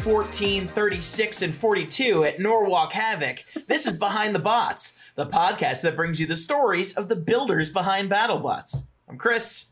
14, 0.00 0.66
36, 0.66 1.42
and 1.42 1.54
42 1.54 2.24
at 2.24 2.40
Norwalk 2.40 2.92
Havoc, 2.92 3.44
this 3.68 3.86
is 3.86 3.98
Behind 3.98 4.34
the 4.34 4.38
Bots, 4.38 4.94
the 5.14 5.26
podcast 5.26 5.82
that 5.82 5.94
brings 5.94 6.18
you 6.18 6.26
the 6.26 6.36
stories 6.36 6.94
of 6.94 7.08
the 7.08 7.16
builders 7.16 7.70
behind 7.70 8.10
BattleBots. 8.10 8.84
I'm 9.08 9.18
Chris, 9.18 9.66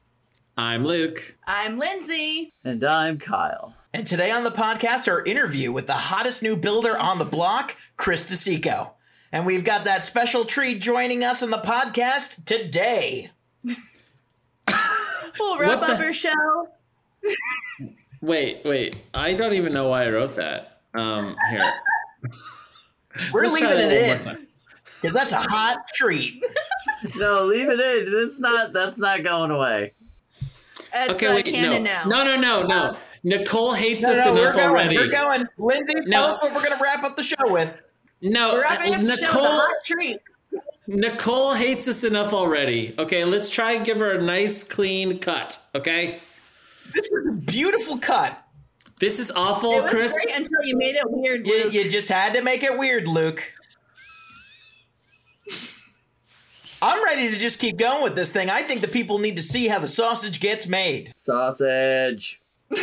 I'm 0.57 0.85
Luke. 0.85 1.37
I'm 1.47 1.79
Lindsay. 1.79 2.53
And 2.63 2.85
I'm 2.85 3.19
Kyle. 3.19 3.75
and 3.95 4.07
today 4.07 4.31
on 4.31 4.45
the 4.45 4.51
podcast, 4.51 5.09
our 5.09 5.25
interview 5.25 5.73
with 5.73 5.87
the 5.87 5.95
hottest 5.95 6.43
new 6.43 6.57
builder 6.57 6.99
on 6.99 7.19
the 7.19 7.25
block, 7.25 7.75
Chris 7.97 8.27
DeSico. 8.27 8.91
And 9.33 9.47
we've 9.47 9.65
got 9.65 9.87
that 9.87 10.05
special 10.05 10.45
treat 10.45 10.81
joining 10.83 11.25
us 11.25 11.43
in 11.43 11.49
the 11.51 11.57
podcast 11.59 12.45
today. 12.45 13.31
We'll 13.65 15.59
wrap 15.59 15.81
What 15.81 15.91
up 15.91 15.99
the- 15.99 16.05
our 16.05 16.13
show. 16.13 16.69
Wait, 18.21 18.63
wait. 18.65 19.03
I 19.15 19.35
don't 19.35 19.55
even 19.55 19.73
know 19.73 19.89
why 19.89 20.05
I 20.07 20.11
wrote 20.11 20.37
that. 20.37 20.81
Um, 20.95 21.37
here. 21.51 21.61
We're 23.33 23.43
Let's 23.45 23.55
leaving 23.55 23.69
that 23.71 23.93
it 23.93 24.27
in 24.29 24.47
because 25.01 25.13
that's 25.15 25.33
a 25.33 25.41
hot 25.41 25.79
treat. 25.95 26.43
No, 27.17 27.45
leave 27.45 27.69
it 27.69 27.79
in. 27.79 28.11
This 28.13 28.41
not 28.41 28.73
that's 28.73 28.99
not 28.99 29.23
going 29.23 29.53
away. 29.53 29.93
It's 30.93 31.13
Okay, 31.15 31.29
uh, 31.29 31.35
wait, 31.37 31.45
canon 31.45 31.85
no. 31.85 31.93
now. 31.93 32.25
no, 32.25 32.25
no, 32.25 32.41
no, 32.41 32.67
no. 32.67 32.97
Nicole 33.23 33.73
hates 33.73 34.03
No, 34.03 34.11
us 34.11 34.17
no, 34.27 34.35
we're 34.35 34.41
enough 34.43 34.57
going. 34.57 34.69
already. 34.69 34.97
We're 34.97 35.09
going. 35.11 35.47
Lindsay, 35.59 35.95
No. 36.07 36.35
us 36.35 36.43
what 36.43 36.53
we're 36.53 36.65
going 36.65 36.77
to 36.77 36.83
wrap 36.83 37.05
up 37.05 37.17
the 37.17 37.23
show 37.23 37.37
with. 37.45 37.81
No, 38.21 38.55
We're 38.55 38.63
wrapping 38.63 38.95
up 38.97 39.01
the 39.03 39.17
show 39.17 39.27
with 39.27 39.31
a 39.31 39.33
Nicole. 39.39 39.47
hot 39.61 39.77
treat. 39.85 40.19
Nicole 40.89 41.55
hates 41.55 41.87
us 41.87 42.03
enough 42.03 42.33
already. 42.33 42.97
Okay, 42.99 43.25
let's 43.25 43.49
try 43.49 43.73
and 43.75 43.87
give 43.87 43.99
her 43.99 44.11
a 44.19 44.21
nice, 44.21 44.65
clean 44.65 45.21
cut. 45.21 45.61
Okay, 45.77 46.19
This 46.99 47.11
is 47.13 47.29
a 47.29 47.33
beautiful 47.41 47.97
cut. 47.99 48.37
this 48.99 49.21
is 49.21 49.31
awful, 49.31 49.73
It 49.75 49.83
was 49.83 49.91
Chris. 49.93 50.13
great 50.13 50.35
until 50.37 50.65
you 50.65 50.77
made 50.77 50.97
it 50.97 51.05
weird. 51.07 51.47
You, 51.47 51.65
Luke. 51.65 51.73
you 51.73 51.89
just 51.89 52.09
had 52.09 52.33
to 52.35 52.43
make 52.43 52.65
it 52.65 52.77
weird, 52.77 53.07
Luke. 53.07 53.53
I'm 56.83 57.05
ready 57.05 57.31
to 57.31 57.37
just 57.37 57.61
keep 57.61 57.77
going 57.77 58.03
with 58.03 58.17
this 58.17 58.33
thing. 58.33 58.51
I 58.51 58.63
think 58.65 58.81
the 58.81 58.89
people 58.89 59.19
need 59.21 59.37
to 59.37 59.43
see 59.43 59.69
how 59.69 59.79
the 59.79 59.87
sausage 59.89 60.41
gets 60.41 60.67
made. 60.67 61.13
Sausage. 61.17 62.41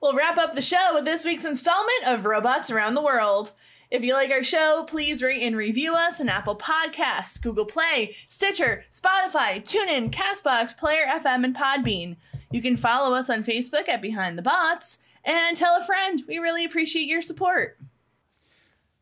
We'll 0.00 0.14
wrap 0.16 0.36
up 0.36 0.56
the 0.56 0.62
show 0.62 0.90
with 0.94 1.04
this 1.04 1.24
week's 1.24 1.44
installment 1.44 2.08
of 2.08 2.24
Robots 2.24 2.72
Around 2.72 2.94
the 2.94 3.02
World. 3.02 3.52
If 3.92 4.02
you 4.02 4.14
like 4.14 4.30
our 4.30 4.42
show, 4.42 4.84
please 4.88 5.22
rate 5.22 5.42
and 5.42 5.54
review 5.54 5.94
us 5.94 6.18
on 6.18 6.30
Apple 6.30 6.56
Podcasts, 6.56 7.38
Google 7.38 7.66
Play, 7.66 8.16
Stitcher, 8.26 8.86
Spotify, 8.90 9.62
TuneIn, 9.62 10.10
Castbox, 10.10 10.74
Player 10.78 11.04
FM, 11.10 11.44
and 11.44 11.54
Podbean. 11.54 12.16
You 12.50 12.62
can 12.62 12.78
follow 12.78 13.14
us 13.14 13.28
on 13.28 13.44
Facebook 13.44 13.90
at 13.90 14.00
Behind 14.00 14.38
the 14.38 14.42
Bots 14.42 15.00
and 15.26 15.58
tell 15.58 15.76
a 15.78 15.84
friend. 15.84 16.22
We 16.26 16.38
really 16.38 16.64
appreciate 16.64 17.06
your 17.06 17.20
support. 17.20 17.76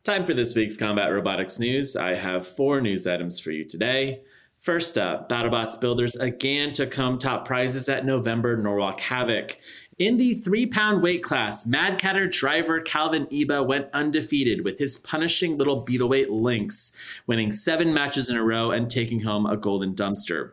Time 0.03 0.27
for 0.27 0.35
this 0.35 0.57
week's 0.57 0.77
combat 0.77 1.13
robotics 1.13 1.61
news. 1.61 1.95
I 1.95 2.17
have 2.17 2.45
four 2.45 2.81
news 2.81 3.07
items 3.07 3.39
for 3.39 3.53
you 3.53 3.65
today. 3.65 4.23
First 4.59 4.99
up, 4.99 5.29
BattleBots 5.29 5.81
builders 5.81 6.17
again 6.17 6.73
took 6.73 6.93
home 6.95 7.17
top 7.17 7.47
prizes 7.47 7.89
at 7.89 8.05
November 8.05 8.57
Norwalk 8.57 8.99
Havoc. 8.99 9.57
In 10.01 10.17
the 10.17 10.33
three 10.33 10.65
pound 10.65 11.03
weight 11.03 11.23
class, 11.23 11.67
Mad 11.67 12.01
Catter 12.01 12.27
driver 12.27 12.81
Calvin 12.81 13.27
Eba 13.27 13.67
went 13.67 13.89
undefeated 13.93 14.65
with 14.65 14.79
his 14.79 14.97
punishing 14.97 15.59
little 15.59 15.85
beetleweight 15.85 16.31
Lynx, 16.31 16.97
winning 17.27 17.53
seven 17.53 17.93
matches 17.93 18.31
in 18.31 18.37
a 18.39 18.43
row 18.43 18.71
and 18.71 18.89
taking 18.89 19.21
home 19.21 19.45
a 19.45 19.59
golden 19.59 19.95
dumpster. 19.95 20.53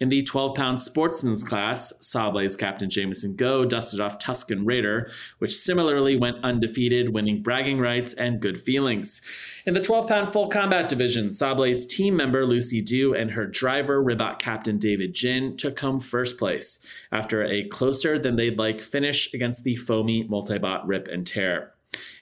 In 0.00 0.08
the 0.08 0.22
12 0.22 0.54
pound 0.54 0.80
sportsman's 0.80 1.44
class, 1.44 1.92
Sawblaze 2.00 2.58
captain 2.58 2.88
Jameson 2.88 3.36
Go 3.36 3.66
dusted 3.66 4.00
off 4.00 4.18
Tuscan 4.18 4.64
Raider, 4.64 5.10
which 5.40 5.54
similarly 5.54 6.16
went 6.16 6.42
undefeated, 6.42 7.12
winning 7.12 7.42
bragging 7.42 7.78
rights 7.78 8.14
and 8.14 8.40
good 8.40 8.58
feelings. 8.58 9.20
In 9.66 9.74
the 9.74 9.80
12 9.80 10.06
pound 10.06 10.32
full 10.32 10.46
combat 10.46 10.88
division, 10.88 11.30
Sawblaze 11.30 11.88
team 11.88 12.16
member 12.16 12.46
Lucy 12.46 12.80
Dew 12.80 13.12
and 13.12 13.32
her 13.32 13.48
driver, 13.48 14.00
Ribbot 14.00 14.38
captain 14.38 14.78
David 14.78 15.12
Jin, 15.12 15.56
took 15.56 15.80
home 15.80 15.98
first 15.98 16.38
place 16.38 16.86
after 17.10 17.42
a 17.42 17.64
closer 17.64 18.16
than 18.16 18.36
they'd 18.36 18.60
like 18.60 18.80
finish 18.80 19.34
against 19.34 19.64
the 19.64 19.74
foamy 19.74 20.22
multibot 20.22 20.82
Rip 20.86 21.08
and 21.08 21.26
Tear. 21.26 21.72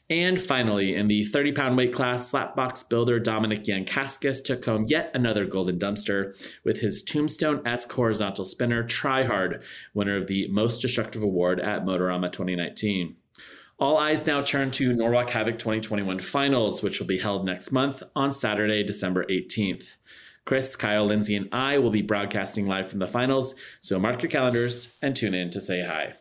And 0.09 0.41
finally, 0.41 0.95
in 0.95 1.09
the 1.09 1.25
30 1.25 1.53
pound 1.53 1.77
weight 1.77 1.93
class, 1.93 2.33
slapbox 2.33 2.89
builder 2.89 3.21
Dominic 3.21 3.65
Yankaskis 3.65 4.43
took 4.43 4.65
home 4.65 4.87
yet 4.89 5.11
another 5.13 5.45
golden 5.45 5.79
dumpster 5.79 6.35
with 6.65 6.81
his 6.81 7.03
Tombstone 7.03 7.61
esque 7.67 7.93
horizontal 7.93 8.47
spinner 8.47 8.83
Tryhard, 8.83 9.63
winner 9.93 10.17
of 10.17 10.29
the 10.29 10.49
Most 10.49 10.81
Destructive 10.81 11.23
Award 11.23 11.61
at 11.61 11.85
Motorama 11.85 12.33
2019. 12.33 13.17
All 13.77 13.99
eyes 13.99 14.25
now 14.25 14.41
turn 14.41 14.71
to 14.73 14.93
Norwalk 14.93 15.31
Havoc 15.31 15.59
2021 15.59 16.21
finals, 16.21 16.81
which 16.81 17.01
will 17.01 17.09
be 17.09 17.19
held 17.19 17.45
next 17.45 17.73
month 17.73 18.05
on 18.15 18.31
Saturday, 18.31 18.85
December 18.85 19.25
18th. 19.25 19.97
Chris, 20.45 20.77
Kyle, 20.77 21.07
Lindsay, 21.07 21.35
and 21.35 21.49
I 21.53 21.79
will 21.79 21.91
be 21.91 22.01
broadcasting 22.01 22.69
live 22.69 22.89
from 22.89 23.01
the 23.01 23.09
finals, 23.09 23.57
so 23.81 23.99
mark 23.99 24.23
your 24.23 24.31
calendars 24.31 24.97
and 25.03 25.17
tune 25.17 25.35
in 25.35 25.51
to 25.51 25.61
say 25.61 25.85
hi. 25.85 26.15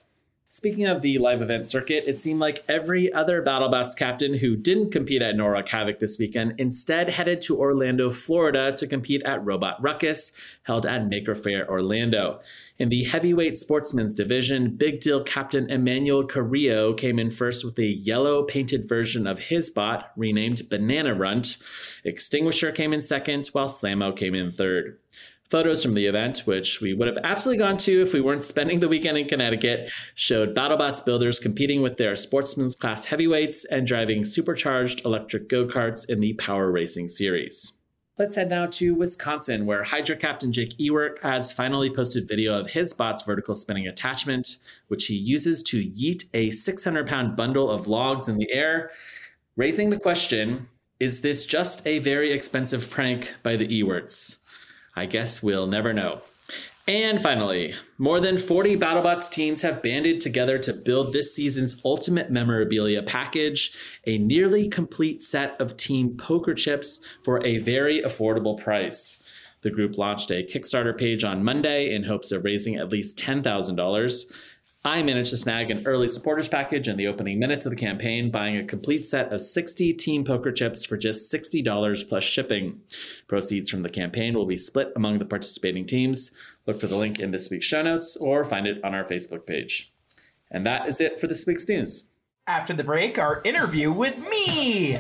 Speaking 0.50 0.86
of 0.86 1.02
the 1.02 1.18
live 1.20 1.42
event 1.42 1.68
circuit, 1.68 2.06
it 2.08 2.20
seemed 2.20 2.40
like 2.40 2.64
every 2.68 3.12
other 3.12 3.44
BattleBots 3.44 3.98
captain 3.98 4.36
who 4.36 4.56
didn't 4.56 4.92
compete 4.92 5.22
at 5.22 5.36
Norwalk 5.36 5.68
Havoc 5.70 6.00
this 6.00 6.18
weekend 6.18 6.60
instead 6.60 7.10
headed 7.10 7.42
to 7.44 7.60
Orlando, 7.60 8.12
Florida 8.12 8.72
to 8.78 8.88
compete 8.88 9.22
at 9.24 9.44
Robot 9.46 9.82
Ruckus, 9.82 10.32
held 10.64 10.86
at 10.86 11.08
Maker 11.08 11.36
Faire 11.36 11.70
Orlando. 11.70 12.40
In 12.80 12.90
the 12.90 13.04
heavyweight 13.04 13.56
sportsman's 13.56 14.16
division, 14.16 14.76
Big 14.76 15.00
Deal 15.00 15.24
captain 15.24 15.70
Emmanuel 15.70 16.26
Carrillo 16.26 16.94
came 16.94 17.20
in 17.20 17.30
first 17.30 17.64
with 17.64 17.78
a 17.78 17.86
yellow 17.86 18.44
painted 18.44 18.90
version 18.90 19.28
of 19.28 19.38
his 19.38 19.70
bot, 19.70 20.12
renamed 20.18 20.68
Banana 20.70 21.14
Runt. 21.14 21.58
Extinguisher 22.04 22.72
came 22.72 22.92
in 22.92 23.04
second, 23.04 23.48
while 23.54 23.68
Slammo 23.68 24.18
came 24.18 24.34
in 24.34 24.52
third. 24.52 24.98
Photos 25.52 25.84
from 25.84 25.94
the 25.94 26.08
event, 26.08 26.40
which 26.46 26.82
we 26.82 26.96
would 26.96 27.08
have 27.08 27.24
absolutely 27.24 27.64
gone 27.64 27.78
to 27.78 28.02
if 28.02 28.12
we 28.12 28.22
weren't 28.22 28.42
spending 28.42 28.80
the 28.80 28.90
weekend 28.90 29.20
in 29.20 29.28
Connecticut, 29.28 29.92
showed 30.16 30.56
BattleBots 30.56 31.06
builders 31.06 31.38
competing 31.38 31.84
with 31.84 31.98
their 31.98 32.16
sportsman's 32.16 32.76
class 32.76 33.06
heavyweights 33.06 33.66
and 33.66 33.86
driving 33.86 34.24
supercharged 34.24 35.06
electric 35.06 35.48
go 35.48 35.68
karts 35.68 36.10
in 36.10 36.22
the 36.22 36.34
Power 36.34 36.72
Racing 36.72 37.08
series. 37.08 37.83
Let's 38.16 38.36
head 38.36 38.50
now 38.50 38.68
to 38.68 38.94
Wisconsin, 38.94 39.66
where 39.66 39.82
Hydra 39.82 40.16
Captain 40.16 40.52
Jake 40.52 40.78
Ewert 40.78 41.20
has 41.24 41.52
finally 41.52 41.90
posted 41.90 42.28
video 42.28 42.54
of 42.60 42.68
his 42.68 42.94
bot's 42.94 43.24
vertical 43.24 43.56
spinning 43.56 43.88
attachment, 43.88 44.58
which 44.88 45.08
he 45.08 45.16
uses 45.16 45.64
to 45.64 45.78
yeet 45.78 46.26
a 46.32 46.52
600 46.52 47.08
pound 47.08 47.36
bundle 47.36 47.72
of 47.72 47.88
logs 47.88 48.28
in 48.28 48.38
the 48.38 48.54
air, 48.54 48.92
raising 49.56 49.90
the 49.90 50.00
question 50.00 50.68
is 51.00 51.22
this 51.22 51.48
just 51.48 51.88
a 51.88 51.98
very 52.00 52.32
expensive 52.32 52.88
prank 52.92 53.34
by 53.42 53.56
the 53.56 53.68
Ewerts? 53.68 54.38
I 54.96 55.08
guess 55.08 55.42
we'll 55.42 55.66
never 55.66 55.92
know. 55.92 56.22
And 56.86 57.22
finally, 57.22 57.76
more 57.98 58.20
than 58.20 58.38
40 58.38 58.76
BattleBots 58.76 59.32
teams 59.32 59.62
have 59.62 59.82
banded 59.82 60.20
together 60.20 60.60
to 60.60 60.74
build 60.74 61.14
this 61.14 61.34
season's 61.34 61.80
ultimate 61.86 62.30
memorabilia 62.30 63.02
package, 63.02 63.74
a 64.06 64.18
nearly 64.18 64.68
complete 64.68 65.24
set 65.24 65.60
of 65.62 65.78
team 65.78 66.18
poker 66.18 66.54
chips 66.54 67.00
for 67.24 67.42
a 67.46 67.60
very 67.60 68.02
affordable 68.02 68.62
price. 68.62 69.24
The 69.62 69.72
group 69.72 69.98
launched 69.98 70.30
a 70.30 70.44
Kickstarter 70.44 70.98
page 70.98 71.24
on 71.24 71.42
Monday 71.42 71.94
in 71.94 72.04
hopes 72.04 72.34
of 72.34 72.44
raising 72.44 72.76
at 72.76 72.90
least 72.90 73.18
$10,000. 73.18 74.34
I 74.86 75.02
managed 75.02 75.30
to 75.30 75.38
snag 75.38 75.72
an 75.72 75.84
early 75.86 76.10
supporters 76.10 76.50
package 76.50 76.90
in 76.90 76.98
the 76.98 77.08
opening 77.08 77.40
minutes 77.40 77.66
of 77.66 77.70
the 77.70 77.78
campaign, 77.78 78.30
buying 78.30 78.58
a 78.58 78.66
complete 78.66 79.06
set 79.06 79.32
of 79.32 79.42
60 79.42 79.94
Team 79.94 80.26
Poker 80.26 80.52
chips 80.52 80.84
for 80.84 80.98
just 80.98 81.34
$60 81.34 82.10
plus 82.10 82.26
shipping. 82.26 82.82
Proceeds 83.30 83.70
from 83.70 83.84
the 83.84 83.90
campaign 83.90 84.34
will 84.34 84.46
be 84.46 84.58
split 84.58 84.92
among 84.98 85.20
the 85.20 85.26
participating 85.26 85.86
teams. 85.86 86.36
Look 86.66 86.80
for 86.80 86.88
the 86.88 86.96
link 86.96 87.20
in 87.20 87.32
this 87.32 87.50
week's 87.50 87.66
show 87.66 87.82
notes 87.82 88.16
or 88.16 88.46
find 88.46 88.68
it 88.68 88.84
on 88.84 88.96
our 88.96 89.04
Facebook 89.04 89.46
page. 89.46 89.94
And 90.50 90.66
that 90.66 90.88
is 90.88 91.02
it 91.02 91.20
for 91.20 91.28
this 91.28 91.46
week's 91.46 91.68
news. 91.68 92.10
After 92.48 92.74
the 92.74 92.84
break, 92.84 93.18
our 93.18 93.42
interview 93.44 93.92
with 93.92 94.18
me. 94.30 94.98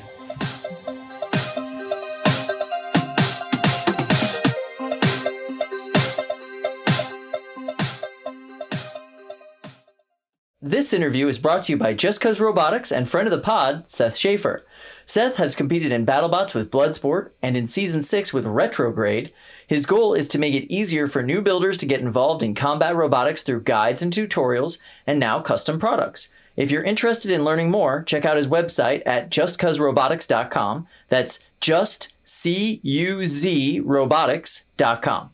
This 10.66 10.94
interview 10.94 11.28
is 11.28 11.40
brought 11.40 11.64
to 11.66 11.74
you 11.74 11.78
by 11.78 11.94
Just 11.94 12.22
Cuz 12.22 12.40
Robotics 12.40 12.90
and 12.90 13.06
friend 13.06 13.28
of 13.28 13.34
the 13.34 13.38
pod, 13.38 13.90
Seth 13.90 14.16
Schaefer. 14.16 14.66
Seth 15.06 15.36
has 15.36 15.58
competed 15.58 15.92
in 15.92 16.06
BattleBots 16.06 16.56
with 16.56 16.72
Bloodsport 16.72 17.32
and 17.42 17.58
in 17.58 17.68
Season 17.68 18.02
6 18.02 18.32
with 18.32 18.46
Retrograde. 18.46 19.34
His 19.68 19.86
goal 19.86 20.14
is 20.14 20.30
to 20.30 20.40
make 20.40 20.54
it 20.54 20.74
easier 20.74 21.06
for 21.06 21.22
new 21.22 21.42
builders 21.42 21.76
to 21.80 21.86
get 21.86 22.00
involved 22.00 22.42
in 22.42 22.56
combat 22.56 22.96
robotics 22.96 23.44
through 23.44 23.64
guides 23.64 24.02
and 24.02 24.14
tutorials, 24.14 24.78
and 25.06 25.20
now 25.20 25.42
custom 25.42 25.78
products. 25.78 26.30
If 26.56 26.72
you're 26.72 26.82
interested 26.82 27.30
in 27.30 27.44
learning 27.44 27.70
more, 27.70 28.02
check 28.02 28.24
out 28.24 28.38
his 28.38 28.48
website 28.48 29.04
at 29.06 29.30
justcuzrobotics.com. 29.30 30.88
That's 31.10 31.40
just 31.60 32.14
C-U-Z 32.24 33.82
robotics.com. 33.82 35.33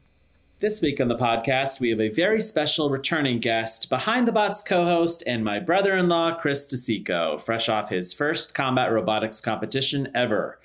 This 0.61 0.81
week 0.81 0.99
on 0.99 1.07
the 1.07 1.15
podcast, 1.15 1.79
we 1.79 1.89
have 1.89 2.01
a 2.01 2.09
very 2.09 2.41
special 2.41 2.89
returning 2.89 3.39
guest, 3.39 3.87
Behind 3.87 4.27
the 4.27 4.33
Bots 4.33 4.61
co 4.61 4.83
host, 4.83 5.23
and 5.25 5.41
my 5.41 5.57
brother 5.57 5.95
in 5.95 6.09
law, 6.09 6.35
Chris 6.35 6.67
DeSico, 6.67 7.39
fresh 7.39 7.69
off 7.69 7.87
his 7.87 8.11
first 8.11 8.53
combat 8.53 8.91
robotics 8.91 9.39
competition 9.39 10.09
ever. 10.13 10.59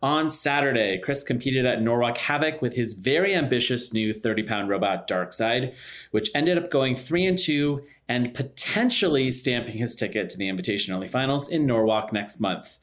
On 0.00 0.30
Saturday, 0.30 0.98
Chris 0.98 1.24
competed 1.24 1.66
at 1.66 1.82
Norwalk 1.82 2.16
Havoc 2.16 2.62
with 2.62 2.74
his 2.74 2.92
very 2.94 3.34
ambitious 3.34 3.92
new 3.92 4.14
30 4.14 4.44
pound 4.44 4.68
robot 4.68 5.08
Darkside, 5.08 5.74
which 6.12 6.30
ended 6.32 6.56
up 6.56 6.70
going 6.70 6.94
3 6.94 7.26
and 7.26 7.36
2 7.36 7.82
and 8.08 8.32
potentially 8.32 9.32
stamping 9.32 9.78
his 9.78 9.96
ticket 9.96 10.30
to 10.30 10.38
the 10.38 10.48
invitation 10.48 10.94
only 10.94 11.08
finals 11.08 11.48
in 11.48 11.66
Norwalk 11.66 12.12
next 12.12 12.38
month. 12.38 12.78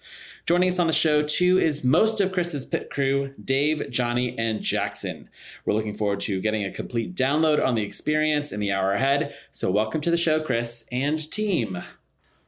Joining 0.47 0.69
us 0.69 0.79
on 0.79 0.87
the 0.87 0.93
show, 0.93 1.23
too, 1.23 1.59
is 1.59 1.83
most 1.83 2.21
of 2.21 2.31
Chris's 2.31 2.63
pit 2.63 2.89
crew 2.89 3.33
Dave, 3.43 3.91
Johnny, 3.91 4.33
and 4.39 4.61
Jackson. 4.61 5.29
We're 5.65 5.73
looking 5.73 5.93
forward 5.93 6.21
to 6.21 6.39
getting 6.39 6.63
a 6.63 6.71
complete 6.71 7.15
download 7.15 7.61
on 7.61 7.75
the 7.75 7.81
experience 7.81 8.53
in 8.53 8.61
the 8.61 8.71
hour 8.71 8.93
ahead. 8.93 9.35
So, 9.51 9.69
welcome 9.69 9.99
to 9.99 10.09
the 10.09 10.15
show, 10.15 10.39
Chris 10.39 10.87
and 10.89 11.19
team. 11.33 11.83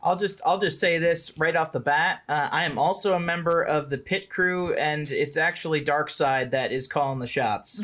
I'll 0.01 0.15
just 0.15 0.39
I'll 0.45 0.59
just 0.59 0.79
say 0.79 0.97
this 0.97 1.33
right 1.37 1.57
off 1.57 1.73
the 1.73 1.81
bat. 1.81 2.21
Uh, 2.29 2.47
I 2.49 2.63
am 2.63 2.79
also 2.79 3.15
a 3.15 3.19
member 3.19 3.63
of 3.63 3.89
the 3.89 3.97
pit 3.97 4.29
crew, 4.29 4.73
and 4.75 5.11
it's 5.11 5.35
actually 5.35 5.83
Darkside 5.83 6.51
that 6.51 6.71
is 6.71 6.87
calling 6.87 7.19
the 7.19 7.27
shots. 7.27 7.81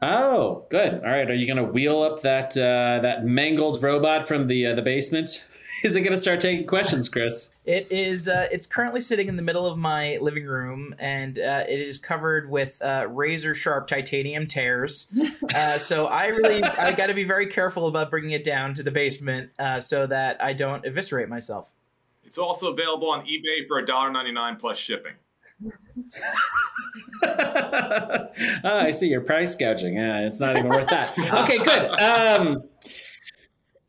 Oh, 0.00 0.64
good. 0.70 0.94
All 0.94 1.10
right. 1.10 1.30
Are 1.30 1.34
you 1.34 1.46
going 1.46 1.58
to 1.58 1.70
wheel 1.70 2.00
up 2.00 2.22
that 2.22 2.56
uh, 2.56 3.00
that 3.02 3.26
mangled 3.26 3.82
robot 3.82 4.26
from 4.26 4.46
the 4.46 4.68
uh, 4.68 4.74
the 4.74 4.80
basement? 4.80 5.44
Is 5.84 5.96
it 5.96 6.00
going 6.00 6.12
to 6.12 6.18
start 6.18 6.40
taking 6.40 6.66
questions, 6.66 7.08
Chris? 7.08 7.56
It 7.64 7.86
is. 7.90 8.28
Uh, 8.28 8.48
it's 8.50 8.66
currently 8.66 9.00
sitting 9.00 9.28
in 9.28 9.36
the 9.36 9.42
middle 9.42 9.66
of 9.66 9.78
my 9.78 10.18
living 10.20 10.44
room, 10.44 10.94
and 10.98 11.38
uh, 11.38 11.64
it 11.68 11.80
is 11.80 11.98
covered 11.98 12.50
with 12.50 12.80
uh, 12.82 13.06
razor 13.08 13.54
sharp 13.54 13.86
titanium 13.86 14.46
tears. 14.46 15.10
Uh, 15.54 15.78
so 15.78 16.06
I 16.06 16.26
really, 16.28 16.62
I 16.62 16.92
got 16.92 17.08
to 17.08 17.14
be 17.14 17.24
very 17.24 17.46
careful 17.46 17.88
about 17.88 18.08
bringing 18.08 18.30
it 18.30 18.44
down 18.44 18.72
to 18.74 18.84
the 18.84 18.90
basement 18.90 19.50
uh, 19.58 19.80
so 19.80 20.06
that 20.06 20.42
I 20.42 20.52
don't 20.52 20.84
eviscerate 20.84 21.28
myself. 21.28 21.74
It's 22.22 22.38
also 22.38 22.72
available 22.72 23.10
on 23.10 23.26
eBay 23.26 23.66
for 23.66 23.82
$1.99 23.82 24.58
plus 24.60 24.78
shipping. 24.78 25.14
oh, 27.24 28.28
I 28.64 28.92
see. 28.92 29.08
You're 29.08 29.22
price 29.22 29.56
gouging. 29.56 29.96
Yeah, 29.96 30.20
it's 30.20 30.38
not 30.38 30.56
even 30.56 30.68
worth 30.68 30.88
that. 30.88 31.18
Okay, 31.18 31.58
good. 31.58 31.90
Um, 32.00 32.62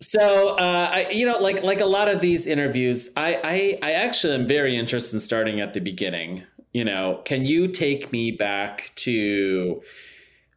so, 0.01 0.57
uh, 0.57 0.89
I, 0.91 1.09
you 1.11 1.27
know, 1.27 1.37
like 1.39 1.63
like 1.63 1.79
a 1.79 1.85
lot 1.85 2.09
of 2.09 2.19
these 2.19 2.47
interviews, 2.47 3.13
I, 3.15 3.77
I 3.81 3.89
I 3.89 3.91
actually 3.93 4.33
am 4.33 4.47
very 4.47 4.75
interested 4.75 5.15
in 5.15 5.19
starting 5.19 5.61
at 5.61 5.73
the 5.73 5.79
beginning. 5.79 6.43
You 6.73 6.85
know, 6.85 7.21
can 7.23 7.45
you 7.45 7.67
take 7.67 8.11
me 8.11 8.31
back 8.31 8.91
to 8.95 9.83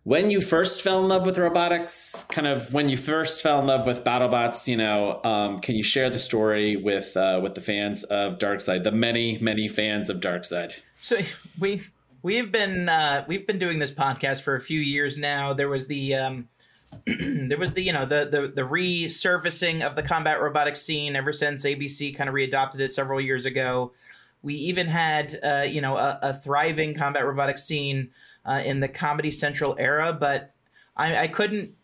when 0.04 0.30
you 0.30 0.40
first 0.40 0.80
fell 0.80 1.00
in 1.00 1.08
love 1.08 1.26
with 1.26 1.36
robotics? 1.36 2.24
Kind 2.30 2.46
of 2.46 2.72
when 2.72 2.88
you 2.88 2.96
first 2.96 3.42
fell 3.42 3.58
in 3.58 3.66
love 3.66 3.86
with 3.86 4.02
BattleBots. 4.02 4.66
You 4.66 4.78
know, 4.78 5.20
um, 5.24 5.60
can 5.60 5.74
you 5.74 5.82
share 5.82 6.08
the 6.08 6.18
story 6.18 6.76
with 6.76 7.14
uh, 7.14 7.40
with 7.42 7.54
the 7.54 7.60
fans 7.60 8.02
of 8.04 8.38
Darkside, 8.38 8.82
the 8.82 8.92
many 8.92 9.36
many 9.38 9.68
fans 9.68 10.08
of 10.08 10.20
Darkside? 10.20 10.72
So 11.00 11.18
we 11.60 11.82
we've 12.22 12.50
been 12.50 12.88
uh, 12.88 13.26
we've 13.28 13.46
been 13.46 13.58
doing 13.58 13.78
this 13.78 13.92
podcast 13.92 14.40
for 14.40 14.54
a 14.54 14.60
few 14.60 14.80
years 14.80 15.18
now. 15.18 15.52
There 15.52 15.68
was 15.68 15.86
the 15.86 16.14
um, 16.14 16.48
there 17.06 17.58
was 17.58 17.72
the 17.74 17.82
you 17.82 17.92
know 17.92 18.06
the, 18.06 18.26
the 18.26 18.48
the 18.48 18.62
resurfacing 18.62 19.82
of 19.82 19.94
the 19.94 20.02
combat 20.02 20.40
robotics 20.40 20.80
scene 20.80 21.16
ever 21.16 21.32
since 21.32 21.64
ABC 21.64 22.16
kind 22.16 22.28
of 22.28 22.34
readopted 22.34 22.80
it 22.80 22.92
several 22.92 23.20
years 23.20 23.46
ago. 23.46 23.92
We 24.42 24.54
even 24.54 24.86
had 24.86 25.38
uh, 25.42 25.66
you 25.68 25.80
know 25.80 25.96
a, 25.96 26.18
a 26.22 26.34
thriving 26.34 26.94
combat 26.94 27.24
robotics 27.24 27.64
scene 27.64 28.10
uh, 28.44 28.62
in 28.64 28.80
the 28.80 28.88
Comedy 28.88 29.30
Central 29.30 29.76
era, 29.78 30.12
but 30.12 30.52
I, 30.96 31.16
I 31.16 31.28
couldn't 31.28 31.74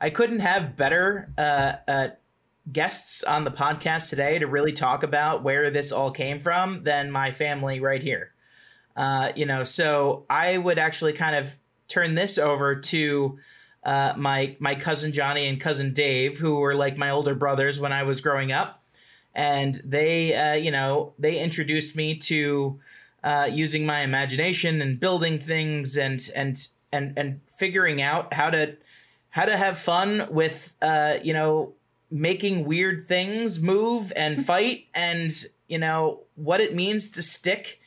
I 0.00 0.10
couldn't 0.10 0.40
have 0.40 0.76
better 0.76 1.30
uh, 1.36 1.74
uh, 1.86 2.08
guests 2.72 3.22
on 3.22 3.44
the 3.44 3.50
podcast 3.50 4.08
today 4.08 4.38
to 4.38 4.46
really 4.46 4.72
talk 4.72 5.02
about 5.02 5.42
where 5.42 5.70
this 5.70 5.92
all 5.92 6.10
came 6.10 6.40
from 6.40 6.84
than 6.84 7.10
my 7.10 7.30
family 7.30 7.80
right 7.80 8.02
here. 8.02 8.32
Uh, 8.96 9.32
you 9.36 9.46
know, 9.46 9.64
so 9.64 10.24
I 10.28 10.56
would 10.56 10.78
actually 10.78 11.12
kind 11.12 11.36
of 11.36 11.56
turn 11.88 12.14
this 12.14 12.38
over 12.38 12.76
to 12.76 13.38
uh, 13.84 14.14
my 14.16 14.56
my 14.58 14.74
cousin 14.74 15.12
Johnny 15.12 15.46
and 15.46 15.60
cousin 15.60 15.92
Dave, 15.92 16.38
who 16.38 16.56
were 16.56 16.74
like 16.74 16.96
my 16.96 17.10
older 17.10 17.34
brothers 17.34 17.80
when 17.80 17.92
I 17.92 18.02
was 18.02 18.20
growing 18.20 18.52
up, 18.52 18.82
and 19.34 19.74
they, 19.84 20.34
uh, 20.34 20.54
you 20.54 20.70
know, 20.70 21.14
they 21.18 21.38
introduced 21.38 21.96
me 21.96 22.16
to 22.16 22.78
uh, 23.24 23.48
using 23.50 23.86
my 23.86 24.00
imagination 24.00 24.82
and 24.82 25.00
building 25.00 25.38
things 25.38 25.96
and 25.96 26.28
and 26.34 26.68
and 26.92 27.14
and 27.16 27.40
figuring 27.56 28.02
out 28.02 28.34
how 28.34 28.50
to 28.50 28.76
how 29.30 29.44
to 29.44 29.56
have 29.56 29.78
fun 29.78 30.26
with, 30.30 30.74
uh, 30.82 31.18
you 31.22 31.32
know, 31.32 31.72
making 32.10 32.64
weird 32.64 33.06
things 33.06 33.60
move 33.60 34.12
and 34.16 34.44
fight, 34.44 34.86
and 34.94 35.46
you 35.68 35.78
know 35.78 36.20
what 36.34 36.60
it 36.60 36.74
means 36.74 37.08
to 37.10 37.22
stick 37.22 37.80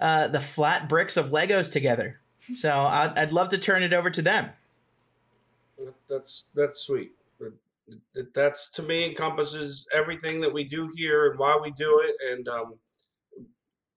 uh, 0.00 0.28
the 0.28 0.40
flat 0.40 0.88
bricks 0.88 1.16
of 1.16 1.30
Legos 1.30 1.72
together. 1.72 2.20
So 2.52 2.70
I'd, 2.70 3.16
I'd 3.16 3.32
love 3.32 3.50
to 3.50 3.58
turn 3.58 3.82
it 3.82 3.92
over 3.92 4.10
to 4.10 4.22
them. 4.22 4.50
That's 6.10 6.44
that's 6.54 6.82
sweet. 6.82 7.12
That- 7.38 7.58
that- 8.14 8.34
That's 8.34 8.70
to 8.72 8.82
me 8.82 9.04
encompasses 9.06 9.88
everything 9.94 10.40
that 10.42 10.52
we 10.52 10.64
do 10.64 10.90
here 10.94 11.30
and 11.30 11.38
why 11.38 11.56
we 11.56 11.70
do 11.72 12.00
it. 12.00 12.16
And 12.32 12.48
um, 12.48 12.80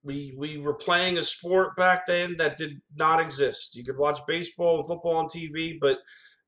we 0.03 0.33
we 0.37 0.57
were 0.57 0.73
playing 0.73 1.17
a 1.17 1.23
sport 1.23 1.75
back 1.77 2.05
then 2.05 2.35
that 2.37 2.57
did 2.57 2.81
not 2.97 3.21
exist. 3.21 3.75
You 3.75 3.83
could 3.83 3.97
watch 3.97 4.19
baseball 4.27 4.79
and 4.79 4.87
football 4.87 5.15
on 5.15 5.29
TV, 5.29 5.77
but 5.79 5.99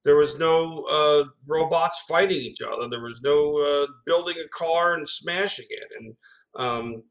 there 0.03 0.17
was 0.17 0.37
no 0.37 0.83
uh, 0.83 1.23
robots 1.47 2.01
fighting 2.07 2.37
each 2.37 2.61
other. 2.61 2.89
There 2.89 3.01
was 3.01 3.21
no 3.21 3.57
uh, 3.59 3.87
building 4.05 4.35
a 4.43 4.47
car 4.49 4.93
and 4.95 5.07
smashing 5.07 5.65
it. 5.69 5.87
And 5.99 6.15
um, 6.55 7.03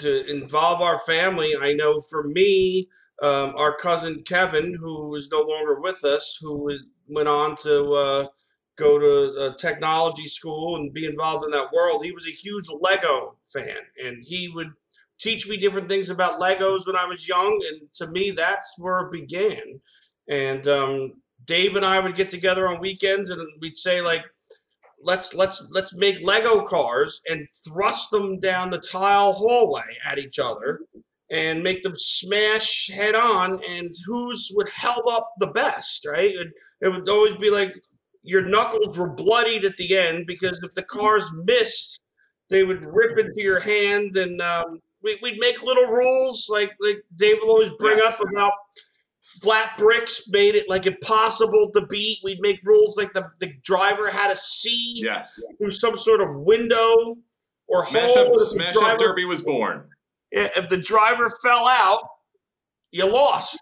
to 0.00 0.26
involve 0.30 0.82
our 0.82 0.98
family, 1.00 1.54
I 1.60 1.74
know 1.74 2.00
for 2.10 2.24
me, 2.24 2.88
um, 3.22 3.54
our 3.56 3.76
cousin 3.76 4.22
Kevin, 4.24 4.74
who 4.74 5.14
is 5.14 5.28
no 5.32 5.40
longer 5.40 5.80
with 5.80 6.04
us, 6.04 6.38
who 6.40 6.58
was, 6.64 6.82
went 7.08 7.28
on 7.28 7.56
to 7.62 7.92
uh, 7.92 8.26
go 8.76 8.98
to 8.98 9.54
technology 9.58 10.26
school 10.26 10.76
and 10.76 10.92
be 10.92 11.06
involved 11.06 11.44
in 11.44 11.50
that 11.52 11.72
world. 11.72 12.04
He 12.04 12.12
was 12.12 12.26
a 12.26 12.30
huge 12.30 12.66
Lego 12.80 13.36
fan, 13.52 13.76
and 14.02 14.24
he 14.24 14.48
would 14.48 14.70
teach 15.18 15.48
me 15.48 15.56
different 15.56 15.88
things 15.88 16.10
about 16.10 16.40
Legos 16.40 16.86
when 16.86 16.96
I 16.96 17.06
was 17.06 17.28
young. 17.28 17.60
And 17.70 17.88
to 17.94 18.08
me, 18.08 18.32
that's 18.32 18.78
where 18.78 19.00
it 19.00 19.12
began. 19.12 19.80
And 20.28 20.66
um, 20.68 21.12
Dave 21.44 21.76
and 21.76 21.84
I 21.84 22.00
would 22.00 22.16
get 22.16 22.28
together 22.28 22.68
on 22.68 22.80
weekends, 22.80 23.30
and 23.30 23.46
we'd 23.60 23.76
say 23.76 24.00
like, 24.00 24.24
let's 25.02 25.34
let's 25.34 25.66
let's 25.70 25.94
make 25.94 26.22
Lego 26.22 26.62
cars 26.62 27.20
and 27.28 27.46
thrust 27.64 28.10
them 28.10 28.38
down 28.40 28.70
the 28.70 28.78
tile 28.78 29.32
hallway 29.32 29.96
at 30.06 30.18
each 30.18 30.38
other 30.38 30.80
and 31.32 31.62
make 31.62 31.82
them 31.82 31.94
smash 31.96 32.88
head 32.92 33.14
on 33.16 33.58
and 33.68 33.92
whose 34.06 34.52
would 34.54 34.68
held 34.68 35.02
up 35.10 35.32
the 35.40 35.48
best 35.48 36.06
right 36.06 36.30
it, 36.34 36.46
it 36.82 36.88
would 36.90 37.08
always 37.08 37.34
be 37.36 37.50
like 37.50 37.74
your 38.22 38.42
knuckles 38.42 38.96
were 38.96 39.10
bloodied 39.14 39.64
at 39.64 39.76
the 39.78 39.96
end 39.96 40.24
because 40.28 40.60
if 40.62 40.72
the 40.74 40.82
cars 40.84 41.28
missed 41.44 41.98
they 42.50 42.62
would 42.64 42.84
rip 42.84 43.18
into 43.18 43.42
your 43.42 43.58
hand 43.58 44.14
and 44.16 44.40
um, 44.42 44.78
we, 45.02 45.18
we'd 45.22 45.40
make 45.40 45.62
little 45.62 45.86
rules 45.86 46.46
like 46.50 46.70
like 46.80 47.02
dave 47.16 47.38
will 47.42 47.50
always 47.50 47.70
bring 47.78 47.98
Yes. 47.98 48.20
up 48.20 48.26
about 48.30 48.52
flat 49.40 49.76
bricks 49.78 50.24
made 50.28 50.54
it 50.54 50.68
like 50.68 50.86
impossible 50.86 51.70
to 51.74 51.86
beat. 51.88 52.18
We'd 52.24 52.38
make 52.40 52.60
rules 52.64 52.96
like 52.96 53.12
the, 53.12 53.24
the 53.40 53.52
driver 53.64 54.10
had 54.10 54.28
to 54.30 54.36
see 54.36 55.00
Yes. 55.04 55.40
through 55.58 55.70
some 55.70 55.96
sort 55.96 56.20
of 56.20 56.40
window 56.40 57.16
or 57.68 57.84
Smash 57.84 58.10
hole. 58.14 58.32
up, 58.32 58.36
smash 58.48 58.76
up 58.76 58.98
derby 58.98 59.24
was 59.24 59.40
born. 59.40 59.88
If 60.34 60.70
the 60.70 60.78
driver 60.78 61.30
fell 61.42 61.68
out, 61.68 62.02
you 62.90 63.06
lost. 63.06 63.60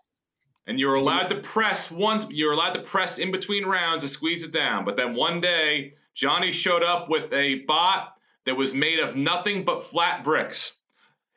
And 0.67 0.79
you're 0.79 0.95
allowed 0.95 1.29
to 1.31 1.41
press 1.41 1.91
once. 1.91 2.27
You 2.31 2.47
were 2.47 2.53
allowed 2.53 2.75
to 2.75 2.83
press 2.83 3.19
in 3.19 3.33
between 3.33 3.67
rounds 3.67 4.05
to 4.05 4.09
squeeze 4.09 4.45
it 4.45 4.53
down. 4.53 4.85
But 4.85 4.97
then 4.97 5.15
one 5.15 5.41
day, 5.41 5.95
Johnny 6.15 6.53
showed 6.53 6.85
up 6.85 7.09
with 7.09 7.33
a 7.33 7.65
bot 7.67 8.13
that 8.47 8.57
was 8.57 8.73
made 8.73 9.01
of 9.01 9.17
nothing 9.17 9.65
but 9.65 9.83
flat 9.83 10.23
bricks. 10.23 10.77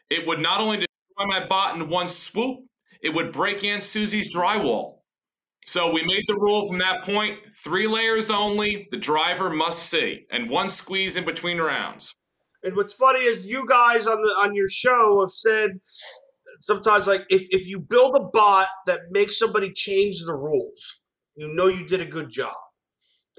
It 0.10 0.28
would 0.28 0.40
not 0.40 0.62
only 0.62 0.78
destroy 0.78 1.26
my 1.26 1.48
bot 1.48 1.76
in 1.76 1.90
one 1.90 2.08
swoop, 2.08 2.60
it 3.02 3.10
would 3.10 3.32
break 3.32 3.64
Aunt 3.64 3.84
Susie's 3.84 4.34
drywall. 4.34 5.00
So 5.66 5.92
we 5.92 6.06
made 6.06 6.26
the 6.28 6.36
rule 6.36 6.68
from 6.68 6.78
that 6.80 7.04
point: 7.04 7.40
three 7.64 7.88
layers 7.88 8.30
only. 8.30 8.88
The 8.92 8.98
driver 8.98 9.50
must 9.50 9.90
see, 9.90 10.28
and 10.30 10.50
one 10.50 10.70
squeeze 10.70 11.18
in 11.18 11.26
between 11.26 11.60
rounds. 11.60 12.14
And 12.64 12.76
what's 12.76 12.94
funny 12.94 13.22
is 13.22 13.46
you 13.46 13.66
guys 13.68 14.08
on 14.08 14.22
the 14.22 14.30
on 14.30 14.56
your 14.56 14.70
show 14.70 15.22
have 15.22 15.32
said 15.32 15.80
sometimes 16.60 17.08
like 17.08 17.26
if, 17.30 17.48
if 17.50 17.68
you 17.68 17.80
build 17.80 18.16
a 18.16 18.24
bot 18.24 18.68
that 18.88 19.02
makes 19.12 19.38
somebody 19.38 19.72
change 19.72 20.24
the 20.24 20.36
rules, 20.36 21.02
you 21.36 21.54
know 21.54 21.68
you 21.68 21.86
did 21.86 22.02
a 22.02 22.06
good 22.06 22.30
job. 22.30 22.56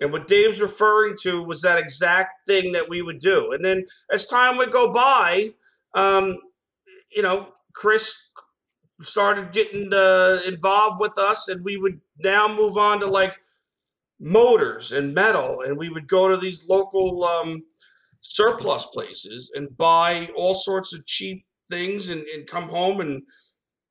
And 0.00 0.12
what 0.12 0.26
Dave's 0.26 0.60
referring 0.60 1.16
to 1.22 1.42
was 1.42 1.62
that 1.62 1.78
exact 1.78 2.46
thing 2.48 2.72
that 2.72 2.88
we 2.88 3.00
would 3.02 3.20
do. 3.20 3.52
And 3.52 3.64
then 3.64 3.84
as 4.10 4.26
time 4.26 4.56
would 4.56 4.72
go 4.72 4.92
by, 4.92 5.50
um, 5.94 6.36
you 7.14 7.22
know, 7.22 7.48
Chris 7.74 8.30
started 9.02 9.52
getting 9.52 9.92
uh, 9.92 10.40
involved 10.46 11.00
with 11.00 11.16
us, 11.18 11.48
and 11.48 11.64
we 11.64 11.76
would 11.76 12.00
now 12.18 12.48
move 12.48 12.76
on 12.76 13.00
to 13.00 13.06
like 13.06 13.38
motors 14.20 14.92
and 14.92 15.14
metal, 15.14 15.62
and 15.64 15.78
we 15.78 15.90
would 15.90 16.08
go 16.08 16.28
to 16.28 16.36
these 16.36 16.68
local 16.68 17.24
um, 17.24 17.62
surplus 18.34 18.86
places 18.86 19.52
and 19.54 19.76
buy 19.76 20.28
all 20.36 20.54
sorts 20.54 20.92
of 20.92 21.06
cheap 21.06 21.44
things 21.70 22.10
and, 22.10 22.22
and 22.34 22.48
come 22.48 22.68
home 22.68 23.00
and 23.00 23.22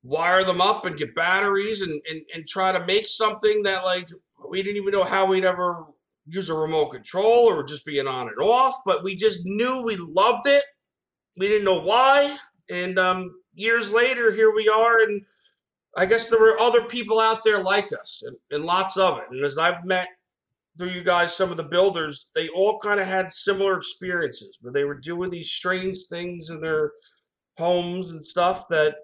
wire 0.02 0.44
them 0.44 0.60
up 0.60 0.84
and 0.84 0.98
get 0.98 1.14
batteries 1.14 1.80
and, 1.80 2.00
and, 2.10 2.20
and 2.34 2.46
try 2.46 2.70
to 2.70 2.84
make 2.84 3.08
something 3.08 3.62
that 3.62 3.84
like 3.84 4.06
we 4.50 4.62
didn't 4.62 4.76
even 4.76 4.92
know 4.92 5.02
how 5.02 5.24
we'd 5.24 5.46
ever 5.46 5.86
use 6.26 6.50
a 6.50 6.54
remote 6.54 6.90
control 6.90 7.46
or 7.46 7.62
just 7.64 7.86
be 7.86 7.98
an 7.98 8.06
on 8.06 8.28
and 8.28 8.36
off, 8.38 8.74
but 8.84 9.02
we 9.02 9.16
just 9.16 9.40
knew 9.44 9.80
we 9.80 9.96
loved 9.96 10.46
it. 10.46 10.64
We 11.38 11.48
didn't 11.48 11.64
know 11.64 11.80
why. 11.80 12.36
And 12.70 12.98
um, 12.98 13.30
years 13.54 13.92
later, 13.92 14.30
here 14.30 14.54
we 14.54 14.68
are. 14.68 15.00
And 15.00 15.22
I 15.96 16.04
guess 16.04 16.28
there 16.28 16.40
were 16.40 16.60
other 16.60 16.84
people 16.84 17.18
out 17.18 17.42
there 17.44 17.62
like 17.62 17.90
us 17.98 18.22
and, 18.26 18.36
and 18.50 18.66
lots 18.66 18.98
of 18.98 19.18
it. 19.18 19.24
And 19.30 19.42
as 19.42 19.56
I've 19.56 19.84
met 19.86 20.08
through 20.76 20.90
you 20.90 21.02
guys, 21.02 21.34
some 21.34 21.50
of 21.50 21.56
the 21.56 21.64
builders, 21.64 22.30
they 22.34 22.48
all 22.48 22.78
kind 22.78 23.00
of 23.00 23.06
had 23.06 23.32
similar 23.32 23.76
experiences 23.76 24.58
where 24.60 24.72
they 24.72 24.84
were 24.84 24.98
doing 24.98 25.30
these 25.30 25.52
strange 25.52 25.98
things 26.10 26.50
in 26.50 26.60
their 26.60 26.92
homes 27.58 28.10
and 28.10 28.24
stuff 28.24 28.66
that 28.68 28.96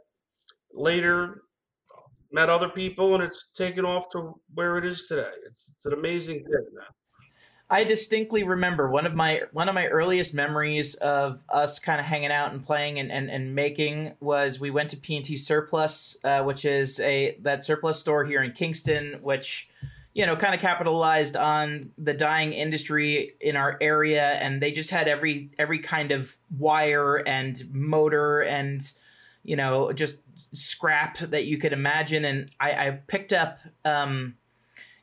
later 0.72 1.42
met 2.32 2.48
other 2.48 2.68
people 2.68 3.14
and 3.14 3.22
it's 3.22 3.50
taken 3.50 3.84
off 3.84 4.08
to 4.10 4.34
where 4.54 4.78
it 4.78 4.84
is 4.84 5.06
today. 5.06 5.30
It's, 5.46 5.70
it's 5.76 5.86
an 5.86 5.94
amazing 5.94 6.44
thing, 6.44 6.66
man. 6.74 6.84
I 7.72 7.84
distinctly 7.84 8.42
remember 8.42 8.90
one 8.90 9.06
of 9.06 9.14
my 9.14 9.42
one 9.52 9.68
of 9.68 9.76
my 9.76 9.86
earliest 9.86 10.34
memories 10.34 10.96
of 10.96 11.40
us 11.50 11.78
kind 11.78 12.00
of 12.00 12.06
hanging 12.06 12.32
out 12.32 12.50
and 12.50 12.60
playing 12.60 12.98
and, 12.98 13.12
and, 13.12 13.30
and 13.30 13.54
making 13.54 14.14
was 14.18 14.58
we 14.58 14.70
went 14.70 14.90
to 14.90 14.96
P&T 14.96 15.36
Surplus, 15.36 16.16
uh, 16.24 16.42
which 16.42 16.64
is 16.64 16.98
a 16.98 17.38
that 17.42 17.62
surplus 17.62 18.00
store 18.00 18.24
here 18.24 18.42
in 18.42 18.50
Kingston, 18.50 19.20
which 19.22 19.68
you 20.14 20.26
know 20.26 20.36
kind 20.36 20.54
of 20.54 20.60
capitalized 20.60 21.36
on 21.36 21.90
the 21.98 22.14
dying 22.14 22.52
industry 22.52 23.34
in 23.40 23.56
our 23.56 23.76
area, 23.80 24.32
and 24.32 24.62
they 24.62 24.72
just 24.72 24.90
had 24.90 25.08
every 25.08 25.50
every 25.58 25.78
kind 25.78 26.10
of 26.12 26.36
wire 26.58 27.16
and 27.26 27.62
motor 27.72 28.42
and 28.42 28.92
you 29.44 29.56
know 29.56 29.92
just 29.92 30.16
scrap 30.52 31.18
that 31.18 31.46
you 31.46 31.58
could 31.58 31.72
imagine. 31.72 32.24
And 32.24 32.50
I, 32.58 32.88
I 32.88 32.90
picked 33.06 33.32
up 33.32 33.58
um, 33.84 34.36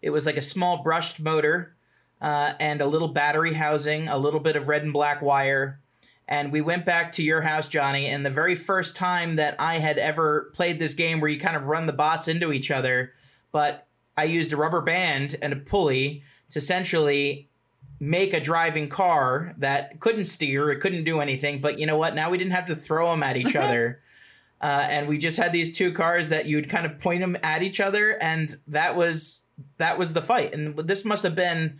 it 0.01 0.09
was 0.09 0.25
like 0.25 0.37
a 0.37 0.41
small 0.41 0.83
brushed 0.83 1.19
motor 1.19 1.75
uh, 2.21 2.53
and 2.59 2.81
a 2.81 2.85
little 2.85 3.07
battery 3.07 3.53
housing, 3.53 4.07
a 4.07 4.17
little 4.17 4.39
bit 4.39 4.55
of 4.55 4.67
red 4.67 4.83
and 4.83 4.93
black 4.93 5.21
wire. 5.21 5.79
And 6.27 6.51
we 6.51 6.61
went 6.61 6.85
back 6.85 7.13
to 7.13 7.23
your 7.23 7.41
house, 7.41 7.69
Johnny. 7.69 8.07
And 8.07 8.25
the 8.25 8.29
very 8.29 8.55
first 8.55 8.95
time 8.95 9.37
that 9.37 9.55
I 9.59 9.79
had 9.79 9.97
ever 9.97 10.51
played 10.53 10.77
this 10.77 10.93
game 10.93 11.19
where 11.21 11.29
you 11.29 11.39
kind 11.39 11.55
of 11.55 11.65
run 11.65 11.85
the 11.85 11.93
bots 11.93 12.27
into 12.27 12.51
each 12.51 12.69
other, 12.69 13.13
but 13.51 13.86
I 14.17 14.25
used 14.25 14.51
a 14.51 14.57
rubber 14.57 14.81
band 14.81 15.35
and 15.41 15.53
a 15.53 15.57
pulley 15.57 16.23
to 16.49 16.59
essentially 16.59 17.49
make 17.99 18.33
a 18.33 18.39
driving 18.39 18.89
car 18.89 19.55
that 19.57 19.99
couldn't 19.99 20.25
steer, 20.25 20.69
it 20.69 20.79
couldn't 20.79 21.03
do 21.03 21.19
anything. 21.19 21.59
But 21.61 21.79
you 21.79 21.85
know 21.85 21.97
what? 21.97 22.15
Now 22.15 22.29
we 22.29 22.37
didn't 22.37 22.53
have 22.53 22.65
to 22.65 22.75
throw 22.75 23.11
them 23.11 23.23
at 23.23 23.37
each 23.37 23.55
other. 23.55 24.01
Uh, 24.59 24.87
and 24.89 25.07
we 25.07 25.17
just 25.17 25.37
had 25.37 25.51
these 25.51 25.77
two 25.77 25.93
cars 25.93 26.29
that 26.29 26.47
you'd 26.47 26.69
kind 26.69 26.85
of 26.85 26.99
point 26.99 27.21
them 27.21 27.37
at 27.43 27.61
each 27.61 27.79
other, 27.79 28.17
and 28.21 28.57
that 28.67 28.95
was 28.95 29.41
that 29.77 29.99
was 29.99 30.13
the 30.13 30.21
fight. 30.21 30.53
And 30.53 30.75
this 30.75 31.05
must 31.05 31.21
have 31.23 31.35
been 31.35 31.79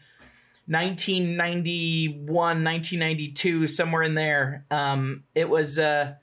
1991 0.67 2.27
1992 2.36 3.67
somewhere 3.67 4.03
in 4.03 4.15
there 4.15 4.65
um 4.70 5.24
it 5.34 5.48
was 5.48 5.79
uh 5.79 6.13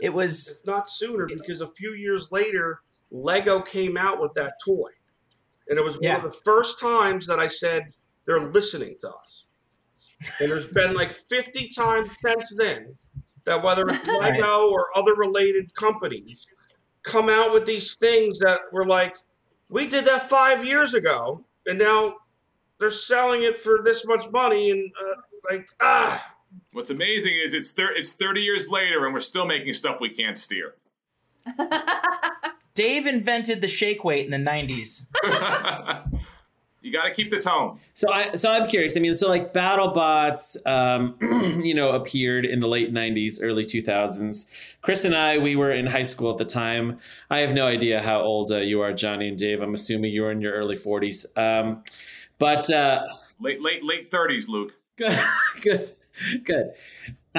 it 0.00 0.12
was 0.12 0.50
If 0.60 0.66
not 0.66 0.90
sooner 0.90 1.26
because 1.26 1.60
a 1.60 1.68
few 1.68 1.92
years 1.92 2.32
later, 2.32 2.80
Lego 3.10 3.60
came 3.60 3.96
out 3.96 4.20
with 4.20 4.34
that 4.34 4.54
toy. 4.64 4.90
And 5.68 5.78
it 5.78 5.84
was 5.84 5.98
one 5.98 6.16
of 6.16 6.22
the 6.22 6.40
first 6.44 6.78
times 6.78 7.26
that 7.26 7.38
I 7.38 7.46
said 7.46 7.84
they're 8.24 8.48
listening 8.48 8.96
to 9.00 9.10
us. 9.10 9.46
And 10.40 10.50
there's 10.50 10.66
been 10.66 10.94
like 10.94 11.12
50 11.12 11.68
times 11.68 12.10
since 12.24 12.54
then 12.56 12.94
that 13.44 13.62
whether 13.62 13.88
it's 13.88 14.06
Right. 14.08 14.40
Lego 14.40 14.70
or 14.70 14.88
other 14.94 15.14
related 15.14 15.74
companies 15.74 16.46
come 17.02 17.28
out 17.28 17.52
with 17.52 17.66
these 17.66 17.96
things 17.96 18.38
that 18.40 18.60
were 18.72 18.86
like, 18.86 19.16
we 19.70 19.88
did 19.88 20.04
that 20.06 20.28
five 20.28 20.64
years 20.64 20.94
ago, 20.94 21.44
and 21.66 21.78
now 21.78 22.14
they're 22.78 22.90
selling 22.90 23.42
it 23.42 23.58
for 23.58 23.80
this 23.82 24.06
much 24.06 24.30
money, 24.32 24.70
and 24.70 24.92
uh, 25.02 25.20
like, 25.50 25.66
ah, 25.80 26.34
What's 26.72 26.90
amazing 26.90 27.40
is 27.44 27.54
it's 27.54 27.70
thir- 27.70 27.94
it's 27.94 28.12
30 28.12 28.40
years 28.40 28.68
later 28.68 29.04
and 29.04 29.14
we're 29.14 29.20
still 29.20 29.46
making 29.46 29.72
stuff 29.72 30.00
we 30.00 30.10
can't 30.10 30.38
steer. 30.38 30.74
dave 32.74 33.06
invented 33.06 33.60
the 33.60 33.68
shake 33.68 34.04
weight 34.04 34.24
in 34.24 34.30
the 34.30 34.50
90s 34.50 35.02
you 36.84 36.92
got 36.92 37.04
to 37.04 37.14
keep 37.14 37.30
the 37.30 37.38
tone. 37.38 37.80
So 37.94 38.12
I 38.12 38.36
so 38.36 38.52
I'm 38.52 38.68
curious. 38.68 38.94
I 38.94 39.00
mean, 39.00 39.14
so 39.14 39.26
like 39.26 39.54
BattleBots, 39.54 40.66
um, 40.66 41.16
you 41.64 41.72
know, 41.72 41.92
appeared 41.92 42.44
in 42.44 42.60
the 42.60 42.68
late 42.68 42.92
'90s, 42.92 43.38
early 43.40 43.64
2000s. 43.64 44.50
Chris 44.82 45.06
and 45.06 45.14
I, 45.16 45.38
we 45.38 45.56
were 45.56 45.70
in 45.72 45.86
high 45.86 46.02
school 46.02 46.30
at 46.30 46.36
the 46.36 46.44
time. 46.44 46.98
I 47.30 47.40
have 47.40 47.54
no 47.54 47.66
idea 47.66 48.02
how 48.02 48.20
old 48.20 48.52
uh, 48.52 48.56
you 48.58 48.82
are, 48.82 48.92
Johnny 48.92 49.28
and 49.28 49.38
Dave. 49.38 49.62
I'm 49.62 49.72
assuming 49.72 50.12
you 50.12 50.22
were 50.24 50.30
in 50.30 50.42
your 50.42 50.52
early 50.52 50.76
40s. 50.76 51.24
Um, 51.38 51.82
but 52.38 52.68
uh, 52.70 53.02
Late 53.40 53.62
late 53.62 53.82
late 53.82 54.10
30s, 54.10 54.48
Luke. 54.48 54.76
good, 54.96 55.18
good, 55.62 55.96
good. 56.44 56.72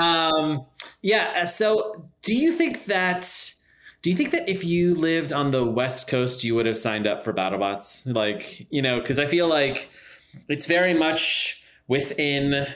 Um, 0.02 0.66
yeah. 1.04 1.34
uh, 1.42 1.46
So, 1.46 2.10
do 2.24 2.36
you 2.36 2.52
think 2.52 2.86
that? 2.86 3.52
Do 4.06 4.12
you 4.12 4.16
think 4.16 4.30
that 4.34 4.48
if 4.48 4.64
you 4.64 4.94
lived 4.94 5.34
on 5.34 5.50
the 5.50 5.66
West 5.66 6.08
Coast, 6.08 6.44
you 6.44 6.54
would 6.54 6.68
have 6.68 6.78
signed 6.78 7.08
up 7.08 7.24
for 7.24 7.34
BattleBots? 7.34 8.14
Like, 8.14 8.72
you 8.72 8.80
know, 8.80 9.00
because 9.00 9.18
I 9.18 9.26
feel 9.26 9.50
like 9.50 9.90
it's 10.48 10.68
very 10.68 10.94
much 10.94 11.66
within 11.88 12.68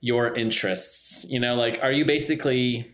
your 0.00 0.34
interests. 0.34 1.24
You 1.30 1.38
know, 1.38 1.54
like, 1.54 1.78
are 1.84 1.92
you 1.92 2.04
basically? 2.04 2.92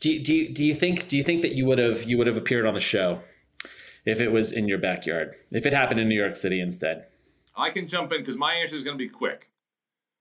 Do 0.00 0.22
do 0.22 0.34
you, 0.34 0.54
do 0.54 0.64
you 0.64 0.72
think 0.72 1.06
do 1.06 1.18
you 1.18 1.22
think 1.22 1.42
that 1.42 1.52
you 1.52 1.66
would 1.66 1.76
have 1.76 2.04
you 2.04 2.16
would 2.16 2.28
have 2.28 2.36
appeared 2.38 2.64
on 2.64 2.72
the 2.72 2.80
show 2.80 3.20
if 4.06 4.18
it 4.18 4.32
was 4.32 4.50
in 4.50 4.66
your 4.66 4.78
backyard? 4.78 5.34
If 5.50 5.66
it 5.66 5.74
happened 5.74 6.00
in 6.00 6.08
New 6.08 6.18
York 6.18 6.34
City 6.34 6.62
instead? 6.62 7.08
I 7.54 7.68
can 7.68 7.86
jump 7.86 8.10
in 8.10 8.20
because 8.20 8.38
my 8.38 8.54
answer 8.54 8.74
is 8.74 8.84
going 8.84 8.96
to 8.96 9.04
be 9.04 9.10
quick. 9.10 9.50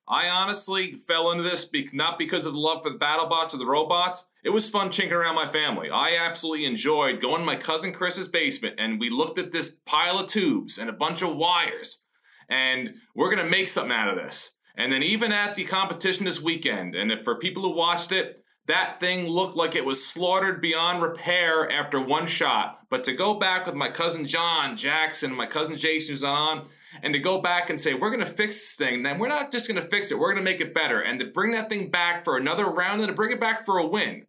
I 0.10 0.28
honestly 0.28 0.96
fell 0.96 1.32
into 1.32 1.44
this 1.44 1.64
be- 1.64 1.90
not 1.94 2.20
because 2.20 2.46
of 2.46 2.52
the 2.52 2.60
love 2.60 2.84
for 2.84 2.90
the 2.90 2.98
battle 2.98 3.28
bots 3.28 3.56
or 3.56 3.60
the 3.60 3.66
robots. 3.66 4.26
It 4.46 4.54
was 4.54 4.70
fun 4.70 4.92
chinking 4.92 5.18
around 5.18 5.34
my 5.34 5.48
family. 5.48 5.90
I 5.90 6.18
absolutely 6.20 6.68
enjoyed 6.68 7.20
going 7.20 7.40
to 7.40 7.46
my 7.46 7.56
cousin 7.56 7.92
Chris's 7.92 8.28
basement 8.28 8.76
and 8.78 9.00
we 9.00 9.10
looked 9.10 9.40
at 9.40 9.52
this 9.52 9.78
pile 9.88 10.20
of 10.20 10.28
tubes 10.28 10.78
and 10.78 10.88
a 10.88 10.94
bunch 10.94 11.24
of 11.24 11.36
wires. 11.36 12.04
And 12.48 12.94
we're 13.16 13.34
going 13.34 13.44
to 13.44 13.50
make 13.50 13.68
something 13.68 13.92
out 13.92 14.08
of 14.08 14.18
this. 14.18 14.52
And 14.78 14.92
then 14.92 15.02
even 15.02 15.32
at 15.32 15.56
the 15.56 15.64
competition 15.64 16.26
this 16.26 16.44
weekend, 16.44 16.94
and 16.94 17.12
for 17.26 17.40
people 17.40 17.64
who 17.64 17.76
watched 17.76 18.12
it, 18.12 18.44
that 18.68 19.00
thing 19.00 19.28
looked 19.28 19.56
like 19.56 19.74
it 19.74 19.84
was 19.84 20.06
slaughtered 20.06 20.62
beyond 20.62 21.02
repair 21.02 21.72
after 21.72 22.00
one 22.00 22.28
shot. 22.28 22.82
But 22.92 23.04
to 23.06 23.14
go 23.14 23.34
back 23.34 23.66
with 23.66 23.74
my 23.74 23.90
cousin 23.90 24.28
John 24.28 24.76
Jackson, 24.76 25.34
my 25.34 25.48
cousin 25.48 25.76
Jason 25.76 26.14
who's 26.14 26.24
on, 26.24 26.62
and 27.02 27.16
to 27.16 27.20
go 27.20 27.42
back 27.42 27.72
and 27.72 27.80
say, 27.80 27.96
we're 27.96 28.12
going 28.12 28.20
to 28.20 28.32
fix 28.32 28.58
this 28.58 28.76
thing, 28.76 29.02
then 29.02 29.18
we're 29.18 29.28
not 29.28 29.52
just 29.52 29.68
going 29.68 29.82
to 29.82 29.90
fix 29.90 30.12
it, 30.12 30.20
we're 30.20 30.32
going 30.32 30.46
to 30.46 30.52
make 30.52 30.62
it 30.62 30.72
better. 30.72 31.02
And 31.02 31.20
to 31.20 31.26
bring 31.26 31.52
that 31.54 31.68
thing 31.68 31.90
back 31.90 32.24
for 32.24 32.38
another 32.38 32.66
round 32.66 33.02
and 33.02 33.08
to 33.08 33.16
bring 33.16 33.32
it 33.32 33.40
back 33.40 33.66
for 33.66 33.80
a 33.80 33.88
win. 33.88 34.28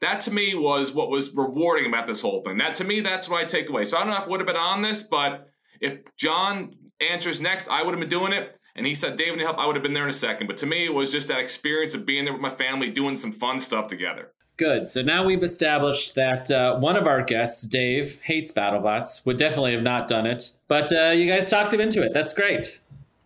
That 0.00 0.20
to 0.22 0.30
me 0.30 0.54
was 0.54 0.92
what 0.92 1.08
was 1.08 1.34
rewarding 1.34 1.86
about 1.86 2.06
this 2.06 2.20
whole 2.20 2.42
thing. 2.42 2.58
That 2.58 2.74
to 2.76 2.84
me, 2.84 3.00
that's 3.00 3.28
what 3.28 3.42
I 3.42 3.44
take 3.44 3.68
away. 3.68 3.84
So 3.84 3.96
I 3.96 4.00
don't 4.00 4.10
know 4.10 4.16
if 4.16 4.24
I 4.24 4.28
would 4.28 4.40
have 4.40 4.46
been 4.46 4.56
on 4.56 4.82
this, 4.82 5.02
but 5.02 5.48
if 5.80 5.98
John 6.16 6.74
answers 7.00 7.40
next, 7.40 7.68
I 7.68 7.82
would 7.82 7.92
have 7.92 8.00
been 8.00 8.08
doing 8.08 8.32
it. 8.32 8.58
And 8.74 8.84
he 8.84 8.94
said, 8.94 9.16
David, 9.16 9.40
help, 9.40 9.58
I 9.58 9.66
would 9.66 9.74
have 9.74 9.82
been 9.82 9.94
there 9.94 10.04
in 10.04 10.10
a 10.10 10.14
second. 10.14 10.48
But 10.48 10.58
to 10.58 10.66
me, 10.66 10.84
it 10.84 10.92
was 10.92 11.10
just 11.10 11.28
that 11.28 11.40
experience 11.40 11.94
of 11.94 12.04
being 12.04 12.24
there 12.24 12.34
with 12.34 12.42
my 12.42 12.50
family, 12.50 12.90
doing 12.90 13.16
some 13.16 13.32
fun 13.32 13.58
stuff 13.58 13.88
together. 13.88 14.32
Good. 14.58 14.88
So 14.88 15.00
now 15.02 15.24
we've 15.24 15.42
established 15.42 16.14
that 16.14 16.50
uh, 16.50 16.78
one 16.78 16.96
of 16.96 17.06
our 17.06 17.22
guests, 17.22 17.66
Dave, 17.66 18.20
hates 18.22 18.52
BattleBots. 18.52 19.24
Would 19.24 19.38
definitely 19.38 19.72
have 19.72 19.82
not 19.82 20.08
done 20.08 20.26
it, 20.26 20.50
but 20.68 20.92
uh, 20.92 21.08
you 21.08 21.26
guys 21.30 21.48
talked 21.50 21.72
him 21.72 21.80
into 21.80 22.02
it. 22.02 22.12
That's 22.12 22.34
great. 22.34 22.80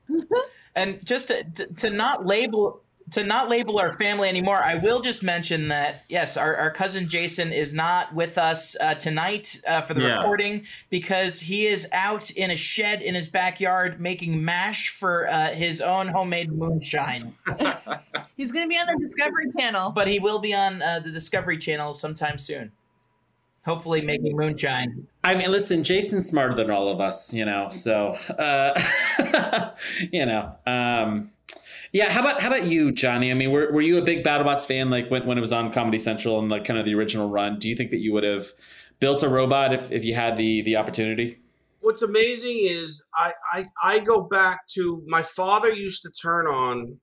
And 0.74 1.04
just 1.04 1.28
to, 1.28 1.42
to, 1.42 1.74
to 1.74 1.90
not 1.90 2.24
label 2.24 2.82
to 3.12 3.24
not 3.24 3.48
label 3.48 3.78
our 3.78 3.94
family 3.94 4.28
anymore, 4.28 4.58
I 4.58 4.76
will 4.76 5.00
just 5.00 5.22
mention 5.22 5.68
that 5.68 6.04
yes, 6.08 6.36
our, 6.36 6.54
our 6.56 6.70
cousin 6.70 7.08
Jason 7.08 7.52
is 7.52 7.72
not 7.72 8.14
with 8.14 8.38
us 8.38 8.76
uh, 8.80 8.94
tonight 8.94 9.60
uh, 9.66 9.80
for 9.80 9.94
the 9.94 10.02
Yeah. 10.02 10.16
recording 10.18 10.66
because 10.90 11.40
he 11.40 11.66
is 11.66 11.88
out 11.92 12.30
in 12.30 12.50
a 12.50 12.56
shed 12.56 13.02
in 13.02 13.14
his 13.14 13.28
backyard 13.28 14.00
making 14.00 14.44
mash 14.44 14.90
for 14.90 15.28
uh, 15.28 15.48
his 15.48 15.80
own 15.80 16.08
homemade 16.08 16.52
moonshine. 16.52 17.34
He's 18.36 18.52
going 18.52 18.64
to 18.64 18.68
be 18.68 18.76
on 18.76 18.86
the 18.86 18.98
Discovery 19.00 19.46
Channel. 19.58 19.90
But 19.90 20.08
he 20.08 20.18
will 20.18 20.38
be 20.38 20.54
on 20.54 20.80
uh, 20.80 21.00
the 21.00 21.10
Discovery 21.10 21.58
Channel 21.58 21.92
sometime 21.94 22.38
soon. 22.38 22.72
Hopefully, 23.66 24.00
making 24.00 24.34
moonshine. 24.34 25.06
I 25.22 25.34
mean, 25.34 25.50
listen, 25.50 25.84
Jason's 25.84 26.26
smarter 26.26 26.54
than 26.54 26.70
all 26.70 26.88
of 26.88 26.98
us, 26.98 27.34
you 27.34 27.44
know. 27.44 27.68
So, 27.70 28.12
uh, 28.38 29.72
you 30.10 30.24
know, 30.24 30.54
um, 30.66 31.30
yeah. 31.92 32.10
How 32.10 32.20
about 32.20 32.40
how 32.40 32.48
about 32.48 32.66
you, 32.66 32.92
Johnny? 32.92 33.30
I 33.30 33.34
mean, 33.34 33.50
were 33.50 33.72
were 33.72 33.80
you 33.80 33.98
a 33.98 34.02
big 34.02 34.24
BattleBots 34.24 34.66
fan, 34.66 34.90
like 34.90 35.10
when 35.10 35.26
when 35.26 35.38
it 35.38 35.40
was 35.40 35.52
on 35.52 35.72
Comedy 35.72 35.98
Central 35.98 36.38
and 36.38 36.48
like 36.48 36.64
kind 36.64 36.78
of 36.78 36.84
the 36.84 36.94
original 36.94 37.28
run? 37.28 37.58
Do 37.58 37.68
you 37.68 37.76
think 37.76 37.90
that 37.90 37.98
you 37.98 38.12
would 38.12 38.24
have 38.24 38.52
built 39.00 39.22
a 39.22 39.28
robot 39.28 39.72
if 39.72 39.90
if 39.90 40.04
you 40.04 40.14
had 40.14 40.36
the 40.36 40.62
the 40.62 40.76
opportunity? 40.76 41.38
What's 41.80 42.02
amazing 42.02 42.58
is 42.60 43.02
I, 43.14 43.32
I 43.52 43.64
I 43.82 43.98
go 44.00 44.20
back 44.20 44.66
to 44.74 45.02
my 45.06 45.22
father 45.22 45.72
used 45.72 46.02
to 46.02 46.10
turn 46.10 46.46
on 46.46 47.00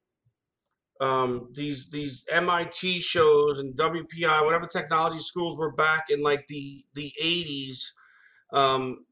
um, 1.02 1.50
these 1.54 1.90
these 1.90 2.26
MIT 2.32 3.00
shows 3.02 3.60
and 3.60 3.76
WPI, 3.76 4.46
whatever 4.46 4.68
technology 4.68 5.20
schools 5.20 5.58
were 5.58 5.72
back 5.72 6.06
in 6.10 6.22
like 6.22 6.46
the 6.48 6.84
the 6.96 7.12
eighties, 7.20 7.94
um, 8.54 9.06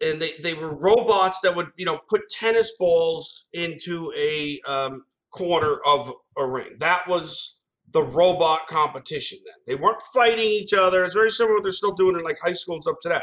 and 0.00 0.20
they 0.20 0.32
they 0.42 0.54
were 0.54 0.74
robots 0.74 1.40
that 1.40 1.54
would 1.54 1.68
you 1.76 1.86
know 1.86 1.98
put 2.08 2.22
tennis 2.30 2.72
balls 2.78 3.46
into 3.52 4.12
a 4.16 4.60
um, 4.66 5.04
corner 5.30 5.78
of 5.86 6.12
a 6.36 6.46
ring. 6.46 6.76
That 6.78 7.06
was 7.08 7.58
the 7.92 8.02
robot 8.02 8.66
competition 8.66 9.38
then. 9.44 9.54
They 9.66 9.80
weren't 9.80 10.00
fighting 10.12 10.44
each 10.44 10.72
other. 10.74 11.04
It's 11.04 11.14
very 11.14 11.30
similar 11.30 11.54
what 11.54 11.62
they're 11.62 11.72
still 11.72 11.92
doing 11.92 12.16
in 12.16 12.24
like 12.24 12.38
high 12.42 12.52
schools 12.52 12.86
up 12.86 12.96
today. 13.00 13.20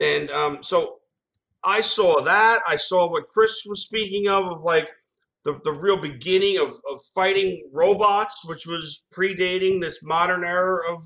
And 0.00 0.30
um, 0.30 0.62
so 0.62 0.96
I 1.62 1.80
saw 1.80 2.20
that. 2.22 2.60
I 2.66 2.76
saw 2.76 3.10
what 3.10 3.28
Chris 3.28 3.64
was 3.66 3.82
speaking 3.82 4.28
of, 4.28 4.44
of 4.46 4.62
like 4.62 4.90
the, 5.44 5.60
the 5.64 5.72
real 5.72 5.96
beginning 5.96 6.58
of, 6.58 6.74
of 6.90 7.02
fighting 7.14 7.68
robots, 7.72 8.46
which 8.46 8.66
was 8.66 9.04
predating 9.12 9.80
this 9.80 10.00
modern 10.02 10.44
era 10.44 10.80
of 10.90 11.02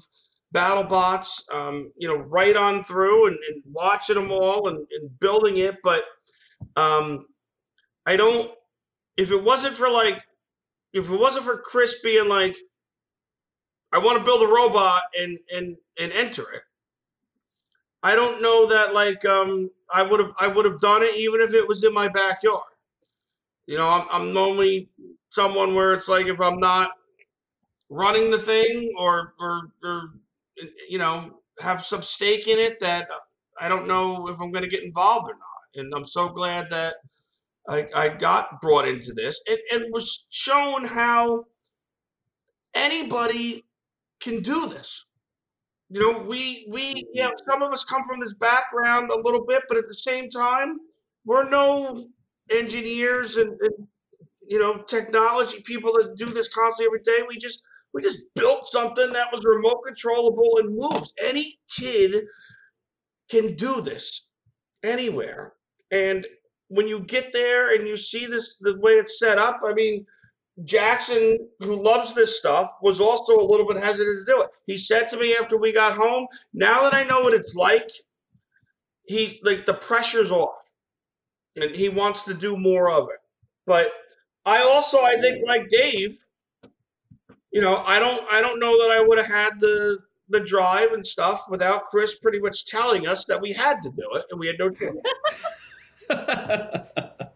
battle 0.57 0.85
bots, 0.85 1.47
um, 1.55 1.93
you 1.99 2.09
know, 2.09 2.17
right 2.17 2.57
on 2.57 2.83
through 2.83 3.27
and, 3.27 3.37
and 3.51 3.63
watching 3.71 4.17
them 4.17 4.33
all 4.33 4.69
and, 4.69 4.79
and 4.79 5.21
building 5.21 5.59
it. 5.59 5.77
But 5.85 6.03
um, 6.77 7.27
I 8.07 8.17
don't, 8.17 8.51
if 9.19 9.31
it 9.31 9.45
wasn't 9.45 9.75
for 9.75 9.91
like, 9.91 10.27
if 10.95 11.11
it 11.11 11.21
wasn't 11.21 11.45
for 11.45 11.59
Chris 11.59 12.01
being 12.03 12.31
like, 12.31 12.57
I 13.93 13.99
want 13.99 14.17
to 14.17 14.25
build 14.25 14.43
a 14.43 14.47
robot 14.47 15.03
and, 15.21 15.39
and, 15.55 15.77
and 16.01 16.11
enter 16.13 16.51
it. 16.53 16.63
I 18.03 18.15
don't 18.15 18.41
know 18.41 18.67
that 18.69 18.95
like 18.95 19.25
um 19.25 19.69
I 19.93 20.03
would 20.05 20.21
have 20.21 20.31
I 20.39 20.47
would 20.47 20.65
have 20.65 20.79
done 20.79 21.03
it 21.03 21.17
even 21.17 21.41
if 21.41 21.53
it 21.53 21.67
was 21.67 21.83
in 21.83 21.93
my 21.93 22.07
backyard. 22.09 22.63
You 23.67 23.79
know, 23.79 23.89
I'm 23.89 24.07
I'm 24.13 24.33
normally 24.33 24.89
someone 25.31 25.75
where 25.75 25.93
it's 25.93 26.09
like 26.09 26.27
if 26.27 26.41
I'm 26.41 26.59
not 26.61 26.93
running 27.89 28.31
the 28.31 28.39
thing 28.39 28.95
or 28.97 29.35
or 29.41 29.73
or 29.83 30.11
Eh, 30.63 30.67
you 30.89 30.99
know 30.99 31.41
have 31.61 31.85
some 31.85 32.03
stake 32.03 32.49
in 32.49 32.59
it 32.59 32.79
that 32.81 33.11
uh, 33.11 33.19
I 33.61 33.69
don't 33.69 33.89
know 33.89 34.29
if 34.29 34.39
I'm 34.41 34.53
going 34.53 34.65
to 34.65 34.71
get 34.71 34.85
involved 34.85 35.31
or 35.31 35.35
not. 35.35 35.83
And 35.83 35.93
I'm 35.95 36.05
so 36.05 36.29
glad 36.29 36.69
that 36.71 36.97
I, 37.69 37.89
I 37.95 38.09
got 38.09 38.61
brought 38.61 38.87
into 38.87 39.13
this 39.15 39.41
and, 39.49 39.59
and 39.73 39.93
was 39.93 40.27
shown 40.31 40.85
how 40.85 41.45
anybody 42.75 43.65
can 44.21 44.43
do 44.43 44.69
this. 44.69 45.07
You 45.89 46.01
know, 46.01 46.23
we 46.23 46.67
we 46.71 47.03
yeah, 47.15 47.31
some 47.49 47.63
of 47.63 47.73
us 47.73 47.85
come 47.85 48.03
from 48.05 48.21
this 48.21 48.35
background 48.35 49.11
a 49.11 49.19
little 49.19 49.45
bit, 49.47 49.63
but 49.69 49.79
at 49.79 49.87
the 49.87 49.95
same 49.95 50.29
time, 50.31 50.79
we're 51.25 51.49
no 51.49 52.05
engineers 52.51 53.37
and, 53.37 53.51
and 53.61 53.87
you 54.49 54.59
know 54.59 54.83
technology 54.83 55.63
people 55.65 55.93
that 55.93 56.17
do 56.17 56.27
this 56.27 56.49
constantly 56.53 56.87
every 56.87 57.03
day. 57.05 57.25
We 57.29 57.37
just 57.37 57.63
we 57.97 58.03
just 58.03 58.23
built 58.35 58.67
something 58.67 59.11
that 59.15 59.29
was 59.33 59.43
remote 59.47 59.81
controllable 59.87 60.59
and 60.59 60.77
moves. 60.77 61.15
Any 61.25 61.59
kid 61.75 62.27
can 63.31 63.57
do 63.57 63.81
this 63.81 64.29
anywhere. 64.83 65.55
And 65.91 66.27
when 66.69 66.87
you 66.87 67.01
get 67.01 67.33
there 67.33 67.75
and 67.75 67.89
you 67.89 67.97
see 67.97 68.27
this 68.27 68.59
the 68.59 68.79
way 68.81 68.93
it's 68.93 69.19
set 69.19 69.39
up, 69.39 69.61
I 69.65 69.73
mean, 69.73 70.05
Jackson, 70.65 71.39
who 71.61 71.83
loves 71.83 72.13
this 72.15 72.39
stuff, 72.39 72.71
was 72.83 73.01
also 73.01 73.35
a 73.39 73.49
little 73.49 73.67
bit 73.67 73.79
hesitant 73.79 74.27
to 74.27 74.31
do 74.31 74.43
it. 74.43 74.51
He 74.67 74.77
said 74.77 75.09
to 75.09 75.17
me 75.17 75.35
after 75.41 75.57
we 75.57 75.73
got 75.73 75.97
home, 75.97 76.27
now 76.53 76.83
that 76.83 76.93
I 76.93 77.05
know 77.05 77.23
what 77.23 77.33
it's 77.33 77.55
like, 77.55 77.91
he 79.07 79.41
like 79.43 79.65
the 79.65 79.73
pressure's 79.73 80.31
off. 80.31 80.71
And 81.57 81.71
he 81.71 81.89
wants 81.89 82.25
to 82.25 82.35
do 82.35 82.59
more 82.59 82.91
of 82.91 83.05
it. 83.05 83.21
But 83.67 83.91
I 84.45 84.59
also 84.63 84.99
I 84.99 85.15
think 85.15 85.43
like 85.49 85.67
Dave, 85.71 86.19
you 87.57 87.63
know, 87.63 87.83
I 87.87 87.99
don't 87.99 88.23
I 88.31 88.43
don't 88.43 88.61
know 88.61 88.77
that 88.83 88.99
I 88.99 89.03
would 89.03 89.17
have 89.17 89.27
had 89.27 89.59
the 89.61 89.97
the 90.29 90.41
drive 90.41 90.93
and 90.93 91.07
stuff 91.07 91.47
without 91.49 91.85
Chris 91.85 92.19
pretty 92.19 92.39
much 92.39 92.67
telling 92.67 93.07
us 93.07 93.25
that 93.25 93.41
we 93.41 93.55
had 93.55 93.81
to 93.81 93.89
do 93.89 94.07
it 94.13 94.27
and 94.31 94.39
we 94.39 94.47
had 94.47 94.57
no 94.59 94.69
choice. 94.69 94.93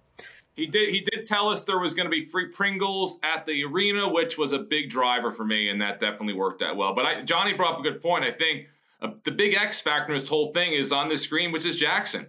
He 0.57 0.67
did. 0.67 0.91
He 0.91 1.01
did 1.01 1.27
tell 1.27 1.49
us 1.49 1.65
there 1.65 1.79
was 1.79 1.95
going 1.95 2.05
to 2.05 2.11
be 2.11 2.27
free 2.27 2.49
Pringles 2.49 3.19
at 3.23 3.47
the 3.47 3.65
arena, 3.65 4.07
which 4.07 4.37
was 4.37 4.53
a 4.53 4.59
big 4.59 4.91
driver 4.91 5.31
for 5.31 5.43
me, 5.43 5.71
and 5.71 5.81
that 5.81 6.01
definitely 6.01 6.35
worked 6.35 6.61
out 6.61 6.77
well. 6.77 6.95
But 6.95 7.07
I, 7.07 7.23
Johnny 7.23 7.55
brought 7.55 7.75
up 7.75 7.81
a 7.81 7.83
good 7.83 8.03
point. 8.03 8.25
I 8.25 8.31
think 8.31 8.67
uh, 9.01 9.13
the 9.25 9.31
big 9.31 9.55
X 9.55 9.81
factor 9.81 10.13
in 10.13 10.19
this 10.19 10.29
whole 10.29 10.53
thing 10.53 10.75
is 10.75 10.93
on 10.93 11.09
the 11.09 11.17
screen, 11.17 11.51
which 11.51 11.65
is 11.65 11.77
Jackson. 11.77 12.27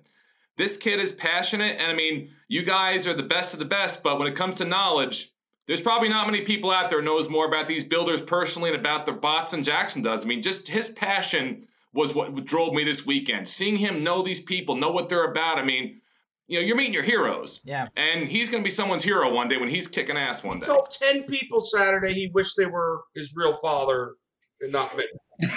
This 0.55 0.77
kid 0.77 1.01
is 1.01 1.11
passionate, 1.11 1.75
and 1.77 1.91
I 1.91 1.93
mean, 1.93 2.29
you 2.47 2.63
guys 2.63 3.05
are 3.05 3.13
the 3.13 3.21
best 3.21 3.51
of 3.51 3.59
the 3.59 3.65
best. 3.65 4.01
But 4.01 4.17
when 4.17 4.29
it 4.29 4.35
comes 4.35 4.55
to 4.55 4.65
knowledge, 4.65 5.33
there's 5.67 5.81
probably 5.81 6.09
not 6.09 6.25
many 6.27 6.41
people 6.41 6.71
out 6.71 6.89
there 6.89 7.01
knows 7.01 7.29
more 7.29 7.45
about 7.45 7.67
these 7.67 7.83
builders 7.83 8.21
personally 8.21 8.71
and 8.71 8.79
about 8.79 9.05
their 9.05 9.15
bots 9.15 9.51
than 9.51 9.63
Jackson 9.63 10.01
does. 10.01 10.25
I 10.25 10.27
mean, 10.27 10.41
just 10.41 10.67
his 10.67 10.89
passion 10.89 11.57
was 11.93 12.15
what 12.15 12.45
drove 12.45 12.73
me 12.73 12.83
this 12.83 13.05
weekend. 13.05 13.47
Seeing 13.47 13.77
him 13.77 14.03
know 14.03 14.21
these 14.21 14.39
people, 14.39 14.75
know 14.75 14.91
what 14.91 15.09
they're 15.09 15.29
about. 15.29 15.57
I 15.57 15.63
mean, 15.63 16.01
you 16.47 16.59
know, 16.59 16.65
you're 16.65 16.75
meeting 16.75 16.93
your 16.93 17.03
heroes. 17.03 17.59
Yeah. 17.63 17.87
And 17.95 18.27
he's 18.27 18.49
going 18.49 18.63
to 18.63 18.65
be 18.65 18.71
someone's 18.71 19.03
hero 19.03 19.31
one 19.33 19.47
day 19.47 19.57
when 19.57 19.69
he's 19.69 19.87
kicking 19.87 20.17
ass 20.17 20.43
one 20.43 20.57
He 20.57 20.61
day. 20.61 20.67
told 20.67 20.89
10 20.91 21.23
people 21.23 21.61
Saturday 21.61 22.13
he 22.13 22.29
wished 22.33 22.55
they 22.57 22.65
were 22.65 23.01
his 23.15 23.33
real 23.35 23.55
father 23.57 24.15
and 24.61 24.71
not 24.71 24.95
me. 24.97 25.05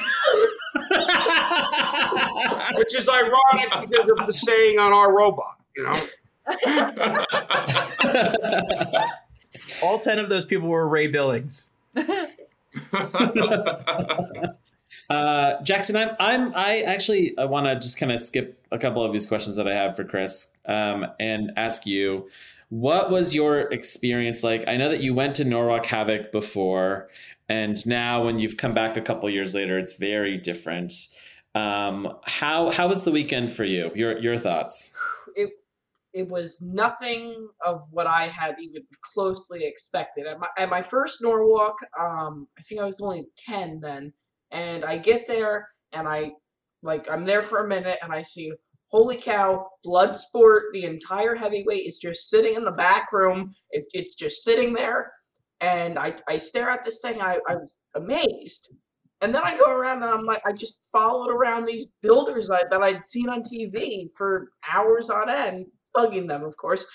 Which 2.77 2.95
is 2.97 3.09
ironic 3.09 3.91
because 3.91 4.11
of 4.11 4.27
the 4.27 4.33
saying 4.33 4.79
on 4.79 4.93
our 4.93 5.17
robot, 5.17 5.57
you 5.77 5.85
know? 5.85 6.01
All 9.85 9.99
10 9.99 10.19
of 10.19 10.29
those 10.29 10.45
people 10.45 10.69
were 10.69 10.89
Ray 10.89 11.07
Billings. 11.07 11.69
Uh, 15.11 15.63
Jackson, 15.63 15.97
I'm, 15.97 16.17
I'm, 16.19 16.53
I 16.55 16.83
actually 16.87 17.37
I 17.37 17.45
want 17.45 17.67
to 17.67 17.75
just 17.75 17.99
kind 17.99 18.11
of 18.11 18.21
skip 18.21 18.65
a 18.71 18.79
couple 18.79 19.05
of 19.05 19.13
these 19.13 19.27
questions 19.27 19.57
that 19.57 19.69
I 19.69 19.75
have 19.75 19.97
for 19.97 20.05
Chris, 20.05 20.57
um, 20.67 21.07
and 21.21 21.53
ask 21.57 21.85
you, 21.85 22.31
what 22.71 23.11
was 23.11 23.35
your 23.35 23.73
experience 23.73 24.43
like? 24.43 24.67
I 24.67 24.77
know 24.77 24.89
that 24.89 25.03
you 25.03 25.13
went 25.13 25.35
to 25.37 25.45
Norwalk 25.45 25.87
Havoc 25.87 26.33
before, 26.33 27.09
and 27.49 27.85
now 27.87 28.25
when 28.25 28.39
you've 28.39 28.57
come 28.57 28.73
back 28.73 28.97
a 28.97 29.03
couple 29.03 29.29
years 29.29 29.55
later, 29.55 29.79
it's 29.79 29.95
very 29.95 30.39
different. 30.39 30.95
Um, 31.55 32.17
how 32.25 32.71
how 32.71 32.89
was 32.89 33.05
the 33.05 33.13
weekend 33.13 33.53
for 33.53 33.65
you? 33.65 33.93
Your 33.95 34.19
your 34.19 34.39
thoughts? 34.39 34.93
It 36.15 36.29
was 36.29 36.63
nothing 36.63 37.49
of 37.67 37.85
what 37.91 38.07
I 38.07 38.27
had 38.27 38.55
even 38.61 38.83
closely 39.13 39.65
expected. 39.65 40.27
At 40.27 40.39
my, 40.39 40.49
at 40.57 40.71
my 40.71 40.81
first 40.81 41.21
Norwalk, 41.21 41.77
um, 41.99 42.47
I 42.59 42.63
think 42.63 42.81
I 42.81 42.87
was 42.87 43.01
only 43.01 43.27
ten 43.37 43.81
then, 43.81 44.13
and 44.53 44.85
I 44.85 44.97
get 44.97 45.27
there 45.27 45.69
and 45.93 46.09
I 46.09 46.33
like 46.83 47.11
I'm 47.11 47.25
there 47.25 47.43
for 47.43 47.65
a 47.65 47.69
minute 47.69 47.99
and 48.03 48.13
I 48.13 48.23
see 48.23 48.53
holy 48.89 49.17
cow, 49.17 49.67
Bloodsport, 49.85 50.71
the 50.73 50.85
entire 50.85 51.35
heavyweight 51.35 51.85
is 51.85 51.99
just 51.99 52.31
sitting 52.31 52.55
in 52.55 52.65
the 52.65 52.73
back 52.73 53.13
room. 53.13 53.51
It, 53.71 53.87
it's 53.93 54.15
just 54.15 54.45
sitting 54.45 54.73
there, 54.73 55.11
and 55.61 55.99
I 55.99 56.15
I 56.29 56.37
stare 56.39 56.69
at 56.69 56.85
this 56.85 57.01
thing. 57.01 57.21
I 57.21 57.39
I 57.49 57.57
was 57.57 57.75
amazed, 57.97 58.73
and 59.21 59.35
then 59.35 59.43
I 59.45 59.59
go 59.59 59.71
around 59.73 60.03
and 60.03 60.13
I'm 60.13 60.25
like, 60.25 60.43
I 60.47 60.53
just 60.53 60.89
followed 60.93 61.31
around 61.31 61.65
these 61.65 61.87
builders 62.03 62.51
I, 62.51 62.63
that 62.71 62.83
I'd 62.83 63.03
seen 63.03 63.29
on 63.29 63.43
TV 63.43 64.11
for 64.17 64.51
hours 64.73 65.11
on 65.11 65.29
end, 65.29 65.67
bugging 65.97 66.29
them, 66.29 66.45
of 66.45 66.57
course. 66.57 66.87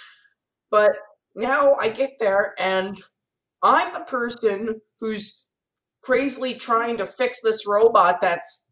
But 0.70 0.98
now 1.36 1.76
I 1.80 1.90
get 1.90 2.14
there 2.20 2.54
and 2.60 3.02
I'm 3.64 3.94
the 3.94 4.02
person 4.02 4.82
who's 5.00 5.46
crazily 6.02 6.54
trying 6.54 6.98
to 6.98 7.08
fix 7.08 7.42
this 7.42 7.68
robot 7.68 8.22
that's 8.22 8.72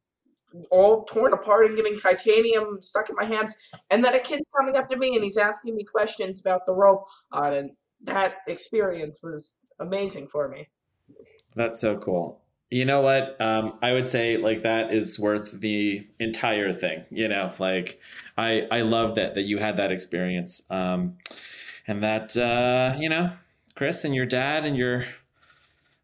all 0.72 1.04
torn 1.04 1.34
apart 1.34 1.66
and 1.66 1.76
getting 1.76 1.98
titanium 1.98 2.82
stuck 2.82 3.10
in 3.10 3.16
my 3.16 3.26
hands. 3.26 3.56
And 3.90 4.04
then 4.04 4.16
a 4.16 4.20
kid's 4.20 4.46
coming 4.58 4.78
up 4.78 4.90
to 4.90 4.98
me 4.98 5.16
and 5.16 5.24
he's 5.24 5.38
asking 5.38 5.76
me 5.76 5.84
questions 5.84 6.40
about 6.40 6.66
the 6.66 6.74
robot. 6.74 7.06
And 7.34 7.72
that 8.04 8.38
experience 8.48 9.20
was 9.22 9.58
amazing 9.80 10.28
for 10.28 10.48
me. 10.48 10.68
That's 11.56 11.80
so 11.80 11.98
cool. 11.98 12.42
You 12.70 12.84
know 12.84 13.00
what? 13.02 13.40
Um, 13.40 13.78
I 13.82 13.94
would 13.94 14.08
say 14.08 14.36
like 14.38 14.64
that 14.64 14.92
is 14.94 15.18
worth 15.18 15.52
the 15.60 16.06
entire 16.20 16.74
thing. 16.74 17.06
You 17.10 17.28
know, 17.30 17.54
like 17.60 18.00
I 18.38 18.68
I 18.70 18.82
love 18.82 19.16
that 19.16 19.36
that 19.36 19.44
you 19.44 19.58
had 19.58 19.78
that 19.78 19.92
experience, 19.92 20.70
um, 20.70 21.18
and 21.88 22.04
that 22.04 22.36
uh, 22.36 22.98
you 23.00 23.08
know, 23.10 23.32
Chris 23.76 24.04
and 24.04 24.14
your 24.14 24.26
dad 24.26 24.66
and 24.66 24.76
your. 24.76 25.06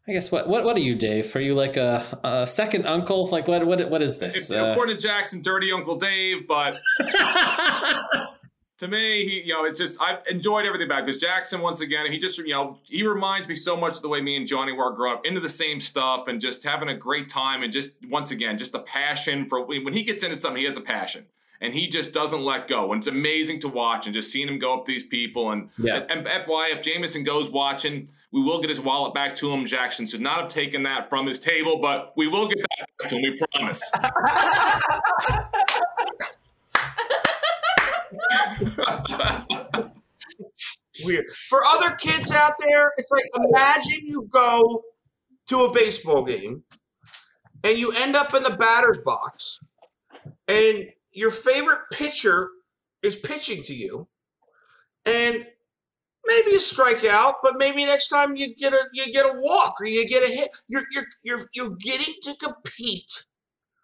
I 0.06 0.12
guess 0.12 0.30
what 0.30 0.48
what 0.48 0.64
what 0.64 0.76
are 0.76 0.80
you, 0.80 0.94
Dave? 0.96 1.34
Are 1.34 1.40
you 1.40 1.54
like 1.54 1.78
a, 1.78 2.04
a 2.22 2.46
second 2.46 2.86
uncle? 2.86 3.26
Like 3.28 3.48
what 3.48 3.66
what 3.66 3.88
what 3.90 4.02
is 4.02 4.18
this? 4.18 4.36
It's, 4.36 4.50
Uh, 4.50 4.72
according 4.72 4.96
to 4.98 5.02
Jackson, 5.02 5.40
dirty 5.40 5.72
Uncle 5.72 5.96
Dave, 5.96 6.46
but 6.46 6.78
to 8.78 8.88
me, 8.88 9.24
he 9.28 9.42
you 9.46 9.52
know, 9.54 9.64
it's 9.64 9.78
just 9.78 10.00
I 10.00 10.18
enjoyed 10.28 10.66
everything 10.66 10.86
about 10.88 11.06
because 11.06 11.20
Jackson 11.20 11.60
once 11.60 11.80
again, 11.80 12.10
he 12.10 12.18
just 12.18 12.38
you 12.38 12.48
know 12.48 12.78
he 12.84 13.06
reminds 13.06 13.48
me 13.48 13.54
so 13.54 13.76
much 13.76 13.96
of 13.96 14.02
the 14.02 14.08
way 14.08 14.20
me 14.20 14.36
and 14.36 14.46
Johnny 14.46 14.72
were 14.72 14.90
growing 14.92 15.18
up 15.18 15.26
into 15.26 15.40
the 15.40 15.48
same 15.48 15.80
stuff 15.80 16.26
and 16.28 16.40
just 16.40 16.64
having 16.64 16.88
a 16.88 16.96
great 16.96 17.28
time 17.28 17.62
and 17.62 17.72
just 17.72 17.92
once 18.08 18.30
again 18.30 18.58
just 18.58 18.74
a 18.74 18.80
passion 18.80 19.48
for 19.48 19.64
when 19.64 19.92
he 19.92 20.02
gets 20.02 20.22
into 20.22 20.38
something, 20.40 20.58
he 20.60 20.64
has 20.66 20.76
a 20.76 20.80
passion. 20.82 21.26
And 21.60 21.72
he 21.72 21.86
just 21.88 22.12
doesn't 22.12 22.42
let 22.42 22.68
go. 22.68 22.92
And 22.92 22.98
it's 22.98 23.06
amazing 23.06 23.60
to 23.60 23.68
watch 23.68 24.06
and 24.06 24.12
just 24.12 24.30
seeing 24.30 24.48
him 24.48 24.58
go 24.58 24.74
up 24.74 24.84
to 24.84 24.92
these 24.92 25.04
people. 25.04 25.50
And, 25.50 25.70
Yeah. 25.78 26.04
and, 26.10 26.26
and 26.26 26.44
FY, 26.44 26.72
if 26.72 26.82
Jameson 26.82 27.22
Go's 27.22 27.48
watching, 27.48 28.10
we 28.32 28.42
will 28.42 28.60
get 28.60 28.68
his 28.68 28.80
wallet 28.80 29.14
back 29.14 29.34
to 29.36 29.50
him. 29.50 29.64
Jackson 29.64 30.04
should 30.04 30.20
not 30.20 30.40
have 30.40 30.48
taken 30.48 30.82
that 30.82 31.08
from 31.08 31.26
his 31.26 31.38
table, 31.38 31.78
but 31.80 32.12
we 32.16 32.26
will 32.26 32.48
get 32.48 32.58
that 32.58 32.86
back 32.98 33.08
to 33.08 33.16
him, 33.16 33.22
we 33.22 33.38
promise. 33.54 33.80
Weird. 41.04 41.26
For 41.30 41.64
other 41.66 41.90
kids 41.96 42.30
out 42.30 42.54
there, 42.60 42.92
it's 42.96 43.10
like 43.10 43.24
imagine 43.36 44.06
you 44.06 44.28
go 44.30 44.84
to 45.48 45.64
a 45.64 45.74
baseball 45.74 46.24
game 46.24 46.62
and 47.64 47.78
you 47.78 47.92
end 47.92 48.16
up 48.16 48.32
in 48.34 48.42
the 48.42 48.56
batter's 48.56 48.98
box 49.04 49.58
and 50.48 50.86
your 51.12 51.30
favorite 51.30 51.80
pitcher 51.92 52.50
is 53.02 53.16
pitching 53.16 53.62
to 53.64 53.74
you. 53.74 54.08
And 55.04 55.46
maybe 56.26 56.52
you 56.52 56.58
strike 56.58 57.04
out 57.04 57.36
but 57.42 57.58
maybe 57.58 57.84
next 57.84 58.08
time 58.08 58.36
you 58.36 58.54
get 58.54 58.72
a 58.72 58.86
you 58.94 59.12
get 59.12 59.26
a 59.26 59.40
walk 59.40 59.74
or 59.80 59.86
you 59.86 60.08
get 60.08 60.22
a 60.22 60.32
hit. 60.32 60.50
You're 60.68 60.84
you're 60.92 61.06
you're, 61.22 61.48
you're 61.54 61.76
getting 61.76 62.14
to 62.22 62.34
compete 62.36 63.26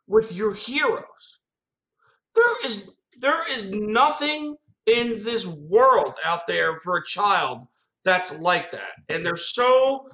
with 0.07 0.33
your 0.33 0.55
heroes. 0.55 1.41
There 2.35 2.65
is 2.65 2.91
there 3.21 3.49
is 3.51 3.71
nothing 3.71 4.57
in 4.87 5.23
this 5.23 5.47
world 5.47 6.15
out 6.25 6.47
there 6.47 6.79
for 6.79 6.97
a 6.97 7.05
child 7.05 7.67
that's 8.05 8.39
like 8.41 8.71
that 8.71 8.95
and 9.09 9.25
they're 9.25 9.37
so 9.37 10.07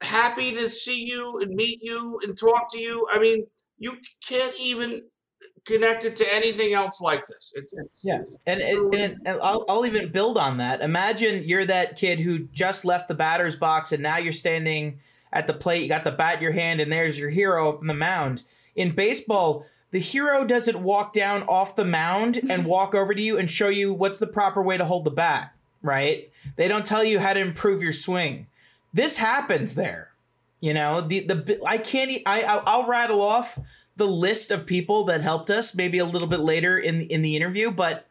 happy 0.00 0.52
to 0.52 0.68
see 0.68 1.04
you 1.04 1.40
and 1.40 1.54
meet 1.54 1.78
you 1.82 2.18
and 2.22 2.38
talk 2.38 2.70
to 2.72 2.78
you 2.78 3.06
i 3.12 3.18
mean 3.18 3.44
you 3.78 3.96
can't 4.26 4.54
even 4.58 5.02
connect 5.66 6.04
it 6.04 6.16
to 6.16 6.34
anything 6.34 6.72
else 6.72 7.00
like 7.00 7.26
this 7.26 7.52
it's, 7.56 7.72
it's 7.72 8.04
Yeah, 8.04 8.22
and, 8.46 8.60
and, 8.60 8.94
and 8.94 9.18
and 9.26 9.40
I'll, 9.40 9.64
I'll 9.68 9.84
even 9.84 10.12
build 10.12 10.38
on 10.38 10.58
that. 10.58 10.80
Imagine 10.80 11.44
you're 11.44 11.64
that 11.66 11.96
kid 11.96 12.20
who 12.20 12.40
just 12.52 12.84
left 12.84 13.08
the 13.08 13.14
batter's 13.14 13.56
box, 13.56 13.92
and 13.92 14.02
now 14.02 14.16
you're 14.16 14.32
standing 14.32 15.00
at 15.32 15.46
the 15.46 15.52
plate. 15.52 15.82
You 15.82 15.88
got 15.88 16.04
the 16.04 16.12
bat 16.12 16.36
in 16.36 16.42
your 16.42 16.52
hand, 16.52 16.80
and 16.80 16.90
there's 16.90 17.18
your 17.18 17.30
hero 17.30 17.68
up 17.68 17.80
in 17.80 17.88
the 17.88 17.94
mound. 17.94 18.44
In 18.76 18.94
baseball, 18.94 19.66
the 19.90 19.98
hero 19.98 20.44
doesn't 20.44 20.82
walk 20.82 21.12
down 21.12 21.42
off 21.44 21.76
the 21.76 21.84
mound 21.84 22.40
and 22.50 22.66
walk 22.66 22.94
over 22.94 23.14
to 23.14 23.22
you 23.22 23.38
and 23.38 23.48
show 23.48 23.68
you 23.68 23.92
what's 23.92 24.18
the 24.18 24.26
proper 24.26 24.62
way 24.62 24.76
to 24.76 24.84
hold 24.84 25.04
the 25.04 25.10
bat. 25.10 25.52
Right? 25.82 26.30
They 26.56 26.68
don't 26.68 26.86
tell 26.86 27.04
you 27.04 27.20
how 27.20 27.32
to 27.32 27.40
improve 27.40 27.82
your 27.82 27.92
swing. 27.92 28.46
This 28.92 29.16
happens 29.16 29.74
there. 29.74 30.10
You 30.60 30.74
know, 30.74 31.00
the 31.00 31.20
the 31.20 31.60
I 31.66 31.78
can't. 31.78 32.22
I 32.26 32.42
I'll, 32.42 32.62
I'll 32.66 32.86
rattle 32.88 33.22
off 33.22 33.58
the 33.96 34.06
list 34.06 34.50
of 34.50 34.66
people 34.66 35.04
that 35.04 35.20
helped 35.20 35.50
us 35.50 35.74
maybe 35.74 35.98
a 35.98 36.04
little 36.04 36.28
bit 36.28 36.40
later 36.40 36.78
in 36.78 37.02
in 37.02 37.22
the 37.22 37.36
interview, 37.36 37.70
but 37.70 38.06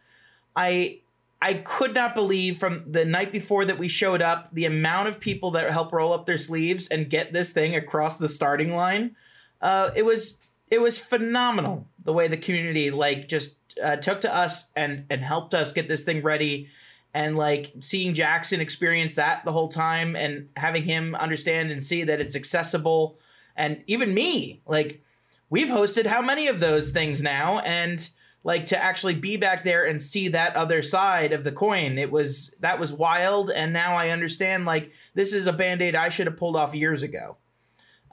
I 0.56 1.00
I 1.42 1.56
could 1.56 1.94
not 1.94 2.16
believe 2.16 2.58
from 2.58 2.84
the 2.92 3.06
night 3.06 3.32
before 3.32 3.66
that 3.66 3.78
we 3.78 3.88
showed 3.88 4.22
up 4.22 4.50
the 4.54 4.66
amount 4.66 5.10
of 5.10 5.20
people 5.20 5.52
that 5.52 5.70
helped 5.72 5.92
roll 5.92 6.14
up 6.14 6.26
their 6.26 6.38
sleeves 6.38 6.88
and 6.88 7.10
get 7.10 7.34
this 7.34 7.50
thing 7.50 7.76
across 7.76 8.18
the 8.18 8.30
starting 8.30 8.76
line. 8.76 9.16
Uh, 9.62 9.90
it 9.96 10.06
was 10.06 10.38
it 10.70 10.82
was 10.82 10.98
phenomenal 10.98 11.88
the 12.04 12.14
way 12.14 12.28
the 12.28 12.38
community 12.38 12.92
like 12.92 13.28
just 13.28 13.58
uh, 13.82 13.98
took 13.98 14.22
to 14.22 14.34
us 14.34 14.72
and 14.76 15.06
and 15.10 15.22
helped 15.22 15.54
us 15.54 15.72
get 15.72 15.88
this 15.88 16.04
thing 16.04 16.22
ready. 16.22 16.70
And 17.14 17.38
like 17.38 17.72
seeing 17.80 18.14
Jackson 18.14 18.60
experience 18.60 19.16
that 19.16 19.46
the 19.46 19.52
whole 19.52 19.70
time 19.70 20.16
and 20.16 20.50
having 20.58 20.84
him 20.84 21.16
understand 21.16 21.72
and 21.72 21.82
see 21.82 22.04
that 22.04 22.20
it's 22.20 22.36
accessible. 22.36 23.20
And 23.56 23.84
even 23.88 24.14
me 24.14 24.62
like 24.66 25.02
we've 25.50 25.68
hosted 25.68 26.06
how 26.06 26.22
many 26.22 26.48
of 26.48 26.60
those 26.60 26.92
things 26.92 27.22
now? 27.22 27.60
And 27.60 28.08
like 28.44 28.68
to 28.68 28.82
actually 28.82 29.16
be 29.16 29.38
back 29.38 29.64
there 29.64 29.86
and 29.86 30.00
see 30.00 30.28
that 30.28 30.56
other 30.56 30.84
side 30.84 31.34
of 31.34 31.44
the 31.44 31.52
coin 31.52 31.98
it 31.98 32.12
was 32.12 32.54
that 32.60 32.80
was 32.80 32.94
wild. 32.94 33.50
And 33.50 33.74
now 33.74 33.96
i 33.96 34.10
understand 34.10 34.66
like 34.66 34.92
this 35.14 35.34
is 35.34 35.48
a 35.48 35.54
band-aid 35.54 35.96
i 35.96 36.10
should 36.10 36.28
have 36.28 36.38
pulled 36.38 36.56
off 36.56 36.76
years 36.76 37.02
ago. 37.02 37.38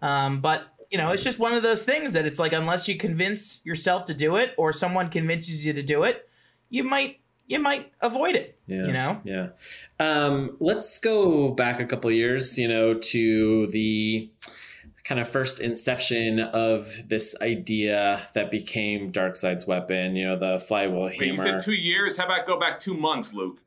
Um, 0.00 0.40
but 0.40 0.71
you 0.92 0.98
know 0.98 1.10
it's 1.10 1.24
just 1.24 1.38
one 1.38 1.54
of 1.54 1.62
those 1.62 1.82
things 1.82 2.12
that 2.12 2.26
it's 2.26 2.38
like 2.38 2.52
unless 2.52 2.86
you 2.86 2.96
convince 2.96 3.60
yourself 3.64 4.04
to 4.04 4.14
do 4.14 4.36
it 4.36 4.52
or 4.58 4.72
someone 4.72 5.08
convinces 5.08 5.64
you 5.64 5.72
to 5.72 5.82
do 5.82 6.02
it 6.04 6.28
you 6.68 6.84
might 6.84 7.18
you 7.46 7.58
might 7.58 7.90
avoid 8.00 8.36
it 8.36 8.58
Yeah. 8.66 8.86
you 8.86 8.92
know 8.92 9.20
Yeah. 9.24 9.48
Um, 9.98 10.56
let's 10.60 10.98
go 10.98 11.50
back 11.52 11.80
a 11.80 11.86
couple 11.86 12.10
years, 12.10 12.58
you 12.58 12.68
know, 12.68 12.94
to 12.94 13.66
the 13.68 14.30
kind 15.04 15.20
of 15.20 15.28
first 15.28 15.60
inception 15.60 16.40
of 16.40 17.08
this 17.08 17.34
idea 17.40 18.26
that 18.34 18.50
became 18.50 19.12
Darkseid's 19.12 19.66
weapon, 19.66 20.16
you 20.16 20.26
know, 20.26 20.36
the 20.36 20.60
flywheel 20.60 21.08
hammer. 21.08 21.18
Wait, 21.18 21.30
you 21.30 21.36
said 21.36 21.60
two 21.60 21.72
years? 21.72 22.16
How 22.16 22.24
about 22.26 22.46
go 22.46 22.58
back 22.58 22.78
two 22.80 22.94
months, 22.94 23.32
Luke? 23.34 23.61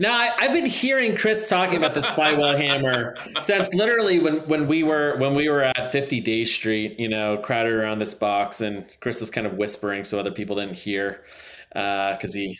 Now 0.00 0.12
I, 0.14 0.30
I've 0.38 0.52
been 0.52 0.66
hearing 0.66 1.16
Chris 1.16 1.48
talking 1.48 1.76
about 1.76 1.92
this 1.94 2.08
flywheel 2.10 2.56
hammer 2.56 3.16
since 3.40 3.74
literally 3.74 4.20
when, 4.20 4.36
when 4.48 4.68
we 4.68 4.82
were 4.84 5.16
when 5.18 5.34
we 5.34 5.48
were 5.48 5.62
at 5.62 5.90
50 5.90 6.20
Day 6.20 6.44
Street, 6.44 6.98
you 7.00 7.08
know, 7.08 7.36
crowded 7.38 7.72
around 7.72 7.98
this 7.98 8.14
box, 8.14 8.60
and 8.60 8.86
Chris 9.00 9.20
was 9.20 9.30
kind 9.30 9.46
of 9.46 9.54
whispering 9.54 10.04
so 10.04 10.18
other 10.20 10.30
people 10.30 10.54
didn't 10.56 10.76
hear 10.76 11.24
because 11.72 12.32
he 12.34 12.58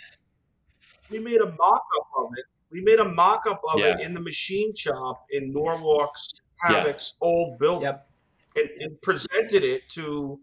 we 1.11 1.19
made 1.19 1.41
a 1.41 1.47
mock-up 1.47 2.07
of 2.19 2.31
it 2.37 2.45
we 2.71 2.83
made 2.83 2.99
a 2.99 3.05
mock-up 3.05 3.63
of 3.73 3.81
it 3.81 4.01
in 4.01 4.13
the 4.13 4.21
machine 4.21 4.75
shop 4.75 5.25
in 5.31 5.53
norwalk's 5.53 6.35
Yeah. 6.69 6.93
old 7.23 7.59
building 7.59 7.83
Yep. 7.85 8.09
and, 8.57 8.71
and 8.83 9.03
presented 9.03 9.63
it 9.65 9.89
to 9.91 10.39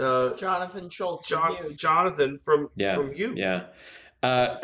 uh, 0.00 0.34
Jonathan 0.34 0.90
Schultz. 0.90 1.26
from 1.28 1.38
John, 1.40 1.56
Huge. 1.64 1.78
Jonathan 1.80 2.38
from 2.40 2.68
yeah 2.76 2.94
from 2.96 3.14
you. 3.14 3.32
yeah 3.36 3.66
uh, 4.22 4.56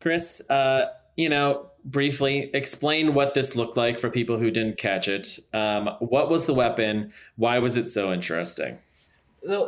Chris 0.00 0.42
uh, 0.50 0.86
you 1.16 1.28
know 1.28 1.70
briefly 1.84 2.50
explain 2.52 3.14
what 3.14 3.34
this 3.34 3.56
looked 3.56 3.76
like 3.76 3.98
for 3.98 4.10
people 4.10 4.38
who 4.38 4.50
didn't 4.50 4.78
catch 4.78 5.08
it. 5.08 5.38
Um, 5.54 5.88
what 6.00 6.28
was 6.28 6.46
the 6.46 6.54
weapon? 6.54 7.12
Why 7.36 7.58
was 7.58 7.76
it 7.76 7.88
so 7.88 8.12
interesting? 8.12 8.78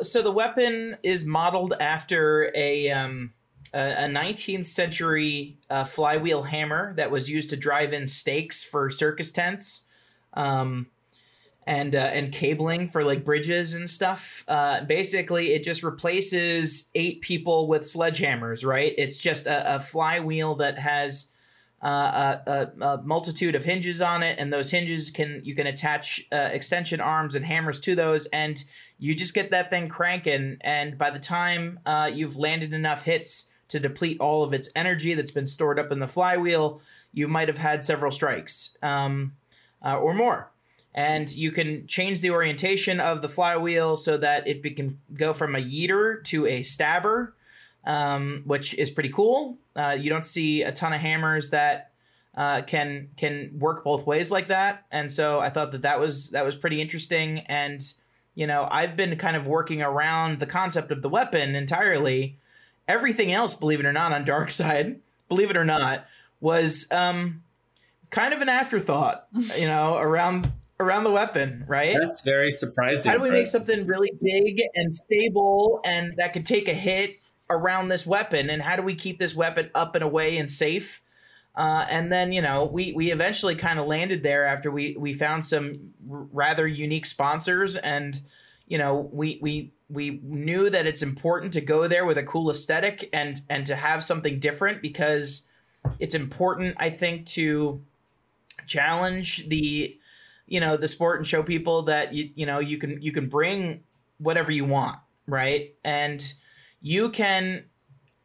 So 0.03 0.21
the 0.21 0.33
weapon 0.33 0.97
is 1.03 1.25
modeled 1.25 1.75
after 1.81 2.53
a 2.55 2.91
um, 2.91 3.33
a, 3.73 4.05
a 4.05 4.09
19th 4.09 4.67
century 4.67 5.57
uh, 5.69 5.85
flywheel 5.85 6.43
hammer 6.43 6.95
that 6.95 7.11
was 7.11 7.29
used 7.29 7.51
to 7.51 7.57
drive 7.57 7.93
in 7.93 8.07
stakes 8.07 8.65
for 8.65 8.91
circus 8.91 9.31
tents, 9.31 9.83
um, 10.35 10.87
and 11.71 11.95
uh, 11.95 12.11
and 12.13 12.33
cabling 12.33 12.89
for 12.89 13.05
like 13.05 13.25
bridges 13.25 13.75
and 13.75 13.89
stuff. 13.89 14.45
Uh, 14.49 14.83
basically, 14.83 15.53
it 15.53 15.63
just 15.63 15.85
replaces 15.85 16.89
eight 16.97 17.21
people 17.21 17.69
with 17.69 17.83
sledgehammers. 17.83 18.67
Right? 18.67 18.93
It's 18.99 19.19
just 19.19 19.47
a, 19.47 19.77
a 19.77 19.79
flywheel 19.79 20.57
that 20.57 20.81
has 20.81 21.31
uh, 21.81 22.39
a, 22.45 22.71
a, 22.81 23.03
multitude 23.05 23.55
of 23.55 23.65
hinges 23.65 24.03
on 24.03 24.25
it, 24.25 24.37
and 24.41 24.53
those 24.53 24.69
hinges 24.69 25.11
can 25.11 25.43
you 25.45 25.55
can 25.55 25.69
attach 25.69 26.27
uh, 26.33 26.51
extension 26.53 27.01
arms 27.01 27.37
and 27.37 27.45
hammers 27.47 27.79
to 27.81 27.95
those, 27.95 28.27
and 28.27 28.65
you 28.99 29.15
just 29.15 29.33
get 29.33 29.53
that 29.53 29.71
thing 29.71 29.89
cranking. 29.89 30.57
And 30.63 30.99
by 30.99 31.11
the 31.11 31.21
time 31.21 31.79
uh, 31.87 32.11
you've 32.13 32.37
landed 32.37 32.73
enough 32.73 33.05
hits 33.05 33.47
to 33.69 33.79
deplete 33.79 34.19
all 34.19 34.43
of 34.43 34.53
its 34.53 34.69
energy 34.75 35.15
that's 35.15 35.31
been 35.31 35.47
stored 35.47 35.79
up 35.79 35.93
in 35.93 36.01
the 36.01 36.09
flywheel, 36.09 36.83
you 37.13 37.29
might 37.29 37.47
have 37.47 37.59
had 37.59 37.85
several 37.85 38.11
strikes 38.11 38.77
um, 38.83 39.37
uh, 39.85 39.97
or 39.97 40.15
more. 40.15 40.51
And 40.95 41.31
you 41.31 41.53
can 41.53 41.87
change 41.87 42.21
the 42.21 42.31
orientation 42.31 43.01
of 43.01 43.23
the 43.23 43.29
flywheel 43.29 43.97
so 43.97 44.17
that 44.17 44.47
it 44.49 44.77
can 44.77 44.99
go 45.15 45.33
from 45.33 45.55
a 45.55 45.59
yeeter 45.59 46.23
to 46.25 46.47
a 46.47 46.63
stabber, 46.63 47.35
um, 47.85 48.43
which 48.45 48.75
is 48.75 48.91
pretty 48.91 49.11
cool. 49.11 49.59
Uh, 49.77 49.97
you 49.99 50.11
don't 50.11 50.25
see 50.25 50.63
a 50.63 50.73
ton 50.73 50.93
of 50.93 50.99
hammers 50.99 51.51
that 51.51 51.93
uh, 52.37 52.63
can 52.63 53.09
can 53.17 53.57
work 53.59 53.85
both 53.85 54.07
ways 54.07 54.31
like 54.31 54.49
that, 54.49 54.85
and 54.91 55.11
so 55.11 55.41
I 55.41 55.51
thought 55.51 55.73
that 55.73 55.83
that 55.83 56.01
was 56.01 56.31
that 56.31 56.45
was 56.45 56.57
pretty 56.57 56.81
interesting. 56.81 57.41
And 57.41 57.83
you 58.35 58.47
know, 58.47 58.67
I've 58.71 58.97
been 58.97 59.17
kind 59.17 59.37
of 59.37 59.47
working 59.47 59.83
around 59.83 60.39
the 60.39 60.47
concept 60.47 60.91
of 60.91 61.03
the 61.03 61.09
weapon 61.09 61.55
entirely. 61.55 62.39
Everything 62.89 63.33
else, 63.33 63.55
believe 63.55 63.81
it 63.81 63.87
or 63.87 63.93
not, 63.93 64.13
on 64.13 64.25
Dark 64.25 64.51
Side, 64.51 65.01
believe 65.29 65.51
it 65.51 65.57
or 65.57 65.65
not, 65.65 66.07
was 66.41 66.87
um, 66.91 67.43
kind 68.11 68.33
of 68.33 68.41
an 68.43 68.49
afterthought. 68.49 69.27
You 69.59 69.67
know, 69.67 69.97
around 69.97 70.51
around 70.81 71.05
the 71.05 71.11
weapon, 71.13 71.65
right? 71.69 71.95
That's 71.97 72.23
very 72.23 72.51
surprising. 72.51 73.13
How 73.13 73.19
do 73.19 73.23
we 73.23 73.31
make 73.31 73.47
something 73.47 73.87
really 73.87 74.11
big 74.21 74.61
and 74.75 74.93
stable 74.93 75.81
and 75.85 76.15
that 76.17 76.33
could 76.33 76.47
take 76.47 76.67
a 76.69 76.75
hit 76.75 77.21
around 77.51 77.89
this 77.89 78.07
weapon? 78.07 78.51
And 78.51 78.63
how 78.63 78.77
do 78.77 78.83
we 78.83 78.95
keep 78.95 79.19
this 79.19 79.37
weapon 79.37 79.71
up 79.75 79.95
and 79.95 80.03
away 80.03 80.39
and 80.39 80.51
safe? 80.51 81.03
Uh, 81.55 81.87
and 81.91 82.11
then 82.11 82.33
you 82.33 82.41
know 82.41 82.65
we 82.65 82.93
we 82.93 83.13
eventually 83.13 83.55
kind 83.55 83.79
of 83.79 83.87
landed 83.87 84.23
there 84.23 84.47
after 84.47 84.71
we 84.71 84.97
we 84.99 85.13
found 85.13 85.45
some 85.45 85.93
r- 86.11 86.27
rather 86.33 86.67
unique 86.67 87.05
sponsors 87.05 87.77
and 87.77 88.23
you 88.67 88.79
know 88.79 89.11
we 89.13 89.39
we 89.43 89.73
we 89.89 90.21
knew 90.23 90.71
that 90.71 90.87
it's 90.87 91.03
important 91.03 91.53
to 91.53 91.61
go 91.61 91.89
there 91.89 92.07
with 92.07 92.17
a 92.17 92.23
cool 92.23 92.51
aesthetic 92.51 93.11
and 93.13 93.43
and 93.51 93.67
to 93.67 93.75
have 93.75 94.03
something 94.05 94.39
different 94.39 94.81
because 94.81 95.49
it's 95.99 96.15
important 96.15 96.77
I 96.79 96.89
think 96.89 97.27
to 97.27 97.83
challenge 98.67 99.49
the 99.49 99.99
you 100.51 100.61
know 100.61 100.77
the 100.77 100.89
sport 100.89 101.17
and 101.19 101.27
show 101.27 101.43
people 101.43 101.81
that 101.83 102.13
you 102.13 102.29
you 102.35 102.45
know 102.45 102.59
you 102.59 102.77
can 102.77 103.01
you 103.01 103.13
can 103.13 103.27
bring 103.27 103.83
whatever 104.19 104.53
you 104.53 104.67
want 104.67 104.99
right 105.27 105.75
and 105.85 106.35
you 106.83 107.09
can 107.09 107.65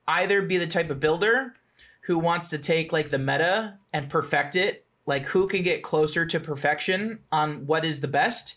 either 0.08 0.42
be 0.42 0.58
the 0.58 0.68
type 0.68 0.90
of 0.90 1.00
builder 1.00 1.54
who 2.02 2.20
wants 2.20 2.50
to 2.50 2.58
take 2.58 2.92
like 2.92 3.10
the 3.10 3.18
meta 3.18 3.78
and 3.94 4.10
perfect 4.10 4.58
it 4.58 4.86
like 5.06 5.24
who 5.28 5.48
can 5.48 5.62
get 5.64 5.84
closer 5.84 6.26
to 6.26 6.40
perfection 6.40 7.20
on 7.32 7.66
what 7.68 7.86
is 7.86 8.02
the 8.02 8.08
best 8.08 8.56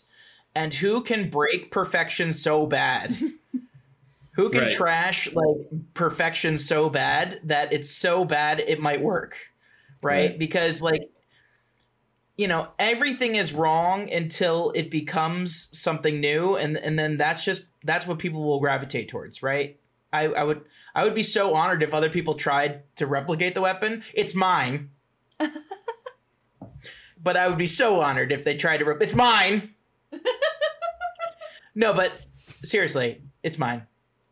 and 0.55 0.73
who 0.73 1.01
can 1.01 1.29
break 1.29 1.71
perfection 1.71 2.33
so 2.33 2.65
bad 2.65 3.15
who 4.31 4.49
can 4.49 4.61
Right. 4.61 4.71
trash 4.71 5.31
like 5.33 5.57
perfection 5.93 6.57
so 6.57 6.89
bad 6.89 7.39
that 7.43 7.71
it's 7.71 7.91
so 7.91 8.25
bad 8.25 8.59
it 8.61 8.79
might 8.79 9.01
work 9.01 9.37
right, 10.01 10.31
Right. 10.31 10.39
because 10.39 10.81
like 10.81 11.01
you 12.39 12.47
know 12.47 12.69
everything 12.79 13.35
is 13.35 13.51
wrong 13.51 14.09
until 14.09 14.71
it 14.71 14.89
becomes 14.89 15.67
something 15.77 16.21
new 16.21 16.55
and 16.55 16.77
and 16.77 16.97
then 16.97 17.17
that's 17.17 17.43
just 17.43 17.65
that's 17.83 18.07
what 18.07 18.17
people 18.17 18.41
will 18.41 18.61
gravitate 18.61 19.09
towards 19.09 19.43
right? 19.43 19.77
I 20.13 20.27
i 20.27 20.43
would 20.45 20.61
i 20.95 21.03
would 21.03 21.13
be 21.13 21.23
so 21.23 21.53
honored 21.53 21.83
if 21.83 21.93
other 21.93 22.09
people 22.09 22.35
tried 22.35 22.83
to 22.95 23.07
replicate 23.07 23.55
the 23.55 23.61
weapon. 23.61 24.03
It's 24.13 24.33
mine. 24.33 24.91
But 27.21 27.35
i 27.35 27.49
would 27.49 27.57
be 27.57 27.67
so 27.67 27.99
honored 27.99 28.31
if 28.31 28.45
they 28.45 28.55
tried 28.55 28.77
to 28.77 28.85
rep- 28.85 29.01
it's 29.01 29.13
mine! 29.13 29.73
No 31.75 31.93
but 31.93 32.13
seriously 32.37 33.21
it's 33.43 33.57
mine. 33.57 33.85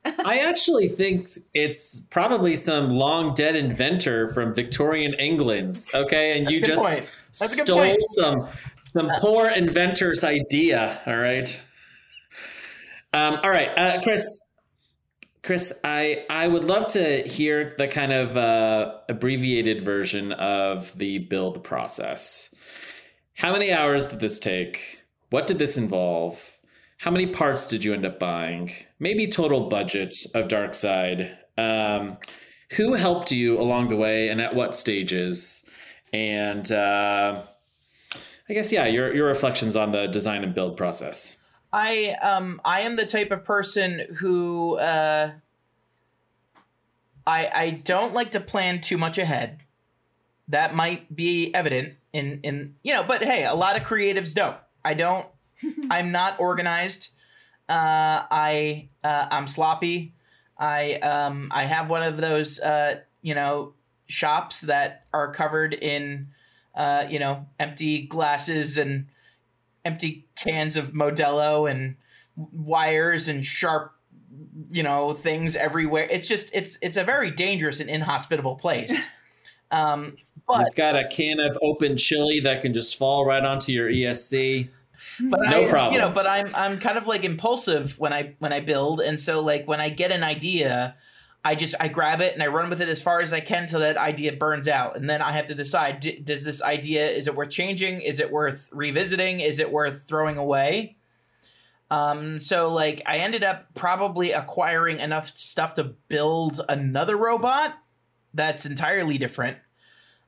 I 0.06 0.40
actually 0.40 0.88
think 0.88 1.28
it's 1.54 2.00
probably 2.00 2.56
some 2.56 2.92
long 2.92 3.34
dead 3.34 3.56
inventor 3.56 4.30
from 4.30 4.54
Victorian 4.54 5.14
England. 5.14 5.78
Okay, 5.94 6.38
and 6.38 6.50
you 6.50 6.62
That's 6.62 6.72
a 6.72 6.76
good 6.76 6.82
just 6.82 7.00
point. 7.00 7.10
That's 7.40 7.54
a 7.54 7.56
good 7.56 7.66
stole 7.66 7.84
point. 7.84 8.04
some 8.04 8.48
some 8.84 9.12
poor 9.20 9.50
inventor's 9.50 10.24
idea. 10.24 11.02
All 11.06 11.18
right. 11.18 11.64
Um, 13.14 13.40
all 13.44 13.50
right, 13.50 13.70
uh, 13.78 14.02
Chris. 14.02 14.44
Chris, 15.44 15.80
I 15.84 16.26
I 16.30 16.48
would 16.48 16.66
love 16.66 16.88
to 16.94 17.22
hear 17.22 17.74
the 17.78 17.88
kind 17.88 18.12
of 18.12 18.36
uh, 18.36 18.98
abbreviated 19.08 19.82
version 19.82 20.34
of 20.34 20.98
the 20.98 21.20
build 21.20 21.64
process. 21.64 22.54
How 23.36 23.54
many 23.54 23.72
hours 23.72 24.10
did 24.10 24.20
this 24.20 24.40
take? 24.40 25.04
What 25.30 25.48
did 25.48 25.58
this 25.58 25.78
involve? 25.78 26.58
How 26.98 27.12
many 27.12 27.28
parts 27.28 27.68
did 27.68 27.84
you 27.84 27.94
end 27.94 28.06
up 28.06 28.20
buying? 28.20 28.72
Maybe 29.00 29.28
total 29.28 29.70
budget 29.70 30.16
of 30.34 30.48
Dark 30.48 30.74
Side. 30.74 31.38
Um, 31.58 32.18
who 32.72 32.96
helped 32.96 33.32
you 33.32 33.60
along 33.60 33.88
the 33.88 33.96
way 33.96 34.30
and 34.30 34.42
at 34.42 34.56
what 34.56 34.76
stages? 34.76 35.67
And 36.14 36.72
uh, 36.72 37.44
I 38.50 38.54
guess 38.54 38.72
yeah, 38.72 38.86
your 38.86 39.14
your 39.14 39.28
reflections 39.28 39.76
on 39.76 39.92
the 39.92 40.08
design 40.08 40.44
and 40.44 40.54
build 40.54 40.78
process. 40.78 41.44
I 41.74 42.16
um 42.22 42.62
I 42.64 42.82
am 42.82 42.96
the 42.96 43.06
type 43.06 43.32
of 43.32 43.44
person 43.44 44.04
who 44.18 44.78
uh 44.78 45.32
I 47.26 47.50
I 47.54 47.70
don't 47.72 48.14
like 48.14 48.32
to 48.32 48.40
plan 48.40 48.80
too 48.82 48.98
much 48.98 49.18
ahead. 49.18 49.60
That 50.48 50.74
might 50.74 51.14
be 51.14 51.54
evident 51.54 51.96
in 52.14 52.40
in 52.44 52.76
you 52.84 52.94
know, 52.94 53.04
but 53.04 53.24
hey, 53.24 53.46
a 53.46 53.54
lot 53.54 53.76
of 53.76 53.84
creatives 53.84 54.34
don't. 54.34 54.58
I 54.84 54.94
don't 54.94 55.28
I'm 55.90 56.12
not 56.12 56.40
organized. 56.40 57.10
Uh 57.68 58.24
I 58.32 58.90
uh 59.04 59.28
I'm 59.30 59.48
sloppy. 59.48 60.16
I 60.58 60.94
um 60.96 61.52
I 61.54 61.66
have 61.66 61.90
one 61.90 62.04
of 62.04 62.16
those 62.16 62.62
uh 62.62 63.02
you 63.22 63.36
know 63.36 63.74
shops 64.08 64.62
that 64.62 65.06
are 65.14 65.34
covered 65.34 65.74
in 65.74 66.28
uh 66.76 67.06
you 67.10 67.20
know 67.20 67.46
empty 67.60 68.04
glasses 68.04 68.78
and 68.78 69.08
empty 69.88 70.28
cans 70.36 70.76
of 70.76 70.92
Modelo 70.92 71.70
and 71.70 71.96
wires 72.36 73.28
and 73.28 73.46
sharp, 73.46 73.94
you 74.70 74.84
know, 74.84 75.14
things 75.14 75.56
everywhere. 75.56 76.08
It's 76.12 76.28
just 76.28 76.50
it's 76.54 76.78
it's 76.82 76.98
a 76.98 77.04
very 77.04 77.32
dangerous 77.32 77.80
and 77.80 77.90
inhospitable 77.90 78.56
place. 78.56 78.94
Um, 79.70 80.16
but 80.48 80.62
You've 80.62 80.76
got 80.76 80.96
a 80.96 81.06
can 81.10 81.42
of 81.42 81.58
open 81.62 81.98
chili 81.98 82.40
that 82.40 82.62
can 82.62 82.74
just 82.74 82.96
fall 82.96 83.26
right 83.26 83.44
onto 83.44 83.74
your 83.74 83.90
ESC. 83.90 84.70
but 85.20 85.42
No 85.42 85.66
I, 85.66 85.70
problem. 85.70 85.94
You 85.94 86.00
know, 86.00 86.10
but 86.10 86.26
I'm 86.26 86.50
I'm 86.56 86.80
kind 86.80 86.98
of 86.98 87.06
like 87.06 87.26
impulsive 87.26 88.00
when 88.00 88.14
I 88.14 88.36
when 88.40 88.54
I 88.54 88.62
build, 88.62 89.02
and 89.02 89.20
so 89.20 89.42
like 89.42 89.68
when 89.68 89.82
I 89.82 89.90
get 89.90 90.14
an 90.14 90.24
idea, 90.24 90.96
I 91.44 91.56
just 91.56 91.76
I 91.80 91.88
grab 91.88 92.20
it 92.20 92.34
and 92.34 92.44
I 92.44 92.48
run 92.48 92.70
with 92.70 92.82
it 92.82 92.90
as 92.90 93.02
far 93.02 93.22
as 93.22 93.32
I 93.32 93.40
can 93.40 93.68
till 93.68 93.80
that 93.80 93.98
idea 93.98 94.34
burns 94.34 94.68
out, 94.68 94.98
and 94.98 95.10
then 95.10 95.22
I 95.22 95.32
have 95.32 95.48
to 95.48 95.56
decide: 95.56 96.00
d- 96.02 96.20
does 96.20 96.44
this 96.44 96.62
idea 96.62 97.08
is 97.08 97.28
it 97.28 97.36
worth 97.36 97.50
changing? 97.50 98.02
Is 98.02 98.20
it 98.20 98.32
worth 98.32 98.70
revisiting? 98.72 99.40
Is 99.40 99.60
it 99.60 99.72
worth 99.72 100.04
throwing 100.08 100.38
away? 100.38 100.98
Um, 101.90 102.40
so 102.40 102.70
like 102.70 103.02
I 103.06 103.20
ended 103.20 103.44
up 103.44 103.74
probably 103.74 104.32
acquiring 104.32 105.00
enough 105.00 105.30
stuff 105.38 105.76
to 105.76 105.84
build 105.84 106.60
another 106.68 107.16
robot 107.16 107.78
that's 108.34 108.66
entirely 108.66 109.18
different. 109.18 109.58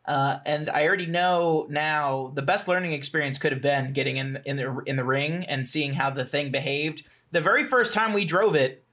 Uh, 0.05 0.39
and 0.45 0.69
I 0.69 0.87
already 0.87 1.05
know 1.05 1.67
now 1.69 2.31
the 2.33 2.41
best 2.41 2.67
learning 2.67 2.93
experience 2.93 3.37
could 3.37 3.51
have 3.51 3.61
been 3.61 3.93
getting 3.93 4.17
in 4.17 4.39
in 4.45 4.55
the 4.55 4.81
in 4.85 4.95
the 4.95 5.03
ring 5.03 5.45
and 5.45 5.67
seeing 5.67 5.93
how 5.93 6.09
the 6.09 6.25
thing 6.25 6.49
behaved. 6.51 7.03
The 7.31 7.41
very 7.41 7.63
first 7.63 7.93
time 7.93 8.13
we 8.13 8.25
drove 8.25 8.55
it 8.55 8.83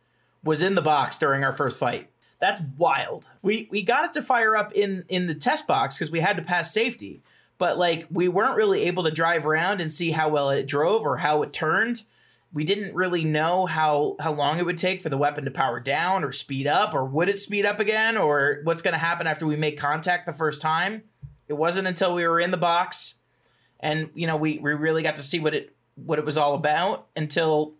was 0.46 0.62
in 0.62 0.74
the 0.74 0.82
box 0.82 1.18
during 1.18 1.44
our 1.44 1.52
first 1.52 1.78
fight. 1.78 2.08
That's 2.40 2.60
wild. 2.78 3.30
We 3.42 3.68
we 3.70 3.82
got 3.82 4.04
it 4.06 4.12
to 4.14 4.22
fire 4.22 4.56
up 4.56 4.72
in 4.72 5.04
in 5.08 5.26
the 5.26 5.34
test 5.34 5.66
box 5.66 5.96
because 5.96 6.10
we 6.10 6.20
had 6.20 6.36
to 6.36 6.42
pass 6.42 6.72
safety, 6.72 7.22
but 7.58 7.76
like 7.76 8.06
we 8.10 8.28
weren't 8.28 8.56
really 8.56 8.84
able 8.84 9.04
to 9.04 9.10
drive 9.10 9.46
around 9.46 9.80
and 9.80 9.92
see 9.92 10.10
how 10.10 10.28
well 10.28 10.50
it 10.50 10.66
drove 10.66 11.02
or 11.02 11.16
how 11.16 11.42
it 11.42 11.52
turned. 11.52 12.02
We 12.52 12.64
didn't 12.64 12.94
really 12.94 13.24
know 13.24 13.66
how 13.66 14.16
how 14.20 14.32
long 14.32 14.58
it 14.58 14.64
would 14.64 14.78
take 14.78 15.02
for 15.02 15.08
the 15.08 15.18
weapon 15.18 15.44
to 15.46 15.50
power 15.50 15.80
down 15.80 16.24
or 16.24 16.32
speed 16.32 16.66
up 16.66 16.94
or 16.94 17.04
would 17.04 17.28
it 17.28 17.38
speed 17.38 17.66
up 17.66 17.80
again 17.80 18.16
or 18.16 18.60
what's 18.64 18.82
going 18.82 18.92
to 18.92 18.98
happen 18.98 19.26
after 19.26 19.46
we 19.46 19.56
make 19.56 19.78
contact 19.78 20.26
the 20.26 20.32
first 20.32 20.62
time. 20.62 21.02
It 21.48 21.54
wasn't 21.54 21.86
until 21.86 22.14
we 22.14 22.26
were 22.26 22.40
in 22.40 22.50
the 22.50 22.56
box 22.56 23.16
and 23.80 24.10
you 24.14 24.26
know 24.26 24.36
we 24.36 24.58
we 24.58 24.72
really 24.74 25.02
got 25.02 25.16
to 25.16 25.22
see 25.22 25.38
what 25.38 25.54
it 25.54 25.74
what 25.96 26.18
it 26.18 26.24
was 26.24 26.36
all 26.36 26.54
about 26.54 27.06
until 27.16 27.74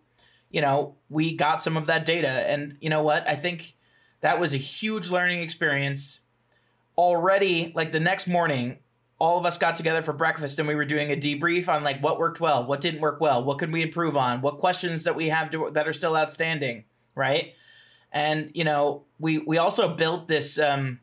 you 0.49 0.61
know 0.61 0.95
we 1.09 1.35
got 1.35 1.61
some 1.61 1.77
of 1.77 1.85
that 1.87 2.05
data. 2.05 2.27
And 2.27 2.77
you 2.81 2.89
know 2.89 3.03
what? 3.03 3.27
I 3.27 3.35
think 3.35 3.75
that 4.21 4.39
was 4.39 4.53
a 4.53 4.57
huge 4.57 5.09
learning 5.09 5.41
experience. 5.41 6.21
Already 6.97 7.71
like 7.75 7.91
the 7.91 7.99
next 7.99 8.27
morning 8.27 8.79
all 9.19 9.39
of 9.39 9.45
us 9.45 9.57
got 9.57 9.75
together 9.75 10.01
for 10.01 10.13
breakfast 10.13 10.59
and 10.59 10.67
we 10.67 10.75
were 10.75 10.85
doing 10.85 11.11
a 11.11 11.15
debrief 11.15 11.67
on 11.67 11.83
like 11.83 12.01
what 12.03 12.19
worked 12.19 12.39
well 12.39 12.65
what 12.65 12.81
didn't 12.81 13.01
work 13.01 13.19
well 13.19 13.43
what 13.43 13.57
could 13.57 13.73
we 13.73 13.81
improve 13.81 14.15
on 14.15 14.41
what 14.41 14.59
questions 14.59 15.03
that 15.05 15.15
we 15.15 15.29
have 15.29 15.49
to, 15.49 15.71
that 15.73 15.87
are 15.87 15.93
still 15.93 16.15
outstanding 16.15 16.83
right? 17.15 17.53
And 18.11 18.51
you 18.53 18.63
know 18.63 19.03
we 19.19 19.39
we 19.39 19.57
also 19.57 19.93
built 19.93 20.27
this 20.27 20.57
um 20.57 20.99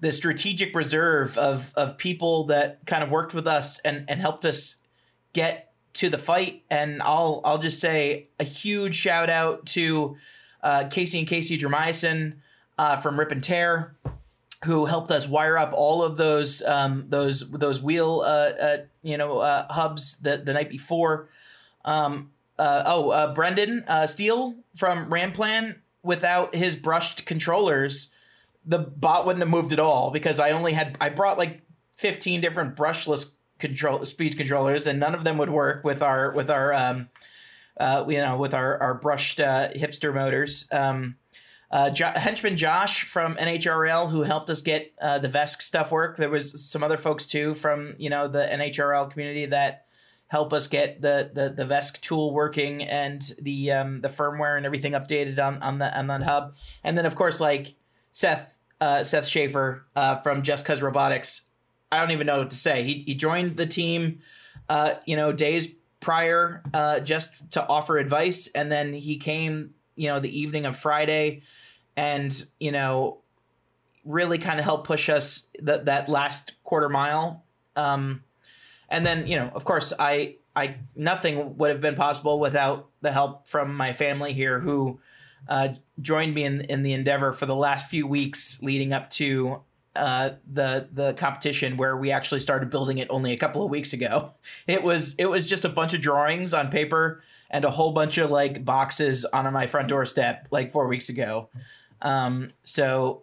the 0.00 0.12
strategic 0.12 0.74
reserve 0.74 1.36
of 1.38 1.72
of 1.76 1.98
people 1.98 2.44
that 2.44 2.84
kind 2.86 3.04
of 3.04 3.10
worked 3.10 3.34
with 3.34 3.46
us 3.46 3.78
and 3.80 4.04
and 4.08 4.20
helped 4.20 4.44
us 4.44 4.76
get 5.32 5.71
to 5.94 6.08
the 6.08 6.18
fight. 6.18 6.62
And 6.70 7.02
I'll 7.02 7.40
I'll 7.44 7.58
just 7.58 7.80
say 7.80 8.28
a 8.38 8.44
huge 8.44 8.94
shout 8.94 9.30
out 9.30 9.66
to 9.66 10.16
uh, 10.62 10.88
Casey 10.90 11.18
and 11.18 11.28
Casey 11.28 11.58
Dramyson 11.58 12.34
uh, 12.78 12.96
from 12.96 13.18
Rip 13.18 13.30
and 13.30 13.42
Tear. 13.42 13.94
who 14.64 14.86
helped 14.86 15.10
us 15.10 15.26
wire 15.26 15.58
up 15.58 15.72
all 15.74 16.02
of 16.02 16.16
those 16.16 16.62
um, 16.62 17.06
those 17.08 17.48
those 17.50 17.82
wheel 17.82 18.22
uh, 18.24 18.52
uh, 18.60 18.76
you 19.02 19.16
know 19.16 19.38
uh, 19.38 19.66
hubs 19.72 20.18
the 20.18 20.38
the 20.38 20.52
night 20.52 20.70
before. 20.70 21.28
Um, 21.84 22.30
uh, 22.58 22.82
oh, 22.86 23.32
Brendan 23.34 23.84
Steele 24.06 24.54
from 24.76 25.10
Ramplan. 25.10 25.76
Without 26.04 26.52
his 26.52 26.74
brushed 26.74 27.26
controllers, 27.26 28.10
the 28.66 28.80
bot 28.80 29.24
wouldn't 29.24 29.40
have 29.40 29.48
moved 29.48 29.72
at 29.72 29.78
all 29.78 30.10
because 30.10 30.40
I 30.40 30.50
only 30.50 30.72
had 30.72 30.96
I 31.00 31.10
brought 31.10 31.38
like 31.38 31.60
fifteen 31.96 32.40
different 32.40 32.74
brushless 32.74 33.36
control 33.62 34.04
speed 34.04 34.36
controllers 34.36 34.86
and 34.86 35.00
none 35.00 35.14
of 35.14 35.24
them 35.24 35.38
would 35.38 35.48
work 35.48 35.84
with 35.84 36.02
our 36.02 36.32
with 36.32 36.50
our 36.50 36.74
um, 36.74 37.08
uh, 37.78 38.04
you 38.06 38.18
know 38.18 38.36
with 38.36 38.52
our 38.52 38.78
our 38.82 38.94
brushed 38.94 39.40
uh, 39.40 39.70
hipster 39.70 40.12
motors. 40.12 40.68
Um, 40.70 41.16
uh, 41.70 41.88
jo- 41.88 42.12
henchman 42.14 42.58
Josh 42.58 43.04
from 43.04 43.34
NHRL 43.36 44.10
who 44.10 44.24
helped 44.24 44.50
us 44.50 44.60
get 44.60 44.92
uh, 45.00 45.18
the 45.18 45.28
VESC 45.28 45.62
stuff 45.62 45.90
work. 45.90 46.18
There 46.18 46.28
was 46.28 46.62
some 46.62 46.82
other 46.82 46.98
folks 46.98 47.26
too 47.26 47.54
from 47.54 47.94
you 47.96 48.10
know 48.10 48.28
the 48.28 48.46
NHRL 48.46 49.10
community 49.10 49.46
that 49.46 49.86
help 50.26 50.52
us 50.52 50.66
get 50.66 51.00
the 51.00 51.30
the 51.32 51.48
the 51.50 51.64
VESC 51.64 52.00
tool 52.00 52.34
working 52.34 52.82
and 52.82 53.22
the 53.40 53.70
um, 53.70 54.00
the 54.02 54.08
firmware 54.08 54.56
and 54.56 54.66
everything 54.66 54.92
updated 54.92 55.38
on 55.38 55.62
on 55.62 55.78
the 55.78 55.96
on 55.96 56.08
that 56.08 56.24
hub. 56.24 56.56
And 56.84 56.98
then 56.98 57.06
of 57.06 57.14
course 57.14 57.40
like 57.40 57.76
Seth 58.10 58.58
uh, 58.80 59.04
Seth 59.04 59.26
Schaefer 59.26 59.86
uh, 59.94 60.16
from 60.16 60.42
Just 60.42 60.66
Cuz 60.66 60.82
Robotics. 60.82 61.42
I 61.92 62.00
don't 62.00 62.10
even 62.10 62.26
know 62.26 62.38
what 62.38 62.50
to 62.50 62.56
say. 62.56 62.82
He 62.82 63.04
he 63.06 63.14
joined 63.14 63.58
the 63.58 63.66
team, 63.66 64.20
uh, 64.68 64.94
you 65.04 65.14
know, 65.14 65.30
days 65.30 65.68
prior 66.00 66.62
uh, 66.72 67.00
just 67.00 67.52
to 67.52 67.66
offer 67.66 67.98
advice, 67.98 68.48
and 68.54 68.72
then 68.72 68.94
he 68.94 69.18
came, 69.18 69.74
you 69.94 70.08
know, 70.08 70.18
the 70.18 70.40
evening 70.40 70.64
of 70.64 70.74
Friday, 70.74 71.42
and 71.94 72.46
you 72.58 72.72
know, 72.72 73.18
really 74.06 74.38
kind 74.38 74.58
of 74.58 74.64
helped 74.64 74.86
push 74.86 75.10
us 75.10 75.48
that 75.60 75.84
that 75.84 76.08
last 76.08 76.54
quarter 76.64 76.88
mile. 76.88 77.44
Um, 77.76 78.24
and 78.88 79.04
then 79.04 79.26
you 79.26 79.36
know, 79.36 79.50
of 79.54 79.66
course, 79.66 79.92
I 79.98 80.36
I 80.56 80.76
nothing 80.96 81.58
would 81.58 81.70
have 81.70 81.82
been 81.82 81.94
possible 81.94 82.40
without 82.40 82.88
the 83.02 83.12
help 83.12 83.48
from 83.48 83.76
my 83.76 83.92
family 83.92 84.32
here 84.32 84.60
who 84.60 84.98
uh, 85.46 85.74
joined 86.00 86.34
me 86.34 86.44
in 86.44 86.62
in 86.62 86.84
the 86.84 86.94
endeavor 86.94 87.34
for 87.34 87.44
the 87.44 87.54
last 87.54 87.90
few 87.90 88.06
weeks 88.06 88.62
leading 88.62 88.94
up 88.94 89.10
to 89.10 89.60
uh, 89.94 90.30
the 90.50 90.88
the 90.92 91.12
competition 91.14 91.76
where 91.76 91.96
we 91.96 92.10
actually 92.10 92.40
started 92.40 92.70
building 92.70 92.98
it 92.98 93.08
only 93.10 93.32
a 93.32 93.36
couple 93.36 93.64
of 93.64 93.70
weeks 93.70 93.92
ago. 93.92 94.32
It 94.66 94.82
was 94.82 95.14
it 95.18 95.26
was 95.26 95.46
just 95.46 95.64
a 95.64 95.68
bunch 95.68 95.94
of 95.94 96.00
drawings 96.00 96.54
on 96.54 96.70
paper 96.70 97.22
and 97.50 97.64
a 97.64 97.70
whole 97.70 97.92
bunch 97.92 98.18
of 98.18 98.30
like 98.30 98.64
boxes 98.64 99.24
on 99.26 99.50
my 99.52 99.66
front 99.66 99.88
doorstep 99.88 100.48
like 100.50 100.72
four 100.72 100.86
weeks 100.86 101.08
ago. 101.08 101.48
Um, 102.00 102.48
so 102.64 103.22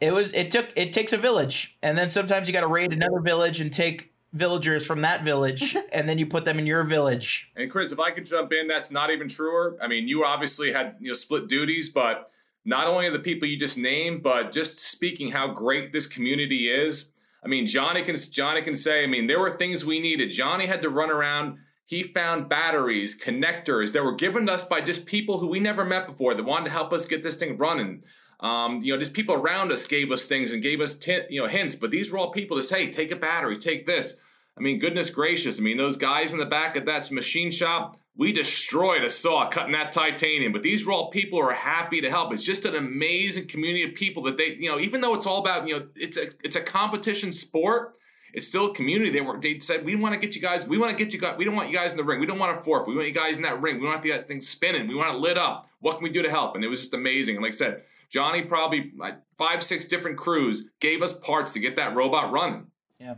it 0.00 0.12
was 0.12 0.32
it 0.34 0.50
took 0.50 0.68
it 0.76 0.92
takes 0.92 1.12
a 1.12 1.16
village, 1.16 1.76
and 1.82 1.96
then 1.96 2.08
sometimes 2.10 2.46
you 2.46 2.52
got 2.52 2.60
to 2.60 2.68
raid 2.68 2.92
another 2.92 3.20
village 3.20 3.60
and 3.60 3.72
take 3.72 4.12
villagers 4.32 4.86
from 4.86 5.00
that 5.02 5.24
village, 5.24 5.74
and 5.92 6.08
then 6.08 6.18
you 6.18 6.26
put 6.26 6.44
them 6.44 6.58
in 6.58 6.66
your 6.66 6.84
village. 6.84 7.50
And 7.56 7.70
Chris, 7.70 7.92
if 7.92 7.98
I 7.98 8.10
could 8.10 8.26
jump 8.26 8.52
in, 8.52 8.68
that's 8.68 8.90
not 8.90 9.10
even 9.10 9.28
truer. 9.28 9.76
I 9.82 9.88
mean, 9.88 10.06
you 10.06 10.24
obviously 10.24 10.72
had 10.72 10.96
you 11.00 11.08
know 11.08 11.14
split 11.14 11.48
duties, 11.48 11.88
but 11.88 12.30
not 12.68 12.86
only 12.86 13.06
are 13.06 13.10
the 13.10 13.18
people 13.18 13.48
you 13.48 13.58
just 13.58 13.78
named, 13.78 14.22
but 14.22 14.52
just 14.52 14.78
speaking 14.78 15.30
how 15.30 15.48
great 15.48 15.90
this 15.90 16.06
community 16.06 16.68
is. 16.68 17.06
I 17.42 17.48
mean, 17.48 17.66
Johnny 17.66 18.02
can 18.02 18.14
Johnny 18.30 18.60
can 18.60 18.76
say. 18.76 19.02
I 19.02 19.06
mean, 19.06 19.26
there 19.26 19.40
were 19.40 19.56
things 19.56 19.86
we 19.86 20.00
needed. 20.00 20.30
Johnny 20.30 20.66
had 20.66 20.82
to 20.82 20.90
run 20.90 21.10
around. 21.10 21.56
He 21.86 22.02
found 22.02 22.50
batteries, 22.50 23.18
connectors 23.18 23.92
that 23.94 24.04
were 24.04 24.14
given 24.14 24.50
us 24.50 24.64
by 24.64 24.82
just 24.82 25.06
people 25.06 25.38
who 25.38 25.46
we 25.46 25.60
never 25.60 25.82
met 25.82 26.06
before 26.06 26.34
that 26.34 26.44
wanted 26.44 26.66
to 26.66 26.72
help 26.72 26.92
us 26.92 27.06
get 27.06 27.22
this 27.22 27.36
thing 27.36 27.56
running. 27.56 28.04
Um, 28.40 28.80
you 28.82 28.92
know, 28.92 28.98
just 28.98 29.14
people 29.14 29.34
around 29.34 29.72
us 29.72 29.86
gave 29.86 30.12
us 30.12 30.26
things 30.26 30.52
and 30.52 30.62
gave 30.62 30.82
us 30.82 30.94
t- 30.94 31.22
you 31.30 31.40
know 31.40 31.48
hints. 31.48 31.74
But 31.74 31.90
these 31.90 32.12
were 32.12 32.18
all 32.18 32.30
people 32.30 32.58
to 32.58 32.62
say, 32.62 32.90
take 32.90 33.10
a 33.10 33.16
battery, 33.16 33.56
take 33.56 33.86
this. 33.86 34.14
I 34.58 34.62
mean, 34.62 34.78
goodness 34.78 35.10
gracious. 35.10 35.58
I 35.58 35.62
mean, 35.62 35.76
those 35.76 35.96
guys 35.96 36.32
in 36.32 36.38
the 36.38 36.46
back 36.46 36.76
of 36.76 36.86
that 36.86 37.10
machine 37.12 37.50
shop, 37.50 37.96
we 38.16 38.32
destroyed 38.32 39.04
a 39.04 39.10
saw 39.10 39.48
cutting 39.48 39.72
that 39.72 39.92
titanium. 39.92 40.52
But 40.52 40.62
these 40.62 40.84
were 40.84 40.92
all 40.92 41.08
people 41.10 41.40
who 41.40 41.48
are 41.48 41.54
happy 41.54 42.00
to 42.00 42.10
help. 42.10 42.32
It's 42.32 42.44
just 42.44 42.66
an 42.66 42.74
amazing 42.74 43.46
community 43.46 43.84
of 43.84 43.94
people 43.94 44.24
that 44.24 44.36
they, 44.36 44.56
you 44.58 44.68
know, 44.68 44.80
even 44.80 45.00
though 45.00 45.14
it's 45.14 45.26
all 45.26 45.38
about, 45.38 45.68
you 45.68 45.78
know, 45.78 45.86
it's 45.94 46.16
a 46.16 46.26
it's 46.42 46.56
a 46.56 46.60
competition 46.60 47.32
sport. 47.32 47.96
It's 48.34 48.46
still 48.46 48.66
a 48.66 48.74
community. 48.74 49.10
They 49.10 49.20
were 49.20 49.38
they 49.38 49.60
said 49.60 49.84
we 49.84 49.94
want 49.94 50.14
to 50.14 50.20
get 50.20 50.34
you 50.34 50.42
guys. 50.42 50.66
We 50.66 50.78
want 50.78 50.90
to 50.90 51.02
get 51.02 51.14
you 51.14 51.20
guys. 51.20 51.36
We 51.38 51.44
don't 51.44 51.54
want 51.54 51.70
you 51.70 51.76
guys 51.76 51.92
in 51.92 51.96
the 51.96 52.04
ring. 52.04 52.18
We 52.18 52.26
don't 52.26 52.38
want 52.38 52.58
a 52.58 52.62
fourth. 52.62 52.88
We 52.88 52.94
want 52.94 53.06
you 53.06 53.14
guys 53.14 53.36
in 53.36 53.42
that 53.44 53.62
ring. 53.62 53.80
We 53.80 53.86
want 53.86 54.02
that 54.02 54.20
uh, 54.20 54.22
thing 54.24 54.40
spinning. 54.40 54.88
We 54.88 54.96
want 54.96 55.14
it 55.14 55.20
lit 55.20 55.38
up. 55.38 55.68
What 55.80 55.94
can 55.94 56.02
we 56.02 56.10
do 56.10 56.22
to 56.22 56.30
help? 56.30 56.56
And 56.56 56.64
it 56.64 56.68
was 56.68 56.80
just 56.80 56.94
amazing. 56.94 57.36
And 57.36 57.44
like 57.44 57.52
I 57.52 57.56
said, 57.56 57.82
Johnny 58.10 58.42
probably 58.42 58.92
like 58.96 59.18
five 59.36 59.62
six 59.62 59.84
different 59.84 60.18
crews 60.18 60.64
gave 60.80 61.02
us 61.02 61.12
parts 61.12 61.52
to 61.52 61.60
get 61.60 61.76
that 61.76 61.94
robot 61.94 62.32
running. 62.32 62.66
Yeah. 62.98 63.14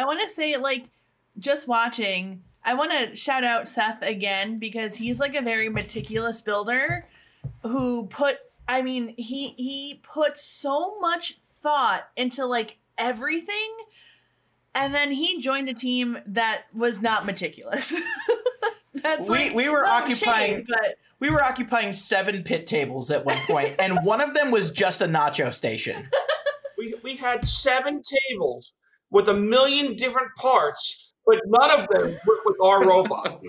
I 0.00 0.04
want 0.06 0.22
to 0.22 0.28
say, 0.30 0.56
like, 0.56 0.86
just 1.38 1.68
watching, 1.68 2.42
I 2.64 2.72
want 2.72 2.90
to 2.92 3.14
shout 3.14 3.44
out 3.44 3.68
Seth 3.68 4.00
again 4.00 4.56
because 4.56 4.96
he's 4.96 5.20
like 5.20 5.34
a 5.34 5.42
very 5.42 5.68
meticulous 5.68 6.40
builder 6.40 7.06
who 7.62 8.06
put, 8.06 8.38
I 8.66 8.80
mean, 8.80 9.14
he 9.18 9.50
he 9.58 10.00
put 10.02 10.38
so 10.38 10.98
much 11.00 11.38
thought 11.62 12.08
into 12.16 12.46
like 12.46 12.78
everything, 12.96 13.76
and 14.74 14.94
then 14.94 15.10
he 15.10 15.38
joined 15.38 15.68
a 15.68 15.74
team 15.74 16.16
that 16.28 16.62
was 16.72 17.02
not 17.02 17.26
meticulous. 17.26 17.94
That's 18.94 19.28
we 19.28 19.36
like, 19.36 19.54
we 19.54 19.68
were 19.68 19.82
no 19.82 19.92
occupying 19.92 20.54
shame, 20.54 20.66
but 20.66 20.96
we 21.18 21.28
were 21.28 21.42
occupying 21.42 21.92
seven 21.92 22.42
pit 22.42 22.66
tables 22.66 23.10
at 23.10 23.26
one 23.26 23.38
point, 23.46 23.76
and 23.78 23.98
one 24.02 24.22
of 24.22 24.32
them 24.32 24.50
was 24.50 24.70
just 24.70 25.02
a 25.02 25.06
nacho 25.06 25.52
station. 25.52 26.08
We, 26.78 26.94
we 27.02 27.16
had 27.16 27.46
seven 27.46 28.00
tables 28.00 28.72
with 29.10 29.28
a 29.28 29.34
million 29.34 29.94
different 29.94 30.34
parts, 30.36 31.14
but 31.26 31.40
none 31.46 31.80
of 31.80 31.88
them 31.88 32.16
work 32.26 32.44
with 32.44 32.60
our 32.62 32.86
robot. 32.86 33.42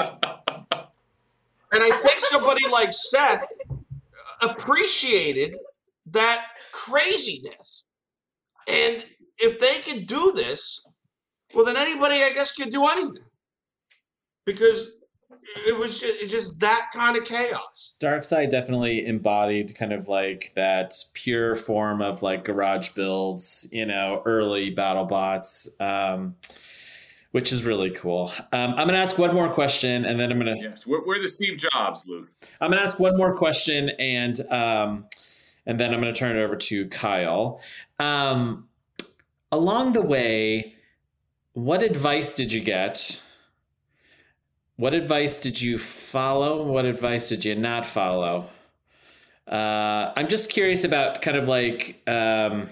and 0.00 1.82
I 1.82 1.90
think 1.90 2.20
somebody 2.20 2.66
like 2.70 2.92
Seth 2.92 3.46
appreciated 4.42 5.56
that 6.06 6.46
craziness. 6.72 7.84
And 8.66 9.04
if 9.38 9.58
they 9.58 9.80
can 9.80 10.04
do 10.04 10.32
this, 10.32 10.86
well, 11.54 11.64
then 11.64 11.76
anybody, 11.76 12.22
I 12.22 12.30
guess, 12.30 12.52
can 12.52 12.70
do 12.70 12.86
anything. 12.86 13.24
Because 14.44 14.97
it 15.66 15.78
was 15.78 16.00
just, 16.00 16.22
it's 16.22 16.32
just 16.32 16.58
that 16.60 16.90
kind 16.92 17.16
of 17.16 17.24
chaos. 17.24 17.94
Darkseid 18.00 18.50
definitely 18.50 19.06
embodied 19.06 19.74
kind 19.74 19.92
of 19.92 20.08
like 20.08 20.52
that 20.54 20.94
pure 21.14 21.56
form 21.56 22.02
of 22.02 22.22
like 22.22 22.44
garage 22.44 22.90
builds, 22.90 23.68
you 23.72 23.86
know, 23.86 24.22
early 24.24 24.70
battle 24.70 25.04
bots, 25.04 25.80
um, 25.80 26.36
which 27.32 27.52
is 27.52 27.64
really 27.64 27.90
cool. 27.90 28.32
Um, 28.52 28.70
I'm 28.76 28.86
gonna 28.86 28.98
ask 28.98 29.18
one 29.18 29.34
more 29.34 29.52
question, 29.52 30.04
and 30.04 30.18
then 30.18 30.32
I'm 30.32 30.38
gonna 30.38 30.56
Yes, 30.56 30.86
we're, 30.86 31.04
we're 31.06 31.20
the 31.20 31.28
Steve 31.28 31.58
Jobs, 31.58 32.06
Luke. 32.06 32.30
I'm 32.60 32.70
gonna 32.70 32.82
ask 32.82 32.98
one 32.98 33.16
more 33.16 33.36
question, 33.36 33.90
and 33.98 34.40
um, 34.50 35.06
and 35.66 35.78
then 35.78 35.92
I'm 35.92 36.00
gonna 36.00 36.14
turn 36.14 36.36
it 36.36 36.42
over 36.42 36.56
to 36.56 36.88
Kyle. 36.88 37.60
Um, 38.00 38.68
along 39.52 39.92
the 39.92 40.02
way, 40.02 40.74
what 41.52 41.82
advice 41.82 42.34
did 42.34 42.52
you 42.52 42.60
get? 42.62 43.22
What 44.78 44.94
advice 44.94 45.40
did 45.40 45.60
you 45.60 45.76
follow? 45.76 46.62
What 46.62 46.84
advice 46.84 47.28
did 47.28 47.44
you 47.44 47.56
not 47.56 47.84
follow? 47.84 48.48
Uh, 49.44 50.12
I'm 50.16 50.28
just 50.28 50.52
curious 50.52 50.84
about 50.84 51.20
kind 51.20 51.36
of 51.36 51.48
like 51.48 52.00
um, 52.06 52.68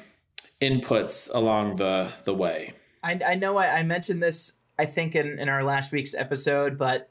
inputs 0.62 1.28
along 1.34 1.76
the 1.76 2.12
the 2.22 2.32
way. 2.32 2.74
I, 3.02 3.18
I 3.26 3.34
know 3.34 3.56
I, 3.56 3.78
I 3.78 3.82
mentioned 3.82 4.22
this 4.22 4.52
I 4.78 4.86
think 4.86 5.16
in, 5.16 5.40
in 5.40 5.48
our 5.48 5.64
last 5.64 5.90
week's 5.90 6.14
episode, 6.14 6.78
but 6.78 7.10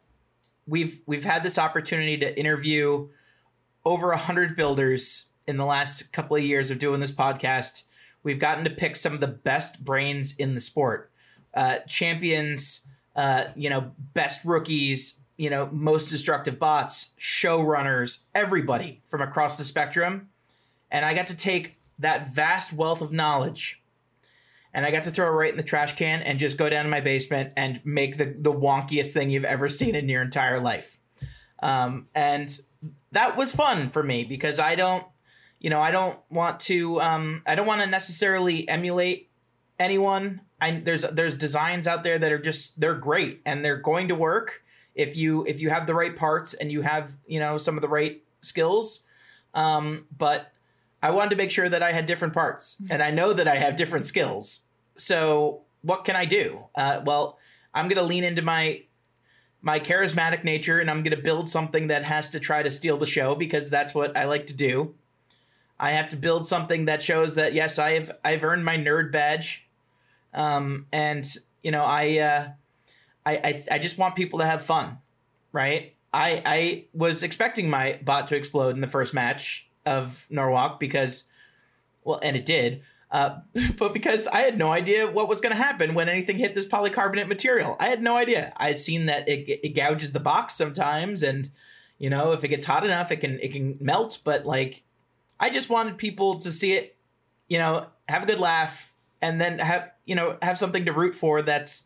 we've 0.65 1.01
we've 1.05 1.25
had 1.25 1.43
this 1.43 1.57
opportunity 1.57 2.17
to 2.19 2.39
interview 2.39 3.09
over 3.83 4.13
a 4.13 4.17
hundred 4.17 4.55
builders 4.55 5.25
in 5.45 5.57
the 5.57 5.65
last 5.65 6.13
couple 6.13 6.37
of 6.37 6.43
years 6.43 6.71
of 6.71 6.79
doing 6.79 7.01
this 7.01 7.11
podcast. 7.11 7.83
We've 8.23 8.39
gotten 8.39 8.63
to 8.63 8.69
pick 8.69 8.95
some 8.95 9.13
of 9.13 9.19
the 9.19 9.27
best 9.27 9.83
brains 9.83 10.35
in 10.37 10.53
the 10.53 10.61
sport, 10.61 11.11
uh, 11.53 11.79
champions, 11.79 12.87
uh, 13.15 13.45
you 13.55 13.69
know, 13.69 13.91
best 14.13 14.43
rookies, 14.45 15.19
you 15.37 15.49
know, 15.49 15.69
most 15.71 16.09
destructive 16.09 16.59
bots, 16.59 17.13
showrunners, 17.19 18.23
everybody 18.33 19.01
from 19.05 19.21
across 19.21 19.57
the 19.57 19.63
spectrum, 19.63 20.29
and 20.91 21.05
I 21.05 21.13
got 21.13 21.27
to 21.27 21.37
take 21.37 21.77
that 21.99 22.33
vast 22.33 22.73
wealth 22.73 23.01
of 23.01 23.11
knowledge 23.11 23.81
and 24.75 24.85
I 24.85 24.91
got 24.91 25.03
to 25.03 25.11
throw 25.11 25.27
it 25.27 25.31
right 25.31 25.49
in 25.49 25.55
the 25.55 25.63
trash 25.63 25.95
can 25.95 26.21
and 26.21 26.37
just 26.37 26.57
go 26.57 26.69
down 26.69 26.83
to 26.83 26.91
my 26.91 26.99
basement 26.99 27.53
and 27.55 27.79
make 27.85 28.17
the 28.17 28.35
the 28.37 28.51
wonkiest 28.51 29.11
thing 29.11 29.29
you've 29.29 29.45
ever 29.45 29.69
seen 29.69 29.95
in 29.95 30.09
your 30.09 30.21
entire 30.21 30.59
life. 30.59 30.99
Um, 31.63 32.09
and 32.13 32.59
that 33.13 33.37
was 33.37 33.53
fun 33.53 33.89
for 33.89 34.03
me 34.03 34.25
because 34.25 34.59
I 34.59 34.75
don't, 34.75 35.05
you 35.59 35.69
know, 35.69 35.79
I 35.79 35.91
don't 35.91 36.19
want 36.29 36.59
to, 36.61 36.99
um, 37.01 37.41
I 37.47 37.55
don't 37.55 37.65
want 37.65 37.81
to 37.81 37.87
necessarily 37.87 38.67
emulate 38.67 39.29
anyone. 39.79 40.41
I 40.61 40.79
there's 40.79 41.01
there's 41.01 41.37
designs 41.37 41.87
out 41.87 42.03
there 42.03 42.17
that 42.17 42.31
are 42.31 42.39
just 42.39 42.79
they're 42.79 42.95
great 42.95 43.41
and 43.45 43.63
they're 43.63 43.77
going 43.77 44.07
to 44.07 44.15
work 44.15 44.63
if 44.95 45.15
you 45.15 45.45
if 45.45 45.59
you 45.59 45.69
have 45.69 45.85
the 45.85 45.93
right 45.93 46.15
parts 46.15 46.53
and 46.53 46.71
you 46.71 46.81
have 46.81 47.17
you 47.27 47.39
know 47.39 47.57
some 47.57 47.75
of 47.75 47.81
the 47.81 47.89
right 47.89 48.23
skills. 48.41 49.01
Um, 49.53 50.07
but 50.17 50.51
I 51.01 51.11
wanted 51.11 51.31
to 51.31 51.35
make 51.35 51.51
sure 51.51 51.69
that 51.69 51.83
I 51.83 51.91
had 51.91 52.05
different 52.05 52.33
parts, 52.33 52.77
and 52.89 53.01
I 53.01 53.11
know 53.11 53.33
that 53.33 53.47
I 53.47 53.55
have 53.55 53.75
different 53.75 54.05
skills. 54.05 54.61
So 54.95 55.61
what 55.81 56.03
can 56.03 56.15
I 56.15 56.25
do? 56.25 56.65
Uh, 56.73 57.01
well, 57.05 57.37
I'm 57.73 57.87
gonna 57.87 58.03
lean 58.03 58.23
into 58.23 58.41
my 58.41 58.83
my 59.61 59.79
charismatic 59.79 60.43
nature, 60.43 60.79
and 60.79 60.89
I'm 60.89 61.03
gonna 61.03 61.17
build 61.17 61.49
something 61.49 61.87
that 61.87 62.03
has 62.03 62.29
to 62.31 62.39
try 62.39 62.63
to 62.63 62.71
steal 62.71 62.97
the 62.97 63.05
show 63.05 63.35
because 63.35 63.69
that's 63.69 63.93
what 63.93 64.15
I 64.15 64.25
like 64.25 64.47
to 64.47 64.53
do. 64.53 64.95
I 65.79 65.91
have 65.91 66.09
to 66.09 66.15
build 66.15 66.45
something 66.45 66.85
that 66.85 67.03
shows 67.03 67.35
that 67.35 67.53
yes, 67.53 67.77
I 67.77 67.91
have 67.91 68.11
I've 68.23 68.43
earned 68.43 68.63
my 68.63 68.77
nerd 68.77 69.11
badge, 69.11 69.64
um, 70.35 70.85
and 70.91 71.25
you 71.63 71.71
know 71.71 71.83
I, 71.83 72.19
uh, 72.19 72.47
I 73.25 73.33
I 73.33 73.63
I 73.71 73.79
just 73.79 73.97
want 73.97 74.15
people 74.15 74.39
to 74.39 74.45
have 74.45 74.61
fun, 74.61 74.99
right? 75.51 75.95
I 76.13 76.41
I 76.45 76.85
was 76.93 77.23
expecting 77.23 77.69
my 77.69 77.99
bot 78.03 78.27
to 78.27 78.35
explode 78.35 78.75
in 78.75 78.81
the 78.81 78.87
first 78.87 79.13
match 79.13 79.67
of 79.85 80.27
Norwalk 80.29 80.79
because, 80.79 81.23
well, 82.03 82.19
and 82.21 82.35
it 82.35 82.45
did. 82.45 82.83
Uh, 83.11 83.39
but 83.77 83.93
because 83.93 84.27
I 84.27 84.41
had 84.41 84.57
no 84.57 84.71
idea 84.71 85.09
what 85.09 85.29
was 85.29 85.39
going 85.41 85.55
to 85.55 85.61
happen 85.61 85.93
when 85.93 86.09
anything 86.09 86.37
hit 86.37 86.55
this 86.55 86.65
polycarbonate 86.65 87.27
material, 87.27 87.77
I 87.79 87.87
had 87.87 88.03
no 88.03 88.15
idea. 88.15 88.53
I 88.57 88.67
had 88.67 88.79
seen 88.79 89.05
that 89.05 89.27
it, 89.29 89.49
it 89.65 89.75
gouges 89.75 90.11
the 90.11 90.19
box 90.19 90.53
sometimes, 90.53 91.23
and 91.23 91.49
you 91.97 92.09
know 92.09 92.33
if 92.33 92.43
it 92.43 92.49
gets 92.49 92.65
hot 92.65 92.83
enough, 92.83 93.11
it 93.11 93.17
can 93.17 93.39
it 93.39 93.53
can 93.53 93.77
melt. 93.79 94.19
But 94.23 94.45
like, 94.45 94.83
I 95.39 95.49
just 95.49 95.69
wanted 95.69 95.97
people 95.97 96.39
to 96.39 96.51
see 96.51 96.73
it, 96.73 96.97
you 97.47 97.57
know, 97.57 97.87
have 98.09 98.23
a 98.23 98.25
good 98.25 98.39
laugh, 98.39 98.93
and 99.21 99.39
then 99.39 99.59
have 99.59 99.91
you 100.05 100.15
know 100.15 100.37
have 100.41 100.57
something 100.57 100.85
to 100.85 100.93
root 100.93 101.15
for. 101.15 101.41
That's 101.41 101.83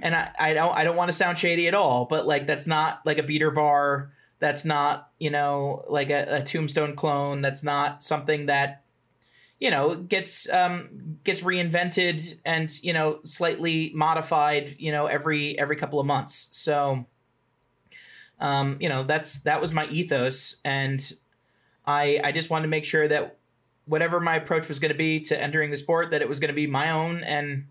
and 0.00 0.14
I, 0.14 0.30
I 0.38 0.54
don't 0.54 0.76
I 0.76 0.84
don't 0.84 0.96
want 0.96 1.08
to 1.08 1.12
sound 1.12 1.38
shady 1.38 1.68
at 1.68 1.74
all, 1.74 2.06
but 2.06 2.26
like 2.26 2.46
that's 2.46 2.66
not 2.66 3.00
like 3.04 3.18
a 3.18 3.22
beater 3.22 3.50
bar. 3.50 4.12
That's 4.38 4.64
not 4.64 5.10
you 5.18 5.30
know 5.30 5.84
like 5.88 6.10
a, 6.10 6.38
a 6.38 6.42
tombstone 6.42 6.96
clone. 6.96 7.40
That's 7.40 7.62
not 7.62 8.02
something 8.02 8.46
that 8.46 8.82
you 9.60 9.70
know 9.70 9.94
gets 9.94 10.48
um 10.50 11.18
gets 11.24 11.42
reinvented 11.42 12.38
and 12.44 12.70
you 12.82 12.92
know 12.92 13.20
slightly 13.24 13.92
modified 13.94 14.74
you 14.78 14.90
know 14.90 15.06
every 15.06 15.58
every 15.58 15.76
couple 15.76 16.00
of 16.00 16.06
months. 16.06 16.48
So 16.52 17.06
um 18.40 18.78
you 18.80 18.88
know 18.88 19.02
that's 19.04 19.42
that 19.42 19.60
was 19.60 19.72
my 19.72 19.86
ethos 19.86 20.56
and 20.64 21.12
I 21.86 22.20
I 22.24 22.32
just 22.32 22.50
wanted 22.50 22.62
to 22.62 22.70
make 22.70 22.84
sure 22.84 23.06
that 23.06 23.38
whatever 23.86 24.20
my 24.20 24.36
approach 24.36 24.68
was 24.68 24.78
going 24.78 24.92
to 24.92 24.98
be 24.98 25.20
to 25.20 25.40
entering 25.40 25.70
the 25.70 25.76
sport 25.76 26.10
that 26.10 26.22
it 26.22 26.28
was 26.28 26.40
going 26.40 26.48
to 26.48 26.54
be 26.54 26.66
my 26.66 26.90
own 26.90 27.22
and 27.24 27.66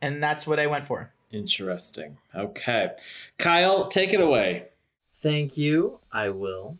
and 0.00 0.22
that's 0.22 0.46
what 0.46 0.58
I 0.58 0.66
went 0.66 0.84
for. 0.84 1.12
Interesting. 1.30 2.18
Okay. 2.34 2.90
Kyle, 3.38 3.86
take 3.86 4.12
it 4.12 4.20
away. 4.20 4.68
Thank 5.14 5.56
you. 5.56 6.00
I 6.10 6.28
will. 6.30 6.78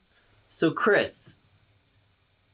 So, 0.50 0.72
Chris, 0.72 1.36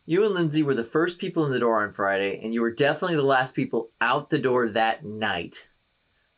you 0.05 0.25
and 0.25 0.35
Lindsay 0.35 0.63
were 0.63 0.75
the 0.75 0.85
first 0.85 1.19
people 1.19 1.45
in 1.47 1.51
the 1.51 1.59
door 1.59 1.83
on 1.83 1.93
Friday, 1.93 2.41
and 2.43 2.55
you 2.55 2.61
were 2.61 2.71
definitely 2.71 3.17
the 3.17 3.23
last 3.23 3.55
people 3.57 3.91
out 4.01 4.31
the 4.31 4.39
door 4.39 4.69
that 4.69 5.05
night. 5.05 5.67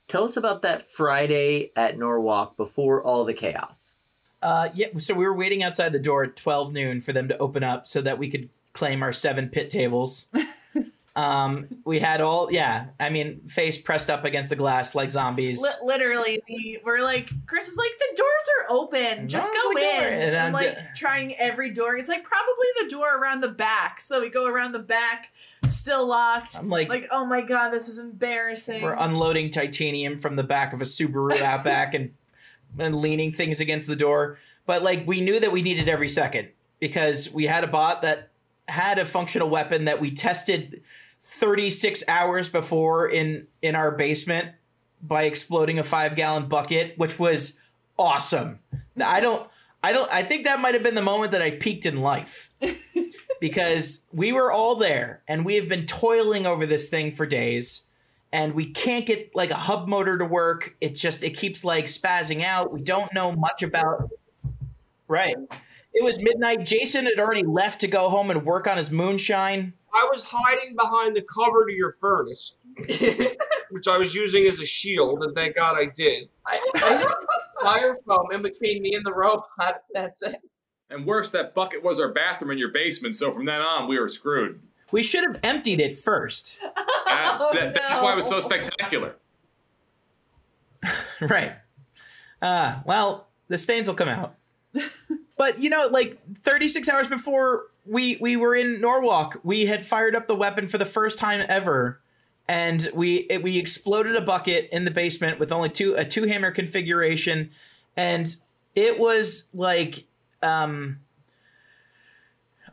Tell 0.09 0.25
us 0.25 0.37
about 0.37 0.63
that 0.63 0.89
Friday 0.91 1.73
at 1.77 1.99
Norwalk 1.99 2.57
before 2.57 3.03
all 3.03 3.25
the 3.25 3.35
chaos. 3.35 3.97
Uh, 4.43 4.71
yeah, 4.73 4.87
so 4.99 5.15
we 5.15 5.25
were 5.25 5.37
waiting 5.37 5.63
outside 5.63 5.93
the 5.93 5.99
door 5.99 6.25
at 6.25 6.37
12 6.37 6.73
noon 6.73 7.01
for 7.01 7.13
them 7.13 7.29
to 7.29 7.39
open 7.39 7.63
up 7.63 7.87
so 7.87 8.01
that 8.01 8.19
we 8.19 8.31
could 8.31 8.49
claim 8.73 9.03
our 9.03 9.13
seven 9.13 9.49
pit 9.49 9.71
tables. 9.71 10.27
um, 11.17 11.67
we 11.85 11.99
had 11.99 12.21
all, 12.21 12.53
yeah, 12.53 12.87
I 13.01 13.11
mean, 13.11 13.41
face 13.49 13.79
pressed 13.79 14.09
up 14.09 14.25
against 14.25 14.49
the 14.51 14.57
glass 14.57 14.95
like 14.95 15.11
zombies. 15.11 15.61
Li- 15.61 15.69
literally, 15.83 16.41
we 16.49 16.79
were 16.85 17.01
like, 17.01 17.29
Chris 17.47 17.69
was 17.69 17.77
like, 17.77 17.91
the 17.99 18.17
doors 18.17 18.29
are 18.61 18.77
open. 18.77 19.29
Just 19.29 19.51
go 19.53 19.71
in. 19.73 20.13
And 20.13 20.37
I'm 20.37 20.47
I'm 20.47 20.53
like 20.53 20.75
the- 20.77 20.87
trying 20.95 21.35
every 21.39 21.71
door. 21.71 21.97
He's 21.97 22.09
like, 22.09 22.23
probably 22.23 22.67
the 22.83 22.89
door 22.91 23.21
around 23.21 23.41
the 23.41 23.49
back. 23.49 24.01
So 24.01 24.21
we 24.21 24.29
go 24.31 24.47
around 24.47 24.73
the 24.73 24.79
back, 24.79 25.31
still 25.69 26.07
locked. 26.07 26.57
I'm 26.57 26.69
like, 26.69 26.89
Like, 26.89 27.09
oh 27.11 27.25
my 27.27 27.41
god, 27.41 27.71
this 27.71 27.89
is 27.89 27.99
embarrassing. 27.99 28.81
we're 28.83 28.95
unloading 28.95 29.51
titanium 29.51 30.17
from 30.17 30.37
the 30.37 30.45
back 30.45 30.73
of 30.73 30.81
a 30.81 30.85
Subaru 30.85 31.41
Outback 31.43 31.93
and, 31.95 32.15
and 32.79 32.95
leaning 32.95 33.33
things 33.33 33.59
against 33.59 33.89
the 33.89 33.97
door. 33.97 34.39
But 34.65 34.83
like, 34.85 35.07
we 35.09 35.21
knew 35.21 35.41
that 35.41 35.51
we 35.51 35.61
needed 35.61 35.89
every 35.89 36.09
second 36.09 36.51
because 36.79 37.29
we 37.33 37.47
had 37.47 37.65
a 37.65 37.67
bot 37.67 38.03
that 38.03 38.30
had 38.71 38.99
a 38.99 39.05
functional 39.05 39.51
weapon 39.51 39.85
that 39.85 40.01
we 40.01 40.13
tested 40.13 40.83
36 41.23 42.05
hours 42.09 42.49
before 42.49 43.09
in 43.09 43.47
in 43.61 43.75
our 43.75 43.91
basement 43.91 44.51
by 45.03 45.25
exploding 45.25 45.79
a 45.79 45.83
five 45.83 46.17
gallon 46.17 46.47
bucket, 46.47 46.97
which 46.97 47.19
was 47.19 47.59
awesome. 47.99 48.61
I 49.03 49.21
don't, 49.21 49.47
I 49.83 49.93
don't, 49.93 50.11
I 50.13 50.23
think 50.23 50.45
that 50.45 50.61
might 50.61 50.75
have 50.75 50.83
been 50.83 50.95
the 50.95 51.03
moment 51.03 51.33
that 51.33 51.43
I 51.43 51.53
peaked 51.53 51.87
in 51.87 52.01
life 52.01 52.51
because 53.41 54.03
we 54.13 54.33
were 54.33 54.53
all 54.53 54.77
there 54.77 55.23
and 55.27 55.45
we 55.45 55.57
have 55.57 55.69
been 55.69 55.87
toiling 55.87 56.47
over 56.47 56.67
this 56.67 56.89
thing 56.89 57.13
for 57.13 57.27
days 57.27 57.85
and 58.33 58.55
we 58.55 58.67
can't 58.67 59.07
get 59.07 59.35
like 59.35 59.51
a 59.51 59.57
hub 59.57 59.89
motor 59.89 60.19
to 60.19 60.25
work. 60.25 60.77
It's 60.81 61.01
just, 61.01 61.23
it 61.23 61.31
keeps 61.31 61.65
like 61.65 61.87
spazzing 61.87 62.45
out. 62.45 62.73
We 62.73 62.83
don't 62.83 63.13
know 63.15 63.33
much 63.33 63.63
about, 63.63 64.11
right. 65.09 65.37
It 65.93 66.05
was 66.05 66.21
midnight. 66.21 66.65
Jason 66.67 67.05
had 67.05 67.19
already 67.19 67.43
left 67.45 67.81
to 67.81 67.89
go 67.89 68.09
home 68.09 68.31
and 68.31 68.45
work 68.45 68.67
on 68.67 68.77
his 68.77 68.91
moonshine. 68.91 69.73
I 69.93 70.09
was 70.13 70.23
hiding 70.25 70.77
behind 70.77 71.17
the 71.17 71.23
cover 71.23 71.67
to 71.67 71.73
your 71.73 71.91
furnace, 71.93 72.55
which 73.71 73.89
I 73.89 73.99
was 73.99 74.15
using 74.15 74.47
as 74.47 74.61
a 74.61 74.67
shield, 74.67 75.25
and 75.25 75.35
thank 75.35 75.57
God 75.57 75.77
I 75.77 75.87
did. 75.87 76.29
I, 76.47 76.61
I 76.77 76.79
had 76.79 77.09
fire 77.61 77.95
foam 78.07 78.29
in 78.33 78.41
between 78.43 78.83
me 78.83 78.95
and 78.95 79.05
the 79.05 79.13
robot. 79.13 79.83
That's 79.93 80.23
it. 80.23 80.37
And 80.91 81.05
worse, 81.07 81.31
that 81.33 81.55
bucket 81.55 81.83
was 81.83 81.99
our 82.01 82.13
bathroom 82.13 82.53
in 82.53 82.59
your 82.59 82.71
basement, 82.73 83.17
so 83.17 83.33
from 83.33 83.45
then 83.47 83.61
on, 83.61 83.89
we 83.89 83.99
were 83.99 84.09
screwed. 84.09 84.61
We 84.93 85.03
should 85.03 85.25
have 85.25 85.41
emptied 85.43 85.81
it 85.81 85.97
first. 85.99 86.59
That- 86.61 87.39
that- 87.53 87.75
that's 87.75 88.01
why 88.01 88.13
it 88.13 88.17
was 88.17 88.27
so 88.27 88.39
spectacular. 88.39 89.17
right. 91.21 91.55
Uh, 92.41 92.81
well, 92.87 93.29
the 93.49 93.59
stains 93.59 93.89
will 93.89 93.95
come 93.97 94.09
out. 94.09 94.37
but 95.41 95.59
you 95.59 95.71
know, 95.71 95.89
like 95.91 96.19
36 96.43 96.87
hours 96.91 97.09
before 97.09 97.69
we 97.87 98.19
we 98.21 98.37
were 98.37 98.55
in 98.55 98.79
Norwalk, 98.79 99.41
we 99.43 99.65
had 99.65 99.87
fired 99.87 100.15
up 100.15 100.29
the 100.29 100.35
weapon 100.35 100.67
for 100.67 100.77
the 100.77 100.85
first 100.85 101.19
time 101.19 101.47
ever, 101.49 101.99
and 102.47 102.91
we 102.93 103.21
it, 103.21 103.43
we 103.43 103.57
exploded 103.57 104.15
a 104.17 104.21
bucket 104.21 104.69
in 104.71 104.85
the 104.85 104.91
basement 104.91 105.39
with 105.39 105.51
only 105.51 105.71
two 105.71 105.95
a 105.95 106.05
two 106.05 106.25
hammer 106.25 106.51
configuration, 106.51 107.53
and 107.97 108.37
it 108.75 108.99
was 108.99 109.45
like 109.55 110.05
um 110.43 111.01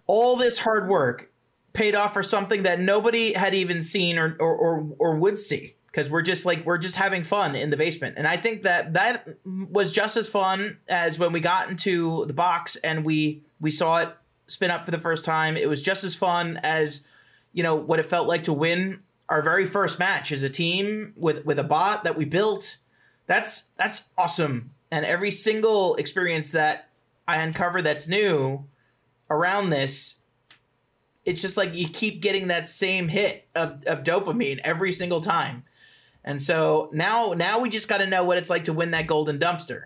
all 0.06 0.36
this 0.36 0.58
hard 0.58 0.90
work 0.90 1.32
paid 1.72 1.96
off 1.96 2.12
for 2.12 2.22
something 2.22 2.64
that 2.64 2.82
nobody 2.82 3.32
had 3.32 3.56
even 3.56 3.82
seen 3.82 4.20
or 4.20 4.36
or 4.42 4.54
or, 4.54 4.88
or 5.00 5.16
would 5.16 5.40
see 5.40 5.77
because 5.98 6.12
we're 6.12 6.22
just 6.22 6.46
like 6.46 6.64
we're 6.64 6.78
just 6.78 6.96
having 6.96 7.24
fun 7.24 7.56
in 7.56 7.72
the 7.72 7.78
basement. 7.78 8.14
And 8.20 8.28
i 8.28 8.38
think 8.38 8.62
that 8.62 8.94
that 8.94 9.28
was 9.44 9.90
just 9.92 10.16
as 10.16 10.30
fun 10.30 10.78
as 10.88 11.18
when 11.18 11.32
we 11.32 11.40
got 11.40 11.72
into 11.72 12.24
the 12.28 12.34
box 12.34 12.76
and 12.76 13.04
we 13.04 13.42
we 13.60 13.72
saw 13.72 13.98
it 14.02 14.16
spin 14.46 14.70
up 14.70 14.86
for 14.86 14.92
the 14.92 15.00
first 15.00 15.26
time. 15.26 15.58
It 15.58 15.68
was 15.68 15.82
just 15.82 16.04
as 16.04 16.14
fun 16.14 16.60
as 16.62 17.04
you 17.52 17.64
know 17.64 17.74
what 17.74 17.98
it 17.98 18.04
felt 18.04 18.28
like 18.28 18.44
to 18.44 18.54
win 18.54 19.00
our 19.28 19.42
very 19.42 19.66
first 19.66 19.98
match 19.98 20.32
as 20.32 20.44
a 20.44 20.50
team 20.50 21.14
with 21.16 21.44
with 21.46 21.58
a 21.58 21.64
bot 21.64 22.04
that 22.04 22.16
we 22.16 22.26
built. 22.26 22.78
That's 23.26 23.64
that's 23.76 24.10
awesome. 24.20 24.76
And 24.92 25.04
every 25.04 25.32
single 25.32 25.96
experience 25.96 26.52
that 26.52 26.90
i 27.28 27.38
uncover 27.38 27.82
that's 27.82 28.08
new 28.08 28.66
around 29.32 29.72
this 29.72 30.18
it's 31.26 31.42
just 31.42 31.58
like 31.58 31.76
you 31.76 31.90
keep 31.90 32.22
getting 32.22 32.48
that 32.48 32.70
same 32.70 33.10
hit 33.10 33.50
of, 33.54 33.84
of 33.86 34.02
dopamine 34.04 34.60
every 34.64 34.94
single 34.94 35.20
time 35.20 35.66
and 36.28 36.42
so 36.42 36.90
now 36.92 37.32
now 37.36 37.60
we 37.60 37.70
just 37.70 37.88
got 37.88 38.00
to 38.00 38.06
know 38.06 38.22
what 38.24 38.38
it's 38.38 38.50
like 38.50 38.66
to 38.66 38.74
win 38.74 38.92
that 38.92 39.08
golden 39.08 39.40
dumpster 39.40 39.86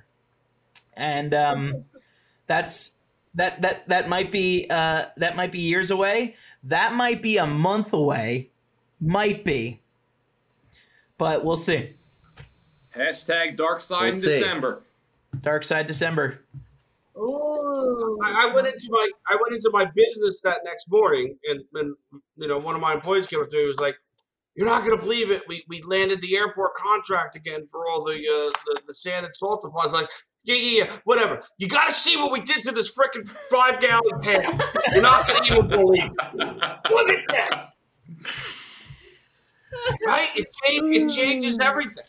and 0.93 1.33
um, 1.35 1.85
that's 2.47 2.93
that 3.35 3.61
that 3.61 3.87
that 3.87 4.09
might 4.09 4.31
be 4.31 4.65
uh, 4.69 5.05
that 5.17 5.35
might 5.35 5.51
be 5.51 5.59
years 5.59 5.91
away 5.91 6.35
that 6.63 6.93
might 6.95 7.21
be 7.21 7.37
a 7.37 7.45
month 7.45 7.93
away 7.93 8.49
might 8.99 9.45
be 9.45 9.79
but 11.17 11.45
we'll 11.45 11.55
see 11.55 11.93
Hashtag 12.95 13.55
Dark 13.55 13.79
Side 13.79 14.05
We'll 14.05 14.13
in 14.15 14.19
see. 14.19 14.27
December. 14.27 14.81
dark 15.41 15.63
side 15.63 15.87
december 15.87 16.41
Ooh. 17.17 18.19
I, 18.23 18.47
I 18.49 18.53
went 18.53 18.67
into 18.67 18.87
my 18.89 19.09
I 19.29 19.35
went 19.35 19.53
into 19.53 19.69
my 19.71 19.85
business 19.85 20.41
that 20.41 20.61
next 20.65 20.89
morning, 20.89 21.37
and, 21.45 21.61
and 21.75 21.95
you 22.37 22.47
know 22.47 22.57
one 22.57 22.75
of 22.75 22.81
my 22.81 22.93
employees 22.93 23.27
came 23.27 23.41
up 23.41 23.49
to 23.49 23.55
me 23.55 23.63
and 23.63 23.67
was 23.67 23.79
like, 23.79 23.95
"You're 24.55 24.67
not 24.67 24.83
gonna 24.83 25.01
believe 25.01 25.31
it. 25.31 25.43
We 25.47 25.63
we 25.67 25.81
landed 25.81 26.21
the 26.21 26.35
airport 26.35 26.73
contract 26.75 27.35
again 27.35 27.67
for 27.67 27.87
all 27.87 28.03
the 28.03 28.13
uh, 28.15 28.51
the, 28.65 28.81
the 28.87 28.93
sand 28.93 29.25
and 29.25 29.35
salt 29.35 29.61
supplies." 29.61 29.93
Like, 29.93 30.09
yeah, 30.43 30.55
yeah, 30.55 30.83
yeah, 30.83 30.97
whatever. 31.03 31.41
You 31.57 31.67
got 31.67 31.85
to 31.87 31.93
see 31.93 32.17
what 32.17 32.31
we 32.31 32.41
did 32.41 32.63
to 32.63 32.71
this 32.71 32.95
freaking 32.95 33.29
five 33.29 33.79
gallon 33.79 34.19
pan. 34.21 34.59
You're 34.93 35.01
not 35.01 35.27
gonna 35.27 35.45
even 35.45 35.67
believe. 35.67 36.03
It. 36.03 36.51
Look 36.91 37.09
at 37.09 37.27
that. 37.29 37.67
Right? 40.05 40.29
It 40.35 40.47
change, 40.65 40.95
it 40.95 41.09
changes 41.15 41.57
everything. 41.59 42.03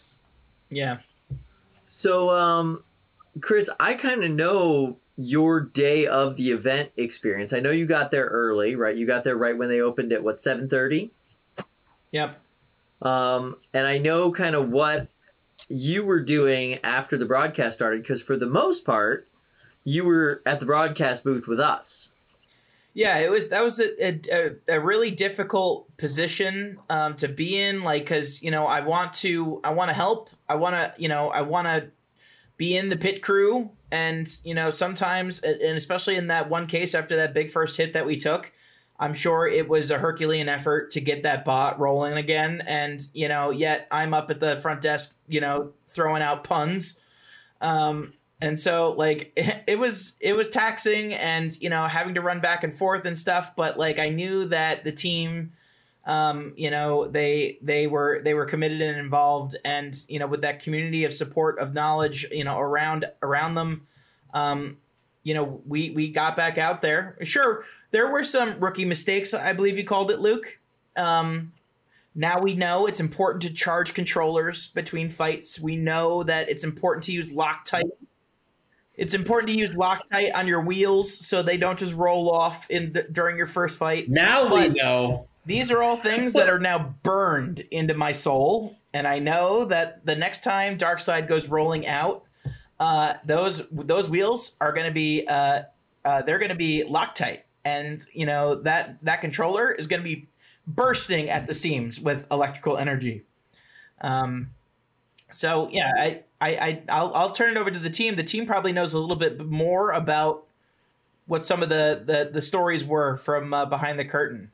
yeah 0.68 0.98
So, 1.88 2.30
um, 2.30 2.84
Chris, 3.40 3.70
I 3.78 3.94
kind 3.94 4.24
of 4.24 4.30
know 4.30 4.98
your 5.16 5.60
day 5.60 6.06
of 6.06 6.36
the 6.36 6.50
event 6.50 6.90
experience. 6.96 7.52
I 7.52 7.60
know 7.60 7.70
you 7.70 7.86
got 7.86 8.10
there 8.10 8.26
early, 8.26 8.74
right? 8.74 8.96
You 8.96 9.06
got 9.06 9.24
there 9.24 9.36
right 9.36 9.56
when 9.56 9.68
they 9.68 9.80
opened 9.80 10.12
at 10.12 10.24
what 10.24 10.40
seven 10.40 10.68
thirty. 10.68 11.12
Yep. 12.12 12.38
Um, 13.02 13.56
and 13.74 13.86
I 13.86 13.98
know 13.98 14.30
kind 14.30 14.54
of 14.54 14.68
what 14.68 15.08
you 15.68 16.04
were 16.04 16.20
doing 16.20 16.78
after 16.84 17.18
the 17.18 17.26
broadcast 17.26 17.76
started 17.76 18.02
because 18.02 18.22
for 18.22 18.36
the 18.36 18.46
most 18.46 18.84
part, 18.84 19.28
you 19.84 20.04
were 20.04 20.40
at 20.46 20.60
the 20.60 20.66
broadcast 20.66 21.24
booth 21.24 21.48
with 21.48 21.58
us. 21.58 22.10
Yeah, 22.94 23.18
it 23.18 23.30
was 23.30 23.48
that 23.48 23.64
was 23.64 23.80
a 23.80 24.20
a, 24.30 24.56
a 24.68 24.80
really 24.80 25.10
difficult 25.10 25.96
position 25.96 26.78
um, 26.90 27.16
to 27.16 27.28
be 27.28 27.58
in, 27.58 27.82
like 27.82 28.02
because 28.02 28.42
you 28.42 28.50
know 28.50 28.66
I 28.66 28.80
want 28.80 29.14
to 29.14 29.60
I 29.64 29.72
want 29.72 29.88
to 29.88 29.94
help, 29.94 30.28
I 30.48 30.56
want 30.56 30.74
to 30.74 30.92
you 30.98 31.08
know 31.08 31.30
I 31.30 31.40
want 31.40 31.66
to 31.68 31.88
be 32.58 32.76
in 32.76 32.90
the 32.90 32.96
pit 32.96 33.22
crew, 33.22 33.70
and 33.90 34.28
you 34.44 34.54
know 34.54 34.68
sometimes 34.68 35.40
and 35.40 35.76
especially 35.76 36.16
in 36.16 36.26
that 36.26 36.50
one 36.50 36.66
case 36.66 36.94
after 36.94 37.16
that 37.16 37.32
big 37.32 37.50
first 37.50 37.78
hit 37.78 37.94
that 37.94 38.04
we 38.04 38.18
took, 38.18 38.52
I'm 39.02 39.14
sure 39.14 39.48
it 39.48 39.68
was 39.68 39.90
a 39.90 39.98
Herculean 39.98 40.48
effort 40.48 40.92
to 40.92 41.00
get 41.00 41.24
that 41.24 41.44
bot 41.44 41.80
rolling 41.80 42.16
again, 42.16 42.62
and 42.68 43.04
you 43.12 43.26
know 43.26 43.50
yet 43.50 43.88
I'm 43.90 44.14
up 44.14 44.30
at 44.30 44.38
the 44.38 44.58
front 44.58 44.80
desk, 44.80 45.16
you 45.26 45.40
know 45.40 45.72
throwing 45.88 46.22
out 46.22 46.44
puns. 46.44 47.00
Um, 47.60 48.12
and 48.40 48.58
so 48.58 48.92
like 48.92 49.32
it, 49.66 49.76
was 49.76 50.12
it 50.20 50.34
was 50.34 50.48
taxing 50.50 51.14
and 51.14 51.60
you 51.60 51.68
know 51.68 51.88
having 51.88 52.14
to 52.14 52.20
run 52.20 52.38
back 52.40 52.62
and 52.62 52.72
forth 52.72 53.04
and 53.04 53.18
stuff. 53.18 53.56
But 53.56 53.76
like 53.76 53.98
i 53.98 54.08
knew 54.08 54.44
that 54.46 54.84
the 54.84 54.92
team 54.92 55.52
um 56.04 56.52
you 56.56 56.70
know 56.70 57.08
they 57.08 57.58
they 57.60 57.88
were 57.88 58.20
they 58.24 58.34
were 58.34 58.46
committed 58.46 58.80
and 58.80 58.98
involved. 58.98 59.56
And 59.64 59.96
you 60.08 60.20
know 60.20 60.28
with 60.28 60.42
that 60.42 60.62
community 60.62 61.04
of 61.04 61.12
support 61.12 61.58
of 61.58 61.74
knowledge 61.74 62.24
you 62.30 62.44
know 62.44 62.56
around 62.56 63.06
around 63.20 63.56
them 63.56 63.88
um 64.32 64.76
you 65.24 65.34
know 65.34 65.60
we 65.66 65.90
we 65.90 66.08
got 66.08 66.36
back 66.36 66.56
out 66.56 66.82
there. 66.82 67.18
Sure 67.22 67.64
there 67.92 68.10
were 68.10 68.24
some 68.24 68.58
rookie 68.58 68.84
mistakes 68.84 69.32
i 69.32 69.52
believe 69.52 69.78
you 69.78 69.84
called 69.84 70.10
it 70.10 70.20
luke 70.20 70.58
um 70.96 71.52
now 72.14 72.40
we 72.40 72.54
know 72.54 72.86
it's 72.86 73.00
important 73.00 73.42
to 73.42 73.52
charge 73.52 73.94
controllers 73.94 74.68
between 74.68 75.08
fights 75.08 75.60
we 75.60 75.76
know 75.76 76.22
that 76.22 76.48
it's 76.48 76.64
important 76.64 77.04
to 77.04 77.12
use 77.12 77.32
loctite 77.32 77.90
it's 78.94 79.14
important 79.14 79.50
to 79.50 79.58
use 79.58 79.74
Loctite 79.74 80.34
on 80.34 80.46
your 80.46 80.60
wheels 80.60 81.12
so 81.12 81.42
they 81.42 81.56
don't 81.56 81.78
just 81.78 81.94
roll 81.94 82.30
off 82.30 82.68
in 82.70 82.92
the, 82.92 83.04
during 83.04 83.36
your 83.36 83.46
first 83.46 83.78
fight. 83.78 84.08
Now 84.08 84.48
But 84.48 84.68
we 84.68 84.74
know. 84.74 85.28
These 85.44 85.70
are 85.70 85.82
all 85.82 85.96
things 85.96 86.34
that 86.34 86.48
are 86.48 86.60
now 86.60 86.94
burned 87.02 87.60
into 87.70 87.94
my 87.94 88.12
soul, 88.12 88.78
and 88.94 89.08
I 89.08 89.18
know 89.18 89.64
that 89.64 90.06
the 90.06 90.14
next 90.14 90.44
time 90.44 90.78
Darkseid 90.78 91.26
goes 91.26 91.48
rolling 91.48 91.84
out, 91.88 92.22
uh, 92.78 93.14
those 93.24 93.66
those 93.72 94.08
wheels 94.08 94.54
are 94.60 94.72
going 94.72 94.86
to 94.86 94.92
be 94.92 95.26
uh, 95.26 95.62
uh, 96.04 96.22
they're 96.22 96.38
going 96.38 96.50
to 96.50 96.54
be 96.54 96.84
Loctite, 96.88 97.40
and 97.64 98.04
you 98.12 98.26
know 98.26 98.56
that 98.56 98.96
that 99.02 99.20
controller 99.20 99.70
is 99.70 99.86
going 99.86 100.00
to 100.00 100.04
be 100.04 100.26
bursting 100.66 101.28
at 101.28 101.46
the 101.46 101.54
seams 101.54 102.00
with 102.00 102.26
electrical 102.30 102.76
energy. 102.76 103.22
Um, 104.00 104.50
so 105.30 105.68
yeah, 105.70 105.92
I, 105.98 106.22
I, 106.40 106.50
I, 106.50 106.82
I'll, 106.88 107.14
I'll 107.14 107.32
turn 107.32 107.50
it 107.50 107.56
over 107.56 107.70
to 107.70 107.78
the 107.78 107.90
team. 107.90 108.16
The 108.16 108.22
team 108.22 108.46
probably 108.46 108.72
knows 108.72 108.94
a 108.94 108.98
little 108.98 109.16
bit 109.16 109.44
more 109.44 109.92
about 109.92 110.44
what 111.26 111.44
some 111.44 111.62
of 111.62 111.68
the 111.68 112.02
the, 112.04 112.30
the 112.32 112.42
stories 112.42 112.84
were 112.84 113.16
from 113.16 113.54
uh, 113.54 113.66
behind 113.66 113.98
the 113.98 114.04
curtain. 114.04 114.50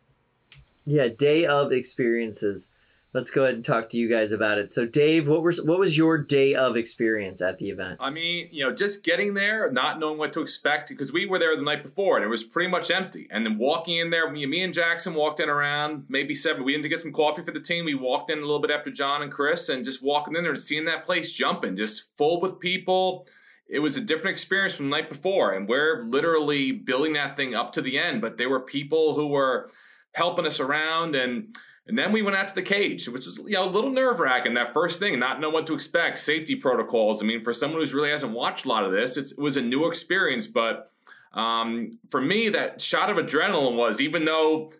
Yeah, 0.86 1.08
day 1.08 1.44
of 1.44 1.72
experiences. 1.72 2.70
Let's 3.18 3.32
go 3.32 3.42
ahead 3.42 3.56
and 3.56 3.64
talk 3.64 3.90
to 3.90 3.96
you 3.96 4.08
guys 4.08 4.30
about 4.30 4.58
it. 4.58 4.70
So, 4.70 4.86
Dave, 4.86 5.26
what 5.26 5.42
was 5.42 5.60
what 5.60 5.80
was 5.80 5.96
your 5.96 6.18
day 6.18 6.54
of 6.54 6.76
experience 6.76 7.42
at 7.42 7.58
the 7.58 7.68
event? 7.68 7.96
I 7.98 8.10
mean, 8.10 8.46
you 8.52 8.64
know, 8.64 8.72
just 8.72 9.02
getting 9.02 9.34
there, 9.34 9.72
not 9.72 9.98
knowing 9.98 10.18
what 10.18 10.32
to 10.34 10.40
expect, 10.40 10.88
because 10.88 11.12
we 11.12 11.26
were 11.26 11.40
there 11.40 11.56
the 11.56 11.62
night 11.62 11.82
before 11.82 12.14
and 12.14 12.24
it 12.24 12.28
was 12.28 12.44
pretty 12.44 12.70
much 12.70 12.92
empty. 12.92 13.26
And 13.32 13.44
then 13.44 13.58
walking 13.58 13.96
in 13.96 14.10
there, 14.10 14.30
me, 14.30 14.46
me 14.46 14.62
and 14.62 14.72
Jackson 14.72 15.14
walked 15.14 15.40
in 15.40 15.48
around 15.48 16.04
maybe 16.08 16.32
seven. 16.32 16.62
We 16.62 16.70
didn't 16.70 16.88
get 16.88 17.00
some 17.00 17.12
coffee 17.12 17.42
for 17.42 17.50
the 17.50 17.58
team. 17.58 17.86
We 17.86 17.96
walked 17.96 18.30
in 18.30 18.38
a 18.38 18.42
little 18.42 18.60
bit 18.60 18.70
after 18.70 18.92
John 18.92 19.20
and 19.20 19.32
Chris 19.32 19.68
and 19.68 19.84
just 19.84 20.00
walking 20.00 20.36
in 20.36 20.44
there 20.44 20.52
and 20.52 20.62
seeing 20.62 20.84
that 20.84 21.04
place 21.04 21.32
jumping, 21.32 21.74
just 21.74 22.16
full 22.16 22.40
with 22.40 22.60
people. 22.60 23.26
It 23.68 23.80
was 23.80 23.96
a 23.96 24.00
different 24.00 24.34
experience 24.34 24.76
from 24.76 24.90
the 24.90 24.96
night 24.96 25.08
before. 25.08 25.54
And 25.54 25.68
we're 25.68 26.04
literally 26.04 26.70
building 26.70 27.14
that 27.14 27.34
thing 27.34 27.52
up 27.52 27.72
to 27.72 27.82
the 27.82 27.98
end. 27.98 28.20
But 28.20 28.38
there 28.38 28.48
were 28.48 28.60
people 28.60 29.14
who 29.16 29.26
were 29.26 29.68
helping 30.14 30.46
us 30.46 30.60
around 30.60 31.16
and 31.16 31.52
and 31.88 31.96
then 31.96 32.12
we 32.12 32.20
went 32.20 32.36
out 32.36 32.48
to 32.48 32.54
the 32.54 32.62
cage, 32.62 33.08
which 33.08 33.24
was 33.24 33.38
you 33.38 33.52
know 33.52 33.66
a 33.66 33.70
little 33.70 33.90
nerve 33.90 34.20
wracking 34.20 34.54
that 34.54 34.74
first 34.74 35.00
thing, 35.00 35.18
not 35.18 35.40
know 35.40 35.48
what 35.48 35.66
to 35.66 35.74
expect, 35.74 36.18
safety 36.18 36.54
protocols. 36.54 37.22
I 37.22 37.26
mean, 37.26 37.42
for 37.42 37.54
someone 37.54 37.80
who's 37.80 37.94
really 37.94 38.10
hasn't 38.10 38.32
watched 38.32 38.66
a 38.66 38.68
lot 38.68 38.84
of 38.84 38.92
this, 38.92 39.16
it 39.16 39.38
was 39.38 39.56
a 39.56 39.62
new 39.62 39.88
experience. 39.88 40.46
But 40.46 40.90
um, 41.32 41.92
for 42.10 42.20
me, 42.20 42.50
that 42.50 42.82
shot 42.82 43.08
of 43.08 43.16
adrenaline 43.16 43.76
was 43.76 44.02
even 44.02 44.26
though 44.26 44.70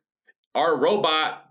our 0.55 0.77
robot 0.77 1.47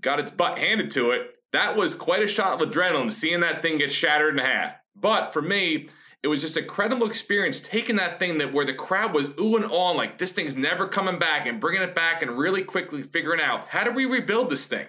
got 0.00 0.18
its 0.18 0.30
butt 0.30 0.58
handed 0.58 0.90
to 0.92 1.10
it, 1.10 1.34
that 1.52 1.76
was 1.76 1.94
quite 1.94 2.22
a 2.22 2.26
shot 2.26 2.60
of 2.60 2.66
adrenaline 2.66 3.12
seeing 3.12 3.40
that 3.40 3.60
thing 3.60 3.76
get 3.76 3.92
shattered 3.92 4.34
in 4.34 4.44
half. 4.44 4.76
But 4.96 5.34
for 5.34 5.42
me, 5.42 5.88
it 6.22 6.28
was 6.28 6.40
just 6.40 6.56
a 6.56 6.62
credible 6.62 7.06
experience 7.06 7.60
taking 7.60 7.96
that 7.96 8.18
thing 8.18 8.38
that 8.38 8.54
where 8.54 8.64
the 8.64 8.72
crowd 8.72 9.12
was 9.12 9.28
ooh 9.38 9.56
and 9.56 9.66
on 9.66 9.96
like 9.96 10.18
this 10.18 10.32
thing's 10.32 10.56
never 10.56 10.86
coming 10.86 11.18
back 11.18 11.46
and 11.46 11.60
bringing 11.60 11.82
it 11.82 11.94
back 11.94 12.22
and 12.22 12.38
really 12.38 12.62
quickly 12.62 13.02
figuring 13.02 13.40
out 13.40 13.68
how 13.68 13.84
do 13.84 13.90
we 13.90 14.04
rebuild 14.04 14.48
this 14.48 14.66
thing 14.66 14.86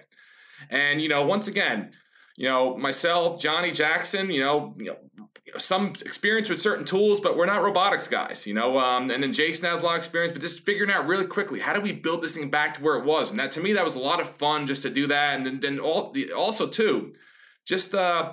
and 0.70 1.00
you 1.00 1.08
know 1.08 1.24
once 1.24 1.48
again 1.48 1.90
you 2.36 2.48
know 2.48 2.76
myself 2.76 3.40
johnny 3.40 3.70
jackson 3.70 4.30
you 4.30 4.40
know, 4.40 4.74
you 4.78 4.86
know 4.86 4.96
some 5.56 5.88
experience 6.04 6.48
with 6.48 6.60
certain 6.60 6.84
tools 6.84 7.20
but 7.20 7.36
we're 7.36 7.46
not 7.46 7.62
robotics 7.62 8.08
guys 8.08 8.46
you 8.46 8.54
know 8.54 8.78
um, 8.78 9.10
and 9.10 9.22
then 9.22 9.32
jason 9.32 9.68
has 9.68 9.82
a 9.82 9.84
lot 9.84 9.92
of 9.92 9.98
experience 9.98 10.32
but 10.32 10.42
just 10.42 10.64
figuring 10.64 10.90
out 10.90 11.06
really 11.06 11.26
quickly 11.26 11.60
how 11.60 11.72
do 11.72 11.80
we 11.80 11.92
build 11.92 12.22
this 12.22 12.34
thing 12.34 12.50
back 12.50 12.74
to 12.74 12.82
where 12.82 12.96
it 12.96 13.04
was 13.04 13.30
and 13.30 13.38
that 13.38 13.52
to 13.52 13.60
me 13.60 13.72
that 13.72 13.84
was 13.84 13.94
a 13.94 14.00
lot 14.00 14.20
of 14.20 14.28
fun 14.28 14.66
just 14.66 14.82
to 14.82 14.90
do 14.90 15.06
that 15.06 15.36
and 15.36 15.46
then, 15.46 15.60
then 15.60 15.78
all, 15.78 16.14
also 16.36 16.66
too 16.66 17.10
just 17.64 17.94
uh 17.94 18.32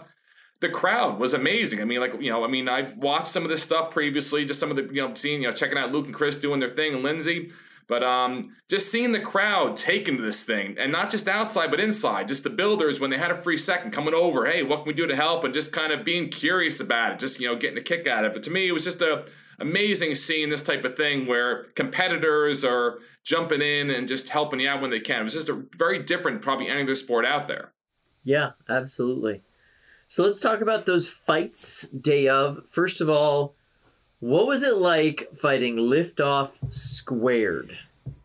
the 0.61 0.69
crowd 0.69 1.19
was 1.19 1.33
amazing. 1.33 1.81
I 1.81 1.85
mean, 1.85 1.99
like 1.99 2.13
you 2.21 2.29
know, 2.29 2.45
I 2.45 2.47
mean, 2.47 2.69
I've 2.69 2.95
watched 2.95 3.27
some 3.27 3.43
of 3.43 3.49
this 3.49 3.61
stuff 3.63 3.89
previously, 3.89 4.45
just 4.45 4.59
some 4.59 4.69
of 4.69 4.77
the 4.77 4.83
you 4.93 5.01
know, 5.01 5.13
seeing 5.15 5.41
you 5.41 5.47
know, 5.47 5.53
checking 5.53 5.77
out 5.77 5.91
Luke 5.91 6.05
and 6.05 6.13
Chris 6.13 6.37
doing 6.37 6.59
their 6.59 6.69
thing, 6.69 6.93
and 6.93 7.03
Lindsay. 7.03 7.51
But 7.91 8.03
um, 8.03 8.55
just 8.69 8.89
seeing 8.89 9.11
the 9.11 9.19
crowd 9.19 9.75
taking 9.75 10.15
to 10.15 10.23
this 10.23 10.45
thing, 10.45 10.77
and 10.79 10.93
not 10.93 11.11
just 11.11 11.27
outside 11.27 11.71
but 11.71 11.81
inside, 11.81 12.29
just 12.29 12.45
the 12.45 12.49
builders 12.49 13.01
when 13.01 13.09
they 13.09 13.17
had 13.17 13.31
a 13.31 13.35
free 13.35 13.57
second 13.57 13.91
coming 13.91 14.13
over, 14.13 14.45
hey, 14.45 14.63
what 14.63 14.77
can 14.77 14.85
we 14.85 14.93
do 14.93 15.07
to 15.07 15.15
help, 15.17 15.43
and 15.43 15.53
just 15.53 15.73
kind 15.73 15.91
of 15.91 16.05
being 16.05 16.29
curious 16.29 16.79
about 16.79 17.11
it, 17.11 17.19
just 17.19 17.41
you 17.41 17.47
know, 17.47 17.57
getting 17.57 17.77
a 17.77 17.81
kick 17.81 18.07
out 18.07 18.23
of 18.23 18.31
it. 18.31 18.35
But 18.35 18.43
to 18.43 18.49
me, 18.49 18.69
it 18.69 18.71
was 18.71 18.85
just 18.85 19.01
a 19.01 19.25
amazing 19.59 20.15
seeing 20.15 20.49
this 20.49 20.61
type 20.61 20.85
of 20.85 20.95
thing 20.95 21.25
where 21.25 21.63
competitors 21.75 22.63
are 22.63 22.97
jumping 23.25 23.61
in 23.61 23.89
and 23.89 24.07
just 24.07 24.29
helping 24.29 24.61
you 24.61 24.69
out 24.69 24.79
when 24.79 24.91
they 24.91 25.01
can. 25.01 25.19
It 25.19 25.23
was 25.25 25.33
just 25.33 25.49
a 25.49 25.65
very 25.77 25.99
different, 25.99 26.41
probably 26.41 26.69
any 26.69 26.83
other 26.83 26.95
sport 26.95 27.25
out 27.25 27.49
there. 27.49 27.73
Yeah, 28.23 28.51
absolutely. 28.69 29.41
So 30.07 30.23
let's 30.23 30.39
talk 30.39 30.61
about 30.61 30.85
those 30.85 31.09
fights 31.09 31.81
day 31.89 32.29
of. 32.29 32.61
First 32.69 33.01
of 33.01 33.09
all, 33.09 33.55
what 34.21 34.47
was 34.47 34.63
it 34.63 34.77
like 34.77 35.29
fighting 35.33 35.75
Liftoff 35.75 36.73
Squared? 36.73 37.77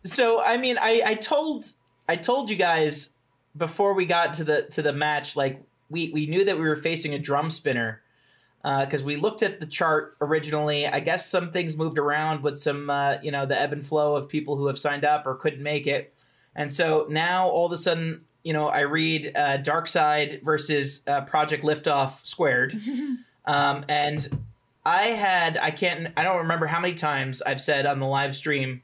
So 0.04 0.40
I 0.40 0.56
mean, 0.56 0.78
I 0.80 1.02
I 1.04 1.14
told 1.14 1.64
I 2.08 2.16
told 2.16 2.48
you 2.48 2.56
guys 2.56 3.14
before 3.56 3.94
we 3.94 4.06
got 4.06 4.34
to 4.34 4.44
the 4.44 4.62
to 4.62 4.82
the 4.82 4.92
match, 4.92 5.34
like 5.34 5.62
we 5.90 6.10
we 6.10 6.26
knew 6.26 6.44
that 6.44 6.56
we 6.58 6.64
were 6.64 6.76
facing 6.76 7.12
a 7.14 7.18
drum 7.18 7.50
spinner 7.50 8.02
because 8.62 9.02
uh, 9.02 9.04
we 9.04 9.16
looked 9.16 9.42
at 9.42 9.58
the 9.58 9.66
chart 9.66 10.14
originally. 10.20 10.86
I 10.86 11.00
guess 11.00 11.28
some 11.28 11.50
things 11.50 11.76
moved 11.76 11.98
around 11.98 12.42
with 12.42 12.60
some 12.60 12.88
uh, 12.88 13.16
you 13.22 13.32
know 13.32 13.46
the 13.46 13.60
ebb 13.60 13.72
and 13.72 13.84
flow 13.84 14.14
of 14.14 14.28
people 14.28 14.56
who 14.56 14.66
have 14.66 14.78
signed 14.78 15.04
up 15.04 15.26
or 15.26 15.34
couldn't 15.34 15.62
make 15.62 15.86
it, 15.86 16.14
and 16.54 16.72
so 16.72 17.06
now 17.10 17.48
all 17.48 17.66
of 17.66 17.72
a 17.72 17.78
sudden 17.78 18.22
you 18.46 18.52
know, 18.52 18.68
I 18.68 18.82
read 18.82 19.32
uh, 19.34 19.56
Dark 19.56 19.88
Side 19.88 20.38
versus 20.44 21.00
uh, 21.08 21.22
Project 21.22 21.64
Liftoff 21.64 22.24
squared, 22.24 22.80
um, 23.44 23.84
and 23.88 24.46
I 24.86 25.06
had 25.06 25.58
I 25.58 25.72
can't 25.72 26.12
I 26.16 26.22
don't 26.22 26.38
remember 26.38 26.66
how 26.66 26.78
many 26.78 26.94
times 26.94 27.42
I've 27.42 27.60
said 27.60 27.86
on 27.86 27.98
the 27.98 28.06
live 28.06 28.36
stream, 28.36 28.82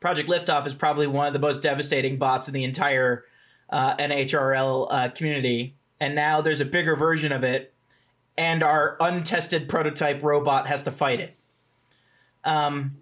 Project 0.00 0.30
Liftoff 0.30 0.66
is 0.66 0.74
probably 0.74 1.06
one 1.06 1.26
of 1.26 1.34
the 1.34 1.38
most 1.38 1.62
devastating 1.62 2.16
bots 2.16 2.48
in 2.48 2.54
the 2.54 2.64
entire 2.64 3.26
uh, 3.68 3.96
NHRL 3.96 4.88
uh, 4.90 5.08
community, 5.10 5.74
and 6.00 6.14
now 6.14 6.40
there's 6.40 6.60
a 6.60 6.64
bigger 6.64 6.96
version 6.96 7.32
of 7.32 7.44
it, 7.44 7.74
and 8.38 8.62
our 8.62 8.96
untested 8.98 9.68
prototype 9.68 10.22
robot 10.22 10.68
has 10.68 10.82
to 10.84 10.90
fight 10.90 11.20
it. 11.20 11.36
Um, 12.42 12.96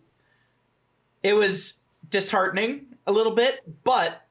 it 1.22 1.34
was 1.34 1.74
disheartening 2.10 2.86
a 3.06 3.12
little 3.12 3.34
bit, 3.34 3.60
but 3.84 4.26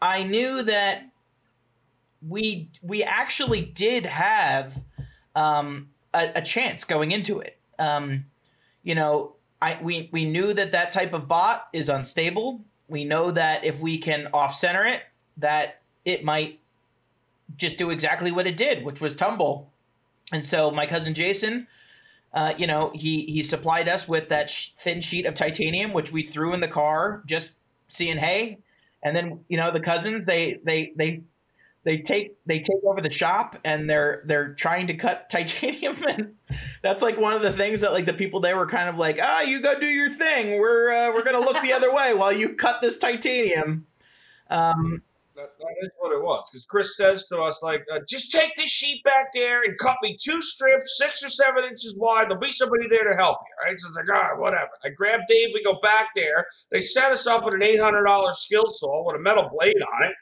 I 0.00 0.22
knew 0.22 0.62
that 0.62 1.10
we 2.26 2.70
we 2.80 3.02
actually 3.02 3.60
did 3.60 4.06
have 4.06 4.82
um, 5.34 5.90
a, 6.14 6.32
a, 6.36 6.42
chance 6.42 6.84
going 6.84 7.10
into 7.10 7.40
it. 7.40 7.58
Um, 7.78 8.26
you 8.82 8.94
know, 8.94 9.34
I 9.60 9.78
we 9.82 10.08
we 10.12 10.24
knew 10.24 10.52
that 10.54 10.72
that 10.72 10.92
type 10.92 11.12
of 11.12 11.28
bot 11.28 11.68
is 11.72 11.88
unstable. 11.88 12.60
We 12.88 13.04
know 13.04 13.30
that 13.30 13.64
if 13.64 13.80
we 13.80 13.98
can 13.98 14.28
off 14.32 14.54
center 14.54 14.84
it, 14.84 15.02
that 15.38 15.80
it 16.04 16.24
might 16.24 16.60
just 17.56 17.78
do 17.78 17.90
exactly 17.90 18.30
what 18.30 18.46
it 18.46 18.56
did, 18.56 18.84
which 18.84 19.00
was 19.00 19.14
tumble. 19.14 19.70
And 20.32 20.44
so 20.44 20.70
my 20.70 20.86
cousin 20.86 21.14
Jason 21.14 21.66
uh, 22.34 22.54
you 22.56 22.66
know, 22.66 22.90
he 22.94 23.24
he 23.26 23.42
supplied 23.42 23.88
us 23.88 24.08
with 24.08 24.28
that 24.30 24.48
sh- 24.48 24.70
thin 24.78 25.00
sheet 25.00 25.26
of 25.26 25.34
titanium, 25.34 25.92
which 25.92 26.12
we 26.12 26.22
threw 26.22 26.54
in 26.54 26.60
the 26.60 26.68
car, 26.68 27.22
just 27.26 27.56
seeing 27.88 28.16
hey, 28.16 28.58
and 29.02 29.14
then 29.14 29.40
you 29.48 29.58
know 29.58 29.70
the 29.70 29.80
cousins 29.80 30.24
they 30.24 30.58
they 30.64 30.92
they 30.96 31.22
they 31.84 31.98
take 31.98 32.36
they 32.46 32.58
take 32.58 32.82
over 32.84 33.00
the 33.00 33.10
shop 33.10 33.56
and 33.64 33.88
they're 33.88 34.22
they're 34.26 34.54
trying 34.54 34.86
to 34.86 34.94
cut 34.94 35.28
titanium 35.30 35.96
and 36.08 36.34
that's 36.82 37.02
like 37.02 37.18
one 37.18 37.34
of 37.34 37.42
the 37.42 37.52
things 37.52 37.80
that 37.80 37.92
like 37.92 38.06
the 38.06 38.12
people 38.12 38.40
there 38.40 38.56
were 38.56 38.66
kind 38.66 38.88
of 38.88 38.96
like 38.96 39.18
ah 39.22 39.40
you 39.40 39.60
go 39.60 39.78
do 39.78 39.86
your 39.86 40.10
thing 40.10 40.60
we're 40.60 40.90
uh, 40.90 41.12
we're 41.12 41.24
gonna 41.24 41.40
look 41.40 41.60
the 41.62 41.72
other 41.72 41.92
way 41.94 42.14
while 42.14 42.32
you 42.32 42.50
cut 42.54 42.80
this 42.82 42.98
titanium 42.98 43.86
um 44.50 45.02
That, 45.34 45.48
that 45.58 45.74
is 45.80 45.88
what 45.98 46.12
it 46.12 46.22
was. 46.22 46.44
Because 46.50 46.66
Chris 46.66 46.96
says 46.96 47.26
to 47.28 47.40
us, 47.40 47.62
like, 47.62 47.84
uh, 47.92 48.00
just 48.06 48.30
take 48.32 48.54
this 48.56 48.68
sheet 48.68 49.02
back 49.02 49.32
there 49.32 49.62
and 49.62 49.78
cut 49.78 49.96
me 50.02 50.14
two 50.22 50.42
strips, 50.42 50.98
six 50.98 51.24
or 51.24 51.30
seven 51.30 51.64
inches 51.64 51.96
wide. 51.98 52.26
There'll 52.28 52.38
be 52.38 52.50
somebody 52.50 52.86
there 52.88 53.10
to 53.10 53.16
help 53.16 53.38
you, 53.40 53.66
right? 53.66 53.80
So 53.80 53.88
it's 53.88 53.96
like, 53.96 54.08
right, 54.08 54.38
whatever. 54.38 54.68
I 54.84 54.90
grab 54.90 55.20
Dave. 55.28 55.48
We 55.54 55.62
go 55.62 55.78
back 55.80 56.08
there. 56.14 56.46
They 56.70 56.82
set 56.82 57.10
us 57.12 57.26
up 57.26 57.44
with 57.46 57.54
an 57.54 57.60
$800 57.62 58.34
skill 58.34 58.66
saw 58.66 59.06
with 59.06 59.16
a 59.16 59.20
metal 59.20 59.48
blade 59.48 59.80
on 59.94 60.08
it. 60.10 60.12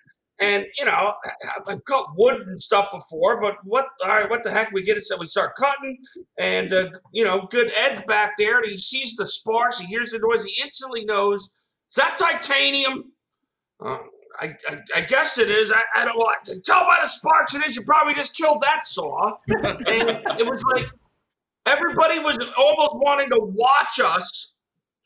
And, 0.41 0.67
you 0.79 0.87
know, 0.87 1.15
I've 1.69 1.85
cut 1.85 2.07
wood 2.17 2.41
and 2.47 2.63
stuff 2.63 2.91
before, 2.91 3.41
but 3.41 3.57
what, 3.65 3.87
all 4.03 4.09
right, 4.09 4.31
what 4.31 4.43
the 4.43 4.51
heck? 4.51 4.73
We 4.73 4.83
get 4.83 4.97
it. 4.97 5.05
So 5.05 5.19
we 5.19 5.27
start 5.27 5.55
cutting, 5.55 5.99
and, 6.39 6.73
uh, 6.73 6.91
you 7.13 7.25
know, 7.25 7.47
good 7.51 7.71
Ed's 7.79 8.03
back 8.07 8.33
there, 8.39 8.59
and 8.59 8.67
he 8.67 8.79
sees 8.79 9.17
the 9.17 9.27
sparks. 9.27 9.79
He 9.79 9.87
hears 9.87 10.13
the 10.13 10.19
noise. 10.19 10.45
He 10.45 10.63
instantly 10.63 11.05
knows, 11.05 11.43
is 11.43 11.97
that 11.97 12.17
titanium? 12.17 13.13
Uh, 13.85 13.99
I, 14.41 14.55
I, 14.69 14.77
I 14.97 15.01
guess 15.03 15.39
it 15.39 15.49
is. 15.49 15.73
I, 15.73 15.83
I 15.97 16.05
don't. 16.05 16.17
I 16.19 16.55
tell 16.65 16.83
by 16.83 16.99
the 17.03 17.09
sparks 17.09 17.55
it 17.55 17.65
is. 17.67 17.77
You 17.77 17.83
probably 17.83 18.15
just 18.15 18.35
killed 18.35 18.63
that 18.63 18.87
saw. 18.87 19.37
and 19.49 19.69
it 20.39 20.47
was 20.47 20.63
like 20.73 20.87
everybody 21.67 22.19
was 22.21 22.39
almost 22.57 22.93
wanting 22.95 23.29
to 23.31 23.41
watch 23.43 24.01
us. 24.03 24.55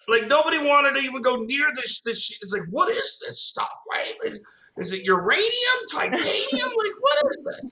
Like 0.07 0.28
nobody 0.28 0.59
wanted 0.59 0.95
to 0.97 1.01
even 1.01 1.22
go 1.22 1.37
near 1.37 1.66
this. 1.74 2.01
This 2.03 2.39
it's 2.43 2.53
like, 2.53 2.68
what 2.70 2.91
is 2.93 3.18
this 3.26 3.41
stuff? 3.41 3.72
Right? 3.93 4.14
Is, 4.24 4.41
is 4.79 4.93
it 4.93 5.05
uranium, 5.05 5.79
titanium? 5.91 6.20
like 6.22 6.99
what 7.01 7.31
is 7.31 7.37
that? 7.45 7.70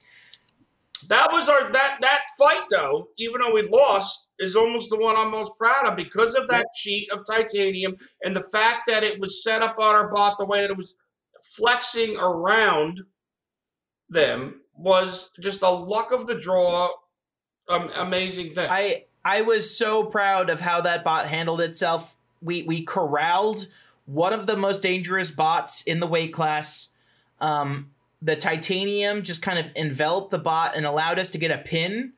That 1.09 1.31
was 1.33 1.49
our 1.49 1.71
that 1.71 1.97
that 2.01 2.21
fight 2.37 2.63
though. 2.71 3.09
Even 3.17 3.41
though 3.41 3.53
we 3.53 3.63
lost, 3.63 4.31
is 4.39 4.55
almost 4.55 4.89
the 4.89 4.97
one 4.97 5.15
I'm 5.15 5.31
most 5.31 5.57
proud 5.57 5.85
of 5.85 5.95
because 5.95 6.35
of 6.35 6.47
that 6.49 6.65
sheet 6.75 7.11
of 7.11 7.25
titanium 7.29 7.95
and 8.23 8.35
the 8.35 8.41
fact 8.41 8.81
that 8.87 9.03
it 9.03 9.19
was 9.19 9.43
set 9.43 9.61
up 9.61 9.77
on 9.79 9.95
our 9.95 10.09
bot 10.09 10.37
the 10.37 10.45
way 10.45 10.61
that 10.61 10.71
it 10.71 10.77
was 10.77 10.95
flexing 11.55 12.17
around 12.17 13.01
them 14.09 14.61
was 14.75 15.31
just 15.39 15.61
a 15.61 15.69
luck 15.69 16.11
of 16.11 16.27
the 16.27 16.35
draw 16.35 16.89
um, 17.69 17.89
amazing 17.95 18.53
thing. 18.53 18.69
I 18.69 19.05
I 19.23 19.41
was 19.41 19.75
so 19.75 20.03
proud 20.03 20.49
of 20.49 20.59
how 20.59 20.81
that 20.81 21.03
bot 21.03 21.27
handled 21.27 21.61
itself. 21.61 22.15
We 22.41 22.63
we 22.63 22.83
corralled 22.83 23.67
one 24.05 24.33
of 24.33 24.47
the 24.47 24.57
most 24.57 24.81
dangerous 24.81 25.31
bots 25.31 25.81
in 25.83 25.99
the 25.99 26.07
weight 26.07 26.33
class. 26.33 26.89
Um, 27.39 27.91
the 28.21 28.35
titanium 28.35 29.23
just 29.23 29.41
kind 29.41 29.59
of 29.59 29.69
enveloped 29.75 30.31
the 30.31 30.39
bot 30.39 30.75
and 30.75 30.85
allowed 30.85 31.19
us 31.19 31.31
to 31.31 31.37
get 31.37 31.51
a 31.51 31.57
pin, 31.57 32.13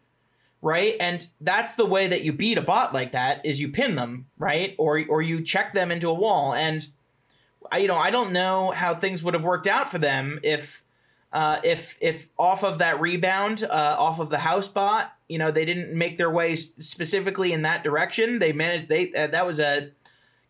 right? 0.62 0.96
And 1.00 1.28
that's 1.42 1.74
the 1.74 1.86
way 1.86 2.08
that 2.08 2.24
you 2.24 2.32
beat 2.32 2.58
a 2.58 2.62
bot 2.62 2.94
like 2.94 3.14
that 3.14 3.46
is 3.46 3.60
you 3.60 3.70
pin 3.70 3.96
them, 3.96 4.28
right? 4.38 4.76
Or 4.78 5.04
or 5.10 5.22
you 5.22 5.42
check 5.42 5.74
them 5.74 5.92
into 5.92 6.10
a 6.10 6.14
wall. 6.14 6.54
And 6.54 6.88
I 7.72 7.80
you 7.80 7.88
know 7.88 7.96
I 7.96 8.12
don't 8.12 8.32
know 8.32 8.72
how 8.72 8.94
things 8.94 9.24
would 9.24 9.34
have 9.34 9.44
worked 9.44 9.68
out 9.68 9.90
for 9.90 9.98
them 9.98 10.40
if 10.44 10.84
uh, 11.36 11.60
if 11.64 11.98
if 12.00 12.30
off 12.40 12.64
of 12.64 12.78
that 12.78 13.02
rebound, 13.02 13.64
uh, 13.64 13.96
off 14.00 14.20
of 14.20 14.30
the 14.30 14.38
house 14.38 14.70
bot, 14.70 15.12
you 15.28 15.38
know, 15.38 15.52
they 15.52 15.66
didn't 15.66 15.94
make 15.94 16.18
their 16.18 16.30
way 16.30 16.56
specifically 16.56 17.52
in 17.52 17.64
that 17.64 17.84
direction. 17.84 18.40
They 18.40 18.54
managed. 18.54 18.88
They 18.88 19.12
uh, 19.12 19.28
that 19.28 19.46
was 19.46 19.60
a 19.60 19.92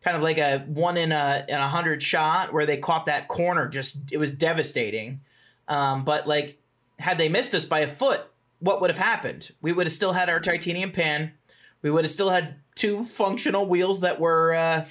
kind 0.06 0.16
of 0.16 0.22
like 0.22 0.38
a 0.38 0.60
one 0.68 0.98
in 0.98 1.12
a 1.12 1.44
in 1.50 1.56
a 1.56 1.68
hundred 1.68 2.02
shot 2.02 2.54
where 2.54 2.68
they 2.68 2.78
caught 2.78 3.08
that 3.08 3.28
corner. 3.28 3.68
Just 3.68 4.12
it 4.12 4.18
was 4.18 4.32
devastating. 4.32 5.22
Um, 5.68 6.06
but 6.06 6.28
like, 6.28 6.60
had 7.00 7.18
they 7.18 7.28
missed 7.28 7.56
us 7.56 7.66
by 7.66 7.80
a 7.80 7.88
foot, 7.88 8.22
what 8.60 8.80
would 8.80 8.92
have 8.92 9.00
happened? 9.00 9.52
We 9.62 9.74
would 9.74 9.88
have 9.88 9.94
still 9.94 10.14
had 10.14 10.30
our 10.30 10.40
titanium 10.40 10.92
pan. 10.92 11.34
We 11.82 11.90
would 11.90 12.04
have 12.04 12.12
still 12.12 12.30
had 12.30 12.56
two 12.76 13.04
functional 13.04 13.66
wheels 13.66 14.02
that 14.02 14.20
were 14.20 14.54
uh, 14.54 14.86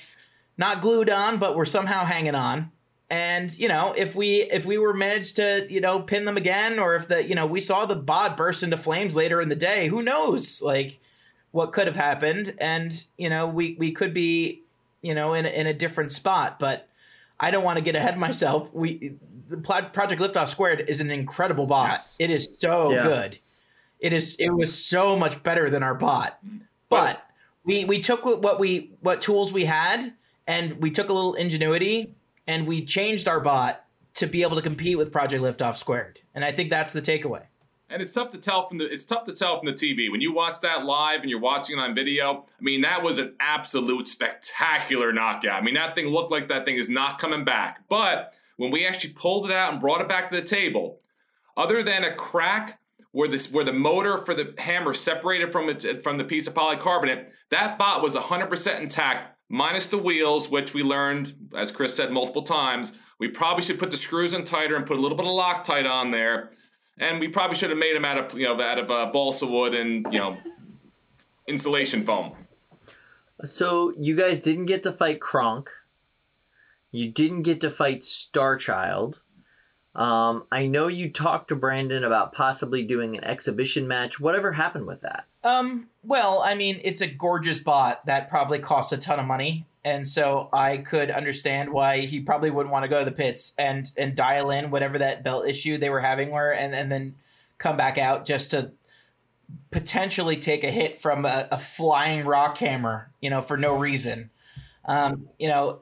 not 0.58 0.80
glued 0.82 1.08
on, 1.08 1.38
but 1.38 1.54
were 1.54 1.64
somehow 1.64 2.04
hanging 2.04 2.34
on 2.34 2.72
and 3.10 3.56
you 3.58 3.68
know 3.68 3.94
if 3.96 4.16
we 4.16 4.42
if 4.44 4.64
we 4.64 4.78
were 4.78 4.94
managed 4.94 5.36
to 5.36 5.66
you 5.68 5.80
know 5.80 6.00
pin 6.00 6.24
them 6.24 6.36
again 6.36 6.78
or 6.78 6.96
if 6.96 7.06
the 7.06 7.28
you 7.28 7.34
know 7.34 7.46
we 7.46 7.60
saw 7.60 7.84
the 7.84 7.94
bod 7.94 8.34
burst 8.34 8.62
into 8.62 8.76
flames 8.76 9.14
later 9.14 9.42
in 9.42 9.50
the 9.50 9.54
day 9.54 9.88
who 9.88 10.02
knows 10.02 10.62
like 10.62 10.98
what 11.50 11.72
could 11.72 11.86
have 11.86 11.96
happened 11.96 12.54
and 12.58 13.04
you 13.18 13.28
know 13.28 13.46
we 13.46 13.76
we 13.78 13.92
could 13.92 14.14
be 14.14 14.63
you 15.04 15.14
know 15.14 15.34
in 15.34 15.44
a, 15.46 15.48
in 15.48 15.66
a 15.66 15.74
different 15.74 16.10
spot 16.10 16.58
but 16.58 16.88
i 17.38 17.50
don't 17.50 17.64
want 17.64 17.76
to 17.78 17.84
get 17.84 17.94
ahead 17.94 18.14
of 18.14 18.20
myself 18.20 18.72
we 18.72 19.14
the 19.48 19.58
project 19.58 20.20
liftoff 20.20 20.48
squared 20.48 20.80
is 20.88 21.00
an 21.00 21.10
incredible 21.10 21.66
bot 21.66 22.00
it 22.18 22.30
is 22.30 22.48
so 22.56 22.90
Yeah. 22.90 23.02
good 23.04 23.38
it 24.00 24.12
is 24.12 24.34
it 24.38 24.50
was 24.50 24.76
so 24.76 25.14
much 25.16 25.42
better 25.42 25.70
than 25.70 25.82
our 25.82 25.94
bot 25.94 26.38
but 26.88 27.22
we 27.64 27.84
we 27.84 28.00
took 28.00 28.24
what 28.24 28.58
we 28.58 28.92
what 29.00 29.20
tools 29.22 29.52
we 29.52 29.64
had 29.66 30.12
and 30.46 30.80
we 30.80 30.90
took 30.90 31.08
a 31.08 31.12
little 31.12 31.34
ingenuity 31.34 32.14
and 32.46 32.66
we 32.66 32.84
changed 32.84 33.28
our 33.28 33.40
bot 33.40 33.84
to 34.14 34.26
be 34.26 34.42
able 34.42 34.56
to 34.56 34.62
compete 34.62 34.96
with 34.98 35.10
Project 35.10 35.42
Liftoff 35.42 35.76
Squared. 35.76 36.20
And 36.34 36.44
I 36.44 36.52
think 36.52 36.70
that's 36.70 36.92
the 36.92 37.00
takeaway. 37.02 37.42
And 37.94 38.02
it's 38.02 38.10
tough 38.10 38.30
to 38.30 38.38
tell 38.38 38.68
from 38.68 38.78
the 38.78 38.92
it's 38.92 39.04
tough 39.04 39.22
to 39.26 39.32
tell 39.32 39.56
from 39.60 39.66
the 39.66 39.72
TV 39.72 40.10
when 40.10 40.20
you 40.20 40.34
watch 40.34 40.60
that 40.62 40.84
live 40.84 41.20
and 41.20 41.30
you're 41.30 41.38
watching 41.38 41.78
it 41.78 41.80
on 41.80 41.94
video. 41.94 42.44
I 42.58 42.62
mean, 42.62 42.80
that 42.80 43.04
was 43.04 43.20
an 43.20 43.36
absolute 43.38 44.08
spectacular 44.08 45.12
knockout. 45.12 45.62
I 45.62 45.64
mean, 45.64 45.74
that 45.74 45.94
thing 45.94 46.08
looked 46.08 46.32
like 46.32 46.48
that 46.48 46.64
thing 46.64 46.76
is 46.76 46.88
not 46.88 47.20
coming 47.20 47.44
back. 47.44 47.84
But 47.88 48.36
when 48.56 48.72
we 48.72 48.84
actually 48.84 49.12
pulled 49.12 49.48
it 49.48 49.56
out 49.56 49.70
and 49.70 49.80
brought 49.80 50.00
it 50.00 50.08
back 50.08 50.28
to 50.28 50.34
the 50.34 50.42
table, 50.42 50.98
other 51.56 51.84
than 51.84 52.02
a 52.02 52.12
crack 52.12 52.80
where 53.12 53.28
this 53.28 53.52
where 53.52 53.64
the 53.64 53.72
motor 53.72 54.18
for 54.18 54.34
the 54.34 54.54
hammer 54.58 54.92
separated 54.92 55.52
from 55.52 55.68
it 55.68 56.02
from 56.02 56.18
the 56.18 56.24
piece 56.24 56.48
of 56.48 56.54
polycarbonate, 56.54 57.28
that 57.50 57.78
bot 57.78 58.02
was 58.02 58.16
100% 58.16 58.80
intact, 58.80 59.38
minus 59.48 59.86
the 59.86 59.98
wheels, 59.98 60.50
which 60.50 60.74
we 60.74 60.82
learned, 60.82 61.32
as 61.56 61.70
Chris 61.70 61.94
said 61.94 62.10
multiple 62.10 62.42
times, 62.42 62.92
we 63.20 63.28
probably 63.28 63.62
should 63.62 63.78
put 63.78 63.92
the 63.92 63.96
screws 63.96 64.34
in 64.34 64.42
tighter 64.42 64.74
and 64.74 64.84
put 64.84 64.96
a 64.96 65.00
little 65.00 65.16
bit 65.16 65.26
of 65.26 65.32
Loctite 65.32 65.88
on 65.88 66.10
there. 66.10 66.50
And 66.98 67.20
we 67.20 67.28
probably 67.28 67.56
should 67.56 67.70
have 67.70 67.78
made 67.78 67.96
them 67.96 68.04
out 68.04 68.18
of 68.18 68.38
you 68.38 68.46
know 68.46 68.60
out 68.60 68.78
of 68.78 68.90
uh, 68.90 69.06
balsa 69.06 69.46
wood 69.46 69.74
and 69.74 70.06
you 70.12 70.18
know 70.18 70.36
insulation 71.46 72.02
foam. 72.04 72.32
So 73.44 73.92
you 73.98 74.16
guys 74.16 74.42
didn't 74.42 74.66
get 74.66 74.82
to 74.84 74.92
fight 74.92 75.20
Kronk. 75.20 75.68
You 76.92 77.10
didn't 77.10 77.42
get 77.42 77.60
to 77.62 77.70
fight 77.70 78.02
Starchild. 78.02 79.16
Um, 79.94 80.44
I 80.50 80.66
know 80.66 80.88
you 80.88 81.10
talked 81.10 81.48
to 81.48 81.56
Brandon 81.56 82.02
about 82.04 82.32
possibly 82.32 82.82
doing 82.82 83.16
an 83.16 83.24
exhibition 83.24 83.86
match. 83.86 84.18
Whatever 84.18 84.52
happened 84.52 84.86
with 84.86 85.02
that? 85.02 85.26
Um, 85.44 85.88
well, 86.02 86.40
I 86.40 86.54
mean, 86.54 86.80
it's 86.82 87.00
a 87.00 87.06
gorgeous 87.06 87.60
bot 87.60 88.04
that 88.06 88.28
probably 88.28 88.58
costs 88.58 88.92
a 88.92 88.96
ton 88.96 89.20
of 89.20 89.26
money. 89.26 89.66
And 89.84 90.08
so 90.08 90.48
I 90.52 90.78
could 90.78 91.10
understand 91.10 91.70
why 91.70 92.00
he 92.00 92.20
probably 92.20 92.50
wouldn't 92.50 92.72
want 92.72 92.84
to 92.84 92.88
go 92.88 93.00
to 93.00 93.04
the 93.04 93.12
pits 93.12 93.52
and 93.58 93.90
and 93.96 94.14
dial 94.14 94.50
in 94.50 94.70
whatever 94.70 94.98
that 94.98 95.22
belt 95.22 95.46
issue 95.46 95.76
they 95.76 95.90
were 95.90 96.00
having 96.00 96.30
were 96.30 96.52
and, 96.52 96.74
and 96.74 96.90
then 96.90 97.16
come 97.58 97.76
back 97.76 97.98
out 97.98 98.24
just 98.24 98.50
to 98.52 98.72
potentially 99.70 100.36
take 100.36 100.64
a 100.64 100.70
hit 100.70 100.98
from 100.98 101.26
a, 101.26 101.48
a 101.52 101.58
flying 101.58 102.24
rock 102.24 102.58
hammer, 102.58 103.10
you 103.20 103.28
know, 103.28 103.42
for 103.42 103.56
no 103.56 103.76
reason. 103.76 104.30
Um, 104.86 105.28
you 105.38 105.48
know, 105.48 105.80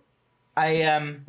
I 0.57 0.83
um 0.83 1.25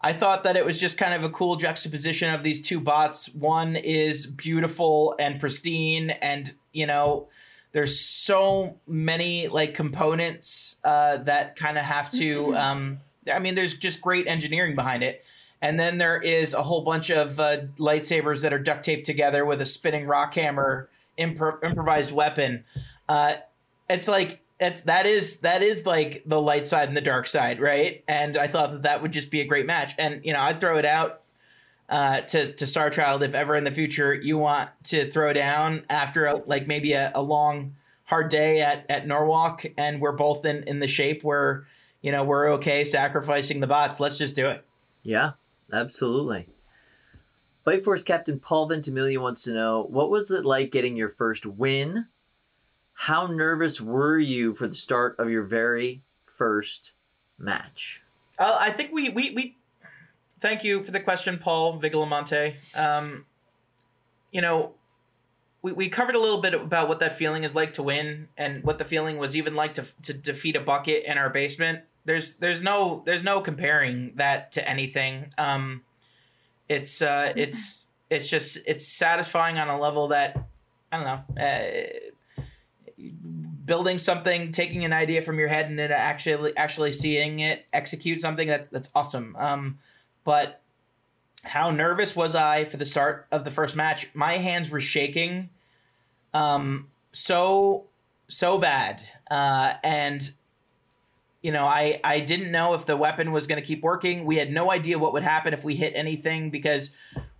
I 0.00 0.12
thought 0.12 0.44
that 0.44 0.56
it 0.56 0.66
was 0.66 0.78
just 0.78 0.98
kind 0.98 1.14
of 1.14 1.24
a 1.24 1.30
cool 1.30 1.56
juxtaposition 1.56 2.32
of 2.32 2.42
these 2.42 2.60
two 2.60 2.78
bots. 2.78 3.28
One 3.34 3.76
is 3.76 4.26
beautiful 4.26 5.14
and 5.18 5.40
pristine, 5.40 6.10
and 6.10 6.54
you 6.72 6.86
know, 6.86 7.28
there's 7.74 7.98
so 7.98 8.78
many 8.86 9.48
like 9.48 9.74
components 9.74 10.76
uh, 10.84 11.18
that 11.18 11.56
kind 11.56 11.76
of 11.76 11.84
have 11.84 12.10
to. 12.12 12.56
Um, 12.56 13.00
I 13.30 13.40
mean, 13.40 13.56
there's 13.56 13.74
just 13.74 14.00
great 14.00 14.28
engineering 14.28 14.76
behind 14.76 15.02
it. 15.02 15.24
And 15.60 15.78
then 15.78 15.98
there 15.98 16.20
is 16.20 16.54
a 16.54 16.62
whole 16.62 16.82
bunch 16.82 17.10
of 17.10 17.40
uh, 17.40 17.62
lightsabers 17.78 18.42
that 18.42 18.52
are 18.52 18.60
duct 18.60 18.84
taped 18.84 19.06
together 19.06 19.44
with 19.44 19.60
a 19.60 19.66
spinning 19.66 20.06
rock 20.06 20.34
hammer, 20.34 20.88
impro- 21.18 21.62
improvised 21.64 22.12
weapon. 22.12 22.64
Uh, 23.08 23.34
it's 23.90 24.06
like 24.06 24.40
it's 24.60 24.82
that 24.82 25.04
is 25.04 25.40
that 25.40 25.62
is 25.62 25.84
like 25.84 26.22
the 26.26 26.40
light 26.40 26.68
side 26.68 26.86
and 26.86 26.96
the 26.96 27.00
dark 27.00 27.26
side, 27.26 27.60
right? 27.60 28.04
And 28.06 28.36
I 28.36 28.46
thought 28.46 28.70
that 28.70 28.82
that 28.82 29.02
would 29.02 29.12
just 29.12 29.32
be 29.32 29.40
a 29.40 29.46
great 29.46 29.66
match. 29.66 29.94
And 29.98 30.24
you 30.24 30.32
know, 30.32 30.40
I'd 30.40 30.60
throw 30.60 30.78
it 30.78 30.84
out 30.84 31.22
uh, 31.88 32.22
to 32.22 32.52
to 32.52 32.66
Star 32.66 32.90
Child 32.90 33.22
if 33.22 33.34
ever 33.34 33.56
in 33.56 33.64
the 33.64 33.70
future 33.70 34.14
you 34.14 34.38
want 34.38 34.70
to 34.84 35.10
throw 35.10 35.32
down 35.32 35.84
after 35.90 36.26
a, 36.26 36.36
like 36.46 36.66
maybe 36.66 36.92
a, 36.92 37.12
a 37.14 37.22
long 37.22 37.76
hard 38.04 38.30
day 38.30 38.60
at 38.60 38.86
at 38.88 39.06
Norwalk, 39.06 39.64
and 39.76 40.00
we're 40.00 40.12
both 40.12 40.44
in 40.44 40.62
in 40.64 40.80
the 40.80 40.88
shape 40.88 41.24
where 41.24 41.66
you 42.02 42.12
know 42.12 42.24
we're 42.24 42.52
okay 42.54 42.84
sacrificing 42.84 43.60
the 43.60 43.66
bots. 43.66 44.00
Let's 44.00 44.18
just 44.18 44.36
do 44.36 44.48
it. 44.48 44.64
Yeah, 45.02 45.32
absolutely. 45.72 46.48
Fight 47.64 47.84
Force 47.84 48.02
Captain 48.02 48.38
Paul 48.38 48.68
Ventimiglia 48.68 49.20
wants 49.20 49.44
to 49.44 49.52
know 49.52 49.86
what 49.88 50.10
was 50.10 50.30
it 50.30 50.44
like 50.44 50.70
getting 50.70 50.96
your 50.96 51.08
first 51.08 51.46
win? 51.46 52.06
how 52.94 53.26
nervous 53.26 53.80
were 53.80 54.18
you 54.18 54.54
for 54.54 54.66
the 54.66 54.74
start 54.74 55.16
of 55.18 55.28
your 55.28 55.42
very 55.42 56.00
first 56.26 56.92
match? 57.38 58.00
Uh, 58.38 58.56
I 58.58 58.70
think 58.70 58.92
we, 58.92 59.10
we 59.10 59.30
we 59.32 59.56
thank 60.44 60.62
you 60.62 60.84
for 60.84 60.90
the 60.90 61.00
question, 61.00 61.38
Paul 61.38 61.80
Vigilamonte. 61.80 62.54
Um, 62.78 63.24
you 64.30 64.42
know, 64.42 64.74
we, 65.62 65.72
we 65.72 65.88
covered 65.88 66.16
a 66.16 66.18
little 66.18 66.42
bit 66.42 66.52
about 66.52 66.86
what 66.86 66.98
that 66.98 67.14
feeling 67.14 67.44
is 67.44 67.54
like 67.54 67.72
to 67.74 67.82
win, 67.82 68.28
and 68.36 68.62
what 68.62 68.76
the 68.76 68.84
feeling 68.84 69.16
was 69.16 69.34
even 69.34 69.54
like 69.54 69.74
to 69.74 69.84
to 70.02 70.12
defeat 70.12 70.54
a 70.54 70.60
bucket 70.60 71.04
in 71.04 71.16
our 71.16 71.30
basement. 71.30 71.80
There's 72.04 72.34
there's 72.34 72.62
no 72.62 73.02
there's 73.06 73.24
no 73.24 73.40
comparing 73.40 74.12
that 74.16 74.52
to 74.52 74.68
anything. 74.68 75.32
Um, 75.38 75.82
it's 76.68 77.00
uh, 77.00 77.32
it's 77.34 77.86
it's 78.10 78.28
just 78.28 78.58
it's 78.66 78.86
satisfying 78.86 79.58
on 79.58 79.70
a 79.70 79.80
level 79.80 80.08
that 80.08 80.36
I 80.92 80.96
don't 80.98 81.06
know. 81.06 81.42
Uh, 81.42 82.42
building 83.64 83.96
something, 83.96 84.52
taking 84.52 84.84
an 84.84 84.92
idea 84.92 85.22
from 85.22 85.38
your 85.38 85.48
head, 85.48 85.70
and 85.70 85.78
then 85.78 85.90
actually 85.90 86.54
actually 86.54 86.92
seeing 86.92 87.38
it 87.38 87.64
execute 87.72 88.20
something 88.20 88.46
that's 88.46 88.68
that's 88.68 88.90
awesome. 88.94 89.34
Um, 89.38 89.78
but 90.24 90.60
how 91.44 91.70
nervous 91.70 92.16
was 92.16 92.34
I 92.34 92.64
for 92.64 92.78
the 92.78 92.86
start 92.86 93.26
of 93.30 93.44
the 93.44 93.50
first 93.50 93.76
match? 93.76 94.08
My 94.14 94.38
hands 94.38 94.70
were 94.70 94.80
shaking, 94.80 95.50
um, 96.32 96.88
so 97.12 97.84
so 98.28 98.58
bad, 98.58 99.02
uh, 99.30 99.74
and 99.84 100.28
you 101.42 101.52
know 101.52 101.64
I 101.64 102.00
I 102.02 102.20
didn't 102.20 102.50
know 102.50 102.74
if 102.74 102.86
the 102.86 102.96
weapon 102.96 103.32
was 103.32 103.46
going 103.46 103.60
to 103.60 103.66
keep 103.66 103.82
working. 103.82 104.24
We 104.24 104.36
had 104.36 104.50
no 104.50 104.70
idea 104.70 104.98
what 104.98 105.12
would 105.12 105.22
happen 105.22 105.52
if 105.52 105.64
we 105.64 105.76
hit 105.76 105.92
anything 105.94 106.50
because 106.50 106.90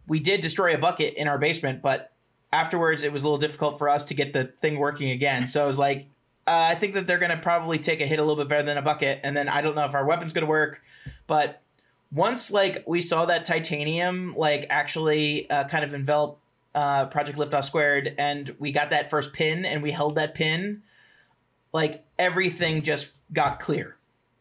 we 0.06 0.20
did 0.20 0.42
destroy 0.42 0.74
a 0.74 0.78
bucket 0.78 1.14
in 1.14 1.26
our 1.28 1.38
basement, 1.38 1.80
but 1.82 2.12
afterwards 2.52 3.02
it 3.02 3.12
was 3.12 3.22
a 3.22 3.26
little 3.26 3.38
difficult 3.38 3.78
for 3.78 3.88
us 3.88 4.04
to 4.04 4.14
get 4.14 4.32
the 4.32 4.44
thing 4.44 4.78
working 4.78 5.10
again. 5.10 5.48
So 5.48 5.64
I 5.64 5.66
was 5.66 5.78
like, 5.78 6.06
uh, 6.46 6.68
I 6.70 6.74
think 6.74 6.94
that 6.94 7.06
they're 7.06 7.18
going 7.18 7.30
to 7.30 7.38
probably 7.38 7.78
take 7.78 8.00
a 8.00 8.06
hit 8.06 8.18
a 8.18 8.22
little 8.22 8.36
bit 8.36 8.48
better 8.48 8.62
than 8.62 8.76
a 8.76 8.82
bucket, 8.82 9.20
and 9.24 9.36
then 9.36 9.48
I 9.48 9.62
don't 9.62 9.74
know 9.74 9.86
if 9.86 9.94
our 9.94 10.04
weapon's 10.04 10.34
going 10.34 10.44
to 10.44 10.50
work, 10.50 10.82
but 11.26 11.62
once 12.12 12.50
like 12.50 12.84
we 12.86 13.00
saw 13.00 13.26
that 13.26 13.44
titanium 13.44 14.34
like 14.36 14.66
actually 14.70 15.48
uh, 15.50 15.64
kind 15.64 15.84
of 15.84 15.94
envelop 15.94 16.38
uh, 16.74 17.06
Project 17.06 17.38
Liftoff 17.38 17.64
Squared, 17.64 18.14
and 18.18 18.54
we 18.58 18.72
got 18.72 18.90
that 18.90 19.08
first 19.08 19.32
pin, 19.32 19.64
and 19.64 19.82
we 19.82 19.92
held 19.92 20.16
that 20.16 20.34
pin, 20.34 20.82
like 21.72 22.04
everything 22.18 22.82
just 22.82 23.20
got 23.32 23.60
clear, 23.60 23.96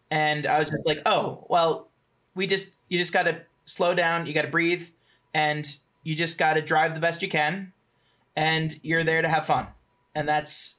and 0.09 0.47
I 0.47 0.59
was 0.59 0.69
just 0.69 0.85
like, 0.85 1.01
oh 1.05 1.45
well, 1.49 1.89
we 2.35 2.47
just 2.47 2.73
you 2.89 2.97
just 2.97 3.13
got 3.13 3.23
to 3.23 3.41
slow 3.65 3.93
down, 3.93 4.25
you 4.25 4.33
got 4.33 4.43
to 4.43 4.47
breathe, 4.47 4.87
and 5.33 5.65
you 6.03 6.15
just 6.15 6.37
got 6.37 6.53
to 6.53 6.61
drive 6.61 6.95
the 6.95 6.99
best 6.99 7.21
you 7.21 7.29
can, 7.29 7.71
and 8.35 8.79
you're 8.83 9.03
there 9.03 9.21
to 9.21 9.29
have 9.29 9.45
fun, 9.45 9.67
and 10.15 10.27
that's 10.27 10.77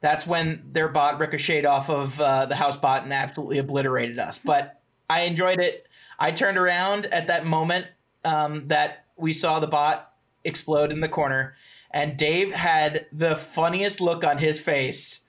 that's 0.00 0.26
when 0.26 0.62
their 0.72 0.88
bot 0.88 1.18
ricocheted 1.18 1.66
off 1.66 1.90
of 1.90 2.20
uh, 2.20 2.46
the 2.46 2.54
house 2.54 2.76
bot 2.76 3.02
and 3.02 3.12
absolutely 3.12 3.58
obliterated 3.58 4.18
us. 4.18 4.38
But 4.38 4.80
I 5.10 5.22
enjoyed 5.22 5.58
it. 5.58 5.86
I 6.20 6.30
turned 6.32 6.58
around 6.58 7.06
at 7.06 7.28
that 7.28 7.46
moment 7.46 7.86
um, 8.24 8.68
that 8.68 9.06
we 9.16 9.32
saw 9.32 9.58
the 9.58 9.66
bot 9.66 10.12
explode 10.44 10.92
in 10.92 11.00
the 11.00 11.08
corner, 11.08 11.54
and 11.90 12.16
Dave 12.16 12.52
had 12.52 13.06
the 13.10 13.34
funniest 13.34 14.00
look 14.00 14.22
on 14.22 14.38
his 14.38 14.60
face 14.60 15.20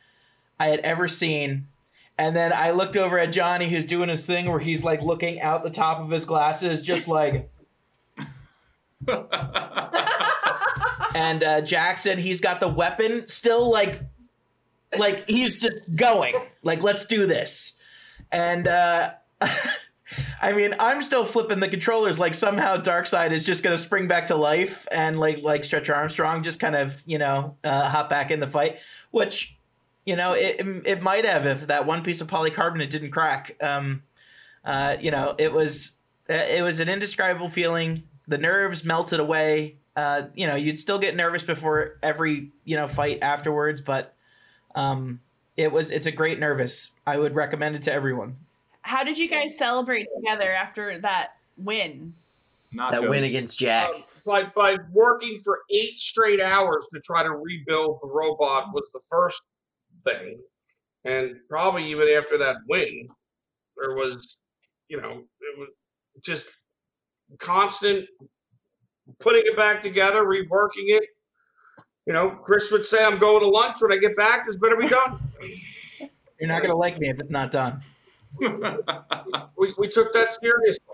I 0.59 0.67
had 0.67 0.81
ever 0.81 1.07
seen. 1.07 1.67
And 2.17 2.35
then 2.35 2.53
I 2.53 2.71
looked 2.71 2.97
over 2.97 3.17
at 3.17 3.31
Johnny, 3.31 3.69
who's 3.69 3.87
doing 3.87 4.09
his 4.09 4.25
thing 4.25 4.47
where 4.49 4.59
he's 4.59 4.83
like 4.83 5.01
looking 5.01 5.41
out 5.41 5.63
the 5.63 5.71
top 5.71 5.99
of 5.99 6.09
his 6.11 6.25
glasses, 6.25 6.81
just 6.83 7.07
like. 7.07 7.49
and 11.15 11.43
uh, 11.43 11.61
Jackson, 11.61 12.19
he's 12.19 12.41
got 12.41 12.59
the 12.59 12.67
weapon 12.67 13.25
still 13.27 13.71
like 13.71 14.01
like 14.97 15.27
he's 15.27 15.57
just 15.57 15.95
going 15.95 16.35
like 16.63 16.83
let's 16.83 17.05
do 17.05 17.25
this 17.25 17.73
and 18.31 18.67
uh 18.67 19.11
i 20.41 20.51
mean 20.51 20.73
i'm 20.79 21.01
still 21.01 21.25
flipping 21.25 21.59
the 21.59 21.67
controllers 21.67 22.19
like 22.19 22.33
somehow 22.33 22.77
darkseid 22.77 23.31
is 23.31 23.45
just 23.45 23.63
going 23.63 23.75
to 23.75 23.81
spring 23.81 24.07
back 24.07 24.27
to 24.27 24.35
life 24.35 24.87
and 24.91 25.19
like 25.19 25.41
like 25.41 25.63
stretch 25.63 25.89
armstrong 25.89 26.43
just 26.43 26.59
kind 26.59 26.75
of 26.75 27.01
you 27.05 27.17
know 27.17 27.55
uh, 27.63 27.89
hop 27.89 28.09
back 28.09 28.31
in 28.31 28.39
the 28.39 28.47
fight 28.47 28.77
which 29.11 29.57
you 30.05 30.15
know 30.15 30.33
it, 30.33 30.61
it 30.85 31.01
might 31.01 31.25
have 31.25 31.45
if 31.45 31.67
that 31.67 31.85
one 31.85 32.03
piece 32.03 32.21
of 32.21 32.27
polycarbonate 32.27 32.89
didn't 32.89 33.11
crack 33.11 33.55
um 33.61 34.03
uh 34.65 34.95
you 34.99 35.11
know 35.11 35.35
it 35.37 35.51
was 35.51 35.93
it 36.27 36.63
was 36.63 36.79
an 36.79 36.89
indescribable 36.89 37.49
feeling 37.49 38.03
the 38.27 38.37
nerves 38.37 38.85
melted 38.85 39.19
away 39.19 39.75
uh 39.95 40.23
you 40.35 40.47
know 40.47 40.55
you'd 40.55 40.79
still 40.79 40.99
get 40.99 41.15
nervous 41.15 41.43
before 41.43 41.97
every 42.01 42.51
you 42.63 42.75
know 42.75 42.87
fight 42.87 43.19
afterwards 43.21 43.81
but 43.81 44.15
um, 44.75 45.19
it 45.57 45.71
was 45.71 45.91
it's 45.91 46.05
a 46.05 46.11
great 46.11 46.39
nervous. 46.39 46.91
I 47.05 47.17
would 47.17 47.35
recommend 47.35 47.75
it 47.75 47.83
to 47.83 47.93
everyone. 47.93 48.37
How 48.81 49.03
did 49.03 49.17
you 49.17 49.29
guys 49.29 49.57
celebrate 49.57 50.07
together 50.17 50.51
after 50.51 50.97
that 50.99 51.35
win? 51.57 52.13
That 52.73 53.07
win 53.09 53.23
against 53.23 53.59
Jack. 53.59 53.89
Um, 53.93 54.03
by 54.25 54.43
by 54.55 54.77
working 54.93 55.39
for 55.43 55.59
eight 55.71 55.97
straight 55.97 56.41
hours 56.41 56.87
to 56.93 57.01
try 57.01 57.21
to 57.21 57.31
rebuild 57.31 57.99
the 58.01 58.07
robot 58.07 58.73
was 58.73 58.89
the 58.93 59.01
first 59.09 59.41
thing, 60.05 60.39
and 61.03 61.35
probably 61.49 61.85
even 61.85 62.07
after 62.09 62.37
that 62.37 62.57
win, 62.69 63.09
there 63.77 63.95
was, 63.95 64.37
you 64.87 65.01
know, 65.01 65.11
it 65.11 65.59
was 65.59 65.69
just 66.23 66.47
constant 67.39 68.07
putting 69.19 69.43
it 69.45 69.57
back 69.57 69.81
together, 69.81 70.23
reworking 70.23 70.87
it. 70.87 71.03
You 72.05 72.13
know, 72.13 72.31
Chris 72.31 72.71
would 72.71 72.85
say, 72.85 73.03
"I'm 73.03 73.19
going 73.19 73.41
to 73.41 73.49
lunch 73.49 73.81
when 73.81 73.91
I 73.91 73.97
get 73.97 74.15
back. 74.15 74.45
This 74.45 74.55
better 74.55 74.77
be 74.77 74.87
done." 74.87 75.19
You're 76.39 76.47
not 76.47 76.63
gonna 76.63 76.75
like 76.75 76.97
me 76.97 77.09
if 77.09 77.19
it's 77.19 77.31
not 77.31 77.51
done. 77.51 77.81
We, 78.39 79.73
we 79.77 79.87
took 79.87 80.13
that 80.13 80.33
seriously. 80.41 80.85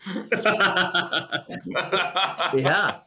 yeah. 2.61 2.99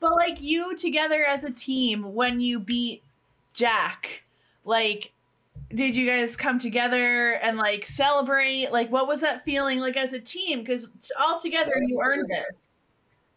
But 0.00 0.12
like 0.14 0.40
you 0.40 0.76
together 0.76 1.24
as 1.24 1.44
a 1.44 1.50
team 1.50 2.14
when 2.14 2.40
you 2.40 2.58
beat 2.58 3.02
Jack, 3.52 4.24
like 4.64 5.12
did 5.72 5.94
you 5.94 6.06
guys 6.06 6.36
come 6.36 6.58
together 6.58 7.32
and 7.34 7.56
like 7.56 7.86
celebrate? 7.86 8.68
Like 8.72 8.90
what 8.90 9.06
was 9.06 9.20
that 9.20 9.44
feeling 9.44 9.78
like 9.80 9.96
as 9.96 10.12
a 10.12 10.20
team? 10.20 10.60
Because 10.60 10.90
all 11.18 11.40
together 11.40 11.72
you 11.86 12.00
earned 12.02 12.28
this. 12.28 12.82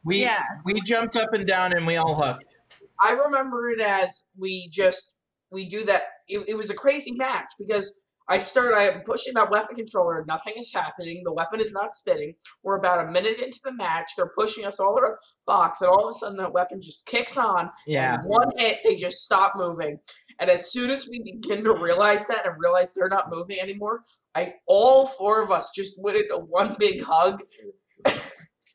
We 0.03 0.21
Yeah. 0.21 0.43
we 0.65 0.81
jumped 0.81 1.15
up 1.15 1.33
and 1.33 1.45
down 1.45 1.73
and 1.73 1.85
we 1.85 1.97
all 1.97 2.15
hugged. 2.15 2.55
I 3.03 3.11
remember 3.11 3.69
it 3.69 3.81
as 3.81 4.23
we 4.37 4.67
just 4.69 5.15
we 5.51 5.67
do 5.67 5.83
that. 5.85 6.03
It, 6.27 6.47
it 6.49 6.57
was 6.57 6.69
a 6.69 6.75
crazy 6.75 7.11
match 7.11 7.51
because 7.59 8.02
I 8.27 8.39
start. 8.39 8.73
I 8.73 8.83
am 8.83 9.01
pushing 9.01 9.33
that 9.33 9.51
weapon 9.51 9.75
controller. 9.75 10.23
Nothing 10.27 10.53
is 10.57 10.73
happening. 10.73 11.21
The 11.23 11.33
weapon 11.33 11.59
is 11.59 11.73
not 11.73 11.93
spinning. 11.93 12.33
We're 12.63 12.77
about 12.77 13.05
a 13.05 13.11
minute 13.11 13.39
into 13.39 13.59
the 13.63 13.73
match. 13.73 14.11
They're 14.15 14.31
pushing 14.35 14.65
us 14.65 14.79
all 14.79 14.97
around 14.97 15.13
the 15.13 15.17
box, 15.45 15.81
and 15.81 15.89
all 15.89 16.05
of 16.05 16.09
a 16.09 16.13
sudden 16.13 16.37
that 16.37 16.53
weapon 16.53 16.79
just 16.81 17.05
kicks 17.05 17.37
on. 17.37 17.69
Yeah. 17.85 18.15
And 18.15 18.23
one 18.25 18.51
hit, 18.57 18.79
they 18.83 18.95
just 18.95 19.23
stop 19.23 19.53
moving. 19.55 19.99
And 20.39 20.49
as 20.49 20.71
soon 20.71 20.89
as 20.89 21.09
we 21.09 21.21
begin 21.21 21.63
to 21.65 21.73
realize 21.73 22.25
that 22.27 22.45
and 22.47 22.55
realize 22.57 22.93
they're 22.93 23.09
not 23.09 23.29
moving 23.29 23.59
anymore, 23.59 24.01
I 24.35 24.55
all 24.67 25.07
four 25.07 25.43
of 25.43 25.51
us 25.51 25.71
just 25.75 26.01
went 26.01 26.17
into 26.17 26.37
one 26.37 26.75
big 26.79 27.01
hug. 27.01 27.41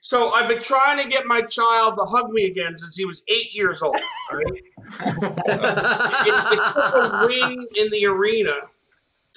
So 0.01 0.31
I've 0.31 0.49
been 0.49 0.63
trying 0.63 1.03
to 1.03 1.07
get 1.07 1.27
my 1.27 1.43
child 1.43 1.99
to 1.99 2.05
hug 2.05 2.31
me 2.31 2.47
again 2.47 2.79
since 2.79 2.97
he 2.97 3.05
was 3.05 3.23
eight 3.29 3.55
years 3.55 3.83
old. 3.83 3.95
right? 4.33 4.43
it, 5.05 6.25
it 6.27 6.51
took 6.51 6.77
a 6.95 7.27
win 7.29 7.67
in 7.77 7.91
the 7.91 8.07
arena 8.07 8.55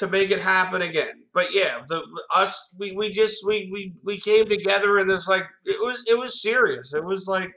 to 0.02 0.08
make 0.08 0.32
it 0.32 0.40
happen 0.40 0.82
again. 0.82 1.24
But 1.32 1.54
yeah, 1.54 1.80
the 1.88 2.04
us 2.36 2.74
we, 2.80 2.92
we 2.94 3.12
just 3.12 3.46
we, 3.46 3.70
we 3.72 3.94
we 4.04 4.20
came 4.20 4.50
together 4.50 4.98
and 4.98 5.10
it's 5.12 5.28
like 5.28 5.48
it 5.64 5.80
was 5.80 6.04
it 6.10 6.18
was 6.18 6.42
serious. 6.42 6.96
It 6.96 7.06
was 7.06 7.28
like 7.28 7.54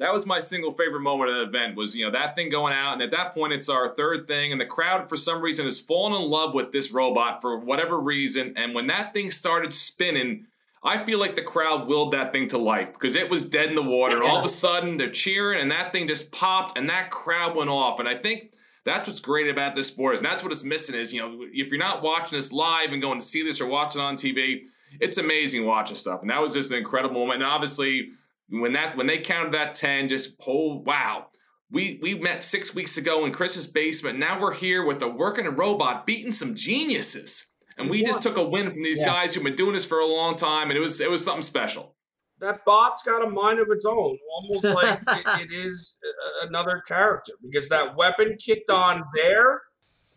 that 0.00 0.12
was 0.12 0.26
my 0.26 0.40
single 0.40 0.72
favorite 0.72 1.02
moment 1.02 1.30
of 1.30 1.36
the 1.36 1.56
event 1.56 1.76
was 1.76 1.94
you 1.94 2.04
know 2.04 2.10
that 2.10 2.34
thing 2.34 2.48
going 2.48 2.72
out 2.72 2.94
and 2.94 3.02
at 3.02 3.12
that 3.12 3.32
point 3.32 3.52
it's 3.52 3.68
our 3.68 3.94
third 3.94 4.26
thing 4.26 4.50
and 4.52 4.60
the 4.60 4.66
crowd 4.66 5.08
for 5.08 5.16
some 5.16 5.40
reason 5.40 5.64
has 5.64 5.80
fallen 5.80 6.20
in 6.20 6.28
love 6.28 6.54
with 6.54 6.70
this 6.70 6.92
robot 6.92 7.40
for 7.40 7.58
whatever 7.58 7.98
reason 7.98 8.52
and 8.56 8.72
when 8.72 8.86
that 8.86 9.12
thing 9.12 9.32
started 9.32 9.74
spinning 9.74 10.46
i 10.84 10.96
feel 10.96 11.18
like 11.18 11.34
the 11.34 11.42
crowd 11.42 11.88
willed 11.88 12.12
that 12.12 12.32
thing 12.32 12.46
to 12.46 12.56
life 12.56 12.92
because 12.92 13.16
it 13.16 13.28
was 13.28 13.44
dead 13.44 13.68
in 13.68 13.74
the 13.74 13.82
water 13.82 14.18
and 14.18 14.24
all 14.24 14.38
of 14.38 14.44
a 14.44 14.48
sudden 14.48 14.96
they're 14.96 15.10
cheering 15.10 15.60
and 15.60 15.72
that 15.72 15.90
thing 15.90 16.06
just 16.06 16.30
popped 16.30 16.78
and 16.78 16.88
that 16.88 17.10
crowd 17.10 17.56
went 17.56 17.68
off 17.68 17.98
and 17.98 18.08
i 18.08 18.14
think 18.14 18.52
that's 18.88 19.06
what's 19.08 19.20
great 19.20 19.48
about 19.50 19.74
this 19.74 19.86
sport 19.88 20.14
is 20.14 20.20
and 20.20 20.26
that's 20.26 20.42
what 20.42 20.52
it's 20.52 20.64
missing 20.64 20.94
is 20.96 21.12
you 21.12 21.20
know 21.20 21.44
if 21.52 21.68
you're 21.70 21.78
not 21.78 22.02
watching 22.02 22.36
this 22.38 22.50
live 22.52 22.92
and 22.92 23.00
going 23.02 23.20
to 23.20 23.24
see 23.26 23.42
this 23.42 23.60
or 23.60 23.66
watching 23.66 24.00
on 24.00 24.16
tv 24.16 24.62
it's 25.00 25.18
amazing 25.18 25.66
watching 25.66 25.96
stuff. 25.96 26.22
And 26.22 26.30
that 26.30 26.40
was 26.40 26.54
just 26.54 26.70
an 26.70 26.78
incredible 26.78 27.20
moment. 27.20 27.42
And 27.42 27.50
obviously 27.50 28.12
when 28.48 28.72
that 28.72 28.96
when 28.96 29.06
they 29.06 29.18
counted 29.18 29.52
that 29.52 29.74
10 29.74 30.08
just 30.08 30.30
oh 30.46 30.76
wow. 30.76 31.26
We 31.70 31.98
we 32.00 32.14
met 32.14 32.42
six 32.42 32.74
weeks 32.74 32.96
ago 32.96 33.26
in 33.26 33.32
chris's 33.32 33.66
basement. 33.66 34.18
Now 34.18 34.40
we're 34.40 34.54
here 34.54 34.86
with 34.86 35.02
a 35.02 35.08
working 35.08 35.44
robot 35.46 36.06
beating 36.06 36.32
some 36.32 36.54
geniuses. 36.54 37.46
And 37.76 37.90
we 37.90 38.02
just 38.02 38.22
took 38.22 38.38
a 38.38 38.48
win 38.48 38.70
from 38.72 38.82
these 38.82 38.98
Yeah. 38.98 39.04
guys 39.06 39.34
who've 39.34 39.44
been 39.44 39.54
doing 39.54 39.74
this 39.74 39.84
for 39.84 39.98
a 40.00 40.06
long 40.06 40.34
time. 40.34 40.70
And 40.70 40.78
it 40.78 40.80
was 40.80 41.00
it 41.02 41.10
was 41.10 41.22
something 41.22 41.42
special 41.42 41.94
that 42.40 42.64
bot's 42.64 43.02
got 43.02 43.24
a 43.26 43.30
mind 43.30 43.58
of 43.58 43.68
its 43.70 43.84
own, 43.84 44.16
almost 44.32 44.64
like 44.64 45.00
it, 45.08 45.26
it 45.50 45.52
is 45.52 46.00
another 46.42 46.82
character 46.86 47.32
because 47.42 47.68
that 47.68 47.96
weapon 47.96 48.36
kicked 48.38 48.70
on 48.70 49.02
there 49.14 49.62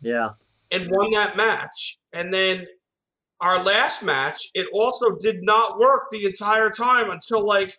Yeah. 0.00 0.30
and 0.70 0.88
won 0.90 1.10
that 1.12 1.36
match. 1.36 1.98
And 2.12 2.32
then 2.32 2.66
our 3.40 3.62
last 3.62 4.02
match, 4.04 4.50
it 4.54 4.68
also 4.72 5.16
did 5.16 5.42
not 5.42 5.78
work 5.78 6.04
the 6.10 6.24
entire 6.26 6.70
time 6.70 7.10
until 7.10 7.44
like 7.44 7.76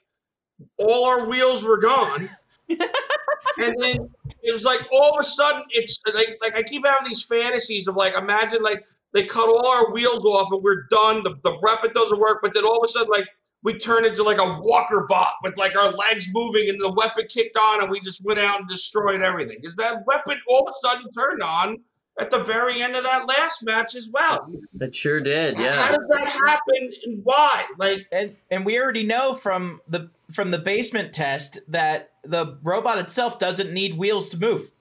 all 0.78 1.06
our 1.06 1.26
wheels 1.26 1.64
were 1.64 1.80
gone. 1.80 2.30
and 2.70 3.76
then 3.80 4.10
it 4.41 4.52
was 4.54 4.64
like 4.66 4.82
all 4.91 5.12
of 5.12 5.20
a 5.20 5.24
sudden 5.24 5.64
it's 5.72 6.00
like 6.14 6.38
like 6.41 6.58
I 6.58 6.64
keep 6.64 6.86
having 6.86 7.08
these 7.08 7.24
fantasies 7.24 7.88
of 7.88 7.96
like 7.96 8.14
imagine 8.18 8.62
like 8.62 8.84
they 9.14 9.26
cut 9.26 9.48
all 9.48 9.68
our 9.68 9.91
wheels 9.91 10.26
off 10.26 10.52
and 10.52 10.64
we're 10.64 10.84
done. 10.89 11.24
The 11.24 11.36
the 11.44 11.58
weapon 11.62 11.91
doesn't 11.94 12.20
work, 12.20 12.39
but 12.41 12.54
then 12.54 12.66
all 12.66 12.78
of 12.78 12.84
a 12.86 12.91
sudden 12.91 13.10
like 13.10 13.28
we 13.64 13.78
turned 13.78 14.05
into 14.05 14.24
like 14.24 14.39
a 14.39 14.59
walker 14.61 15.05
bot 15.09 15.34
with 15.43 15.57
like 15.57 15.76
our 15.78 15.89
legs 15.91 16.28
moving 16.34 16.70
and 16.70 16.80
the 16.80 16.91
weapon 16.91 17.24
kicked 17.30 17.57
on 17.57 17.82
and 17.82 17.89
we 17.89 17.99
just 18.01 18.24
went 18.26 18.39
out 18.39 18.59
and 18.59 18.68
destroyed 18.70 19.22
everything. 19.22 19.57
Because 19.59 19.76
that 19.78 20.03
weapon 20.05 20.38
all 20.49 20.68
of 20.68 20.74
a 20.74 20.88
sudden 20.88 21.11
turned 21.14 21.41
on 21.41 21.80
at 22.20 22.30
the 22.30 22.39
very 22.39 22.82
end 22.82 22.95
of 22.95 23.03
that 23.03 23.26
last 23.28 23.64
match 23.66 23.95
as 23.95 24.09
well. 24.14 24.47
It 24.80 24.93
sure 24.93 25.20
did. 25.22 25.57
Yeah. 25.57 25.72
How 25.74 25.91
Yeah. 25.91 25.97
does 25.97 26.07
that 26.09 26.28
happen 26.45 26.91
and 27.05 27.22
why? 27.24 27.66
Like 27.78 28.05
and 28.11 28.36
and 28.51 28.66
we 28.66 28.80
already 28.80 29.03
know 29.03 29.34
from 29.34 29.82
the 29.88 30.09
from 30.32 30.51
the 30.51 30.59
basement 30.59 31.14
test 31.14 31.59
that 31.70 32.11
the 32.24 32.57
robot 32.64 32.97
itself 32.99 33.39
doesn't 33.39 33.72
need 33.74 33.97
wheels 33.97 34.30
to 34.30 34.38
move. 34.38 34.72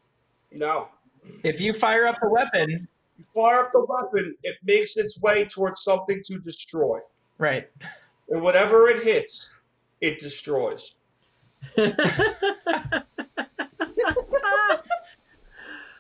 no. 0.51 0.89
If 1.45 1.61
you 1.61 1.73
fire 1.73 2.05
up 2.07 2.17
the 2.21 2.29
weapon, 2.29 2.89
You 3.17 3.25
fire 3.33 3.61
up 3.61 3.71
the 3.73 3.87
weapon, 3.89 4.35
it 4.43 4.57
makes 4.65 4.97
its 4.97 5.21
way 5.21 5.45
towards 5.45 5.83
something 5.85 6.21
to 6.25 6.39
destroy. 6.41 6.99
right? 7.39 7.69
And 8.33 8.43
whatever 8.43 8.89
it 8.89 9.03
hits, 9.03 9.53
it 10.01 10.19
destroys. 10.19 10.95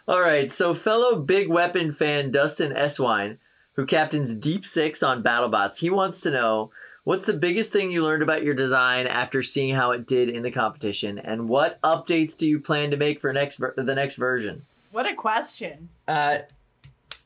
All 0.08 0.20
right, 0.20 0.50
so 0.50 0.72
fellow 0.72 1.16
big 1.20 1.48
weapon 1.48 1.92
fan 1.92 2.32
Dustin 2.32 2.72
Eswine, 2.72 3.36
who 3.74 3.84
captains 3.84 4.34
Deep 4.34 4.64
Six 4.64 5.02
on 5.02 5.22
BattleBots, 5.22 5.80
he 5.80 5.90
wants 5.90 6.22
to 6.22 6.30
know 6.30 6.70
what's 7.04 7.26
the 7.26 7.34
biggest 7.34 7.70
thing 7.70 7.92
you 7.92 8.02
learned 8.02 8.22
about 8.22 8.42
your 8.42 8.54
design 8.54 9.06
after 9.06 9.42
seeing 9.42 9.74
how 9.74 9.90
it 9.92 10.06
did 10.06 10.30
in 10.30 10.42
the 10.42 10.50
competition, 10.50 11.18
and 11.18 11.50
what 11.50 11.80
updates 11.82 12.34
do 12.34 12.48
you 12.48 12.58
plan 12.58 12.90
to 12.92 12.96
make 12.96 13.20
for 13.20 13.30
next 13.34 13.58
ver- 13.58 13.74
the 13.76 13.94
next 13.94 14.16
version? 14.16 14.64
What 14.90 15.06
a 15.06 15.14
question. 15.14 15.90
Uh, 16.08 16.38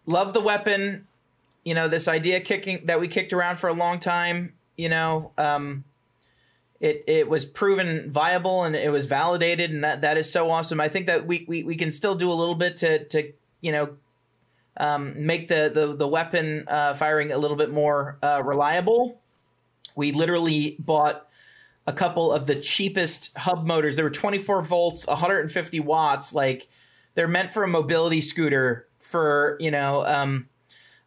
love 0.05 0.33
the 0.33 0.41
weapon. 0.41 1.07
You 1.65 1.75
know 1.75 1.87
this 1.87 2.09
idea 2.09 2.41
kicking 2.41 2.87
that 2.87 2.99
we 2.99 3.07
kicked 3.07 3.33
around 3.33 3.57
for 3.57 3.69
a 3.69 3.73
long 3.73 4.01
time. 4.01 4.53
You 4.77 4.89
know, 4.89 5.33
um, 5.39 5.85
it 6.81 7.05
it 7.07 7.29
was 7.29 7.45
proven 7.45 8.11
viable 8.11 8.65
and 8.65 8.77
it 8.77 8.91
was 8.91 9.07
validated, 9.07 9.71
and 9.71 9.85
that 9.85 10.03
that 10.03 10.17
is 10.17 10.31
so 10.31 10.51
awesome. 10.51 10.81
I 10.81 10.89
think 10.89 11.07
that 11.07 11.27
we 11.27 11.45
we, 11.49 11.63
we 11.63 11.77
can 11.77 11.93
still 11.93 12.15
do 12.15 12.31
a 12.31 12.35
little 12.35 12.55
bit 12.55 12.77
to 12.79 13.05
to 13.07 13.33
you 13.61 13.73
know 13.73 13.97
um, 14.77 15.15
make 15.27 15.49
the 15.49 15.71
the 15.73 15.97
the 15.97 16.09
weapon 16.09 16.65
uh, 16.69 16.95
firing 16.95 17.33
a 17.33 17.39
little 17.39 17.57
bit 17.57 17.71
more 17.71 18.19
uh, 18.23 18.43
reliable. 18.45 19.21
We 19.95 20.13
literally 20.13 20.77
bought 20.79 21.27
a 21.87 21.93
couple 21.93 22.33
of 22.33 22.47
the 22.47 22.57
cheapest 22.57 23.37
hub 23.39 23.67
motors. 23.67 23.97
They 23.97 24.03
were 24.03 24.11
24 24.11 24.63
volts, 24.63 25.07
150 25.07 25.81
watts. 25.81 26.35
Like 26.35 26.69
they're 27.15 27.29
meant 27.29 27.51
for 27.51 27.63
a 27.63 27.69
mobility 27.69 28.21
scooter 28.21 28.87
for 28.99 29.57
you 29.61 29.71
know 29.71 30.05
um, 30.07 30.49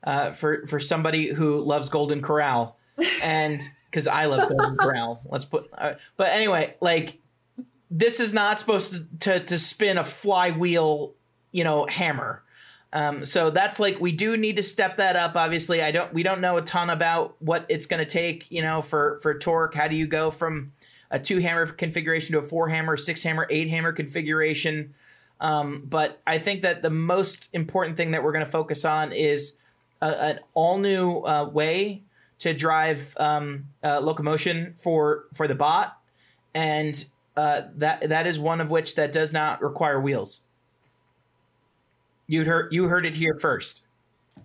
uh, 0.04 0.32
for 0.32 0.66
for 0.66 0.80
somebody 0.80 1.28
who 1.28 1.60
loves 1.60 1.90
Golden 1.90 2.22
Corral, 2.22 2.78
and 3.24 3.62
because 3.90 4.08
I 4.08 4.26
love 4.26 4.50
Golden 4.50 4.78
Corral. 4.78 5.22
Let's 5.26 5.46
put. 5.46 5.70
Uh, 5.76 5.94
but 6.18 6.30
anyway, 6.30 6.76
like 6.82 7.20
this 7.90 8.20
is 8.20 8.34
not 8.34 8.60
supposed 8.60 8.94
to, 8.94 9.08
to 9.20 9.46
to 9.46 9.60
spin 9.60 9.98
a 9.98 10.04
flywheel, 10.04 11.14
you 11.52 11.64
know, 11.64 11.86
hammer. 11.88 12.44
Um, 12.92 13.24
so 13.24 13.50
that's 13.50 13.80
like 13.80 14.00
we 14.00 14.12
do 14.12 14.36
need 14.36 14.56
to 14.56 14.64
step 14.64 14.98
that 14.98 15.16
up. 15.16 15.36
Obviously, 15.36 15.82
I 15.82 15.92
don't. 15.92 16.14
We 16.14 16.24
don't 16.24 16.42
know 16.42 16.58
a 16.58 16.62
ton 16.62 16.90
about 16.90 17.36
what 17.40 17.66
it's 17.70 17.86
going 17.86 18.04
to 18.04 18.10
take. 18.10 18.50
You 18.52 18.62
know, 18.62 18.82
for 18.82 19.20
for 19.22 19.38
torque. 19.38 19.76
How 19.76 19.88
do 19.88 19.96
you 19.96 20.08
go 20.08 20.32
from 20.32 20.72
a 21.12 21.20
two 21.20 21.40
hammer 21.40 21.66
configuration 21.68 22.34
to 22.34 22.40
a 22.40 22.44
four 22.44 22.70
hammer, 22.70 22.98
six 22.98 23.22
hammer, 23.22 23.48
eight 23.50 23.70
hammer 23.70 23.92
configuration? 23.92 24.94
Um, 25.42 25.84
but 25.86 26.22
I 26.28 26.38
think 26.38 26.64
that 26.64 26.82
the 26.82 26.90
most 26.90 27.50
important 27.54 27.96
thing 27.96 28.12
that 28.12 28.24
we're 28.24 28.34
going 28.34 28.46
to 28.46 28.52
focus 28.52 28.84
on 28.84 29.14
is 29.14 29.56
a, 30.02 30.24
an 30.24 30.40
all 30.54 30.78
new 30.78 31.20
uh, 31.20 31.46
way 31.46 32.04
to 32.40 32.54
drive 32.54 33.16
um, 33.18 33.68
uh, 33.84 34.00
locomotion 34.00 34.74
for 34.78 35.26
for 35.34 35.48
the 35.48 35.56
bot, 35.56 35.98
and 36.54 37.06
uh, 37.36 37.64
that 37.76 38.10
that 38.10 38.28
is 38.28 38.40
one 38.40 38.62
of 38.62 38.72
which 38.72 38.96
that 38.96 39.12
does 39.12 39.32
not 39.32 39.62
require 39.62 40.00
wheels. 40.00 40.42
You 42.28 42.46
heard 42.46 42.74
you 42.74 42.88
heard 42.88 43.06
it 43.06 43.16
here 43.16 43.36
first. 43.40 43.84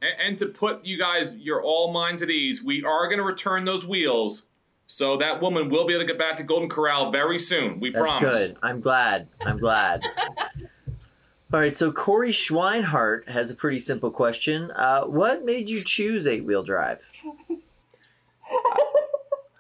And, 0.03 0.29
and 0.29 0.39
to 0.39 0.47
put 0.47 0.85
you 0.85 0.99
guys, 0.99 1.37
your 1.37 1.63
all 1.63 1.93
minds 1.93 2.23
at 2.23 2.31
ease, 2.31 2.63
we 2.63 2.85
are 2.85 3.07
going 3.07 3.19
to 3.19 3.25
return 3.25 3.65
those 3.65 3.87
wheels. 3.87 4.45
So 4.87 5.17
that 5.17 5.41
woman 5.41 5.71
will 5.71 5.87
be 5.87 5.95
able 5.95 6.03
to 6.05 6.07
get 6.07 6.19
back 6.19 6.37
to 6.37 6.43
Golden 6.43 6.69
Corral 6.69 7.11
very 7.11 7.39
soon. 7.39 7.81
We 7.81 7.91
That's 7.91 8.03
promise. 8.03 8.37
good. 8.37 8.57
I'm 8.63 8.81
glad. 8.81 9.29
I'm 9.47 9.59
glad. 9.59 10.03
All 11.53 11.61
right, 11.61 11.77
so 11.77 11.93
Corey 11.93 12.33
Schweinhart 12.33 13.29
has 13.29 13.51
a 13.51 13.55
pretty 13.55 13.79
simple 13.79 14.11
question. 14.11 14.73
Uh, 14.73 15.05
what 15.05 15.45
made 15.45 15.71
you 15.71 15.85
choose 15.85 16.27
eight 16.27 16.45
wheel 16.45 16.65
drive? 16.65 17.09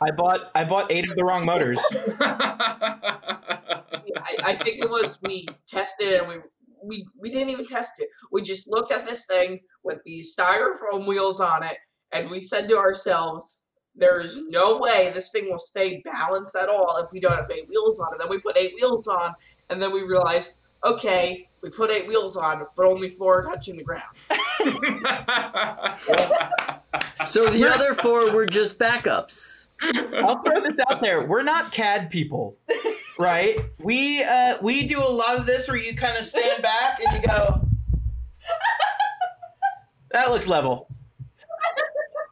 I 0.03 0.11
bought 0.11 0.51
I 0.55 0.65
bought 0.65 0.91
eight 0.91 1.09
of 1.09 1.17
the 1.17 1.25
wrong 1.25 1.47
motors. 1.47 1.83
I, 2.21 3.25
I 4.45 4.55
think 4.55 4.81
it 4.81 4.89
was 4.89 5.21
we 5.23 5.47
tested 5.67 6.21
and 6.21 6.29
we, 6.29 6.37
we 6.83 7.07
we 7.19 7.31
didn't 7.31 7.51
even 7.51 7.67
test 7.67 8.01
it. 8.01 8.09
We 8.31 8.43
just 8.43 8.69
looked 8.69 8.93
at 8.93 9.07
this 9.07 9.27
thing 9.27 9.61
with 9.83 9.99
these 10.05 10.37
styrofoam 10.37 11.07
wheels 11.07 11.41
on 11.41 11.63
it, 11.63 11.79
and 12.13 12.31
we 12.31 12.41
said 12.41 12.69
to 12.69 12.77
ourselves, 12.77 13.67
"There 13.95 14.21
is 14.21 14.43
no 14.49 14.79
way 14.79 15.11
this 15.15 15.31
thing 15.31 15.51
will 15.51 15.59
stay 15.59 16.03
balanced 16.05 16.57
at 16.57 16.69
all 16.69 16.97
if 17.03 17.11
we 17.13 17.21
don't 17.21 17.37
have 17.37 17.51
eight 17.51 17.69
wheels 17.69 18.01
on 18.01 18.15
it." 18.15 18.19
Then 18.19 18.29
we 18.29 18.41
put 18.41 18.59
eight 18.59 18.75
wheels 18.77 19.09
on, 19.09 19.35
and 19.71 19.81
then 19.81 19.93
we 19.93 20.03
realized, 20.03 20.61
okay, 20.85 21.49
we 21.65 21.71
put 21.71 21.91
eight 21.91 22.07
wheels 22.07 22.37
on, 22.37 22.67
but 22.77 22.85
only 22.85 23.09
four 23.09 23.39
are 23.39 23.43
touching 23.43 23.77
the 23.77 23.83
ground. 23.83 24.05
So 27.27 27.51
the 27.51 27.65
other 27.65 27.95
four 27.95 28.31
were 28.31 28.47
just 28.47 28.79
backups. 28.79 29.67
I'll 29.83 30.43
throw 30.43 30.61
this 30.61 30.79
out 30.89 31.01
there. 31.01 31.25
We're 31.25 31.43
not 31.43 31.73
CAD 31.73 32.11
people, 32.11 32.57
right? 33.19 33.59
We 33.81 34.23
uh, 34.23 34.59
we 34.63 34.85
do 34.85 35.01
a 35.01 35.09
lot 35.09 35.37
of 35.37 35.47
this 35.47 35.67
where 35.67 35.77
you 35.77 35.97
kind 35.97 36.17
of 36.17 36.25
stand 36.25 36.63
back 36.63 37.01
and 37.05 37.17
you 37.17 37.27
go, 37.27 37.67
"That 40.13 40.31
looks 40.31 40.47
level." 40.47 40.89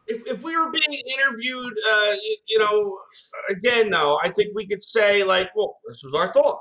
if, 0.07 0.27
if 0.27 0.43
we 0.43 0.57
were 0.57 0.71
being 0.71 1.03
interviewed, 1.19 1.73
uh, 1.73 2.15
you, 2.23 2.37
you 2.49 2.59
know, 2.59 2.99
again, 3.51 3.91
though, 3.91 4.19
I 4.23 4.29
think 4.29 4.51
we 4.55 4.67
could 4.67 4.83
say, 4.83 5.25
like, 5.25 5.51
well, 5.57 5.79
this 5.89 6.03
was 6.05 6.15
our 6.15 6.29
thought. 6.29 6.61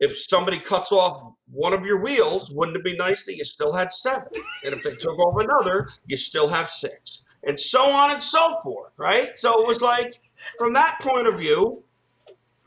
If 0.00 0.18
somebody 0.18 0.58
cuts 0.58 0.92
off 0.92 1.34
one 1.52 1.72
of 1.74 1.84
your 1.84 1.98
wheels, 2.02 2.50
wouldn't 2.50 2.76
it 2.76 2.84
be 2.84 2.96
nice 2.96 3.24
that 3.24 3.36
you 3.36 3.44
still 3.44 3.72
had 3.72 3.92
seven? 3.92 4.28
And 4.64 4.72
if 4.74 4.82
they 4.82 4.94
took 4.94 5.18
off 5.18 5.42
another, 5.42 5.88
you 6.06 6.16
still 6.16 6.48
have 6.48 6.70
six. 6.70 7.24
And 7.46 7.58
so 7.58 7.82
on 7.90 8.10
and 8.12 8.22
so 8.22 8.60
forth, 8.62 8.92
right? 8.98 9.30
So 9.36 9.60
it 9.62 9.66
was 9.66 9.80
like, 9.82 10.20
from 10.58 10.72
that 10.72 10.98
point 11.02 11.26
of 11.26 11.38
view, 11.38 11.82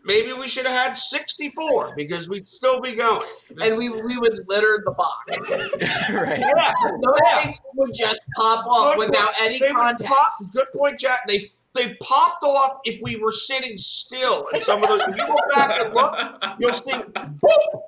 maybe 0.06 0.34
we 0.34 0.48
should 0.48 0.66
have 0.66 0.76
had 0.76 0.94
64 0.98 1.94
because 1.96 2.28
we'd 2.30 2.48
still 2.48 2.80
be 2.82 2.94
going. 2.94 3.26
And 3.64 3.78
we 3.78 3.90
we 3.90 4.18
would 4.18 4.40
litter 4.48 4.84
the 4.86 4.92
box. 4.92 5.52
right. 6.12 6.40
Yeah. 6.40 6.72
Those 6.84 7.20
Yeah. 7.24 7.38
things 7.42 7.60
would 7.76 7.94
just 7.96 8.22
pop 8.36 8.66
off 8.68 8.96
Good 8.96 9.08
without 9.08 9.34
point. 9.34 9.38
any 9.42 9.60
They 9.60 9.72
would 9.72 9.78
context. 9.82 10.08
pop- 10.14 10.52
good 10.54 10.68
point, 10.76 11.00
Jack. 11.00 11.26
They 11.28 11.46
they 11.74 11.96
popped 12.02 12.44
off 12.44 12.78
if 12.86 13.00
we 13.02 13.16
were 13.18 13.32
sitting 13.32 13.78
still. 13.78 14.48
And 14.54 14.64
some 14.64 14.84
of 14.84 14.90
those, 14.90 15.02
if 15.08 15.16
you 15.18 15.26
go 15.28 15.36
back 15.56 15.80
and 15.80 15.94
look, 15.94 16.16
you'll 16.60 16.74
see 16.74 16.92
boop, 16.92 17.82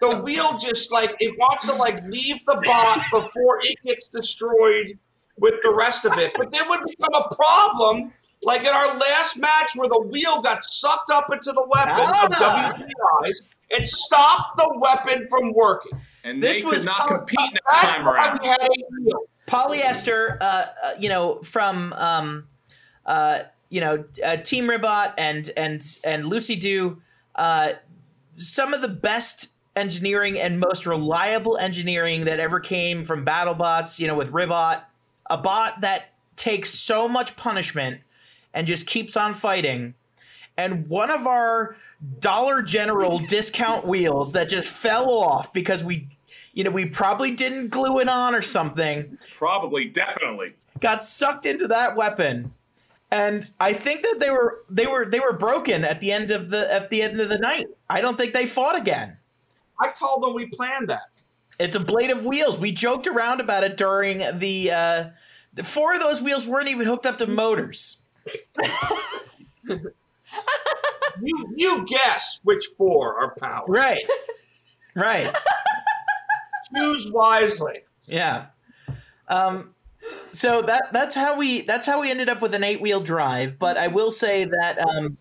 the 0.00 0.16
wheel 0.22 0.58
just 0.58 0.92
like 0.92 1.14
it 1.20 1.34
wants 1.38 1.66
to 1.68 1.74
like 1.76 2.02
leave 2.04 2.44
the 2.46 2.60
bot 2.64 2.98
before 3.10 3.58
it 3.62 3.76
gets 3.82 4.08
destroyed 4.08 4.98
with 5.38 5.54
the 5.62 5.74
rest 5.74 6.04
of 6.04 6.12
it. 6.18 6.32
But 6.36 6.50
there 6.52 6.64
would 6.68 6.80
become 6.86 7.14
a 7.14 7.34
problem. 7.34 8.12
Like 8.42 8.62
in 8.62 8.68
our 8.68 8.96
last 8.96 9.36
match, 9.36 9.72
where 9.76 9.88
the 9.88 10.00
wheel 10.00 10.40
got 10.40 10.64
sucked 10.64 11.10
up 11.12 11.30
into 11.32 11.52
the 11.52 11.66
weapon 11.74 12.00
of 12.00 12.08
Ah. 12.08 12.72
WPIs 12.78 13.36
and 13.76 13.86
stopped 13.86 14.56
the 14.56 14.72
weapon 14.78 15.26
from 15.28 15.52
working. 15.52 15.92
And 16.24 16.42
This 16.42 16.58
they 16.60 16.64
was 16.64 16.76
could 16.78 16.86
not 16.86 16.96
power- 17.08 17.18
compete 17.18 17.52
next 17.52 17.80
time 17.82 18.08
around. 18.08 18.38
we 18.42 18.48
had 18.48 18.58
eight 18.62 18.84
wheels. 19.04 19.26
polyester, 19.46 20.38
uh, 20.40 20.44
uh, 20.84 20.90
you 20.98 21.08
know, 21.10 21.40
from 21.42 21.92
um, 21.94 22.46
uh, 23.06 23.40
you 23.68 23.80
know, 23.80 24.04
uh, 24.24 24.36
Team 24.38 24.68
Ribbot 24.68 25.14
and 25.18 25.50
and 25.56 25.82
and 26.04 26.26
Lucy 26.26 26.56
Du, 26.56 27.00
uh, 27.36 27.72
some 28.36 28.74
of 28.74 28.80
the 28.82 28.88
best 28.88 29.48
engineering 29.76 30.38
and 30.38 30.58
most 30.58 30.86
reliable 30.86 31.56
engineering 31.56 32.24
that 32.24 32.40
ever 32.40 32.58
came 32.60 33.04
from 33.04 33.24
BattleBots. 33.24 33.98
You 33.98 34.08
know, 34.08 34.16
with 34.16 34.30
Ribbot, 34.30 34.80
a 35.28 35.38
bot 35.38 35.80
that 35.82 36.10
takes 36.36 36.70
so 36.70 37.08
much 37.08 37.36
punishment 37.36 38.00
and 38.54 38.66
just 38.66 38.86
keeps 38.86 39.16
on 39.16 39.34
fighting. 39.34 39.94
and 40.56 40.88
one 40.88 41.10
of 41.10 41.26
our 41.26 41.76
Dollar 42.18 42.62
General 42.62 43.18
discount 43.28 43.86
wheels 43.86 44.32
that 44.32 44.48
just 44.48 44.68
fell 44.70 45.10
off 45.10 45.52
because 45.52 45.84
we, 45.84 46.08
you 46.54 46.64
know, 46.64 46.70
we 46.70 46.86
probably 46.86 47.30
didn't 47.32 47.68
glue 47.68 48.00
it 48.00 48.08
on 48.08 48.34
or 48.34 48.40
something, 48.42 49.18
Probably, 49.36 49.84
definitely. 49.84 50.54
got 50.80 51.04
sucked 51.04 51.44
into 51.46 51.68
that 51.68 51.94
weapon. 51.94 52.52
And 53.12 53.50
I 53.58 53.72
think 53.72 54.02
that 54.02 54.18
they 54.20 54.30
were 54.30 54.64
they 54.70 54.86
were 54.86 55.04
they 55.04 55.18
were 55.20 55.32
broken 55.32 55.84
at 55.84 56.00
the 56.00 56.12
end 56.12 56.30
of 56.30 56.50
the 56.50 56.72
at 56.72 56.90
the 56.90 57.02
end 57.02 57.20
of 57.20 57.28
the 57.28 57.38
night. 57.38 57.66
I 57.88 58.00
don't 58.00 58.16
think 58.16 58.32
they 58.32 58.46
fought 58.46 58.76
again. 58.78 59.16
I 59.80 59.90
told 59.90 60.22
them 60.22 60.34
we 60.34 60.46
planned 60.46 60.88
that. 60.88 61.02
It's 61.58 61.74
a 61.74 61.80
blade 61.80 62.10
of 62.10 62.24
wheels. 62.24 62.58
We 62.58 62.70
joked 62.72 63.06
around 63.06 63.40
about 63.40 63.64
it 63.64 63.76
during 63.76 64.18
the 64.38 64.70
uh 64.70 65.04
the 65.54 65.64
four 65.64 65.94
of 65.94 66.00
those 66.00 66.22
wheels 66.22 66.46
weren't 66.46 66.68
even 66.68 66.86
hooked 66.86 67.06
up 67.06 67.18
to 67.18 67.26
motors. 67.26 68.02
You 71.22 71.52
you 71.56 71.84
guess 71.86 72.40
which 72.44 72.64
four 72.78 73.18
are 73.18 73.34
powered. 73.36 73.68
Right. 73.68 74.02
Right. 74.94 75.34
Choose 76.74 77.10
wisely. 77.12 77.80
Yeah. 78.06 78.46
Um 79.28 79.74
so 80.32 80.62
that 80.62 80.92
that's 80.92 81.14
how 81.14 81.36
we 81.36 81.62
that's 81.62 81.86
how 81.86 82.00
we 82.00 82.10
ended 82.10 82.28
up 82.28 82.40
with 82.40 82.54
an 82.54 82.64
eight 82.64 82.80
wheel 82.80 83.00
drive. 83.00 83.58
But 83.58 83.76
I 83.76 83.88
will 83.88 84.10
say 84.10 84.44
that 84.44 84.78
um 84.78 85.18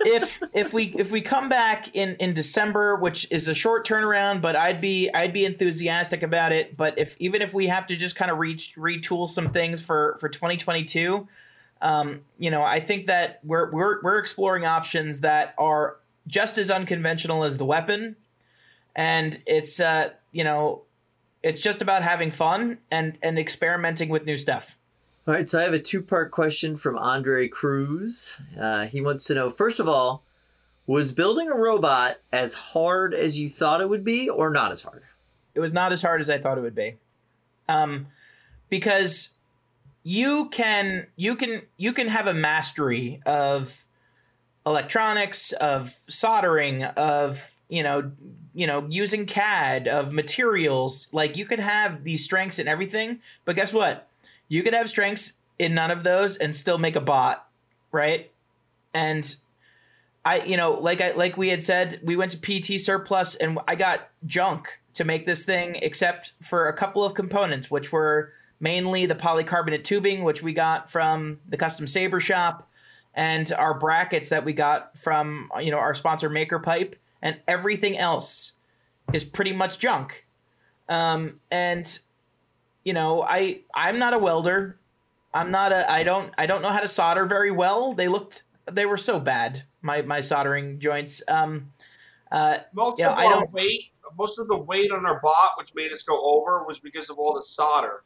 if 0.00 0.42
if 0.52 0.72
we 0.72 0.94
if 0.96 1.10
we 1.10 1.20
come 1.20 1.48
back 1.48 1.94
in 1.94 2.16
in 2.16 2.34
December, 2.34 2.96
which 2.96 3.26
is 3.30 3.48
a 3.48 3.54
short 3.54 3.86
turnaround, 3.86 4.40
but 4.40 4.56
I'd 4.56 4.80
be 4.80 5.10
I'd 5.12 5.32
be 5.32 5.44
enthusiastic 5.44 6.22
about 6.22 6.52
it. 6.52 6.76
But 6.76 6.98
if 6.98 7.16
even 7.18 7.42
if 7.42 7.54
we 7.54 7.68
have 7.68 7.86
to 7.88 7.96
just 7.96 8.16
kind 8.16 8.30
of 8.30 8.38
retool 8.38 9.28
some 9.28 9.50
things 9.50 9.82
for 9.82 10.16
for 10.20 10.28
2022, 10.28 11.26
um, 11.82 12.22
you 12.38 12.50
know, 12.50 12.62
I 12.62 12.80
think 12.80 13.06
that 13.06 13.40
we're 13.44 13.70
we're 13.70 14.02
we're 14.02 14.18
exploring 14.18 14.64
options 14.66 15.20
that 15.20 15.54
are 15.58 15.96
just 16.26 16.58
as 16.58 16.70
unconventional 16.70 17.44
as 17.44 17.58
the 17.58 17.64
weapon, 17.64 18.16
and 18.94 19.40
it's 19.46 19.80
uh 19.80 20.10
you 20.32 20.44
know, 20.44 20.82
it's 21.44 21.62
just 21.62 21.80
about 21.80 22.02
having 22.02 22.30
fun 22.30 22.78
and 22.90 23.16
and 23.22 23.38
experimenting 23.38 24.08
with 24.08 24.26
new 24.26 24.36
stuff. 24.36 24.76
All 25.26 25.32
right, 25.32 25.48
so 25.48 25.60
I 25.60 25.62
have 25.62 25.72
a 25.72 25.78
two 25.78 26.02
part 26.02 26.32
question 26.32 26.76
from 26.76 26.98
Andre 26.98 27.46
Cruz. 27.48 28.36
Uh, 28.60 28.86
he 28.86 29.00
wants 29.00 29.24
to 29.26 29.34
know 29.34 29.50
first 29.50 29.78
of 29.78 29.88
all, 29.88 30.24
was 30.86 31.12
building 31.12 31.48
a 31.48 31.56
robot 31.56 32.16
as 32.32 32.54
hard 32.54 33.14
as 33.14 33.38
you 33.38 33.48
thought 33.48 33.80
it 33.80 33.88
would 33.88 34.04
be, 34.04 34.28
or 34.28 34.50
not 34.50 34.72
as 34.72 34.82
hard? 34.82 35.04
it 35.54 35.60
was 35.60 35.72
not 35.72 35.92
as 35.92 36.02
hard 36.02 36.20
as 36.20 36.28
I 36.28 36.38
thought 36.38 36.58
it 36.58 36.62
would 36.62 36.74
be. 36.74 36.96
Um, 37.68 38.08
because 38.68 39.30
you 40.02 40.48
can 40.50 41.06
you 41.16 41.36
can 41.36 41.62
you 41.76 41.92
can 41.92 42.08
have 42.08 42.26
a 42.26 42.34
mastery 42.34 43.20
of 43.24 43.84
electronics, 44.66 45.52
of 45.52 45.96
soldering, 46.08 46.84
of 46.84 47.56
you 47.68 47.82
know 47.82 48.12
you 48.54 48.66
know 48.66 48.86
using 48.88 49.26
CAD, 49.26 49.88
of 49.88 50.12
materials. 50.12 51.08
Like 51.12 51.36
you 51.36 51.44
can 51.44 51.60
have 51.60 52.04
these 52.04 52.24
strengths 52.24 52.58
and 52.58 52.68
everything, 52.68 53.20
but 53.44 53.56
guess 53.56 53.72
what? 53.74 54.08
You 54.48 54.62
could 54.62 54.74
have 54.74 54.88
strengths 54.88 55.34
in 55.58 55.74
none 55.74 55.90
of 55.90 56.04
those 56.04 56.36
and 56.36 56.54
still 56.54 56.78
make 56.78 56.96
a 56.96 57.00
bot, 57.00 57.48
right? 57.92 58.30
And 58.92 59.36
I, 60.24 60.42
you 60.44 60.56
know, 60.56 60.72
like 60.72 61.00
I 61.00 61.12
like 61.12 61.36
we 61.36 61.48
had 61.48 61.62
said, 61.62 62.00
we 62.02 62.16
went 62.16 62.32
to 62.32 62.38
PT 62.38 62.80
surplus 62.80 63.34
and 63.34 63.58
I 63.68 63.74
got 63.74 64.08
junk 64.26 64.80
to 64.94 65.04
make 65.04 65.26
this 65.26 65.44
thing, 65.44 65.76
except 65.82 66.32
for 66.40 66.68
a 66.68 66.76
couple 66.76 67.04
of 67.04 67.14
components, 67.14 67.70
which 67.70 67.92
were 67.92 68.32
mainly 68.60 69.06
the 69.06 69.14
polycarbonate 69.14 69.84
tubing, 69.84 70.24
which 70.24 70.42
we 70.42 70.52
got 70.52 70.90
from 70.90 71.40
the 71.48 71.56
custom 71.56 71.86
saber 71.86 72.20
shop, 72.20 72.68
and 73.12 73.52
our 73.52 73.78
brackets 73.78 74.28
that 74.30 74.44
we 74.44 74.52
got 74.52 74.96
from 74.96 75.50
you 75.60 75.70
know 75.70 75.78
our 75.78 75.94
sponsor 75.94 76.30
Maker 76.30 76.58
Pipe, 76.58 76.96
and 77.24 77.40
everything 77.48 77.98
else 77.98 78.52
is 79.12 79.24
pretty 79.24 79.52
much 79.52 79.80
junk. 79.80 80.24
Um, 80.88 81.40
and 81.50 81.98
you 82.84 82.92
know, 82.92 83.22
I 83.22 83.62
I'm 83.74 83.98
not 83.98 84.12
a 84.12 84.18
welder. 84.18 84.78
I'm 85.32 85.50
not 85.50 85.72
a 85.72 85.90
I 85.90 86.04
don't 86.04 86.32
I 86.38 86.46
don't 86.46 86.62
know 86.62 86.68
how 86.70 86.80
to 86.80 86.88
solder 86.88 87.24
very 87.24 87.50
well. 87.50 87.94
They 87.94 88.06
looked 88.06 88.44
they 88.70 88.86
were 88.86 88.98
so 88.98 89.18
bad. 89.18 89.64
My 89.82 90.02
my 90.02 90.20
soldering 90.20 90.78
joints. 90.78 91.22
Um 91.26 91.72
uh 92.30 92.58
Most 92.74 92.98
you 92.98 93.06
know, 93.06 93.12
of 93.12 93.18
I 93.18 93.24
our 93.24 93.32
don't 93.32 93.52
weight, 93.52 93.92
most 94.18 94.38
of 94.38 94.46
the 94.46 94.56
weight 94.56 94.92
on 94.92 95.06
our 95.06 95.20
bot, 95.20 95.52
which 95.56 95.74
made 95.74 95.90
us 95.92 96.02
go 96.02 96.20
over, 96.22 96.64
was 96.64 96.78
because 96.78 97.08
of 97.08 97.18
all 97.18 97.34
the 97.34 97.42
solder 97.42 98.04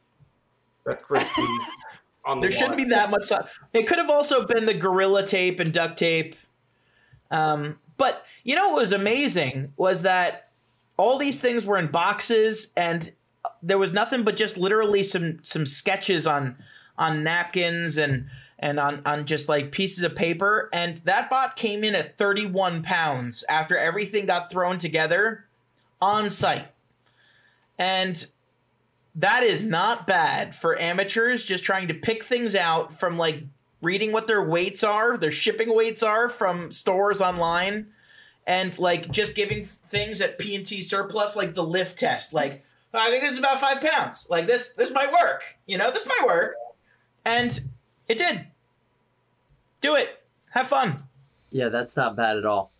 that 0.85 1.03
Chris 1.03 1.29
on 2.25 2.39
the 2.39 2.47
there 2.47 2.51
shouldn't 2.57 2.77
be 2.77 2.85
that 2.85 3.11
much 3.11 3.25
solder. 3.25 3.49
It 3.73 3.85
could 3.85 3.97
have 3.97 4.09
also 4.09 4.45
been 4.45 4.65
the 4.65 4.73
gorilla 4.73 5.27
tape 5.27 5.59
and 5.59 5.73
duct 5.73 5.99
tape. 5.99 6.35
Um 7.29 7.77
but 7.99 8.25
you 8.43 8.55
know 8.55 8.69
what 8.69 8.79
was 8.79 8.91
amazing 8.91 9.73
was 9.77 10.01
that 10.01 10.49
all 10.97 11.19
these 11.19 11.39
things 11.39 11.67
were 11.67 11.77
in 11.77 11.87
boxes 11.87 12.73
and 12.75 13.11
there 13.61 13.77
was 13.77 13.93
nothing 13.93 14.23
but 14.23 14.35
just 14.35 14.57
literally 14.57 15.03
some 15.03 15.39
some 15.43 15.67
sketches 15.67 16.25
on 16.25 16.57
on 16.97 17.23
napkins 17.23 17.97
and 17.97 18.27
and 18.57 18.79
on 18.79 19.01
on 19.05 19.25
just 19.25 19.47
like 19.47 19.71
pieces 19.71 20.03
of 20.03 20.15
paper. 20.15 20.69
And 20.73 20.97
that 21.05 21.29
bot 21.29 21.55
came 21.55 21.83
in 21.83 21.95
at 21.95 22.17
31 22.17 22.83
pounds 22.83 23.43
after 23.47 23.77
everything 23.77 24.25
got 24.25 24.49
thrown 24.49 24.77
together 24.77 25.45
on 26.01 26.29
site. 26.29 26.67
And 27.77 28.25
that 29.15 29.43
is 29.43 29.63
not 29.63 30.07
bad 30.07 30.53
for 30.53 30.79
amateurs 30.79 31.43
just 31.43 31.63
trying 31.63 31.87
to 31.87 31.93
pick 31.93 32.23
things 32.23 32.55
out 32.55 32.93
from 32.93 33.17
like 33.17 33.43
reading 33.81 34.11
what 34.11 34.27
their 34.27 34.43
weights 34.43 34.83
are 34.83 35.17
their 35.17 35.31
shipping 35.31 35.73
weights 35.73 36.03
are 36.03 36.29
from 36.29 36.71
stores 36.71 37.21
online 37.21 37.87
and 38.45 38.77
like 38.79 39.09
just 39.11 39.35
giving 39.35 39.65
things 39.65 40.21
at 40.21 40.37
P&T 40.37 40.81
surplus 40.83 41.35
like 41.35 41.53
the 41.53 41.63
lift 41.63 41.97
test 41.97 42.33
like 42.33 42.63
I 42.93 43.09
think 43.09 43.21
this 43.21 43.33
is 43.33 43.39
about 43.39 43.59
five 43.59 43.81
pounds. 43.81 44.25
Like 44.29 44.47
this, 44.47 44.71
this 44.71 44.91
might 44.91 45.11
work. 45.11 45.43
You 45.67 45.77
know, 45.77 45.91
this 45.91 46.07
might 46.07 46.25
work, 46.25 46.55
and 47.23 47.59
it 48.07 48.17
did. 48.17 48.47
Do 49.81 49.95
it. 49.95 50.23
Have 50.51 50.67
fun. 50.67 51.03
Yeah, 51.51 51.69
that's 51.69 51.95
not 51.95 52.15
bad 52.15 52.37
at 52.37 52.45
all. 52.45 52.71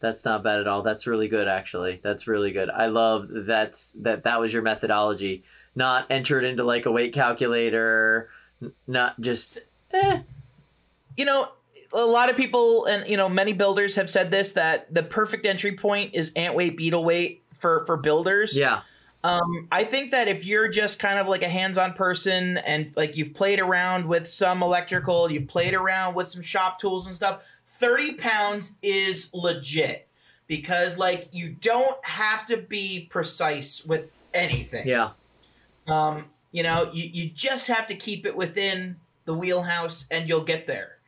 That's 0.00 0.24
not 0.24 0.42
bad 0.42 0.60
at 0.60 0.68
all. 0.68 0.82
That's 0.82 1.06
really 1.06 1.28
good, 1.28 1.48
actually. 1.48 2.00
That's 2.02 2.26
really 2.26 2.52
good. 2.52 2.70
I 2.70 2.86
love 2.86 3.28
that's 3.30 3.92
that 4.00 4.24
that 4.24 4.40
was 4.40 4.52
your 4.52 4.62
methodology. 4.62 5.44
Not 5.74 6.06
enter 6.10 6.38
it 6.38 6.44
into 6.44 6.64
like 6.64 6.86
a 6.86 6.92
weight 6.92 7.12
calculator. 7.12 8.30
Not 8.86 9.20
just 9.20 9.58
eh. 9.92 10.20
You 11.16 11.24
know, 11.24 11.48
a 11.92 12.04
lot 12.04 12.30
of 12.30 12.36
people 12.36 12.86
and 12.86 13.08
you 13.08 13.16
know 13.16 13.28
many 13.28 13.52
builders 13.52 13.94
have 13.94 14.08
said 14.08 14.30
this 14.30 14.52
that 14.52 14.92
the 14.92 15.02
perfect 15.02 15.46
entry 15.46 15.72
point 15.72 16.14
is 16.14 16.32
ant 16.36 16.54
weight, 16.54 16.76
beetle 16.76 17.04
weight 17.04 17.42
for 17.52 17.84
for 17.86 17.96
builders. 17.96 18.56
Yeah. 18.56 18.82
Um, 19.24 19.68
I 19.70 19.84
think 19.84 20.10
that 20.10 20.26
if 20.26 20.44
you're 20.44 20.66
just 20.66 20.98
kind 20.98 21.20
of 21.20 21.28
like 21.28 21.42
a 21.42 21.48
hands-on 21.48 21.92
person 21.92 22.58
and 22.58 22.90
like 22.96 23.16
you've 23.16 23.34
played 23.34 23.60
around 23.60 24.06
with 24.06 24.26
some 24.26 24.64
electrical, 24.64 25.30
you've 25.30 25.46
played 25.46 25.74
around 25.74 26.14
with 26.14 26.28
some 26.28 26.42
shop 26.42 26.80
tools 26.80 27.06
and 27.06 27.14
stuff, 27.14 27.44
30 27.66 28.14
pounds 28.14 28.74
is 28.82 29.32
legit 29.32 30.08
because 30.48 30.98
like 30.98 31.28
you 31.30 31.50
don't 31.50 32.04
have 32.04 32.46
to 32.46 32.56
be 32.56 33.06
precise 33.10 33.84
with 33.86 34.10
anything. 34.34 34.88
Yeah. 34.88 35.10
Um, 35.86 36.24
you 36.52 36.62
know, 36.62 36.90
you, 36.92 37.10
you 37.12 37.30
just 37.30 37.66
have 37.66 37.86
to 37.88 37.94
keep 37.94 38.24
it 38.24 38.36
within 38.36 38.96
the 39.24 39.34
wheelhouse 39.34 40.06
and 40.10 40.28
you'll 40.28 40.44
get 40.44 40.66
there. 40.66 40.98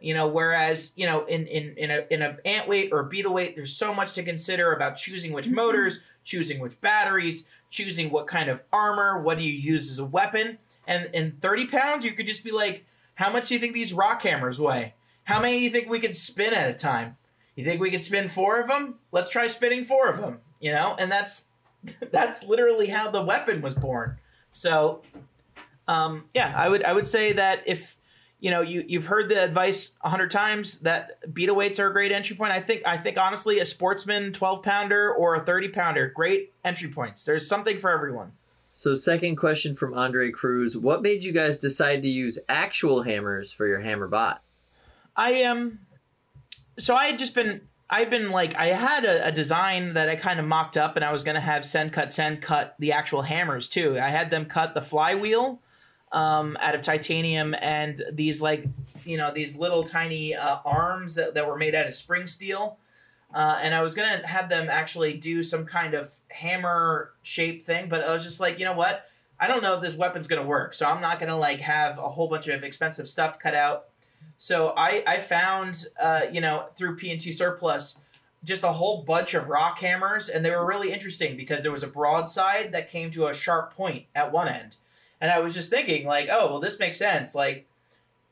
You 0.00 0.14
know, 0.14 0.26
whereas, 0.26 0.92
you 0.96 1.06
know, 1.06 1.24
in, 1.26 1.46
in, 1.46 1.74
in 1.76 1.90
a 1.92 2.04
in 2.10 2.22
a 2.22 2.36
ant 2.44 2.66
weight 2.66 2.90
or 2.92 3.00
a 3.00 3.06
beetle 3.06 3.34
weight, 3.34 3.54
there's 3.54 3.76
so 3.76 3.94
much 3.94 4.14
to 4.14 4.24
consider 4.24 4.72
about 4.72 4.96
choosing 4.96 5.32
which 5.32 5.44
mm-hmm. 5.44 5.54
motors, 5.54 6.00
choosing 6.24 6.58
which 6.58 6.80
batteries, 6.80 7.46
choosing 7.70 8.10
what 8.10 8.26
kind 8.26 8.48
of 8.48 8.62
armor, 8.72 9.22
what 9.22 9.38
do 9.38 9.44
you 9.44 9.52
use 9.52 9.90
as 9.90 10.00
a 10.00 10.04
weapon. 10.04 10.58
And 10.88 11.08
in 11.14 11.36
30 11.40 11.66
pounds, 11.66 12.04
you 12.04 12.12
could 12.12 12.26
just 12.26 12.42
be 12.42 12.50
like, 12.50 12.84
how 13.14 13.30
much 13.30 13.48
do 13.48 13.54
you 13.54 13.60
think 13.60 13.74
these 13.74 13.92
rock 13.92 14.22
hammers 14.22 14.58
weigh? 14.58 14.94
How 15.24 15.40
many 15.40 15.58
do 15.58 15.64
you 15.64 15.70
think 15.70 15.88
we 15.88 16.00
could 16.00 16.16
spin 16.16 16.52
at 16.52 16.68
a 16.68 16.74
time? 16.74 17.16
You 17.54 17.64
think 17.64 17.80
we 17.80 17.90
could 17.90 18.02
spin 18.02 18.28
four 18.28 18.60
of 18.60 18.66
them? 18.66 18.98
Let's 19.12 19.30
try 19.30 19.46
spinning 19.46 19.84
four 19.84 20.08
of 20.08 20.20
them. 20.20 20.40
You 20.60 20.72
know, 20.72 20.96
and 20.98 21.12
that's 21.12 21.46
that's 22.10 22.42
literally 22.44 22.88
how 22.88 23.10
the 23.10 23.22
weapon 23.22 23.60
was 23.60 23.74
born. 23.74 24.18
So, 24.52 25.02
um, 25.88 26.26
yeah, 26.34 26.52
I 26.56 26.68
would 26.68 26.84
I 26.84 26.92
would 26.92 27.06
say 27.06 27.32
that 27.32 27.62
if 27.66 27.96
you 28.40 28.50
know 28.50 28.60
you 28.60 28.84
you've 28.86 29.06
heard 29.06 29.28
the 29.28 29.42
advice 29.42 29.96
a 30.02 30.08
hundred 30.08 30.30
times 30.30 30.80
that 30.80 31.32
beetle 31.34 31.56
weights 31.56 31.78
are 31.78 31.88
a 31.88 31.92
great 31.92 32.12
entry 32.12 32.36
point. 32.36 32.52
I 32.52 32.60
think 32.60 32.82
I 32.86 32.96
think 32.96 33.18
honestly 33.18 33.58
a 33.60 33.64
sportsman 33.64 34.32
twelve 34.32 34.62
pounder 34.62 35.12
or 35.12 35.34
a 35.36 35.44
thirty 35.44 35.68
pounder 35.68 36.08
great 36.08 36.52
entry 36.64 36.88
points. 36.88 37.24
There's 37.24 37.46
something 37.46 37.78
for 37.78 37.90
everyone. 37.90 38.32
So, 38.74 38.94
second 38.94 39.36
question 39.36 39.74
from 39.76 39.94
Andre 39.94 40.30
Cruz: 40.30 40.76
What 40.76 41.02
made 41.02 41.24
you 41.24 41.32
guys 41.32 41.58
decide 41.58 42.02
to 42.02 42.08
use 42.08 42.38
actual 42.48 43.02
hammers 43.02 43.52
for 43.52 43.66
your 43.66 43.80
hammer 43.80 44.08
bot? 44.08 44.42
I 45.14 45.32
am. 45.32 45.56
Um, 45.56 45.78
so 46.78 46.94
I 46.94 47.06
had 47.06 47.18
just 47.18 47.34
been. 47.34 47.62
I've 47.92 48.08
been 48.08 48.30
like 48.30 48.56
I 48.56 48.68
had 48.68 49.04
a, 49.04 49.28
a 49.28 49.30
design 49.30 49.92
that 49.92 50.08
I 50.08 50.16
kind 50.16 50.40
of 50.40 50.46
mocked 50.46 50.78
up, 50.78 50.96
and 50.96 51.04
I 51.04 51.12
was 51.12 51.22
gonna 51.22 51.42
have 51.42 51.62
send 51.62 51.92
cut 51.92 52.10
send 52.10 52.40
cut 52.40 52.74
the 52.78 52.92
actual 52.92 53.20
hammers 53.20 53.68
too. 53.68 53.98
I 54.00 54.08
had 54.08 54.30
them 54.30 54.46
cut 54.46 54.72
the 54.74 54.80
flywheel 54.80 55.60
um, 56.10 56.56
out 56.58 56.74
of 56.74 56.80
titanium 56.80 57.54
and 57.60 58.02
these 58.10 58.40
like 58.40 58.64
you 59.04 59.18
know 59.18 59.30
these 59.30 59.56
little 59.56 59.84
tiny 59.84 60.34
uh, 60.34 60.58
arms 60.64 61.14
that, 61.16 61.34
that 61.34 61.46
were 61.46 61.58
made 61.58 61.74
out 61.74 61.86
of 61.86 61.94
spring 61.94 62.26
steel. 62.26 62.78
Uh, 63.34 63.58
and 63.62 63.74
I 63.74 63.82
was 63.82 63.92
gonna 63.92 64.26
have 64.26 64.48
them 64.48 64.68
actually 64.70 65.12
do 65.12 65.42
some 65.42 65.66
kind 65.66 65.92
of 65.92 66.10
hammer 66.28 67.12
shape 67.22 67.60
thing, 67.60 67.90
but 67.90 68.02
I 68.02 68.12
was 68.14 68.24
just 68.24 68.40
like, 68.40 68.58
you 68.58 68.64
know 68.64 68.74
what? 68.74 69.04
I 69.38 69.48
don't 69.48 69.62
know 69.62 69.74
if 69.74 69.82
this 69.82 69.94
weapon's 69.94 70.26
gonna 70.26 70.46
work, 70.46 70.72
so 70.72 70.86
I'm 70.86 71.02
not 71.02 71.20
gonna 71.20 71.36
like 71.36 71.60
have 71.60 71.98
a 71.98 72.08
whole 72.08 72.28
bunch 72.28 72.48
of 72.48 72.64
expensive 72.64 73.06
stuff 73.06 73.38
cut 73.38 73.54
out. 73.54 73.88
So 74.42 74.74
I 74.76 75.04
I 75.06 75.18
found 75.20 75.86
uh, 76.00 76.22
you 76.32 76.40
know 76.40 76.66
through 76.74 76.96
P&T 76.96 77.30
surplus 77.30 78.00
just 78.42 78.64
a 78.64 78.72
whole 78.72 79.04
bunch 79.04 79.34
of 79.34 79.48
rock 79.48 79.78
hammers, 79.78 80.28
and 80.28 80.44
they 80.44 80.50
were 80.50 80.66
really 80.66 80.92
interesting 80.92 81.36
because 81.36 81.62
there 81.62 81.70
was 81.70 81.84
a 81.84 81.86
broadside 81.86 82.72
that 82.72 82.90
came 82.90 83.12
to 83.12 83.28
a 83.28 83.34
sharp 83.34 83.72
point 83.72 84.06
at 84.16 84.32
one 84.32 84.48
end, 84.48 84.74
and 85.20 85.30
I 85.30 85.38
was 85.38 85.54
just 85.54 85.70
thinking 85.70 86.04
like, 86.04 86.28
oh 86.28 86.48
well, 86.48 86.58
this 86.58 86.80
makes 86.80 86.96
sense. 86.98 87.36
Like 87.36 87.68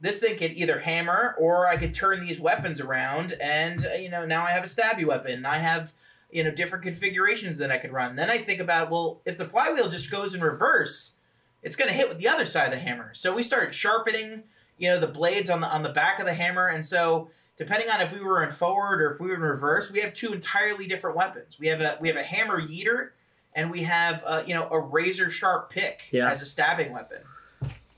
this 0.00 0.18
thing 0.18 0.36
could 0.36 0.50
either 0.54 0.80
hammer 0.80 1.36
or 1.38 1.68
I 1.68 1.76
could 1.76 1.94
turn 1.94 2.26
these 2.26 2.40
weapons 2.40 2.80
around, 2.80 3.34
and 3.40 3.86
uh, 3.86 3.94
you 3.94 4.08
know 4.08 4.26
now 4.26 4.42
I 4.42 4.50
have 4.50 4.64
a 4.64 4.66
stabby 4.66 5.04
weapon. 5.04 5.46
I 5.46 5.58
have 5.58 5.92
you 6.32 6.42
know 6.42 6.50
different 6.50 6.82
configurations 6.82 7.56
that 7.58 7.70
I 7.70 7.78
could 7.78 7.92
run. 7.92 8.16
Then 8.16 8.30
I 8.30 8.38
think 8.38 8.60
about 8.60 8.90
well, 8.90 9.20
if 9.26 9.36
the 9.36 9.46
flywheel 9.46 9.88
just 9.88 10.10
goes 10.10 10.34
in 10.34 10.40
reverse, 10.40 11.14
it's 11.62 11.76
going 11.76 11.88
to 11.88 11.94
hit 11.94 12.08
with 12.08 12.18
the 12.18 12.26
other 12.26 12.46
side 12.46 12.66
of 12.66 12.72
the 12.72 12.80
hammer. 12.80 13.14
So 13.14 13.32
we 13.32 13.44
start 13.44 13.72
sharpening 13.72 14.42
you 14.80 14.88
know 14.88 14.98
the 14.98 15.06
blades 15.06 15.48
on 15.50 15.60
the 15.60 15.68
on 15.68 15.82
the 15.84 15.90
back 15.90 16.18
of 16.18 16.26
the 16.26 16.34
hammer, 16.34 16.66
and 16.68 16.84
so 16.84 17.30
depending 17.56 17.88
on 17.90 18.00
if 18.00 18.12
we 18.12 18.20
were 18.20 18.42
in 18.42 18.50
forward 18.50 19.00
or 19.00 19.12
if 19.12 19.20
we 19.20 19.28
were 19.28 19.34
in 19.34 19.40
reverse, 19.42 19.90
we 19.92 20.00
have 20.00 20.12
two 20.14 20.32
entirely 20.32 20.86
different 20.88 21.14
weapons. 21.16 21.58
We 21.60 21.68
have 21.68 21.80
a 21.80 21.96
we 22.00 22.08
have 22.08 22.16
a 22.16 22.24
hammer 22.24 22.60
yeeter, 22.60 23.10
and 23.54 23.70
we 23.70 23.82
have 23.84 24.24
uh, 24.26 24.42
you 24.46 24.54
know 24.54 24.66
a 24.70 24.80
razor 24.80 25.30
sharp 25.30 25.70
pick 25.70 26.08
Yeah. 26.10 26.28
as 26.30 26.42
a 26.42 26.46
stabbing 26.46 26.92
weapon. 26.92 27.18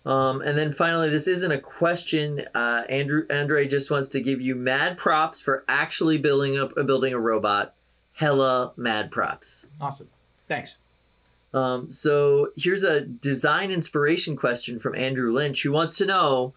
Um, 0.05 0.41
and 0.41 0.59
then 0.59 0.73
finally, 0.73 1.11
this 1.11 1.29
isn't 1.29 1.53
a 1.53 1.61
question. 1.61 2.45
Uh, 2.57 2.83
Andrew 2.89 3.25
Andre 3.31 3.69
just 3.69 3.89
wants 3.89 4.09
to 4.11 4.21
give 4.21 4.41
you 4.41 4.57
mad 4.57 4.99
props 4.99 5.41
for 5.41 5.65
actually 5.69 6.19
building 6.19 6.59
up 6.59 6.73
uh, 6.77 6.83
building 6.83 7.15
a 7.15 7.19
robot. 7.21 7.75
Hella 8.15 8.73
mad 8.77 9.11
props. 9.13 9.65
Awesome. 9.81 10.09
Thanks. 10.49 10.77
Um, 11.55 11.93
so 11.93 12.51
here's 12.57 12.83
a 12.83 13.01
design 13.03 13.71
inspiration 13.71 14.37
question 14.37 14.79
from 14.81 14.95
Andrew 14.97 15.33
Lynch, 15.33 15.63
who 15.63 15.71
wants 15.71 15.97
to 15.99 16.07
know: 16.07 16.55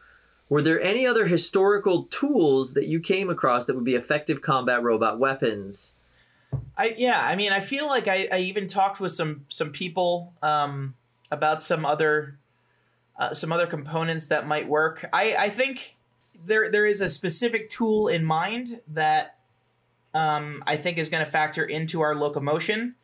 Were 0.48 0.62
there 0.62 0.82
any 0.82 1.08
other 1.08 1.26
historical 1.26 2.04
tools 2.04 2.74
that 2.74 2.88
you 2.88 3.00
came 3.00 3.30
across 3.30 3.66
that 3.66 3.76
would 3.76 3.86
be 3.86 3.96
effective 3.96 4.42
combat 4.42 4.84
robot 4.84 5.18
weapons? 5.18 5.94
I 6.78 6.94
yeah, 6.98 7.22
I 7.22 7.36
mean, 7.36 7.52
I 7.52 7.60
feel 7.60 7.88
like 7.88 8.08
I, 8.08 8.28
I 8.32 8.40
even 8.40 8.68
talked 8.68 9.00
with 9.00 9.12
some 9.12 9.46
some 9.50 9.72
people 9.72 10.34
um, 10.42 10.96
about 11.32 11.64
some 11.64 11.86
other 11.86 12.38
uh, 13.18 13.34
some 13.34 13.52
other 13.52 13.68
components 13.68 14.28
that 14.28 14.48
might 14.48 14.68
work. 14.68 15.08
I 15.12 15.36
I 15.36 15.50
think 15.50 15.96
there 16.46 16.70
there 16.70 16.86
is 16.86 17.02
a 17.02 17.10
specific 17.10 17.70
tool 17.70 18.08
in 18.08 18.24
mind 18.24 18.82
that 18.88 19.38
um, 20.14 20.64
I 20.68 20.78
think 20.78 20.98
is 20.98 21.10
going 21.10 21.26
to 21.26 21.30
factor 21.30 21.66
into 21.66 22.02
our 22.02 22.16
locomotion, 22.16 22.96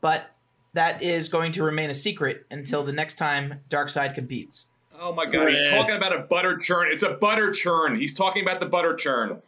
but 0.00 0.30
that 0.72 1.02
is 1.02 1.28
going 1.28 1.52
to 1.52 1.62
remain 1.62 1.90
a 1.90 1.94
secret 1.94 2.46
until 2.50 2.82
the 2.82 2.92
next 2.92 3.16
time 3.16 3.60
Darkseid 3.68 4.14
competes. 4.14 4.66
Oh 5.00 5.12
my 5.12 5.26
god, 5.26 5.48
he's 5.48 5.68
talking 5.68 5.96
about 5.96 6.12
a 6.12 6.26
butter 6.26 6.56
churn. 6.56 6.88
It's 6.90 7.02
a 7.02 7.14
butter 7.14 7.52
churn. 7.52 7.96
He's 7.96 8.14
talking 8.14 8.42
about 8.42 8.60
the 8.60 8.66
butter 8.66 8.94
churn. 8.94 9.42